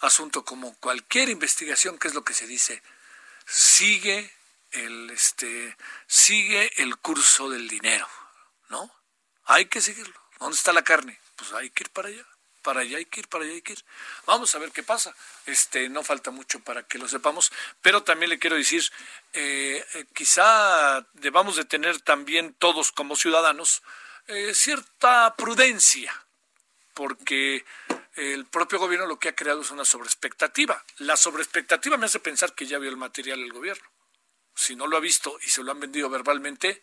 asunto 0.00 0.44
como 0.44 0.74
cualquier 0.76 1.30
investigación, 1.30 1.98
que 1.98 2.08
es 2.08 2.14
lo 2.14 2.24
que 2.24 2.34
se 2.34 2.46
dice, 2.46 2.82
sigue 3.46 4.30
el, 4.72 5.08
este, 5.10 5.76
sigue 6.06 6.70
el 6.82 6.96
curso 6.98 7.48
del 7.48 7.68
dinero, 7.68 8.06
¿no? 8.68 8.92
Hay 9.44 9.66
que 9.66 9.80
seguirlo. 9.80 10.20
¿Dónde 10.38 10.56
está 10.56 10.72
la 10.72 10.82
carne? 10.82 11.18
Pues 11.36 11.52
hay 11.52 11.70
que 11.70 11.84
ir 11.84 11.90
para 11.90 12.08
allá 12.08 12.26
para 12.64 12.80
allá 12.80 12.96
hay 12.96 13.04
que 13.04 13.20
ir, 13.20 13.28
para 13.28 13.44
allá 13.44 13.52
hay 13.52 13.62
que 13.62 13.74
ir. 13.74 13.84
Vamos 14.26 14.52
a 14.54 14.58
ver 14.58 14.72
qué 14.72 14.82
pasa. 14.82 15.14
Este, 15.46 15.88
no 15.88 16.02
falta 16.02 16.32
mucho 16.32 16.58
para 16.60 16.82
que 16.82 16.98
lo 16.98 17.06
sepamos, 17.06 17.52
pero 17.82 18.02
también 18.02 18.30
le 18.30 18.40
quiero 18.40 18.56
decir, 18.56 18.82
eh, 19.34 19.86
eh, 19.94 20.06
quizá 20.12 21.06
debamos 21.12 21.54
de 21.56 21.64
tener 21.64 22.00
también 22.00 22.54
todos 22.54 22.90
como 22.90 23.14
ciudadanos 23.14 23.82
eh, 24.26 24.54
cierta 24.54 25.36
prudencia, 25.36 26.12
porque 26.94 27.64
el 28.16 28.46
propio 28.46 28.78
gobierno 28.78 29.06
lo 29.06 29.18
que 29.18 29.28
ha 29.28 29.36
creado 29.36 29.60
es 29.60 29.70
una 29.70 29.84
sobreexpectativa. 29.84 30.82
La 30.98 31.16
sobreexpectativa 31.16 31.98
me 31.98 32.06
hace 32.06 32.18
pensar 32.18 32.54
que 32.54 32.66
ya 32.66 32.78
vio 32.78 32.88
el 32.88 32.96
material 32.96 33.40
el 33.40 33.52
gobierno. 33.52 33.86
Si 34.54 34.74
no 34.74 34.86
lo 34.86 34.96
ha 34.96 35.00
visto 35.00 35.38
y 35.42 35.50
se 35.50 35.62
lo 35.62 35.72
han 35.72 35.80
vendido 35.80 36.08
verbalmente, 36.08 36.82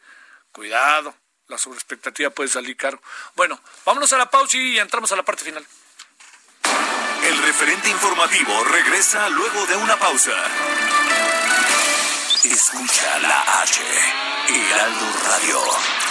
cuidado, 0.52 1.16
la 1.52 1.58
sobreexpectativa 1.58 2.30
puede 2.32 2.50
salir 2.50 2.76
caro. 2.76 3.00
Bueno, 3.36 3.60
vámonos 3.86 4.12
a 4.14 4.18
la 4.18 4.30
pausa 4.30 4.58
y 4.58 4.80
entramos 4.80 5.12
a 5.12 5.18
la 5.18 5.24
parte 5.24 5.44
final. 5.44 5.66
El 7.24 7.38
referente 7.44 7.90
informativo 7.90 8.64
regresa 8.64 9.30
luego 9.30 9.66
de 9.68 9.76
una 9.76 9.98
pausa. 9.98 10.32
Escucha 12.44 13.20
la 13.20 13.62
H, 13.62 13.82
Heraldo 14.48 15.06
Radio. 15.26 16.11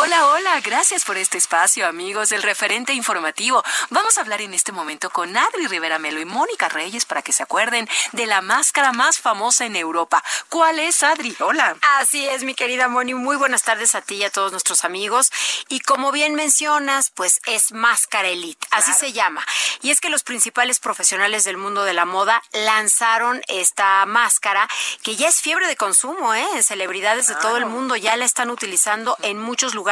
Hola, 0.00 0.26
hola, 0.28 0.60
gracias 0.60 1.04
por 1.04 1.16
este 1.16 1.38
espacio, 1.38 1.84
amigos 1.84 2.28
del 2.28 2.44
referente 2.44 2.92
informativo. 2.92 3.64
Vamos 3.90 4.16
a 4.16 4.20
hablar 4.20 4.40
en 4.40 4.54
este 4.54 4.70
momento 4.70 5.10
con 5.10 5.36
Adri 5.36 5.66
Rivera 5.66 5.98
Melo 5.98 6.20
y 6.20 6.24
Mónica 6.24 6.68
Reyes 6.68 7.04
para 7.04 7.20
que 7.20 7.32
se 7.32 7.42
acuerden 7.42 7.88
de 8.12 8.26
la 8.26 8.40
máscara 8.40 8.92
más 8.92 9.18
famosa 9.18 9.66
en 9.66 9.74
Europa. 9.74 10.22
¿Cuál 10.50 10.78
es, 10.78 11.02
Adri? 11.02 11.34
Hola. 11.40 11.76
Así 11.98 12.28
es, 12.28 12.44
mi 12.44 12.54
querida 12.54 12.86
Moni. 12.86 13.14
Muy 13.14 13.34
buenas 13.34 13.64
tardes 13.64 13.96
a 13.96 14.00
ti 14.00 14.14
y 14.14 14.24
a 14.24 14.30
todos 14.30 14.52
nuestros 14.52 14.84
amigos. 14.84 15.32
Y 15.68 15.80
como 15.80 16.12
bien 16.12 16.36
mencionas, 16.36 17.10
pues 17.10 17.40
es 17.46 17.72
Máscara 17.72 18.28
Elite, 18.28 18.68
así 18.70 18.92
se 18.92 19.12
llama. 19.12 19.44
Y 19.82 19.90
es 19.90 20.00
que 20.00 20.10
los 20.10 20.22
principales 20.22 20.78
profesionales 20.78 21.42
del 21.42 21.56
mundo 21.56 21.82
de 21.82 21.94
la 21.94 22.04
moda 22.04 22.40
lanzaron 22.52 23.42
esta 23.48 24.06
máscara 24.06 24.68
que 25.02 25.16
ya 25.16 25.26
es 25.26 25.40
fiebre 25.40 25.66
de 25.66 25.74
consumo, 25.74 26.34
¿eh? 26.34 26.46
Celebridades 26.62 27.26
de 27.26 27.34
todo 27.34 27.56
el 27.56 27.66
mundo 27.66 27.96
ya 27.96 28.14
la 28.14 28.24
están 28.24 28.50
utilizando 28.50 29.16
en 29.22 29.40
muchos 29.40 29.74
lugares 29.74 29.87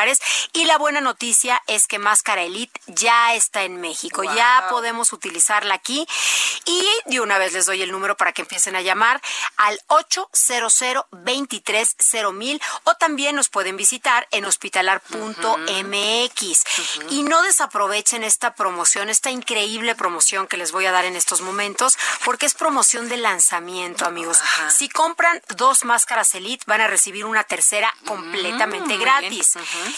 y 0.53 0.65
la 0.67 0.79
buena 0.79 1.01
noticia 1.01 1.63
es 1.67 1.87
que 1.87 1.99
Máscara 1.99 2.43
Elite 2.43 2.81
ya 2.87 3.35
está 3.35 3.63
en 3.63 3.81
México. 3.81 4.23
Ya 4.25 4.67
podemos 4.69 5.13
utilizarla 5.13 5.75
aquí. 5.75 6.07
Y 6.67 6.85
de 7.07 7.21
una 7.21 7.39
vez 7.39 7.53
les 7.53 7.67
doy 7.67 7.83
el 7.83 7.93
número 7.93 8.17
para 8.17 8.33
que 8.33 8.43
empiecen 8.43 8.77
a 8.77 8.83
llamar 8.83 9.21
al 9.57 9.81
800 9.87 11.07
mil 12.33 12.61
o 12.85 12.95
también 12.95 13.37
nos 13.37 13.49
pueden 13.49 13.77
visitar 13.77 14.27
en 14.33 14.45
hospitalar.mx. 14.45 16.65
Y 17.11 17.23
no 17.23 17.43
desaprovechen 17.43 18.25
esta 18.25 18.55
promoción, 18.55 19.09
esta 19.09 19.31
increíble 19.31 19.95
promoción 19.95 20.47
que 20.47 20.57
les 20.57 20.73
voy 20.73 20.87
a 20.87 20.93
dar 20.93 21.05
en 21.05 21.17
estos 21.17 21.41
momentos, 21.41 21.97
porque 22.25 22.47
es 22.47 22.55
promoción 22.55 23.09
de 23.09 23.17
lanzamiento, 23.17 24.05
amigos. 24.05 24.41
Si 24.69 24.89
compran 24.89 25.41
dos 25.57 25.85
máscaras 25.85 26.35
Elite, 26.35 26.65
van 26.67 26.81
a 26.81 26.89
recibir 26.89 27.25
una 27.25 27.45
tercera 27.45 27.93
completamente 28.07 28.97
mm, 28.97 29.01
gratis. 29.01 29.55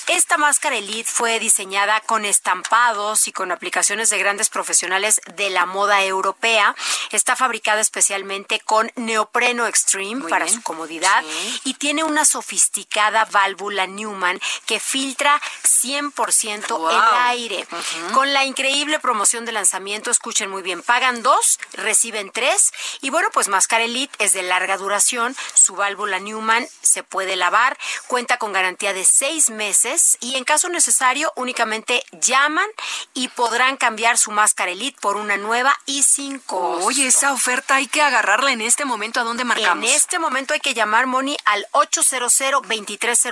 Esta 0.08 0.36
máscara 0.36 0.76
Elite 0.76 1.10
fue 1.10 1.38
diseñada 1.38 2.00
con 2.00 2.24
estampados 2.24 3.28
y 3.28 3.32
con 3.32 3.52
aplicaciones 3.52 4.10
de 4.10 4.18
grandes 4.18 4.48
profesionales 4.48 5.20
de 5.36 5.50
la 5.50 5.66
moda 5.66 6.04
europea. 6.04 6.74
Está 7.10 7.36
fabricada 7.36 7.80
especialmente 7.80 8.60
con 8.60 8.90
neopreno 8.96 9.66
extreme 9.66 10.28
para 10.28 10.48
su 10.48 10.62
comodidad 10.62 11.24
y 11.64 11.74
tiene 11.74 12.04
una 12.04 12.24
sofisticada 12.24 13.24
válvula 13.26 13.86
Newman 13.86 14.40
que 14.66 14.80
filtra 14.80 15.40
100% 15.64 16.90
el 16.90 17.16
aire. 17.28 17.66
Con 18.12 18.32
la 18.32 18.44
increíble 18.44 18.98
promoción 18.98 19.44
de 19.44 19.52
lanzamiento, 19.52 20.10
escuchen 20.10 20.50
muy 20.50 20.62
bien, 20.62 20.82
pagan 20.82 21.22
dos, 21.22 21.58
reciben 21.72 22.30
tres. 22.30 22.72
Y 23.00 23.10
bueno, 23.10 23.28
pues 23.32 23.48
Máscara 23.48 23.84
Elite 23.84 24.14
es 24.24 24.32
de 24.32 24.42
larga 24.42 24.76
duración, 24.76 25.36
su 25.54 25.76
válvula 25.76 26.18
Newman 26.18 26.66
se 26.82 27.02
puede 27.02 27.36
lavar, 27.36 27.78
cuenta 28.06 28.38
con 28.38 28.52
garantía 28.52 28.92
de 28.92 29.04
seis 29.04 29.50
meses 29.50 29.77
y 30.20 30.36
en 30.36 30.44
caso 30.44 30.68
necesario 30.68 31.32
únicamente 31.36 32.02
llaman 32.20 32.66
y 33.14 33.28
podrán 33.28 33.76
cambiar 33.76 34.18
su 34.18 34.30
Máscara 34.30 34.72
Elite 34.72 34.98
por 35.00 35.16
una 35.16 35.36
nueva 35.36 35.76
y 35.86 36.02
sin 36.02 36.38
costo. 36.40 36.84
Oye, 36.84 37.06
esa 37.06 37.32
oferta 37.32 37.76
hay 37.76 37.86
que 37.86 38.02
agarrarla 38.02 38.52
en 38.52 38.60
este 38.60 38.84
momento. 38.84 39.20
¿A 39.20 39.24
dónde 39.24 39.44
marcamos? 39.44 39.84
En 39.84 39.94
este 39.94 40.18
momento 40.18 40.54
hay 40.54 40.60
que 40.60 40.74
llamar, 40.74 41.06
Moni, 41.06 41.36
al 41.44 41.66
800 41.72 42.32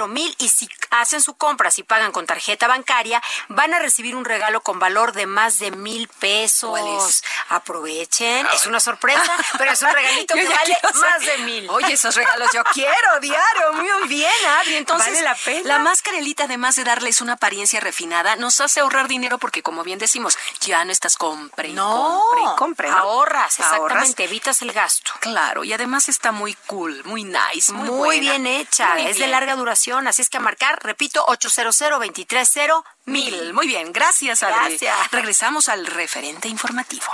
mil 0.08 0.34
y 0.38 0.48
si 0.48 0.68
hacen 0.90 1.20
su 1.20 1.34
compra, 1.34 1.70
si 1.70 1.82
pagan 1.82 2.12
con 2.12 2.26
tarjeta 2.26 2.66
bancaria, 2.68 3.22
van 3.48 3.74
a 3.74 3.78
recibir 3.78 4.16
un 4.16 4.24
regalo 4.24 4.60
con 4.60 4.78
valor 4.78 5.12
de 5.12 5.26
más 5.26 5.58
de 5.58 5.70
mil 5.70 6.08
pesos. 6.08 7.22
Aprovechen, 7.48 8.46
es 8.54 8.66
una 8.66 8.80
sorpresa, 8.80 9.22
pero 9.58 9.72
es 9.72 9.82
un 9.82 9.92
regalito 9.92 10.34
que 10.34 10.48
vale 10.48 10.78
más 11.00 11.20
de 11.26 11.38
mil. 11.38 11.68
Oye, 11.70 11.92
esos 11.94 12.14
regalos 12.14 12.50
yo 12.54 12.62
quiero 12.72 13.20
diario, 13.20 13.72
muy 13.74 14.08
bien, 14.08 14.30
Adri. 14.60 14.76
Entonces, 14.86 15.08
¿Vale 15.14 15.22
la 15.22 15.34
pena? 15.34 15.68
la 15.68 15.78
mascarelita, 15.80 16.44
además 16.44 16.76
de 16.76 16.84
darles 16.84 17.20
una 17.20 17.34
apariencia 17.34 17.80
refinada, 17.80 18.36
nos 18.36 18.60
hace 18.60 18.80
ahorrar 18.80 19.08
dinero 19.08 19.38
porque, 19.38 19.62
como 19.62 19.82
bien 19.82 19.98
decimos, 19.98 20.38
ya 20.60 20.84
no 20.84 20.92
estás 20.92 21.16
compre 21.16 21.68
y 21.68 21.72
No, 21.72 22.22
compre 22.30 22.42
y 22.42 22.56
compre. 22.56 22.90
¿no? 22.90 22.96
ahorras, 22.96 23.58
Ahorras. 23.60 23.78
exactamente, 23.78 24.24
evitas 24.24 24.62
el 24.62 24.72
gasto. 24.72 25.12
Claro, 25.20 25.64
y 25.64 25.72
además 25.72 26.08
está 26.08 26.32
muy 26.32 26.54
cool, 26.66 27.02
muy 27.04 27.24
nice, 27.24 27.72
muy, 27.72 27.88
Muy, 27.88 27.98
buena. 27.98 28.20
bien 28.20 28.46
hecha, 28.46 28.94
Muy 28.94 29.06
es 29.06 29.18
de 29.18 29.26
larga 29.26 29.56
duración, 29.56 30.06
así 30.08 30.22
es 30.22 30.28
que 30.30 30.36
a 30.36 30.40
marcar, 30.40 30.75
repito, 30.76 31.24
800 31.26 31.78
230 31.78 32.84
Mil. 33.06 33.52
Muy 33.52 33.66
bien, 33.66 33.92
gracias, 33.92 34.42
Adri. 34.42 34.76
Gracias. 34.76 35.10
Regresamos 35.10 35.68
al 35.68 35.86
referente 35.86 36.48
informativo. 36.48 37.06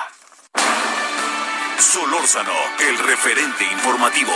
Solórzano, 1.79 2.53
el 2.79 2.99
referente 2.99 3.65
informativo. 3.65 4.33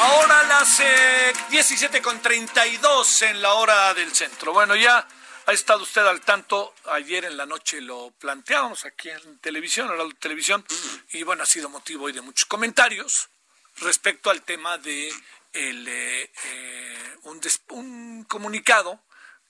Ahora 0.00 0.42
las 0.44 0.80
eh, 0.80 1.32
17 1.50 2.00
con 2.00 2.20
32 2.20 3.22
en 3.22 3.42
la 3.42 3.54
hora 3.54 3.92
del 3.94 4.14
centro. 4.14 4.52
Bueno, 4.52 4.76
ya 4.76 5.06
ha 5.46 5.52
estado 5.52 5.82
usted 5.82 6.06
al 6.06 6.20
tanto. 6.20 6.74
Ayer 6.92 7.24
en 7.24 7.36
la 7.36 7.46
noche 7.46 7.80
lo 7.80 8.12
planteábamos 8.12 8.84
aquí 8.84 9.10
en 9.10 9.38
televisión, 9.38 9.90
en 9.90 9.98
la 9.98 10.14
televisión, 10.20 10.64
y 11.10 11.24
bueno, 11.24 11.42
ha 11.42 11.46
sido 11.46 11.68
motivo 11.68 12.04
hoy 12.04 12.12
de 12.12 12.20
muchos 12.20 12.44
comentarios 12.44 13.28
respecto 13.80 14.30
al 14.30 14.42
tema 14.42 14.78
de 14.78 15.12
el, 15.52 15.86
eh, 15.88 16.30
eh, 16.44 17.16
un, 17.24 17.40
des- 17.40 17.62
un 17.70 18.24
comunicado 18.24 19.00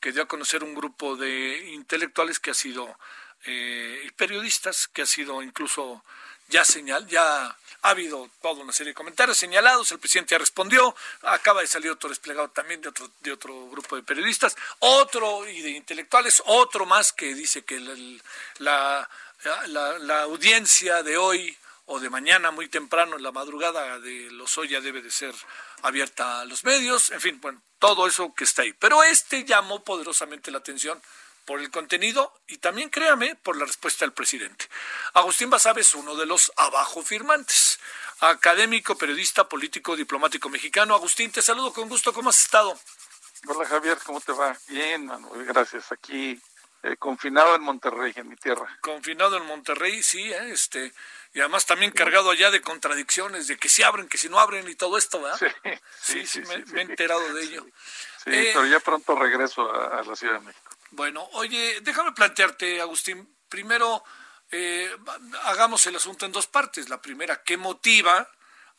que 0.01 0.13
dio 0.13 0.23
a 0.23 0.29
conocer 0.29 0.63
un 0.63 0.75
grupo 0.75 1.17
de 1.17 1.71
intelectuales 1.73 2.39
que 2.39 2.53
ha 2.53 2.55
sido 2.55 2.99
eh, 3.45 4.11
periodistas 4.17 4.89
que 4.89 5.03
ha 5.03 5.07
sido 5.07 5.43
incluso 5.43 6.05
ya 6.49 6.65
señal, 6.65 7.07
ya 7.09 7.47
ha 7.47 7.57
habido 7.91 8.31
toda 8.41 8.63
una 8.63 8.73
serie 8.73 8.93
de 8.93 8.95
comentarios 8.95 9.37
señalados, 9.37 9.93
el 9.93 9.99
presidente 9.99 10.35
ya 10.35 10.39
respondió, 10.39 10.97
acaba 11.23 11.61
de 11.61 11.67
salir 11.67 11.91
otro 11.91 12.09
desplegado 12.09 12.49
también 12.49 12.81
de 12.81 12.89
otro, 12.89 13.11
de 13.21 13.33
otro 13.33 13.69
grupo 13.69 13.97
de 13.97 14.03
periodistas, 14.03 14.57
otro 14.79 15.47
y 15.47 15.61
de 15.61 15.71
intelectuales, 15.71 16.43
otro 16.47 16.87
más 16.87 17.13
que 17.13 17.35
dice 17.35 17.65
que 17.65 17.79
la, 18.59 19.09
la, 19.67 19.99
la 19.99 20.23
audiencia 20.23 21.03
de 21.03 21.19
hoy 21.19 21.57
o 21.89 22.01
de 22.01 22.11
mañana 22.11 22.51
muy 22.51 22.69
temprano 22.69 23.17
en 23.17 23.23
la 23.23 23.33
madrugada 23.33 23.99
de 23.99 24.31
Lozoya 24.31 24.81
debe 24.81 25.01
de 25.01 25.11
ser 25.11 25.35
abierta 25.83 26.41
a 26.41 26.45
los 26.45 26.63
medios, 26.63 27.11
en 27.11 27.21
fin, 27.21 27.41
bueno, 27.41 27.63
todo 27.79 28.07
eso 28.07 28.35
que 28.35 28.45
está 28.45 28.63
ahí. 28.63 28.75
Pero 28.75 29.03
este 29.03 29.45
llamó 29.45 29.83
poderosamente 29.83 30.51
la 30.51 30.59
atención 30.59 31.01
por 31.47 31.61
el 31.61 31.71
contenido 31.71 32.41
y 32.47 32.59
también, 32.59 32.91
créame, 32.91 33.37
por 33.37 33.57
la 33.57 33.65
respuesta 33.65 34.05
del 34.05 34.13
presidente. 34.13 34.69
Agustín 35.15 35.49
Basabe 35.49 35.81
es 35.81 35.95
uno 35.95 36.15
de 36.15 36.27
los 36.27 36.53
abajo 36.57 37.03
firmantes, 37.03 37.81
académico, 38.21 38.99
periodista, 38.99 39.49
político, 39.49 39.97
diplomático 39.97 40.51
mexicano. 40.51 40.95
Agustín, 40.95 41.33
te 41.33 41.41
saludo 41.41 41.73
con 41.73 41.89
gusto, 41.89 42.13
¿cómo 42.13 42.29
has 42.29 42.43
estado? 42.43 42.79
Hola 43.47 43.67
Javier, 43.67 43.97
¿cómo 44.05 44.21
te 44.21 44.33
va? 44.33 44.55
Bien, 44.69 45.07
Manuel, 45.07 45.47
gracias. 45.47 45.91
Aquí 45.91 46.39
eh, 46.83 46.97
confinado 46.97 47.57
en 47.57 47.63
Monterrey, 47.63 48.13
en 48.15 48.29
mi 48.29 48.37
tierra. 48.37 48.79
Confinado 48.81 49.37
en 49.37 49.47
Monterrey, 49.47 50.03
sí, 50.03 50.31
¿eh? 50.31 50.51
este, 50.53 50.93
y 51.35 51.41
además 51.41 51.67
también 51.67 51.91
cargado 51.93 52.31
allá 52.31 52.51
de 52.51 52.61
contradicciones, 52.61 53.47
de 53.47 53.57
que 53.57 53.69
si 53.69 53.83
abren, 53.83 54.09
que 54.09 54.19
si 54.19 54.29
no 54.29 54.39
abren 54.39 54.69
y 54.69 54.75
todo 54.75 54.97
esto, 54.99 55.21
¿verdad? 55.21 55.39
Sí, 55.39 55.47
Sí, 56.01 56.27
sí, 56.27 56.41
me, 56.41 56.65
sí, 56.65 56.73
me 56.73 56.81
he 56.81 56.85
enterado 56.85 57.33
de 57.35 57.43
ello. 57.43 57.67
Sí, 58.25 58.31
Eh, 58.33 58.51
pero 58.55 58.67
ya 58.67 58.81
pronto 58.81 59.15
regreso 59.15 59.71
a, 59.73 59.99
a 59.99 60.03
la 60.03 60.17
Ciudad 60.17 60.35
de 60.35 60.47
México. 60.47 60.71
Bueno, 60.91 61.29
oye, 61.33 61.81
déjame 61.83 62.13
plantearte, 62.13 62.81
Agustín, 62.81 63.37
primero 63.49 64.03
eh, 64.51 64.91
hagamos 65.45 65.87
el 65.87 65.97
asunto 65.97 66.25
en 66.27 66.33
dos 66.33 66.47
partes. 66.47 66.89
La 66.89 67.01
primera, 67.03 67.43
¿qué 67.43 67.57
motiva 67.59 68.29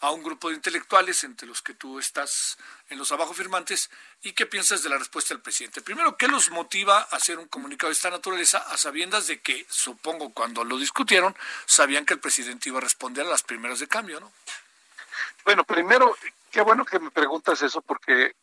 a 0.01 0.11
un 0.11 0.23
grupo 0.23 0.49
de 0.49 0.55
intelectuales, 0.55 1.23
entre 1.23 1.47
los 1.47 1.61
que 1.61 1.73
tú 1.73 1.99
estás 1.99 2.57
en 2.89 2.97
los 2.97 3.11
abajo 3.11 3.33
firmantes, 3.33 3.89
y 4.21 4.33
qué 4.33 4.45
piensas 4.45 4.83
de 4.83 4.89
la 4.89 4.97
respuesta 4.97 5.33
del 5.33 5.41
presidente? 5.41 5.81
Primero, 5.81 6.15
¿qué 6.17 6.27
los 6.27 6.51
motiva 6.51 6.99
a 6.99 7.15
hacer 7.15 7.37
un 7.37 7.47
comunicado 7.47 7.89
de 7.89 7.95
esta 7.95 8.09
naturaleza 8.09 8.59
a 8.59 8.77
sabiendas 8.77 9.27
de 9.27 9.41
que, 9.41 9.65
supongo, 9.69 10.33
cuando 10.33 10.63
lo 10.63 10.77
discutieron, 10.77 11.35
sabían 11.65 12.05
que 12.05 12.13
el 12.13 12.19
presidente 12.19 12.69
iba 12.69 12.77
a 12.77 12.81
responder 12.81 13.25
a 13.25 13.29
las 13.29 13.43
primeras 13.43 13.79
de 13.79 13.87
cambio, 13.87 14.19
¿no? 14.19 14.31
Bueno, 15.45 15.63
primero, 15.63 16.15
qué 16.51 16.61
bueno 16.61 16.85
que 16.85 16.99
me 16.99 17.11
preguntas 17.11 17.61
eso 17.61 17.81
porque 17.81 18.35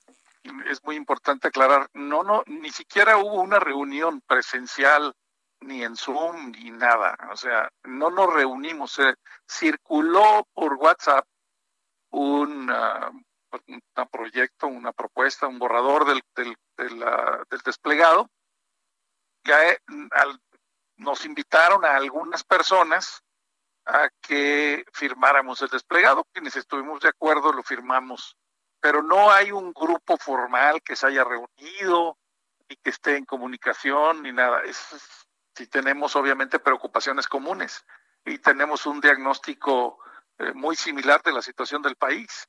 es 0.68 0.82
muy 0.84 0.96
importante 0.96 1.48
aclarar. 1.48 1.88
No, 1.94 2.22
no, 2.22 2.42
ni 2.46 2.70
siquiera 2.70 3.16
hubo 3.18 3.40
una 3.40 3.58
reunión 3.58 4.20
presencial 4.20 5.14
ni 5.60 5.82
en 5.82 5.96
Zoom 5.96 6.52
ni 6.52 6.70
nada. 6.70 7.16
O 7.30 7.36
sea, 7.36 7.70
no 7.84 8.10
nos 8.10 8.32
reunimos. 8.32 8.92
Se 8.92 9.14
circuló 9.46 10.46
por 10.54 10.74
WhatsApp 10.74 11.26
un, 12.16 12.70
ah, 12.70 13.10
un 13.66 14.08
proyecto, 14.10 14.66
una 14.66 14.92
propuesta, 14.92 15.46
un 15.46 15.58
borrador 15.58 16.06
del, 16.06 16.22
del, 16.34 16.56
del 16.76 17.60
desplegado. 17.64 18.30
Ya 19.44 19.70
eh, 19.70 19.78
nos 20.96 21.24
invitaron 21.26 21.84
a 21.84 21.94
algunas 21.94 22.42
personas 22.42 23.22
a 23.84 24.08
que 24.20 24.84
firmáramos 24.92 25.60
el 25.62 25.68
desplegado. 25.68 26.24
Quienes 26.32 26.56
estuvimos 26.56 27.00
de 27.00 27.08
acuerdo 27.08 27.52
lo 27.52 27.62
firmamos, 27.62 28.36
pero 28.80 29.02
no 29.02 29.30
hay 29.30 29.52
un 29.52 29.72
grupo 29.72 30.16
formal 30.16 30.82
que 30.82 30.96
se 30.96 31.06
haya 31.06 31.22
reunido 31.22 32.18
y 32.68 32.76
que 32.76 32.90
esté 32.90 33.16
en 33.16 33.26
comunicación 33.26 34.22
ni 34.22 34.32
nada. 34.32 34.62
Es, 34.62 35.26
sí 35.54 35.66
tenemos 35.66 36.16
obviamente 36.16 36.58
preocupaciones 36.58 37.28
comunes 37.28 37.84
y 38.24 38.38
tenemos 38.38 38.86
un 38.86 39.00
diagnóstico 39.00 39.98
eh, 40.38 40.52
muy 40.54 40.76
similar 40.76 41.22
de 41.22 41.32
la 41.32 41.42
situación 41.42 41.82
del 41.82 41.96
país. 41.96 42.48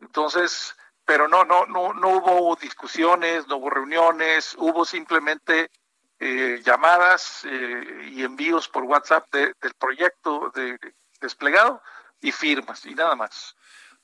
Entonces, 0.00 0.74
pero 1.04 1.28
no, 1.28 1.44
no, 1.44 1.66
no, 1.66 1.92
no 1.92 2.08
hubo 2.08 2.56
discusiones, 2.56 3.46
no 3.48 3.56
hubo 3.56 3.70
reuniones, 3.70 4.54
hubo 4.58 4.84
simplemente 4.84 5.70
eh, 6.18 6.60
llamadas 6.64 7.42
eh, 7.44 8.10
y 8.12 8.22
envíos 8.24 8.68
por 8.68 8.84
WhatsApp 8.84 9.26
de- 9.32 9.54
del 9.60 9.74
proyecto 9.74 10.50
de 10.54 10.78
desplegado 11.20 11.82
y 12.20 12.32
firmas 12.32 12.84
y 12.86 12.94
nada 12.94 13.14
más. 13.16 13.56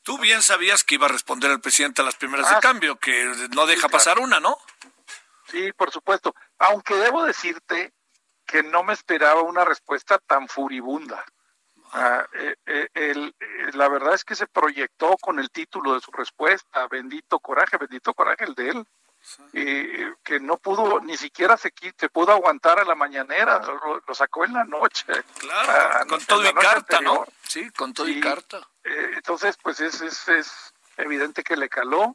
Tú 0.02 0.18
bien 0.18 0.40
sabías 0.40 0.84
que 0.84 0.94
iba 0.94 1.06
a 1.06 1.10
responder 1.10 1.50
el 1.50 1.60
presidente 1.60 2.00
a 2.00 2.04
las 2.04 2.14
primeras 2.14 2.48
de 2.48 2.56
Ah, 2.56 2.60
cambio, 2.60 2.96
que 2.96 3.24
no 3.54 3.66
deja 3.66 3.80
claro. 3.82 3.92
pasar 3.92 4.18
una, 4.18 4.38
¿no? 4.40 4.56
Sí, 5.48 5.72
por 5.72 5.90
supuesto. 5.90 6.34
Aunque 6.58 6.94
debo 6.94 7.24
decirte 7.24 7.92
que 8.46 8.62
no 8.62 8.82
me 8.84 8.92
esperaba 8.92 9.42
una 9.42 9.64
respuesta 9.64 10.18
tan 10.18 10.48
furibunda. 10.48 11.24
Ah, 11.98 12.26
eh, 12.34 12.56
eh, 12.66 12.88
el- 12.92 13.34
eh, 13.40 13.70
la 13.72 13.88
verdad 13.88 14.12
es 14.12 14.22
que 14.22 14.34
se 14.34 14.46
proyectó 14.46 15.16
con 15.16 15.38
el 15.38 15.50
título 15.50 15.94
de 15.94 16.00
su 16.00 16.10
respuesta, 16.12 16.86
bendito 16.88 17.38
coraje, 17.40 17.78
bendito 17.78 18.12
coraje 18.12 18.44
el 18.44 18.54
de 18.54 18.68
él, 18.68 18.86
eh, 19.54 20.12
que 20.22 20.38
no 20.38 20.58
pudo, 20.58 21.00
ni 21.00 21.16
siquiera 21.16 21.56
se, 21.56 21.72
se 21.98 22.08
pudo 22.10 22.32
aguantar 22.32 22.78
a 22.78 22.84
la 22.84 22.94
mañanera, 22.94 23.60
lo, 23.60 24.02
lo 24.06 24.14
sacó 24.14 24.44
en 24.44 24.52
la 24.52 24.64
noche. 24.64 25.06
Claro, 25.38 25.72
Ah, 25.72 26.04
con 26.06 26.22
todo 26.26 26.46
y 26.46 26.52
carta, 26.52 27.00
¿no? 27.00 27.24
Sí, 27.42 27.70
con 27.70 27.94
todo 27.94 28.06
y 28.08 28.14
Sí. 28.14 28.20
carta. 28.20 28.58
Eh, 28.84 29.12
entonces, 29.14 29.56
pues 29.62 29.80
es, 29.80 29.98
es, 30.02 30.28
es 30.28 30.74
evidente 30.98 31.42
que 31.42 31.56
le 31.56 31.70
caló, 31.70 32.14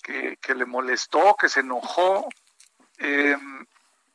que, 0.00 0.36
que 0.40 0.54
le 0.54 0.64
molestó, 0.64 1.34
que 1.36 1.48
se 1.48 1.60
enojó 1.60 2.28
eh, 2.98 3.36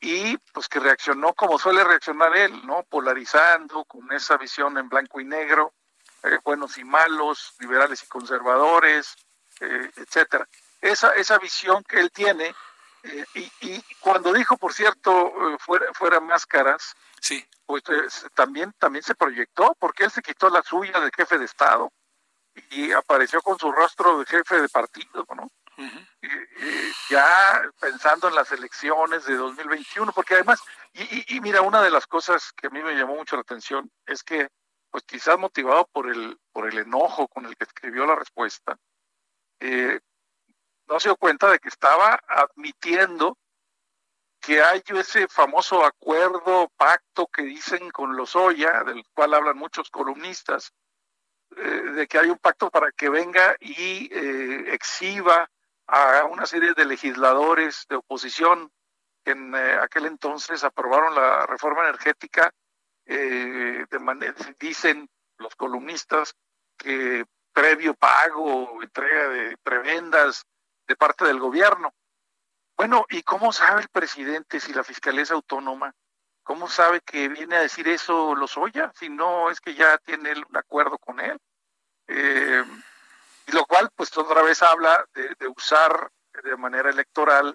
y 0.04 0.38
pues 0.52 0.68
que 0.68 0.82
reaccionó 0.82 1.34
como 1.34 1.58
suele 1.58 1.82
reaccionar 1.82 2.36
él, 2.36 2.68
¿no? 2.68 2.84
Polarizando, 2.84 3.86
con 3.86 4.12
esa 4.12 4.36
visión 4.36 4.78
en 4.78 4.90
blanco 4.90 5.22
y 5.22 5.26
negro. 5.26 5.74
eh, 6.24 6.40
buenos 6.44 6.78
y 6.78 6.84
malos, 6.84 7.54
liberales 7.60 8.04
y 8.04 8.08
conservadores, 8.08 9.16
eh, 9.62 9.92
etcétera. 9.96 10.48
Esa, 10.82 11.14
esa 11.16 11.38
visión 11.38 11.84
que 11.84 12.00
él 12.00 12.12
tiene, 12.12 12.54
eh, 13.04 13.26
y, 13.36 13.52
y, 13.62 13.84
cuando 14.00 14.32
dijo, 14.34 14.58
por 14.58 14.74
cierto, 14.74 15.34
fuera, 15.60 15.94
fuera 15.94 16.20
máscaras, 16.20 16.96
sí. 17.20 17.46
pues 17.66 17.84
también, 18.34 18.74
también 18.80 19.04
se 19.04 19.16
proyectó, 19.16 19.76
porque 19.80 20.06
él 20.06 20.12
se 20.12 20.22
quitó 20.22 20.50
la 20.50 20.64
suya 20.64 21.00
de 21.00 21.12
jefe 21.16 21.38
de 21.38 21.46
Estado 21.46 21.92
y 22.70 22.92
apareció 22.92 23.42
con 23.42 23.58
su 23.58 23.72
rostro 23.72 24.20
de 24.20 24.26
jefe 24.26 24.62
de 24.62 24.70
partido, 24.70 25.26
¿no? 25.36 25.50
ya 27.10 27.62
pensando 27.80 28.28
en 28.28 28.36
las 28.36 28.52
elecciones 28.52 29.26
de 29.26 29.36
2021, 29.36 30.12
porque 30.14 30.36
además, 30.36 30.62
y, 30.94 31.36
y, 31.36 31.42
mira, 31.42 31.62
una 31.62 31.82
de 31.82 31.92
las 31.92 32.08
cosas 32.08 32.52
que 32.54 32.68
a 32.68 32.70
mí 32.70 32.82
me 32.82 32.96
llamó 32.96 33.16
mucho 33.16 33.36
la 33.36 33.42
atención 33.42 33.90
es 34.06 34.24
que, 34.24 34.50
pues 34.90 35.04
quizás 35.06 35.38
motivado 35.40 35.88
por 35.92 36.10
el, 36.10 36.38
por 36.52 36.68
el 36.68 36.78
enojo 36.78 37.28
con 37.28 37.46
el 37.46 37.58
que 37.58 37.64
escribió 37.64 38.06
la 38.06 38.16
respuesta, 38.16 38.78
eh, 39.60 40.00
no 40.88 41.00
se 41.00 41.10
dio 41.10 41.16
cuenta 41.16 41.50
de 41.50 41.60
que 41.60 41.70
estaba 41.70 42.20
admitiendo 42.28 43.38
que 44.44 44.62
hay 44.62 44.84
ese 44.86 45.28
famoso 45.30 45.86
acuerdo, 45.86 46.70
pacto 46.76 47.28
que 47.28 47.44
dicen 47.44 47.90
con 47.92 48.16
los 48.18 48.36
Oya, 48.36 48.84
del 48.84 49.04
cual 49.14 49.34
hablan 49.34 49.58
muchos 49.58 49.90
columnistas, 49.90 50.74
eh, 51.56 51.62
de 51.62 52.08
que 52.08 52.20
hay 52.20 52.30
un 52.30 52.38
pacto 52.38 52.70
para 52.70 52.92
que 52.92 53.10
venga 53.10 53.56
y 53.62 54.10
eh, 54.14 54.74
exhiba 54.74 55.50
a 55.94 56.26
una 56.26 56.46
serie 56.48 56.74
de 56.74 56.86
legisladores 56.86 57.86
de 57.88 57.98
oposición 57.98 58.72
que 59.24 59.32
en 59.32 59.54
eh, 59.56 59.78
aquel 59.82 60.08
entonces 60.08 60.64
aprobaron 60.64 61.14
la 61.14 61.46
reforma 61.46 61.84
energética, 61.84 62.52
eh, 63.06 63.86
de 63.90 64.56
dicen 64.60 65.08
los 65.38 65.56
columnistas 65.56 66.36
que 66.78 67.26
previo 67.52 67.94
pago 67.94 68.82
entrega 68.82 69.30
de 69.30 69.58
prebendas 69.58 70.46
de 70.88 70.96
parte 70.96 71.26
del 71.26 71.40
gobierno. 71.40 71.94
Bueno, 72.76 73.06
¿y 73.10 73.22
cómo 73.22 73.54
sabe 73.54 73.82
el 73.82 73.90
presidente 73.90 74.60
si 74.60 74.74
la 74.74 74.84
fiscalía 74.84 75.22
es 75.22 75.32
autónoma? 75.32 75.94
¿Cómo 76.42 76.68
sabe 76.68 77.02
que 77.02 77.30
viene 77.30 77.56
a 77.56 77.62
decir 77.62 77.88
eso 77.88 78.36
Lozoya? 78.36 78.92
Si 78.96 79.10
no 79.10 79.52
es 79.52 79.62
que 79.62 79.76
ya 79.76 79.98
tiene 80.00 80.32
un 80.32 80.58
acuerdo 80.58 80.98
con 80.98 81.20
él. 81.20 81.38
Eh, 82.08 82.64
y 83.48 83.52
lo 83.52 83.66
cual 83.66 83.90
pues 83.96 84.16
otra 84.18 84.42
vez 84.42 84.62
habla 84.62 85.06
de, 85.14 85.48
usar 85.48 86.12
de 86.44 86.56
manera 86.58 86.90
electoral 86.90 87.54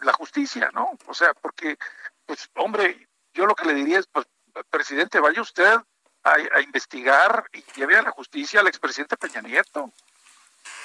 la 0.00 0.12
justicia, 0.12 0.70
¿no? 0.72 0.90
O 1.06 1.14
sea, 1.14 1.34
porque, 1.34 1.76
pues, 2.24 2.48
hombre, 2.54 3.08
yo 3.32 3.46
lo 3.46 3.54
que 3.54 3.64
le 3.66 3.74
diría 3.74 3.98
es, 3.98 4.06
pues, 4.06 4.26
presidente, 4.70 5.20
vaya 5.20 5.40
usted 5.40 5.76
a, 6.22 6.60
investigar 6.60 7.44
y 7.52 7.64
lleve 7.74 7.96
a 7.96 8.02
la 8.02 8.10
justicia 8.10 8.60
al 8.60 8.68
expresidente 8.68 9.16
Peña 9.16 9.40
Nieto, 9.40 9.92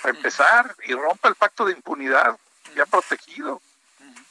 a 0.03 0.09
empezar, 0.09 0.75
y 0.85 0.93
rompa 0.93 1.27
el 1.27 1.35
pacto 1.35 1.65
de 1.65 1.73
impunidad 1.73 2.37
ya 2.75 2.85
protegido. 2.85 3.61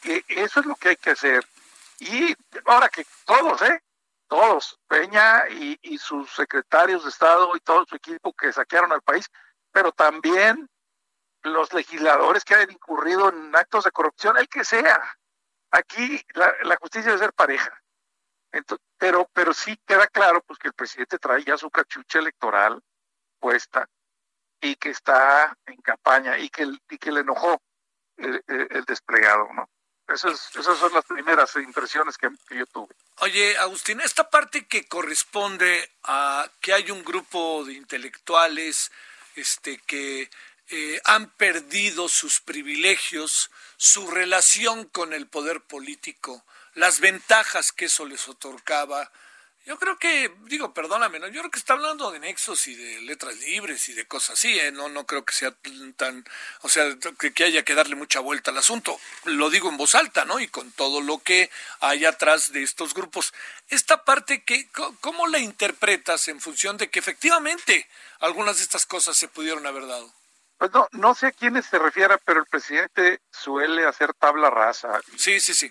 Que 0.00 0.24
eso 0.28 0.60
es 0.60 0.66
lo 0.66 0.74
que 0.74 0.90
hay 0.90 0.96
que 0.96 1.10
hacer. 1.10 1.46
Y 2.00 2.34
ahora 2.66 2.88
que 2.88 3.06
todos, 3.24 3.62
¿eh? 3.62 3.82
Todos, 4.26 4.78
Peña 4.88 5.48
y, 5.50 5.78
y 5.82 5.98
sus 5.98 6.32
secretarios 6.34 7.04
de 7.04 7.10
Estado 7.10 7.54
y 7.54 7.60
todo 7.60 7.84
su 7.86 7.96
equipo 7.96 8.32
que 8.32 8.52
saquearon 8.52 8.90
al 8.92 9.02
país, 9.02 9.30
pero 9.72 9.92
también 9.92 10.68
los 11.42 11.72
legisladores 11.72 12.44
que 12.44 12.54
han 12.54 12.70
incurrido 12.70 13.28
en 13.30 13.54
actos 13.56 13.84
de 13.84 13.90
corrupción, 13.90 14.36
el 14.36 14.48
que 14.48 14.64
sea. 14.64 15.18
Aquí 15.70 16.20
la, 16.34 16.76
justicia 16.76 17.10
debe 17.10 17.24
ser 17.24 17.32
pareja. 17.32 17.82
pero, 18.98 19.28
pero 19.32 19.54
sí 19.54 19.76
queda 19.86 20.06
claro 20.06 20.42
pues 20.42 20.58
que 20.58 20.68
el 20.68 20.74
presidente 20.74 21.18
trae 21.18 21.42
ya 21.42 21.56
su 21.56 21.70
cachucha 21.70 22.18
electoral 22.18 22.82
puesta 23.40 23.88
y 24.60 24.76
que 24.76 24.90
está 24.90 25.56
en 25.66 25.80
campaña 25.80 26.38
y 26.38 26.48
que, 26.48 26.68
y 26.90 26.98
que 26.98 27.10
le 27.10 27.20
enojó 27.20 27.60
el, 28.16 28.84
desplegado, 28.86 29.48
¿no? 29.52 29.68
Esas, 30.08 30.54
esas 30.54 30.78
son 30.78 30.92
las 30.92 31.04
primeras 31.06 31.56
impresiones 31.56 32.18
que, 32.18 32.28
yo 32.50 32.66
tuve. 32.66 32.94
Oye, 33.20 33.56
Agustín, 33.58 34.00
esta 34.00 34.28
parte 34.28 34.66
que 34.66 34.86
corresponde 34.86 35.90
a 36.04 36.48
que 36.60 36.72
hay 36.72 36.90
un 36.90 37.02
grupo 37.02 37.64
de 37.64 37.72
intelectuales 37.72 38.92
este, 39.36 39.78
que 39.86 40.30
eh, 40.68 41.00
han 41.04 41.30
perdido 41.30 42.08
sus 42.08 42.40
privilegios, 42.40 43.50
su 43.76 44.10
relación 44.10 44.84
con 44.84 45.12
el 45.12 45.26
poder 45.26 45.60
político, 45.60 46.44
las 46.74 47.00
ventajas 47.00 47.72
que 47.72 47.86
eso 47.86 48.06
les 48.06 48.28
otorgaba. 48.28 49.12
Yo 49.64 49.78
creo 49.78 49.96
que, 49.98 50.32
digo, 50.46 50.74
perdóname, 50.74 51.20
¿no? 51.20 51.28
yo 51.28 51.40
creo 51.40 51.50
que 51.50 51.58
está 51.58 51.74
hablando 51.74 52.10
de 52.10 52.18
nexos 52.18 52.66
y 52.66 52.74
de 52.74 53.02
letras 53.02 53.36
libres 53.38 53.88
y 53.88 53.92
de 53.92 54.06
cosas 54.06 54.30
así, 54.38 54.58
¿eh? 54.58 54.72
no, 54.72 54.88
no 54.88 55.06
creo 55.06 55.24
que 55.24 55.32
sea 55.32 55.54
tan, 55.96 56.24
o 56.62 56.68
sea, 56.68 56.84
que, 57.18 57.44
haya 57.44 57.62
que 57.62 57.76
darle 57.76 57.94
mucha 57.94 58.18
vuelta 58.18 58.50
al 58.50 58.58
asunto. 58.58 58.98
Lo 59.24 59.50
digo 59.50 59.68
en 59.68 59.76
voz 59.76 59.94
alta, 59.94 60.24
¿no? 60.24 60.40
Y 60.40 60.48
con 60.48 60.72
todo 60.72 61.00
lo 61.00 61.18
que 61.18 61.48
hay 61.80 62.04
atrás 62.04 62.50
de 62.52 62.62
estos 62.62 62.92
grupos. 62.92 63.32
Esta 63.68 64.04
parte, 64.04 64.42
que, 64.42 64.68
¿cómo 65.00 65.28
la 65.28 65.38
interpretas 65.38 66.26
en 66.26 66.40
función 66.40 66.76
de 66.76 66.90
que 66.90 66.98
efectivamente 66.98 67.88
algunas 68.22 68.56
de 68.58 68.62
estas 68.62 68.86
cosas 68.86 69.16
se 69.16 69.28
pudieron 69.28 69.66
haber 69.66 69.86
dado. 69.86 70.10
Pues 70.58 70.72
no, 70.72 70.88
no 70.92 71.14
sé 71.14 71.26
a 71.26 71.32
quiénes 71.32 71.66
se 71.66 71.78
refiera, 71.78 72.18
pero 72.18 72.40
el 72.40 72.46
presidente 72.46 73.20
suele 73.30 73.84
hacer 73.84 74.14
tabla 74.14 74.48
rasa. 74.48 75.00
Sí, 75.16 75.40
sí, 75.40 75.52
sí. 75.54 75.70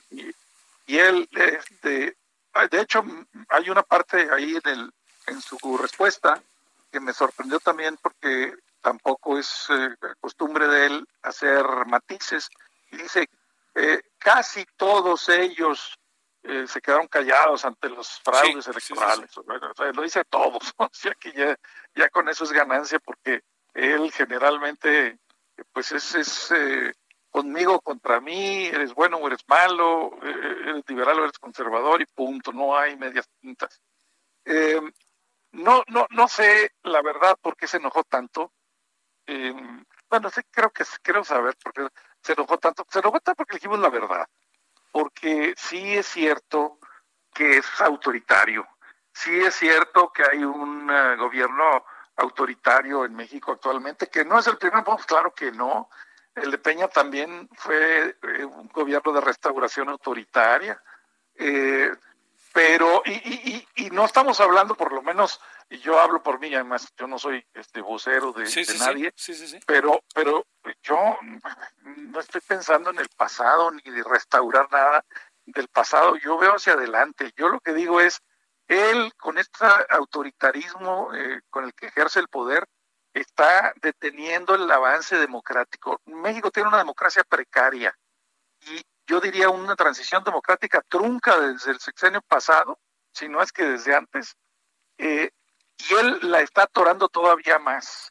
Y, 0.85 0.97
él, 0.97 1.29
este, 1.31 2.17
de 2.69 2.81
hecho, 2.81 3.03
hay 3.49 3.69
una 3.69 3.83
parte 3.83 4.29
ahí 4.31 4.55
en, 4.63 4.71
el, 4.71 4.91
en 5.27 5.41
su 5.41 5.77
respuesta 5.77 6.41
que 6.91 6.99
me 6.99 7.13
sorprendió 7.13 7.59
también 7.59 7.97
porque 8.01 8.53
tampoco 8.81 9.37
es 9.37 9.67
eh, 9.69 9.95
costumbre 10.19 10.67
de 10.67 10.85
él 10.87 11.07
hacer 11.21 11.63
matices. 11.85 12.49
Y 12.91 12.97
dice, 12.97 13.29
eh, 13.75 14.01
casi 14.17 14.65
todos 14.75 15.29
ellos 15.29 15.97
eh, 16.43 16.65
se 16.67 16.81
quedaron 16.81 17.07
callados 17.07 17.63
ante 17.63 17.87
los 17.89 18.19
fraudes 18.19 18.67
electorales. 18.67 19.31
lo 19.93 20.01
dice 20.01 20.23
todos, 20.25 20.73
o 20.77 20.89
sea 20.91 21.13
que 21.15 21.31
ya, 21.31 21.55
ya 21.95 22.09
con 22.09 22.27
eso 22.27 22.43
es 22.43 22.51
ganancia 22.51 22.99
porque 22.99 23.41
él 23.73 24.11
generalmente 24.11 25.19
pues 25.71 25.91
es, 25.91 26.15
es 26.15 26.51
conmigo 27.31 27.81
contra 27.81 28.19
mí, 28.21 28.65
eres 28.65 28.93
bueno 28.93 29.17
o 29.17 29.27
eres 29.27 29.41
malo, 29.47 30.11
eh, 30.21 30.69
eres 30.69 30.83
liberal 30.87 31.19
o 31.19 31.23
eres 31.23 31.39
conservador 31.39 32.01
y 32.01 32.05
punto, 32.05 32.51
no 32.53 32.77
hay 32.77 32.95
medias 32.97 33.27
tintas. 33.39 33.81
no, 35.51 35.83
no, 35.87 36.07
no 36.09 36.27
sé 36.27 36.71
la 36.83 37.01
verdad 37.01 37.37
por 37.41 37.55
qué 37.55 37.67
se 37.67 37.77
enojó 37.77 38.03
tanto. 38.03 38.53
bueno, 40.09 40.29
sí 40.29 40.41
creo 40.51 40.71
que 40.71 40.83
quiero 41.01 41.23
saber 41.23 41.55
por 41.63 41.73
qué 41.73 41.87
se 42.21 42.33
enojó 42.33 42.57
tanto. 42.57 42.85
Se 42.89 42.99
enojó 42.99 43.19
tanto 43.21 43.37
porque 43.37 43.55
dijimos 43.55 43.79
la 43.79 43.89
verdad 43.89 44.27
porque 44.91 45.53
sí 45.57 45.97
es 45.97 46.05
cierto 46.05 46.79
que 47.33 47.57
es 47.57 47.81
autoritario, 47.81 48.67
sí 49.13 49.33
es 49.41 49.55
cierto 49.55 50.11
que 50.11 50.23
hay 50.23 50.43
un 50.43 50.89
eh, 50.89 51.15
gobierno 51.15 51.85
autoritario 52.17 53.05
en 53.05 53.15
México 53.15 53.53
actualmente, 53.53 54.07
que 54.07 54.25
no 54.25 54.37
es 54.37 54.47
el 54.47 54.57
primer, 54.57 54.83
pues 54.83 55.05
claro 55.05 55.33
que 55.33 55.51
no, 55.51 55.89
el 56.35 56.51
de 56.51 56.57
Peña 56.57 56.87
también 56.87 57.49
fue 57.53 58.15
eh, 58.21 58.45
un 58.45 58.67
gobierno 58.69 59.11
de 59.13 59.21
restauración 59.21 59.89
autoritaria, 59.89 60.81
eh, 61.35 61.91
pero, 62.53 63.01
y, 63.05 63.11
y, 63.11 63.67
y, 63.75 63.89
no 63.91 64.03
estamos 64.03 64.41
hablando, 64.41 64.75
por 64.75 64.91
lo 64.91 65.01
menos, 65.01 65.39
y 65.69 65.79
yo 65.79 65.99
hablo 65.99 66.21
por 66.21 66.39
mí, 66.39 66.53
además, 66.53 66.91
yo 66.97 67.07
no 67.07 67.17
soy 67.17 67.45
este 67.53 67.79
vocero 67.79 68.33
de, 68.33 68.43
nadie, 68.77 69.13
pero, 69.65 70.03
pero 70.13 70.45
yo 70.83 71.17
no 71.95 72.19
estoy 72.19 72.41
pensando 72.41 72.89
en 72.89 72.99
el 72.99 73.07
pasado 73.15 73.71
ni 73.71 73.81
de 73.89 74.03
restaurar 74.03 74.69
nada 74.69 75.05
del 75.45 75.69
pasado, 75.69 76.17
yo 76.17 76.37
veo 76.37 76.55
hacia 76.55 76.73
adelante. 76.73 77.31
Yo 77.37 77.47
lo 77.47 77.59
que 77.61 77.73
digo 77.73 78.01
es, 78.01 78.21
él 78.67 79.13
con 79.17 79.37
este 79.37 79.65
autoritarismo 79.89 81.13
eh, 81.13 81.41
con 81.49 81.65
el 81.65 81.73
que 81.73 81.87
ejerce 81.87 82.19
el 82.19 82.27
poder, 82.27 82.67
está 83.13 83.73
deteniendo 83.81 84.55
el 84.55 84.69
avance 84.69 85.17
democrático. 85.17 86.01
México 86.05 86.51
tiene 86.51 86.69
una 86.69 86.77
democracia 86.77 87.23
precaria 87.23 87.97
y 88.61 88.81
yo 89.07 89.19
diría 89.19 89.49
una 89.49 89.75
transición 89.75 90.23
democrática 90.23 90.81
trunca 90.87 91.39
desde 91.39 91.71
el 91.71 91.79
sexenio 91.79 92.21
pasado, 92.21 92.79
si 93.11 93.27
no 93.27 93.41
es 93.41 93.51
que 93.51 93.63
desde 93.63 93.95
antes, 93.95 94.37
eh, 94.97 95.31
y 95.89 95.93
él 95.95 96.19
la 96.23 96.41
está 96.41 96.63
atorando 96.63 97.09
todavía 97.09 97.59
más, 97.59 98.09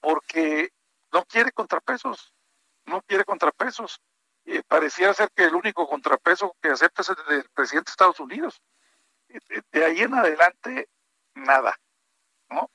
porque 0.00 0.72
no 1.12 1.24
quiere 1.24 1.52
contrapesos, 1.52 2.32
no 2.86 3.02
quiere 3.02 3.24
contrapesos. 3.24 4.00
Eh, 4.46 4.62
pareciera 4.66 5.12
ser 5.12 5.30
que 5.32 5.44
el 5.44 5.54
único 5.54 5.86
contrapeso 5.86 6.56
que 6.62 6.70
acepta 6.70 7.02
es 7.02 7.10
el 7.10 7.16
del 7.28 7.50
presidente 7.50 7.90
de 7.90 7.92
Estados 7.92 8.20
Unidos. 8.20 8.60
De 9.70 9.84
ahí 9.84 10.00
en 10.00 10.14
adelante, 10.14 10.88
nada, 11.34 11.78
¿no? 12.48 12.70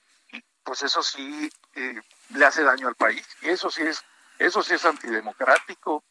pues 0.66 0.82
eso 0.82 1.04
sí 1.04 1.50
eh, 1.76 2.02
le 2.30 2.46
hace 2.46 2.64
daño 2.64 2.88
al 2.88 2.96
país. 2.96 3.28
Y 3.42 3.50
eso 3.50 3.70
sí 3.70 3.84
es, 3.84 4.04
eso 4.40 4.64
sí 4.64 4.74
es 4.74 4.86
antidemocrático, 4.86 6.04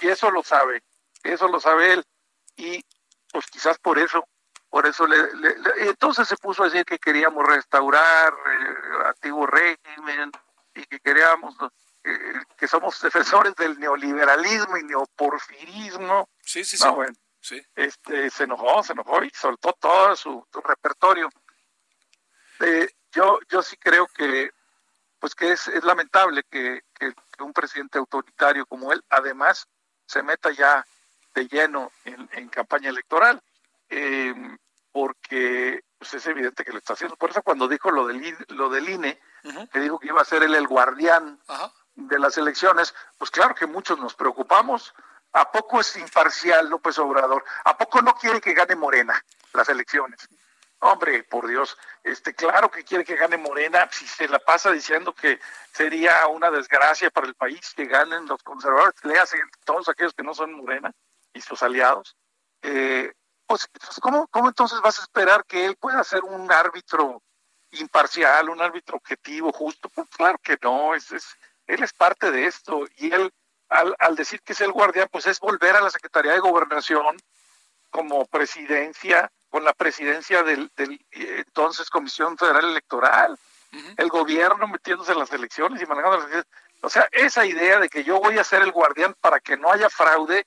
y 0.00 0.08
eso 0.08 0.30
lo 0.30 0.42
sabe, 0.42 0.82
eso 1.22 1.48
lo 1.48 1.60
sabe 1.60 1.94
él. 1.94 2.04
Y 2.56 2.84
pues 3.32 3.46
quizás 3.46 3.78
por 3.78 3.98
eso, 3.98 4.26
Por 4.70 4.86
eso 4.86 5.06
le, 5.06 5.16
entonces 5.88 6.26
se 6.28 6.36
puso 6.36 6.62
a 6.62 6.66
decir 6.66 6.84
que 6.84 6.98
queríamos 6.98 7.46
restaurar 7.46 8.32
el 8.46 9.06
antiguo 9.06 9.46
régimen 9.46 10.30
y 10.74 10.84
que 10.86 10.98
queríamos 11.00 11.54
eh, 12.04 12.34
que 12.56 12.68
somos 12.68 13.00
defensores 13.00 13.54
del 13.54 13.78
neoliberalismo 13.78 14.76
y 14.76 14.84
neoporfirismo. 14.84 16.28
Sí, 16.42 16.64
sí, 16.64 16.76
sí. 16.76 16.88
bueno, 16.88 17.14
sí. 17.40 17.64
Este, 17.74 18.30
se 18.30 18.44
enojó, 18.44 18.82
se 18.82 18.92
enojó 18.92 19.22
y 19.24 19.30
soltó 19.30 19.72
todo 19.80 20.14
su, 20.16 20.46
repertorio. 20.64 21.28
Eh, 22.60 22.88
yo, 23.12 23.38
yo 23.48 23.62
sí 23.62 23.76
creo 23.76 24.06
que 24.08 24.50
pues 25.24 25.34
que 25.34 25.52
es, 25.52 25.68
es 25.68 25.82
lamentable 25.84 26.44
que, 26.50 26.82
que, 26.92 27.14
un 27.38 27.54
presidente 27.54 27.96
autoritario 27.96 28.66
como 28.66 28.92
él 28.92 29.02
además 29.08 29.66
se 30.04 30.22
meta 30.22 30.50
ya 30.50 30.84
de 31.34 31.48
lleno 31.48 31.90
en, 32.04 32.50
campaña 32.50 32.90
electoral. 32.90 33.40
Eh, 33.88 34.34
porque 34.92 35.82
pues, 35.96 36.12
es 36.12 36.26
evidente 36.26 36.62
que 36.62 36.72
lo 36.72 36.76
está 36.76 36.92
haciendo. 36.92 37.16
Por 37.16 37.30
eso 37.30 37.40
cuando 37.40 37.66
dijo 37.68 37.90
lo 37.90 38.06
del, 38.06 38.36
lo 38.48 38.68
del 38.68 38.86
INE, 38.86 39.18
que 39.72 39.80
dijo 39.80 39.98
que 39.98 40.08
iba 40.08 40.20
a 40.20 40.26
ser 40.26 40.42
él 40.42 40.54
el 40.54 40.68
guardián 40.68 41.40
de 41.94 42.18
las 42.18 42.36
elecciones, 42.36 42.94
pues 43.16 43.30
claro 43.30 43.54
que 43.54 43.66
muchos 43.66 43.98
nos 43.98 44.12
preocupamos. 44.12 44.92
¿A 45.32 45.50
poco 45.50 45.80
es 45.80 45.96
imparcial 45.96 46.68
López 46.68 46.98
Obrador? 46.98 47.42
¿A 47.64 47.78
poco 47.78 48.02
no 48.02 48.12
quiere 48.12 48.42
que 48.42 48.52
gane 48.52 48.76
Morena 48.76 49.24
las 49.54 49.70
elecciones? 49.70 50.28
Hombre, 50.84 51.22
por 51.22 51.48
Dios, 51.48 51.78
este, 52.02 52.34
claro 52.34 52.70
que 52.70 52.84
quiere 52.84 53.06
que 53.06 53.16
gane 53.16 53.38
Morena, 53.38 53.88
si 53.90 54.06
se 54.06 54.28
la 54.28 54.38
pasa 54.38 54.70
diciendo 54.70 55.14
que 55.14 55.40
sería 55.72 56.26
una 56.26 56.50
desgracia 56.50 57.10
para 57.10 57.26
el 57.26 57.34
país 57.34 57.72
que 57.74 57.86
ganen 57.86 58.26
los 58.26 58.42
conservadores, 58.42 59.02
le 59.02 59.18
hacen 59.18 59.40
todos 59.64 59.88
aquellos 59.88 60.12
que 60.12 60.22
no 60.22 60.34
son 60.34 60.52
Morena 60.52 60.92
y 61.32 61.40
sus 61.40 61.62
aliados. 61.62 62.18
Eh, 62.60 63.10
pues, 63.46 63.66
pues, 63.72 63.98
¿cómo, 63.98 64.26
¿cómo 64.28 64.48
entonces 64.48 64.78
vas 64.82 64.98
a 64.98 65.02
esperar 65.04 65.46
que 65.46 65.64
él 65.64 65.76
pueda 65.76 66.04
ser 66.04 66.22
un 66.22 66.52
árbitro 66.52 67.22
imparcial, 67.70 68.50
un 68.50 68.60
árbitro 68.60 68.98
objetivo, 68.98 69.52
justo? 69.52 69.88
Pues 69.88 70.06
claro 70.10 70.36
que 70.42 70.58
no, 70.60 70.94
es, 70.94 71.10
es, 71.12 71.34
él 71.66 71.82
es 71.82 71.94
parte 71.94 72.30
de 72.30 72.44
esto 72.44 72.84
y 72.96 73.10
él, 73.10 73.32
al, 73.70 73.96
al 73.98 74.16
decir 74.16 74.42
que 74.42 74.52
es 74.52 74.60
el 74.60 74.72
guardián, 74.72 75.08
pues 75.10 75.26
es 75.26 75.40
volver 75.40 75.76
a 75.76 75.80
la 75.80 75.88
Secretaría 75.88 76.32
de 76.32 76.40
Gobernación 76.40 77.16
como 77.88 78.26
presidencia, 78.26 79.30
con 79.54 79.62
la 79.62 79.72
presidencia 79.72 80.42
del, 80.42 80.68
del 80.74 80.94
eh, 81.12 81.44
entonces 81.46 81.88
Comisión 81.88 82.36
Federal 82.36 82.64
Electoral, 82.70 83.38
el 83.96 84.08
gobierno 84.08 84.66
metiéndose 84.66 85.12
en 85.12 85.20
las 85.20 85.30
elecciones 85.30 85.80
y 85.80 85.86
manejando 85.86 86.16
las 86.16 86.26
elecciones. 86.26 86.50
O 86.80 86.90
sea, 86.90 87.06
esa 87.12 87.46
idea 87.46 87.78
de 87.78 87.88
que 87.88 88.02
yo 88.02 88.18
voy 88.18 88.36
a 88.36 88.42
ser 88.42 88.62
el 88.62 88.72
guardián 88.72 89.14
para 89.20 89.38
que 89.38 89.56
no 89.56 89.70
haya 89.70 89.88
fraude, 89.88 90.44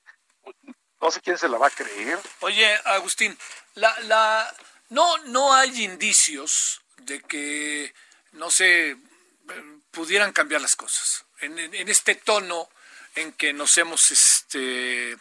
no 1.00 1.10
sé 1.10 1.22
quién 1.22 1.38
se 1.38 1.48
la 1.48 1.56
va 1.56 1.68
a 1.68 1.70
creer. 1.70 2.18
Oye, 2.40 2.70
Agustín, 2.84 3.34
la, 3.76 3.98
la, 4.00 4.54
no, 4.90 5.16
no 5.24 5.54
hay 5.54 5.84
indicios 5.84 6.82
de 6.98 7.22
que, 7.22 7.94
no 8.32 8.50
sé, 8.50 8.94
pudieran 9.90 10.34
cambiar 10.34 10.60
las 10.60 10.76
cosas. 10.76 11.24
En, 11.40 11.58
en, 11.58 11.88
este 11.88 12.14
tono 12.14 12.68
en 13.14 13.32
que 13.32 13.54
nos 13.54 13.78
hemos, 13.78 14.10
este, 14.10 15.16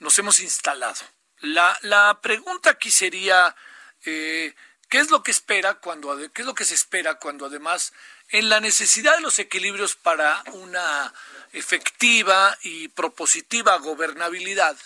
nos 0.00 0.18
hemos 0.18 0.38
instalado. 0.40 1.00
La, 1.42 1.78
la 1.82 2.18
pregunta 2.22 2.70
aquí 2.70 2.90
sería, 2.90 3.54
eh, 4.04 4.54
¿qué 4.88 4.98
es 4.98 5.10
lo 5.10 5.22
que 5.22 5.32
espera 5.32 5.74
cuando, 5.74 6.16
qué 6.32 6.42
es 6.42 6.46
lo 6.46 6.54
que 6.54 6.64
se 6.64 6.74
espera 6.74 7.16
cuando 7.16 7.46
además 7.46 7.92
en 8.30 8.48
la 8.48 8.60
necesidad 8.60 9.16
de 9.16 9.20
los 9.20 9.38
equilibrios 9.38 9.94
para 9.94 10.42
una 10.52 11.12
efectiva 11.52 12.56
y 12.62 12.88
propositiva 12.88 13.76
gobernabilidad, 13.76 14.76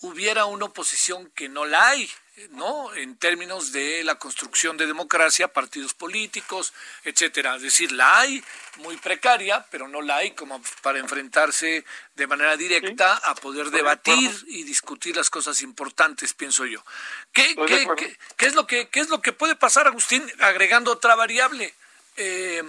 hubiera 0.00 0.44
una 0.44 0.66
oposición 0.66 1.30
que 1.30 1.48
no 1.48 1.64
la 1.64 1.88
hay, 1.88 2.10
¿no? 2.50 2.92
En 2.94 3.16
términos 3.16 3.70
de 3.72 4.02
la 4.02 4.16
construcción 4.16 4.76
de 4.76 4.86
democracia, 4.86 5.52
partidos 5.52 5.94
políticos, 5.94 6.72
etcétera. 7.04 7.56
Es 7.56 7.62
decir, 7.62 7.92
la 7.92 8.18
hay 8.18 8.42
muy 8.78 8.96
precaria, 8.96 9.64
pero 9.70 9.86
no 9.86 10.02
la 10.02 10.16
hay 10.16 10.32
como 10.32 10.60
para 10.82 10.98
enfrentarse 10.98 11.84
de 12.14 12.26
manera 12.26 12.56
directa 12.56 13.16
a 13.16 13.34
poder 13.36 13.70
debatir 13.70 14.30
y 14.48 14.64
discutir 14.64 15.16
las 15.16 15.30
cosas 15.30 15.62
importantes, 15.62 16.34
pienso 16.34 16.66
yo. 16.66 16.84
¿Qué, 17.32 17.54
qué, 17.66 18.16
qué, 18.36 18.46
es 18.46 18.54
lo 18.54 18.66
que, 18.66 18.88
¿Qué 18.88 19.00
es 19.00 19.08
lo 19.08 19.22
que 19.22 19.32
puede 19.32 19.54
pasar, 19.54 19.86
Agustín, 19.86 20.24
agregando 20.40 20.90
otra 20.90 21.14
variable? 21.14 21.72
Eh, 22.16 22.64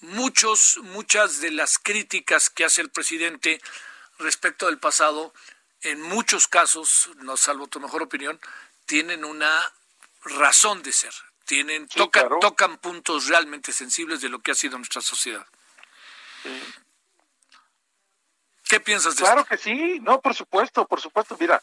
muchos, 0.00 0.78
muchas 0.82 1.40
de 1.40 1.50
las 1.50 1.78
críticas 1.78 2.50
que 2.50 2.64
hace 2.64 2.82
el 2.82 2.90
presidente 2.90 3.60
respecto 4.18 4.66
del 4.66 4.78
pasado 4.78 5.32
en 5.84 6.00
muchos 6.00 6.48
casos, 6.48 7.10
no 7.18 7.36
salvo 7.36 7.66
tu 7.66 7.78
mejor 7.78 8.02
opinión, 8.02 8.40
tienen 8.86 9.24
una 9.24 9.72
razón 10.24 10.82
de 10.82 10.92
ser, 10.92 11.12
tienen 11.44 11.88
tocan, 11.88 12.28
tocan 12.40 12.78
puntos 12.78 13.28
realmente 13.28 13.72
sensibles 13.72 14.20
de 14.20 14.28
lo 14.28 14.40
que 14.40 14.52
ha 14.52 14.54
sido 14.54 14.78
nuestra 14.78 15.02
sociedad. 15.02 15.46
¿Qué 18.68 18.80
piensas 18.80 19.16
de 19.16 19.22
Claro 19.22 19.44
que 19.44 19.58
sí, 19.58 20.00
no, 20.00 20.20
por 20.20 20.34
supuesto, 20.34 20.86
por 20.86 21.00
supuesto. 21.00 21.36
Mira, 21.38 21.60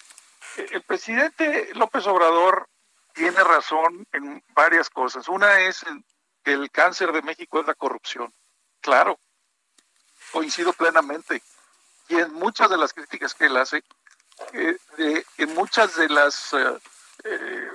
el 0.58 0.82
presidente 0.84 1.70
López 1.74 2.06
Obrador 2.08 2.70
tiene 3.14 3.44
razón 3.44 4.08
en 4.12 4.44
varias 4.50 4.90
cosas. 4.90 5.28
Una 5.28 5.60
es 5.62 5.84
que 6.44 6.54
el 6.54 6.72
cáncer 6.72 7.12
de 7.12 7.22
México 7.22 7.60
es 7.60 7.68
la 7.68 7.74
corrupción. 7.74 8.34
Claro, 8.82 9.20
coincido 10.32 10.74
plenamente. 10.74 11.42
Y 12.08 12.16
en 12.16 12.34
muchas 12.34 12.70
de 12.70 12.78
las 12.78 12.94
críticas 12.94 13.34
que 13.34 13.46
él 13.46 13.58
hace, 13.58 13.84
eh, 14.54 15.24
en 15.38 15.54
muchas 15.54 15.96
de 15.96 16.10
las, 16.10 16.54
eh, 16.54 16.80
eh, 17.24 17.72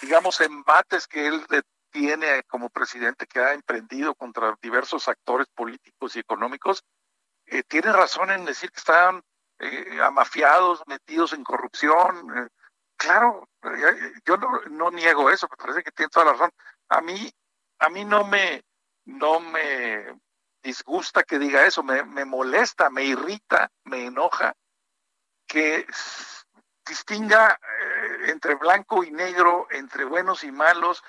digamos, 0.00 0.40
embates 0.40 1.06
que 1.06 1.26
él 1.26 1.44
tiene 1.90 2.42
como 2.44 2.70
presidente 2.70 3.26
que 3.26 3.40
ha 3.40 3.52
emprendido 3.52 4.14
contra 4.14 4.56
diversos 4.60 5.08
actores 5.08 5.46
políticos 5.54 6.16
y 6.16 6.20
económicos, 6.20 6.82
tiene 7.68 7.92
razón 7.92 8.30
en 8.30 8.44
decir 8.44 8.70
que 8.70 8.80
están 8.80 9.22
amafiados, 10.02 10.82
metidos 10.86 11.32
en 11.32 11.44
corrupción. 11.44 12.50
claro, 12.96 13.48
yo 14.26 14.36
no, 14.36 14.60
no, 14.70 14.90
niego 14.90 15.30
eso, 15.30 15.46
me 15.50 15.56
parece 15.56 15.82
que 15.82 15.92
tiene 15.92 16.10
toda 16.10 16.26
la 16.26 16.32
razón. 16.32 16.50
A 16.88 17.00
mí, 17.00 17.30
a 17.78 17.88
mí 17.90 18.04
no 18.04 18.26
me, 18.26 18.62
no 19.04 19.40
me 19.40 20.18
disgusta 20.62 21.22
que 21.22 21.38
diga 21.38 21.64
eso, 21.64 21.82
me, 21.82 22.02
me 22.04 22.24
molesta, 22.24 22.90
me 22.90 23.04
irrita, 23.04 23.70
me 23.84 24.06
enoja 24.06 24.54
que 25.46 25.86
distinga 26.86 27.58
eh, 27.60 28.30
entre 28.30 28.54
blanco 28.54 29.04
y 29.04 29.10
negro, 29.10 29.66
entre 29.70 30.04
buenos 30.04 30.44
y 30.44 30.52
malos, 30.52 31.02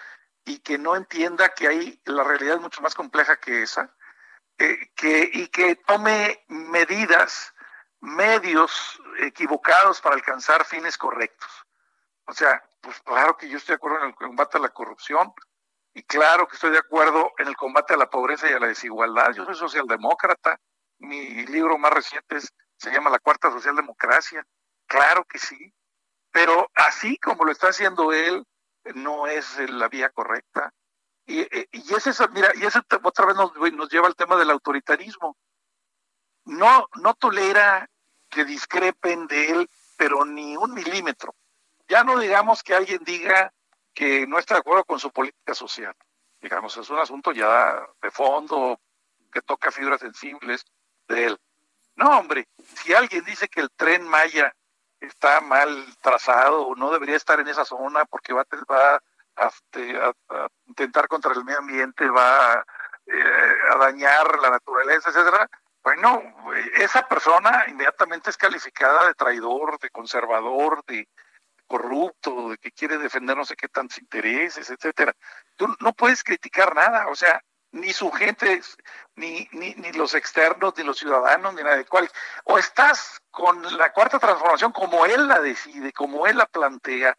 y 0.45 0.59
que 0.59 0.77
no 0.77 0.95
entienda 0.95 1.49
que 1.49 1.67
ahí 1.67 2.01
la 2.05 2.23
realidad 2.23 2.55
es 2.55 2.61
mucho 2.61 2.81
más 2.81 2.95
compleja 2.95 3.37
que 3.37 3.63
esa, 3.63 3.93
eh, 4.57 4.91
que, 4.95 5.29
y 5.33 5.47
que 5.47 5.75
tome 5.75 6.45
medidas, 6.47 7.53
medios 7.99 9.01
equivocados 9.19 10.01
para 10.01 10.15
alcanzar 10.15 10.65
fines 10.65 10.97
correctos. 10.97 11.49
O 12.25 12.33
sea, 12.33 12.63
pues 12.81 12.99
claro 13.01 13.35
que 13.37 13.49
yo 13.49 13.57
estoy 13.57 13.73
de 13.73 13.77
acuerdo 13.77 13.99
en 13.99 14.09
el 14.09 14.15
combate 14.15 14.57
a 14.57 14.61
la 14.61 14.69
corrupción, 14.69 15.33
y 15.93 16.03
claro 16.03 16.47
que 16.47 16.55
estoy 16.55 16.71
de 16.71 16.79
acuerdo 16.79 17.33
en 17.37 17.47
el 17.47 17.55
combate 17.55 17.93
a 17.93 17.97
la 17.97 18.09
pobreza 18.09 18.49
y 18.49 18.53
a 18.53 18.59
la 18.59 18.67
desigualdad. 18.67 19.31
Yo 19.31 19.45
soy 19.45 19.55
socialdemócrata, 19.55 20.59
mi 20.99 21.45
libro 21.45 21.77
más 21.77 21.93
reciente 21.93 22.39
se 22.77 22.91
llama 22.91 23.09
la 23.09 23.19
cuarta 23.19 23.49
socialdemocracia. 23.49 24.45
Claro 24.87 25.25
que 25.25 25.39
sí, 25.39 25.73
pero 26.31 26.69
así 26.75 27.17
como 27.17 27.43
lo 27.43 27.51
está 27.51 27.69
haciendo 27.69 28.13
él, 28.13 28.45
no 28.93 29.27
es 29.27 29.57
la 29.69 29.87
vía 29.87 30.09
correcta. 30.09 30.73
Y, 31.25 31.41
y 31.41 31.93
es 31.93 32.29
mira, 32.31 32.51
y 32.55 32.65
eso 32.65 32.81
otra 33.03 33.25
vez 33.25 33.35
nos, 33.35 33.51
nos 33.73 33.89
lleva 33.89 34.07
al 34.07 34.15
tema 34.15 34.35
del 34.35 34.51
autoritarismo. 34.51 35.37
No, 36.45 36.87
no 37.01 37.15
tolera 37.15 37.89
que 38.29 38.45
discrepen 38.45 39.25
de 39.27 39.49
él, 39.49 39.69
pero 39.97 40.23
ni 40.25 40.55
un 40.55 40.73
milímetro. 40.73 41.33
Ya 41.87 42.03
no 42.03 42.19
digamos 42.19 42.61
que 42.61 42.75
alguien 42.75 43.03
diga 43.03 43.51
que 43.93 44.27
no 44.27 44.37
está 44.37 44.55
de 44.55 44.59
acuerdo 44.59 44.83
con 44.83 44.99
su 44.99 45.11
política 45.11 45.55
social. 45.55 45.95
Digamos, 46.41 46.77
es 46.77 46.89
un 46.89 46.99
asunto 46.99 47.31
ya 47.31 47.87
de 48.01 48.11
fondo 48.11 48.79
que 49.31 49.41
toca 49.41 49.71
fibras 49.71 50.01
sensibles 50.01 50.63
de 51.07 51.25
él. 51.25 51.39
No, 51.95 52.19
hombre, 52.19 52.49
si 52.83 52.93
alguien 52.93 53.23
dice 53.23 53.47
que 53.47 53.61
el 53.61 53.71
tren 53.71 54.03
Maya 54.03 54.53
está 55.07 55.41
mal 55.41 55.85
trazado 56.01 56.67
o 56.67 56.75
no 56.75 56.91
debería 56.91 57.15
estar 57.15 57.39
en 57.39 57.47
esa 57.47 57.65
zona 57.65 58.05
porque 58.05 58.33
va, 58.33 58.45
a, 59.37 59.47
este, 59.47 59.99
intentar 60.67 61.07
contra 61.07 61.33
el 61.33 61.43
medio 61.43 61.59
ambiente, 61.59 62.09
va 62.09 62.63
eh, 63.07 63.53
a 63.71 63.77
dañar 63.77 64.39
la 64.39 64.49
naturaleza, 64.51 65.09
etcétera, 65.09 65.49
bueno, 65.83 66.19
esa 66.73 67.07
persona 67.07 67.65
inmediatamente 67.67 68.31
es 68.31 68.37
calificada 68.37 69.05
de 69.05 69.13
traidor, 69.13 69.77
de 69.79 69.91
conservador, 69.91 70.83
de 70.87 71.07
corrupto, 71.67 72.49
de 72.49 72.57
que 72.57 72.71
quiere 72.71 72.97
defender 72.97 73.37
no 73.37 73.45
sé 73.45 73.55
qué 73.55 73.67
tantos 73.67 73.99
intereses, 73.99 74.67
etcétera. 74.69 75.13
Tú 75.55 75.67
no 75.79 75.93
puedes 75.93 76.23
criticar 76.23 76.75
nada, 76.75 77.07
o 77.07 77.15
sea, 77.15 77.39
ni 77.75 77.91
su 77.91 78.09
gente, 78.11 78.61
ni, 79.15 79.47
ni, 79.51 79.75
ni, 79.75 79.91
los 79.91 80.15
externos, 80.15 80.73
ni 80.77 80.83
los 80.83 80.97
ciudadanos, 80.97 81.53
ni 81.53 81.61
nada 81.61 81.75
de 81.75 81.85
cual. 81.85 82.09
O 82.45 82.57
estás 82.57 83.21
con 83.31 83.61
la 83.77 83.91
cuarta 83.91 84.17
transformación 84.17 84.71
como 84.71 85.05
él 85.05 85.27
la 85.27 85.41
decide, 85.41 85.91
como 85.91 86.25
él 86.25 86.37
la 86.37 86.45
plantea, 86.45 87.15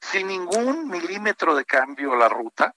sin 0.00 0.28
ningún 0.28 0.88
milímetro 0.88 1.54
de 1.54 1.66
cambio 1.66 2.16
la 2.16 2.28
ruta, 2.28 2.74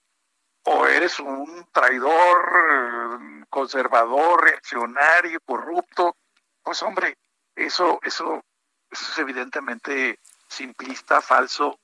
o 0.63 0.85
eres 0.85 1.19
un 1.19 1.67
traidor, 1.71 3.19
conservador, 3.49 4.43
reaccionario, 4.43 5.39
corrupto, 5.41 6.17
pues 6.61 6.83
hombre, 6.83 7.17
eso, 7.55 7.99
eso, 8.03 8.43
eso 8.89 9.11
es 9.11 9.17
evidentemente 9.17 10.19
simplista, 10.47 11.21
falso, 11.21 11.79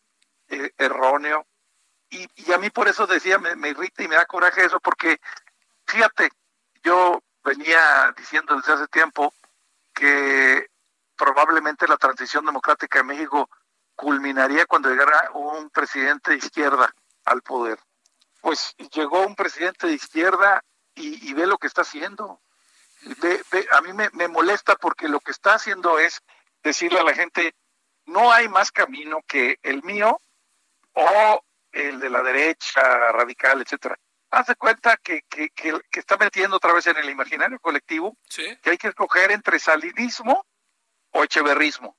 eh, 0.49 0.71
erróneo. 0.77 1.46
Y, 2.09 2.27
y, 2.35 2.53
a 2.53 2.57
mí 2.57 2.69
por 2.69 2.87
eso 2.87 3.05
decía, 3.05 3.37
me, 3.37 3.55
me 3.55 3.69
irrita 3.69 4.03
y 4.03 4.07
me 4.07 4.15
da 4.15 4.25
coraje 4.25 4.65
eso, 4.65 4.79
porque 4.79 5.19
fíjate, 5.85 6.29
yo 6.83 7.21
venía 7.43 8.13
diciendo 8.17 8.55
desde 8.55 8.73
hace 8.73 8.87
tiempo 8.87 9.33
que 9.93 10.67
probablemente 11.15 11.87
la 11.87 11.97
transición 11.97 12.45
democrática 12.45 12.99
en 12.99 13.07
México 13.07 13.49
culminaría 13.95 14.65
cuando 14.65 14.89
llegara 14.89 15.31
un 15.33 15.69
presidente 15.69 16.31
de 16.31 16.37
izquierda 16.37 16.93
al 17.25 17.41
poder. 17.41 17.79
Pues 18.41 18.75
llegó 18.93 19.25
un 19.25 19.35
presidente 19.35 19.87
de 19.87 19.93
izquierda 19.93 20.63
y, 20.95 21.33
ve 21.33 21.45
lo 21.47 21.57
que 21.57 21.67
está 21.67 21.81
haciendo. 21.81 22.39
Ve, 23.21 23.43
ve, 23.51 23.67
a 23.71 23.81
mí 23.81 23.93
me, 23.93 24.09
me 24.13 24.27
molesta 24.27 24.75
porque 24.75 25.07
lo 25.07 25.19
que 25.19 25.31
está 25.31 25.55
haciendo 25.55 25.99
es 25.99 26.21
decirle 26.63 26.99
a 26.99 27.03
la 27.03 27.13
gente, 27.13 27.55
no 28.05 28.31
hay 28.31 28.47
más 28.47 28.71
camino 28.71 29.19
que 29.27 29.59
el 29.63 29.83
mío 29.83 30.19
o 30.93 31.43
el 31.77 31.99
de 31.99 32.09
la 32.09 32.21
derecha 32.23 32.81
radical, 33.11 33.61
etcétera. 33.61 33.97
Haz 34.31 34.47
de 34.47 34.55
cuenta 34.55 34.97
que, 34.97 35.21
que, 35.29 35.49
que, 35.51 35.79
que, 35.89 35.99
está 35.99 36.17
metiendo 36.17 36.57
otra 36.57 36.73
vez 36.73 36.85
en 36.87 36.97
el 36.97 37.09
imaginario 37.09 37.59
colectivo 37.59 38.17
¿Sí? 38.29 38.57
que 38.61 38.71
hay 38.71 38.77
que 38.77 38.89
escoger 38.89 39.31
entre 39.31 39.57
salinismo 39.59 40.45
o 41.11 41.23
echeverrismo. 41.23 41.97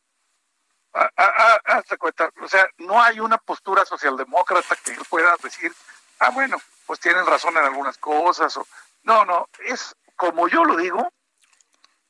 Haz 0.93 1.85
de 1.89 1.97
cuenta, 1.97 2.31
o 2.43 2.49
sea, 2.49 2.69
no 2.79 3.01
hay 3.01 3.21
una 3.21 3.39
postura 3.39 3.85
socialdemócrata 3.85 4.77
que 4.77 4.93
pueda 5.09 5.37
decir, 5.43 5.73
ah, 6.19 6.31
bueno, 6.31 6.57
pues 6.87 6.99
tienen 6.99 7.25
razón 7.25 7.57
en 7.57 7.65
algunas 7.65 7.99
cosas, 7.99 8.57
o 8.57 8.67
no, 9.03 9.25
no, 9.25 9.49
es 9.61 9.95
como 10.17 10.49
yo 10.49 10.65
lo 10.65 10.77
digo, 10.77 11.13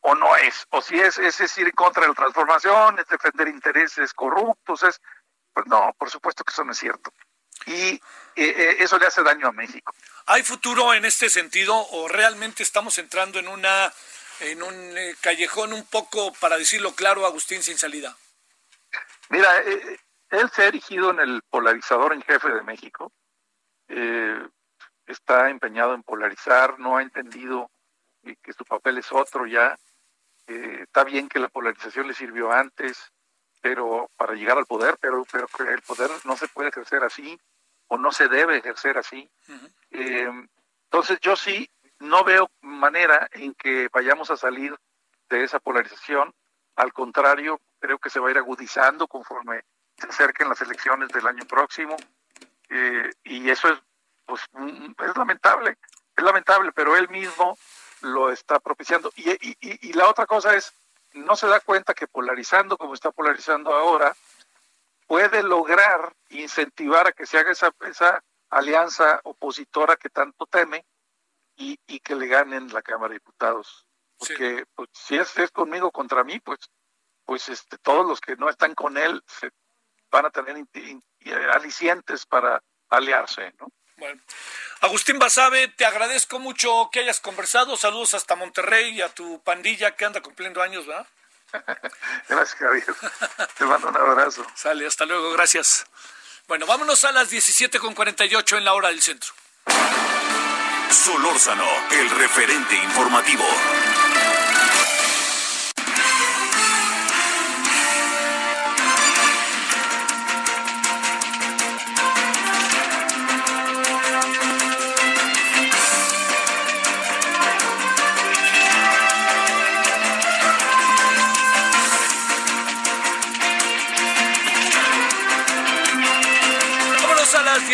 o 0.01 0.15
no 0.15 0.37
es, 0.37 0.67
o 0.71 0.81
si 0.81 0.99
es, 0.99 1.19
es, 1.19 1.41
es 1.41 1.59
ir 1.59 1.75
contra 1.75 2.07
la 2.07 2.15
transformación, 2.15 2.99
es 2.99 3.07
defender 3.09 3.49
intereses 3.49 4.15
corruptos, 4.15 4.83
es, 4.85 5.01
pues 5.53 5.67
no, 5.67 5.93
por 5.99 6.11
supuesto 6.11 6.45
que 6.45 6.53
eso 6.53 6.65
no 6.65 6.73
es 6.73 6.79
cierto. 6.79 7.13
Y 7.69 8.01
eh, 8.39 8.55
eh, 8.57 8.77
eso 8.79 8.99
le 8.99 9.07
hace 9.07 9.23
daño 9.25 9.49
a 9.49 9.53
México. 9.53 9.93
¿Hay 10.27 10.45
futuro 10.45 10.95
en 10.95 11.05
este 11.05 11.29
sentido 11.29 11.77
o 11.77 12.07
realmente 12.07 12.63
estamos 12.63 12.97
entrando 12.99 13.41
en 13.41 13.49
una 13.49 13.93
en 14.41 14.63
un 14.63 14.97
eh, 14.97 15.17
callejón 15.21 15.73
un 15.73 15.85
poco, 15.85 16.33
para 16.35 16.57
decirlo 16.57 16.93
claro, 16.93 17.27
Agustín 17.27 17.61
sin 17.63 17.77
salida? 17.77 18.17
Mira, 19.31 19.61
eh, 19.63 19.99
él 20.31 20.49
se 20.51 20.63
ha 20.63 20.67
erigido 20.67 21.11
en 21.11 21.19
el 21.19 21.43
polarizador 21.51 22.13
en 22.13 22.23
jefe 22.23 22.49
de 22.49 22.63
México. 22.63 23.13
Está 25.07 25.51
empeñado 25.51 25.95
en 25.95 26.05
polarizar, 26.05 26.79
no 26.79 26.99
ha 26.99 27.03
entendido 27.03 27.71
que 28.23 28.53
su 28.53 28.65
papel 28.65 28.99
es 28.99 29.11
otro 29.11 29.47
ya. 29.47 29.77
está 30.47 31.03
bien 31.03 31.29
que 31.29 31.41
la 31.41 31.49
polarización 31.49 32.07
le 32.07 32.15
sirvió 32.15 32.53
antes, 32.53 33.11
pero 33.61 34.11
para 34.17 34.35
llegar 34.35 34.59
al 34.59 34.67
poder, 34.67 34.97
pero, 35.01 35.25
pero 35.33 35.49
el 35.71 35.83
poder 35.83 36.11
no 36.25 36.37
se 36.37 36.47
puede 36.49 36.69
ejercer 36.69 37.03
así 37.03 37.41
o 37.89 37.99
no 37.99 38.13
se 38.13 38.29
debe 38.29 38.59
ejercer 38.59 38.99
así. 38.99 39.29
Uh 39.49 39.53
-huh. 39.53 40.49
entonces 40.85 41.19
yo 41.21 41.37
sí 41.37 41.71
no 42.01 42.25
veo 42.25 42.51
manera 42.61 43.29
en 43.33 43.55
que 43.55 43.89
vayamos 43.93 44.31
a 44.31 44.37
salir 44.37 44.75
de 45.29 45.45
esa 45.45 45.59
polarización. 45.59 46.33
Al 46.77 46.93
contrario, 46.93 47.61
creo 47.81 47.99
que 47.99 48.11
se 48.11 48.21
va 48.21 48.29
a 48.29 48.31
ir 48.31 48.39
agudizando 48.39 49.09
conforme 49.09 49.65
se 49.97 50.07
acerquen 50.07 50.49
las 50.49 50.61
elecciones 50.61 51.09
del 51.09 51.27
año 51.27 51.45
próximo. 51.47 51.97
Eh, 52.71 53.11
y 53.25 53.51
eso 53.51 53.69
es, 53.69 53.79
pues, 54.27 54.43
es 54.99 55.17
lamentable, 55.17 55.77
es 56.17 56.25
lamentable, 56.25 56.73
pero 56.73 56.97
él 56.97 57.09
mismo 57.09 57.59
lo 58.03 58.31
está 58.31 58.61
propiciando. 58.61 59.11
Y, 59.17 59.31
y, 59.31 59.57
y, 59.61 59.93
la 59.95 60.09
otra 60.09 60.27
cosa 60.27 60.55
es, 60.55 60.73
no 61.15 61.35
se 61.35 61.49
da 61.49 61.61
cuenta 61.61 61.95
que 61.95 62.07
polarizando 62.07 62.77
como 62.77 62.95
está 62.95 63.11
polarizando 63.11 63.75
ahora, 63.75 64.15
puede 65.09 65.43
lograr 65.43 66.13
incentivar 66.29 67.09
a 67.09 67.13
que 67.13 67.27
se 67.27 67.39
haga 67.39 67.51
esa, 67.51 67.73
esa 67.81 68.23
alianza 68.51 69.21
opositora 69.25 69.97
que 69.97 70.11
tanto 70.11 70.47
teme, 70.47 70.85
y, 71.57 71.77
y, 71.89 71.99
que 71.99 72.15
le 72.15 72.29
ganen 72.29 72.73
la 72.73 72.83
Cámara 72.83 73.09
de 73.09 73.17
Diputados. 73.17 73.85
Porque 74.17 74.59
sí. 74.59 74.65
pues, 74.77 74.89
si 74.93 75.17
es, 75.17 75.37
es, 75.39 75.51
conmigo 75.51 75.91
contra 75.91 76.23
mí, 76.23 76.39
pues, 76.39 76.61
pues 77.25 77.49
este, 77.49 77.79
todos 77.79 78.07
los 78.07 78.21
que 78.21 78.37
no 78.37 78.49
están 78.49 78.75
con 78.75 78.97
él 78.97 79.23
se 79.27 79.51
van 80.09 80.27
a 80.27 80.31
tener 80.31 80.57
in, 80.57 80.69
in, 80.75 81.03
alicientes 81.53 82.27
para 82.27 82.63
aliarse, 82.89 83.53
¿no? 83.59 83.67
Bueno. 83.97 84.23
Agustín 84.81 85.19
Basabe, 85.19 85.67
te 85.69 85.85
agradezco 85.85 86.39
mucho 86.39 86.89
que 86.93 87.01
hayas 87.01 87.19
conversado. 87.19 87.77
Saludos 87.77 88.15
hasta 88.15 88.37
Monterrey 88.37 88.91
y 88.91 89.03
a 89.03 89.13
tu 89.13 89.43
pandilla 89.43 89.97
que 89.97 90.05
anda 90.05 90.23
cumpliendo 90.23 90.63
años, 90.63 90.87
¿verdad? 90.87 91.09
Gracias, 92.29 92.59
Javier. 92.59 92.95
Te 93.57 93.65
mando 93.65 93.89
un 93.89 93.97
abrazo. 93.97 94.47
Sale, 94.55 94.87
hasta 94.87 95.05
luego, 95.07 95.33
gracias. 95.33 95.85
Bueno, 96.47 96.67
vámonos 96.67 97.05
a 97.05 97.13
las 97.13 97.31
17.48 97.31 98.57
en 98.57 98.65
la 98.65 98.75
hora 98.75 98.89
del 98.89 99.03
centro. 99.03 99.33
Solórzano, 100.91 101.69
el 101.91 102.11
referente 102.11 102.75
informativo. 102.75 103.45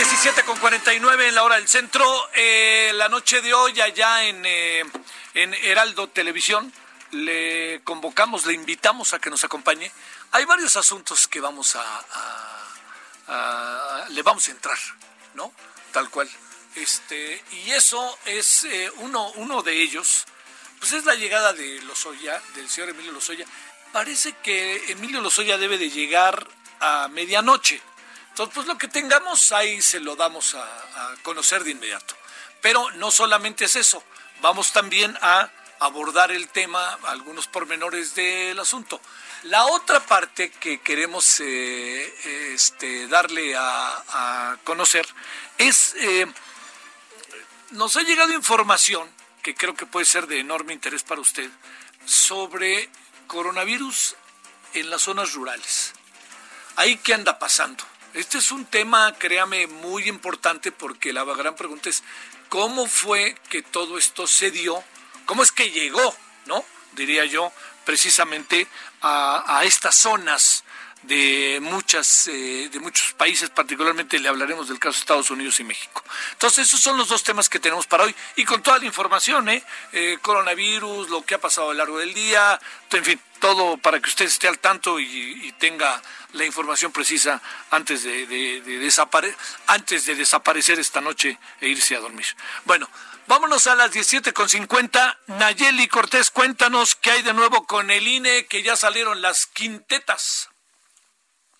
17 0.04 0.42
con 0.42 0.58
49 0.58 1.28
en 1.28 1.34
la 1.34 1.44
hora 1.44 1.56
del 1.56 1.66
centro. 1.66 2.04
Eh, 2.34 2.92
la 2.94 3.08
noche 3.08 3.40
de 3.40 3.54
hoy, 3.54 3.80
allá 3.80 4.24
en, 4.24 4.44
eh, 4.44 4.84
en 5.32 5.54
Heraldo 5.54 6.08
Televisión, 6.08 6.70
le 7.10 7.80
convocamos, 7.84 8.44
le 8.44 8.52
invitamos 8.52 9.14
a 9.14 9.18
que 9.18 9.30
nos 9.30 9.44
acompañe. 9.44 9.90
Hay 10.32 10.44
varios 10.44 10.76
asuntos 10.76 11.26
que 11.26 11.40
vamos 11.40 11.74
a, 11.76 12.04
le 14.10 14.20
vamos 14.22 14.46
a 14.48 14.50
entrar, 14.50 14.76
¿no? 15.32 15.54
Tal 15.90 16.10
cual. 16.10 16.28
Este, 16.74 17.42
y 17.52 17.70
eso 17.70 18.18
es 18.26 18.64
eh, 18.64 18.92
uno, 18.96 19.30
uno 19.36 19.62
de 19.62 19.80
ellos, 19.80 20.26
pues 20.80 20.92
es 20.92 21.06
la 21.06 21.14
llegada 21.14 21.54
de 21.54 21.80
Lozoya, 21.80 22.42
del 22.54 22.68
señor 22.68 22.90
Emilio 22.90 23.12
Lozoya. 23.12 23.46
Parece 23.90 24.34
que 24.42 24.92
Emilio 24.92 25.22
Lozoya 25.22 25.56
debe 25.56 25.78
de 25.78 25.88
llegar 25.88 26.46
a 26.80 27.08
medianoche. 27.08 27.80
Entonces, 28.34 28.52
pues 28.52 28.66
lo 28.66 28.76
que 28.76 28.88
tengamos 28.88 29.52
ahí 29.52 29.80
se 29.80 30.00
lo 30.00 30.16
damos 30.16 30.56
a, 30.56 31.14
conocer 31.22 31.62
de 31.62 31.70
inmediato. 31.70 32.16
Pero 32.60 32.90
no 32.96 33.12
solamente 33.12 33.66
es 33.66 33.76
eso, 33.76 34.02
vamos 34.40 34.72
también 34.72 35.16
a 35.22 35.48
abordar 35.78 36.32
el 36.32 36.48
tema, 36.48 36.98
algunos 37.04 37.46
pormenores 37.46 38.16
del 38.16 38.58
asunto. 38.58 39.00
La 39.44 39.66
otra 39.66 40.00
parte 40.00 40.50
que 40.50 40.80
queremos 40.80 41.38
eh, 41.38 42.52
este, 42.52 43.06
darle 43.06 43.54
a, 43.54 44.02
a, 44.08 44.56
conocer 44.64 45.06
es, 45.56 45.94
eh, 46.00 46.26
nos 47.70 47.96
ha 47.96 48.02
llegado 48.02 48.32
información, 48.32 49.08
que 49.44 49.54
creo 49.54 49.76
que 49.76 49.86
puede 49.86 50.06
ser 50.06 50.26
de 50.26 50.40
enorme 50.40 50.72
interés 50.72 51.04
para 51.04 51.20
usted, 51.20 51.48
sobre 52.04 52.90
coronavirus 53.28 54.16
en 54.72 54.90
las 54.90 55.02
zonas 55.02 55.34
rurales. 55.34 55.92
Ahí 56.74 56.96
qué 56.96 57.14
anda 57.14 57.38
pasando. 57.38 57.84
Este 58.14 58.38
es 58.38 58.52
un 58.52 58.64
tema, 58.64 59.12
créame, 59.18 59.66
muy 59.66 60.08
importante 60.08 60.70
porque 60.70 61.12
la 61.12 61.24
gran 61.24 61.56
pregunta 61.56 61.88
es 61.88 62.04
cómo 62.48 62.86
fue 62.86 63.36
que 63.50 63.62
todo 63.62 63.98
esto 63.98 64.28
se 64.28 64.52
dio, 64.52 64.84
cómo 65.26 65.42
es 65.42 65.50
que 65.50 65.72
llegó, 65.72 66.14
¿no? 66.46 66.64
Diría 66.92 67.24
yo, 67.24 67.52
precisamente 67.84 68.68
a, 69.02 69.62
estas 69.64 69.96
zonas 69.96 70.62
de 71.02 71.58
muchas 71.60 72.28
eh, 72.28 72.70
de 72.72 72.78
muchos 72.78 73.12
países, 73.14 73.50
particularmente 73.50 74.20
le 74.20 74.28
hablaremos 74.28 74.68
del 74.68 74.78
caso 74.78 74.94
de 74.94 75.00
Estados 75.00 75.30
Unidos 75.32 75.58
y 75.58 75.64
México. 75.64 76.04
Entonces, 76.34 76.68
esos 76.68 76.80
son 76.80 76.96
los 76.96 77.08
dos 77.08 77.24
temas 77.24 77.48
que 77.48 77.58
tenemos 77.58 77.88
para 77.88 78.04
hoy 78.04 78.14
y 78.36 78.44
con 78.44 78.62
toda 78.62 78.78
la 78.78 78.86
información, 78.86 79.48
¿eh? 79.48 79.64
eh 79.92 80.18
coronavirus, 80.22 81.10
lo 81.10 81.22
que 81.22 81.34
ha 81.34 81.40
pasado 81.40 81.70
a 81.70 81.72
lo 81.72 81.78
largo 81.78 81.98
del 81.98 82.14
día, 82.14 82.60
en 82.92 83.04
fin, 83.04 83.20
todo 83.44 83.76
para 83.76 84.00
que 84.00 84.08
usted 84.08 84.24
esté 84.24 84.48
al 84.48 84.58
tanto 84.58 84.98
y, 84.98 85.52
tenga 85.58 86.00
la 86.32 86.46
información 86.46 86.90
precisa 86.92 87.42
antes 87.70 88.02
de, 88.02 88.26
de, 88.26 88.62
de, 88.62 88.78
desapare 88.78 89.36
antes 89.66 90.06
de 90.06 90.14
desaparecer 90.14 90.78
esta 90.78 91.02
noche 91.02 91.38
e 91.60 91.68
irse 91.68 91.94
a 91.94 92.00
dormir. 92.00 92.24
Bueno, 92.64 92.88
vámonos 93.26 93.66
a 93.66 93.74
las 93.74 93.92
17.50. 93.92 95.18
Nayeli 95.26 95.88
Cortés, 95.88 96.30
cuéntanos 96.30 96.94
qué 96.94 97.10
hay 97.10 97.22
de 97.22 97.34
nuevo 97.34 97.66
con 97.66 97.90
el 97.90 98.08
INE, 98.08 98.46
que 98.46 98.62
ya 98.62 98.76
salieron 98.76 99.20
las 99.20 99.44
quintetas. 99.44 100.48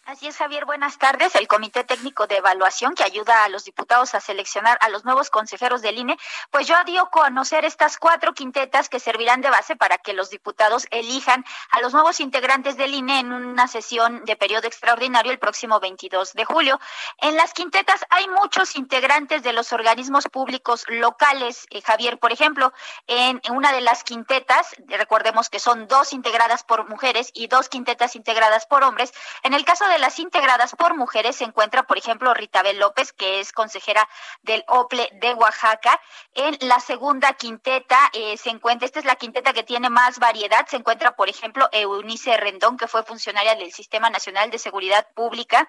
Así 0.07 0.27
es, 0.27 0.37
Javier. 0.37 0.67
Buenas 0.67 0.99
tardes. 0.99 1.35
El 1.35 1.49
Comité 1.49 1.83
Técnico 1.83 2.27
de 2.27 2.37
Evaluación 2.37 2.95
que 2.95 3.05
ayuda 3.05 3.43
a 3.43 3.49
los 3.49 3.65
diputados 3.65 4.15
a 4.15 4.21
seleccionar 4.21 4.77
a 4.83 4.91
los 4.91 5.07
nuevos 5.07 5.31
consejeros 5.31 5.81
del 5.81 5.97
INE, 5.97 6.19
pues 6.51 6.67
yo 6.67 6.75
dio 6.85 7.05
a 7.05 7.11
conocer 7.11 7.65
estas 7.65 7.97
cuatro 7.97 8.35
quintetas 8.35 8.91
que 8.91 9.01
servirán 9.01 9.41
de 9.41 9.49
base 9.49 9.77
para 9.77 9.97
que 9.97 10.13
los 10.13 10.29
diputados 10.29 10.87
elijan 10.91 11.43
a 11.71 11.81
los 11.81 11.95
nuevos 11.95 12.21
integrantes 12.21 12.77
del 12.77 12.93
INE 12.93 13.21
en 13.21 13.33
una 13.33 13.67
sesión 13.67 14.23
de 14.27 14.37
periodo 14.37 14.67
extraordinario 14.67 15.33
el 15.33 15.39
próximo 15.39 15.81
22 15.81 16.35
de 16.35 16.45
julio. 16.45 16.79
En 17.23 17.35
las 17.37 17.55
quintetas 17.55 18.05
hay 18.11 18.29
muchos 18.29 18.77
integrantes 18.77 19.43
de 19.43 19.55
los 19.55 19.73
organismos 19.73 20.29
públicos 20.29 20.85
locales. 20.87 21.67
Eh, 21.71 21.81
Javier, 21.81 22.19
por 22.19 22.31
ejemplo, 22.31 22.75
en 23.07 23.41
una 23.51 23.73
de 23.73 23.81
las 23.81 24.05
quintetas, 24.05 24.77
recordemos 24.87 25.49
que 25.49 25.61
son 25.61 25.89
dos 25.89 26.13
integradas 26.13 26.63
por 26.63 26.91
mujeres 26.91 27.31
y 27.33 27.47
dos 27.47 27.71
quintetas 27.71 28.17
integradas 28.17 28.67
por 28.67 28.85
hombres. 28.85 29.11
En 29.43 29.55
el 29.55 29.65
caso 29.65 29.87
de 29.89 29.94
las 29.99 30.19
integradas 30.19 30.75
por 30.77 30.97
mujeres 30.97 31.37
se 31.37 31.45
encuentra, 31.45 31.85
por 31.85 31.99
ejemplo, 31.99 32.33
Ritabel 32.35 32.79
López, 32.79 33.13
que 33.13 33.41
es 33.41 33.53
consejera 33.53 34.09
del 34.43 34.65
OPLE 34.69 35.09
de 35.21 35.35
Oaxaca. 35.35 36.01
En 36.35 36.57
la 36.61 36.81
segunda 36.81 37.33
quinteta 37.35 37.99
eh, 38.13 38.37
se 38.37 38.51
encuentra, 38.51 38.87
esta 38.87 38.99
es 38.99 39.05
la 39.05 39.17
quinteta 39.17 39.53
que 39.53 39.63
tiene 39.63 39.91
más 39.91 40.19
variedad, 40.19 40.67
se 40.67 40.77
encuentra, 40.77 41.17
por 41.17 41.29
ejemplo, 41.29 41.69
Eunice 41.73 42.37
Rendón, 42.37 42.77
que 42.77 42.89
fue 42.89 43.03
funcionaria 43.05 43.55
del 43.55 43.73
Sistema 43.73 44.11
Nacional 44.11 44.51
de 44.51 44.59
Seguridad 44.59 45.07
Pública. 45.15 45.69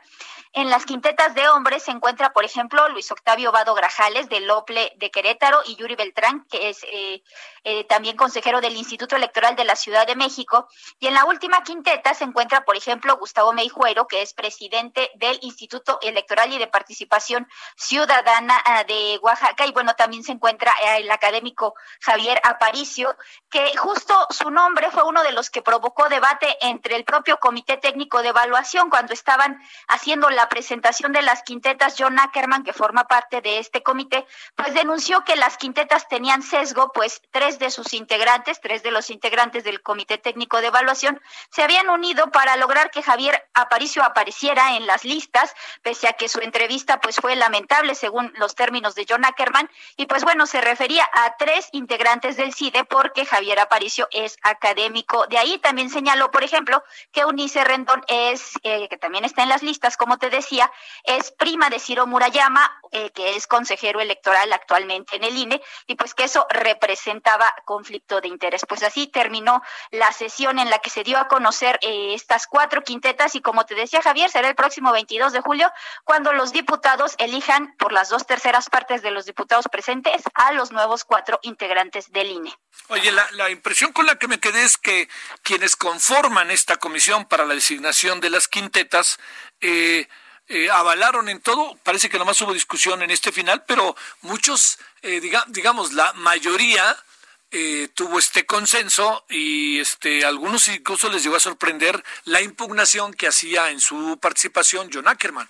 En 0.53 0.69
las 0.69 0.85
quintetas 0.85 1.35
de 1.35 1.47
hombres 1.49 1.84
se 1.84 1.91
encuentra, 1.91 2.31
por 2.34 2.45
ejemplo, 2.45 2.88
Luis 2.89 3.11
Octavio 3.11 3.52
Vado 3.52 3.73
Grajales, 3.73 4.30
del 4.30 4.49
OPLE 4.49 4.93
de 4.97 5.11
Querétaro, 5.11 5.61
y 5.65 5.76
Yuri 5.76 5.95
Beltrán, 5.95 6.45
que 6.49 6.69
es 6.69 6.84
eh, 6.84 7.23
eh, 7.64 7.84
también 7.85 8.15
consejero 8.15 8.61
del 8.61 8.76
Instituto 8.76 9.15
Electoral 9.15 9.56
de 9.56 9.65
la 9.65 9.76
Ciudad 9.76 10.07
de 10.07 10.15
México. 10.15 10.68
Y 10.99 11.07
en 11.07 11.14
la 11.14 11.26
última 11.26 11.64
quinteta 11.64 12.14
se 12.14 12.23
encuentra, 12.23 12.64
por 12.64 12.76
ejemplo, 12.76 13.18
Gustavo 13.18 13.53
Meijuero, 13.53 14.07
que 14.07 14.14
es 14.21 14.33
presidente 14.33 15.11
del 15.15 15.39
Instituto 15.41 15.99
Electoral 16.01 16.53
y 16.53 16.57
de 16.57 16.67
Participación 16.67 17.47
Ciudadana 17.75 18.61
ah, 18.65 18.83
de 18.83 19.19
Oaxaca. 19.21 19.65
Y 19.65 19.71
bueno, 19.71 19.95
también 19.95 20.23
se 20.23 20.31
encuentra 20.31 20.71
eh, 20.83 20.97
el 20.97 21.11
académico 21.11 21.75
Javier 22.01 22.39
Aparicio, 22.43 23.15
que 23.49 23.75
justo 23.77 24.27
su 24.29 24.49
nombre 24.51 24.91
fue 24.91 25.03
uno 25.03 25.23
de 25.23 25.31
los 25.31 25.49
que 25.49 25.61
provocó 25.61 26.09
debate 26.09 26.57
entre 26.61 26.95
el 26.95 27.03
propio 27.03 27.37
Comité 27.37 27.77
Técnico 27.77 28.21
de 28.21 28.29
Evaluación 28.29 28.89
cuando 28.89 29.13
estaban 29.13 29.61
haciendo 29.87 30.29
la 30.29 30.49
presentación 30.49 31.11
de 31.11 31.21
las 31.21 31.43
quintetas. 31.43 31.95
John 31.97 32.19
Ackerman, 32.19 32.63
que 32.63 32.73
forma 32.73 33.05
parte 33.05 33.41
de 33.41 33.59
este 33.59 33.83
comité, 33.83 34.25
pues 34.55 34.73
denunció 34.73 35.23
que 35.23 35.35
las 35.35 35.57
quintetas 35.57 36.07
tenían 36.07 36.41
sesgo, 36.41 36.91
pues 36.93 37.21
tres 37.31 37.59
de 37.59 37.71
sus 37.71 37.93
integrantes, 37.93 38.59
tres 38.61 38.83
de 38.83 38.91
los 38.91 39.09
integrantes 39.09 39.63
del 39.63 39.81
Comité 39.81 40.17
Técnico 40.17 40.61
de 40.61 40.67
Evaluación, 40.67 41.21
se 41.51 41.63
habían 41.63 41.89
unido 41.89 42.31
para 42.31 42.55
lograr 42.57 42.91
que 42.91 43.03
Javier 43.03 43.47
Aparicio 43.53 44.03
apareciera 44.06 44.76
en 44.76 44.88
las 44.88 45.03
listas, 45.03 45.53
pese 45.82 46.07
a 46.07 46.14
que 46.14 46.30
su 46.30 46.40
entrevista 46.40 46.99
pues 46.99 47.18
fue 47.18 47.36
lamentable 47.36 47.95
según 47.95 48.32
los 48.38 48.56
términos 48.56 48.95
de 48.95 49.06
John 49.07 49.26
Ackerman, 49.26 49.69
y 49.98 50.06
pues 50.06 50.23
bueno, 50.23 50.45
se 50.45 50.61
refería 50.61 51.07
a 51.14 51.36
tres 51.38 51.69
integrantes 51.72 52.38
del 52.38 52.53
CIDE 52.53 52.86
porque 52.86 53.26
Javier 53.26 53.60
Aparicio 53.60 54.07
es 54.11 54.38
académico. 54.41 55.27
De 55.27 55.38
ahí 55.38 55.57
también 55.60 55.90
señaló, 55.90 56.32
por 56.32 56.44
ejemplo, 56.44 56.84
que 57.11 57.26
Unice 57.26 57.64
Rendón 57.64 58.03
es, 58.07 58.53
eh, 58.64 58.88
que 58.90 58.98
también 58.98 59.26
está 59.26 59.44
en 59.44 59.49
las 59.49 59.64
listas, 59.64 59.98
como 59.98 60.18
te 60.18 60.30
decía, 60.30 60.72
es 61.03 61.32
prima 61.32 61.69
de 61.69 61.80
Ciro 61.80 62.07
Murayama, 62.07 62.82
eh, 62.91 63.11
que 63.11 63.36
es 63.36 63.48
consejero 63.48 63.99
electoral 63.99 64.52
actualmente 64.53 65.15
en 65.15 65.23
el 65.23 65.38
INE, 65.38 65.61
y 65.88 65.95
pues 65.95 66.14
que 66.14 66.26
eso 66.26 66.45
representaba 66.49 67.53
conflicto 67.65 68.22
de 68.22 68.27
interés. 68.27 68.65
Pues 68.68 68.84
así 68.84 69.07
terminó 69.07 69.61
la 69.91 70.11
sesión 70.11 70.60
en 70.60 70.69
la 70.69 70.80
que 70.80 70.90
se 70.90 71.03
dio 71.03 71.18
a 71.18 71.27
conocer 71.27 71.80
eh, 71.82 72.14
estas 72.14 72.48
cuatro 72.48 72.84
quintetas 72.84 73.36
y 73.36 73.41
como 73.41 73.65
te 73.65 73.76
decía 73.76 73.94
Javier, 74.01 74.30
será 74.30 74.47
el 74.47 74.55
próximo 74.55 74.91
22 74.91 75.34
de 75.34 75.41
julio 75.41 75.72
cuando 76.03 76.34
los 76.34 76.51
diputados 76.51 77.15
elijan 77.17 77.76
por 77.77 77.91
las 77.91 78.09
dos 78.09 78.26
terceras 78.26 78.69
partes 78.69 79.01
de 79.01 79.11
los 79.11 79.26
diputados 79.26 79.65
presentes 79.72 80.22
a 80.34 80.51
los 80.53 80.72
nuevos 80.72 81.03
cuatro 81.03 81.39
integrantes 81.43 82.11
del 82.11 82.31
INE. 82.31 82.53
Oye, 82.88 83.11
la, 83.11 83.49
impresión 83.49 83.91
con 83.91 84.05
la 84.05 84.17
que 84.17 84.27
me 84.27 84.39
quedé 84.39 84.63
es 84.63 84.77
que 84.77 85.09
quienes 85.41 85.76
conforman 85.76 86.51
esta 86.51 86.77
comisión 86.77 87.26
para 87.26 87.45
la 87.45 87.55
designación 87.55 88.19
de 88.19 88.30
las 88.30 88.47
quintetas, 88.47 89.19
eh, 89.61 90.07
eh, 90.47 90.69
avalaron 90.69 91.27
en 91.30 91.41
todo. 91.41 91.76
Parece 91.84 92.09
que 92.09 92.19
nomás 92.19 92.39
hubo 92.41 92.53
discusión 92.53 93.01
en 93.01 93.09
este 93.09 93.31
final, 93.31 93.63
pero 93.65 93.95
muchos, 94.22 94.77
eh, 95.01 95.19
digamos, 95.47 95.93
la 95.93 96.13
mayoría 96.13 96.95
eh, 97.51 97.89
tuvo 97.93 98.19
este 98.19 98.45
consenso 98.45 99.23
y 99.30 99.80
este 99.80 100.26
algunos 100.26 100.67
incluso 100.67 101.09
les 101.09 101.23
llegó 101.23 101.35
a 101.35 101.39
sorprender 101.39 102.03
la 102.26 102.41
impugnación 102.41 103.13
que 103.13 103.27
hacía 103.27 103.72
en 103.72 103.80
su 103.80 104.17
participación 104.19 104.89
John 104.91 105.07
Ackerman. 105.07 105.49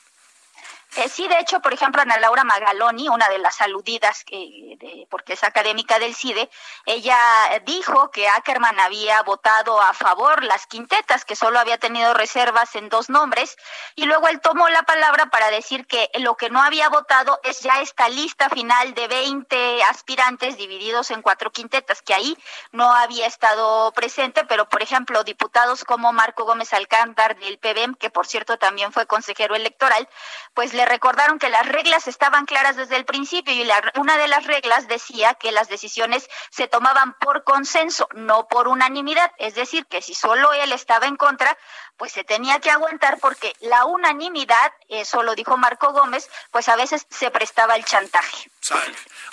Eh, 0.98 1.10
sí, 1.10 1.28
de 1.28 1.40
hecho, 1.40 1.60
por 1.60 1.74
ejemplo, 1.74 2.02
Ana 2.02 2.18
Laura 2.20 2.46
Magaloni, 2.46 3.10
una 3.10 3.28
de 3.28 3.38
las 3.38 3.60
aludidas, 3.60 4.24
que, 4.24 4.78
porque 5.10 5.34
es 5.34 5.44
académica 5.44 6.00
del 6.00 6.16
CIDE, 6.16 6.50
ella 6.86 7.18
dijo 7.66 8.12
que 8.12 8.30
Ackerman 8.30 8.80
había 8.80 9.22
votado 9.24 9.82
a 9.82 9.94
favor 9.94 10.46
las 10.46 10.68
quintetas, 10.68 11.26
que 11.26 11.36
solo 11.36 11.60
había 11.60 11.78
tenido 11.78 12.14
reservas 12.14 12.76
en 12.76 12.88
dos 12.88 13.10
nombres, 13.10 13.58
y 13.96 14.06
luego 14.06 14.30
él 14.30 14.40
tomó 14.40 14.70
la 14.70 14.84
palabra 14.84 15.26
para 15.26 15.52
decir 15.52 15.86
que 15.86 16.10
lo 16.20 16.38
que 16.38 16.50
no 16.50 16.62
había 16.62 16.88
votado 16.88 17.42
es 17.44 17.60
ya 17.60 17.82
esta 17.82 18.08
lista 18.08 18.50
final 18.50 18.94
de 18.94 19.10
20 19.10 19.84
aspirantes 19.84 20.56
divididos 20.56 21.12
en 21.12 21.22
cuatro 21.22 21.52
quintetas, 21.52 22.02
que 22.02 22.14
ahí 22.14 22.38
no 22.72 22.94
había 22.94 23.28
estado 23.28 23.92
presente, 23.92 24.46
pero 24.46 24.70
por 24.70 24.82
ejemplo, 24.82 25.26
diputados 25.26 25.84
como 25.84 26.14
Marco 26.14 26.46
Gómez 26.46 26.74
Alcántar 26.74 27.38
del 27.38 27.58
PBM, 27.58 27.96
que 27.96 28.10
por 28.10 28.28
cierto 28.28 28.58
también 28.58 28.94
fue 28.94 29.06
consejero 29.08 29.56
electoral, 29.56 30.08
pues 30.54 30.74
le 30.74 30.85
recordaron 30.86 31.40
que 31.40 31.50
las 31.50 31.68
reglas 31.68 32.08
estaban 32.08 32.46
claras 32.46 32.76
desde 32.76 32.96
el 32.96 33.06
principio 33.06 33.54
y 33.54 33.68
una 33.96 34.18
de 34.18 34.28
las 34.28 34.46
reglas 34.46 34.88
decía 34.88 35.34
que 35.34 35.52
las 35.52 35.68
decisiones 35.68 36.28
se 36.52 36.68
tomaban 36.68 37.14
por 37.20 37.44
consenso, 37.44 38.08
no 38.14 38.48
por 38.48 38.68
unanimidad. 38.68 39.32
Es 39.38 39.56
decir, 39.56 39.86
que 39.88 40.02
si 40.02 40.14
solo 40.14 40.54
él 40.54 40.72
estaba 40.72 41.06
en 41.08 41.18
contra, 41.18 41.58
pues 41.98 42.12
se 42.12 42.24
tenía 42.24 42.60
que 42.60 42.72
aguantar 42.72 43.20
porque 43.20 43.54
la 43.60 43.86
unanimidad, 43.86 44.74
eso 44.88 45.24
lo 45.24 45.36
dijo 45.36 45.58
Marco 45.58 45.92
Gómez, 45.92 46.30
pues 46.52 46.70
a 46.70 46.76
veces 46.76 47.06
se 47.10 47.32
prestaba 47.32 47.76
el 47.76 47.86
chantaje. 47.86 48.50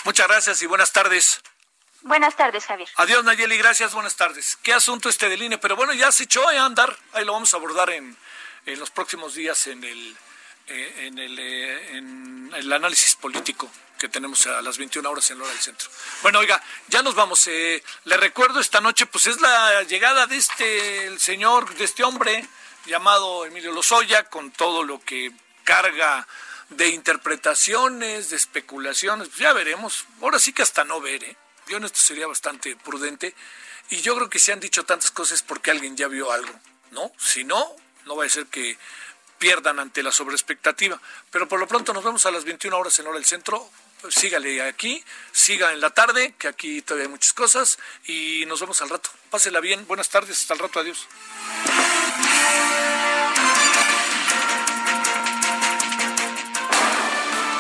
Muchas 0.04 0.28
gracias 0.28 0.62
y 0.62 0.66
buenas 0.66 0.92
tardes. 0.92 1.40
Buenas 2.02 2.34
tardes, 2.34 2.66
Javier. 2.66 2.88
Adiós, 2.96 3.22
Nayeli, 3.22 3.56
gracias, 3.58 3.94
buenas 3.94 4.16
tardes. 4.16 4.58
Qué 4.62 4.72
asunto 4.72 5.08
este 5.08 5.28
del 5.28 5.42
INE, 5.42 5.58
pero 5.58 5.76
bueno, 5.76 5.92
ya 5.92 6.10
se 6.10 6.24
echó 6.24 6.48
a 6.48 6.64
andar, 6.64 6.96
ahí 7.12 7.24
lo 7.24 7.32
vamos 7.32 7.54
a 7.54 7.58
abordar 7.58 7.90
en, 7.90 8.16
en 8.66 8.80
los 8.80 8.90
próximos 8.90 9.34
días 9.34 9.68
en 9.68 9.84
el 9.84 10.16
eh, 10.66 11.06
en, 11.06 11.18
el, 11.18 11.38
eh, 11.38 11.96
en 11.96 12.50
el 12.54 12.72
análisis 12.72 13.16
político 13.16 13.70
que 13.98 14.08
tenemos 14.08 14.46
a 14.46 14.60
las 14.62 14.78
21 14.78 15.08
horas 15.08 15.30
en 15.30 15.38
la 15.38 15.44
hora 15.44 15.52
del 15.52 15.62
centro. 15.62 15.88
Bueno, 16.22 16.40
oiga, 16.40 16.60
ya 16.88 17.02
nos 17.02 17.14
vamos. 17.14 17.46
Eh, 17.46 17.82
le 18.04 18.16
recuerdo 18.16 18.58
esta 18.58 18.80
noche, 18.80 19.06
pues 19.06 19.26
es 19.26 19.40
la 19.40 19.82
llegada 19.84 20.26
de 20.26 20.36
este 20.36 21.06
el 21.06 21.20
señor, 21.20 21.72
de 21.76 21.84
este 21.84 22.02
hombre 22.02 22.46
llamado 22.86 23.46
Emilio 23.46 23.70
Lozoya, 23.70 24.24
con 24.24 24.50
todo 24.50 24.82
lo 24.82 25.00
que 25.00 25.32
carga 25.62 26.26
de 26.70 26.88
interpretaciones, 26.88 28.30
de 28.30 28.36
especulaciones. 28.36 29.28
Pues 29.28 29.38
ya 29.38 29.52
veremos. 29.52 30.04
Ahora 30.20 30.38
sí 30.38 30.52
que 30.52 30.62
hasta 30.62 30.84
no 30.84 31.00
ver, 31.00 31.22
¿eh? 31.22 31.36
Yo 31.68 31.76
en 31.76 31.84
esto 31.84 32.00
sería 32.00 32.26
bastante 32.26 32.74
prudente. 32.76 33.34
Y 33.90 34.00
yo 34.00 34.16
creo 34.16 34.28
que 34.28 34.38
se 34.38 34.52
han 34.52 34.60
dicho 34.60 34.84
tantas 34.84 35.10
cosas 35.10 35.42
porque 35.42 35.70
alguien 35.70 35.96
ya 35.96 36.08
vio 36.08 36.32
algo, 36.32 36.52
¿no? 36.90 37.12
Si 37.18 37.44
no, 37.44 37.76
no 38.06 38.16
va 38.16 38.24
a 38.24 38.28
ser 38.28 38.46
que 38.46 38.78
pierdan 39.42 39.80
ante 39.80 40.04
la 40.04 40.12
sobreexpectativa. 40.12 41.00
Pero 41.32 41.48
por 41.48 41.58
lo 41.58 41.66
pronto 41.66 41.92
nos 41.92 42.04
vemos 42.04 42.24
a 42.26 42.30
las 42.30 42.44
21 42.44 42.78
horas 42.78 42.96
en 43.00 43.08
hora 43.08 43.16
del 43.16 43.24
centro. 43.24 43.68
Sígale 44.08 44.62
aquí, 44.62 45.04
siga 45.32 45.72
en 45.72 45.80
la 45.80 45.90
tarde, 45.90 46.34
que 46.38 46.46
aquí 46.46 46.80
todavía 46.82 47.06
hay 47.06 47.10
muchas 47.10 47.32
cosas, 47.32 47.78
y 48.06 48.44
nos 48.46 48.60
vemos 48.60 48.80
al 48.82 48.88
rato. 48.88 49.10
Pásela 49.30 49.58
bien, 49.58 49.84
buenas 49.88 50.08
tardes, 50.08 50.38
hasta 50.38 50.54
el 50.54 50.60
rato, 50.60 50.78
adiós. 50.78 51.08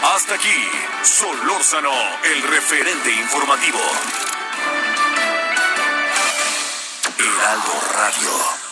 Hasta 0.02 0.34
aquí, 0.34 0.68
Solórzano, 1.02 1.92
el 2.24 2.42
referente 2.42 3.10
informativo. 3.10 3.80
Heraldo 7.18 7.80
Radio. 7.92 8.71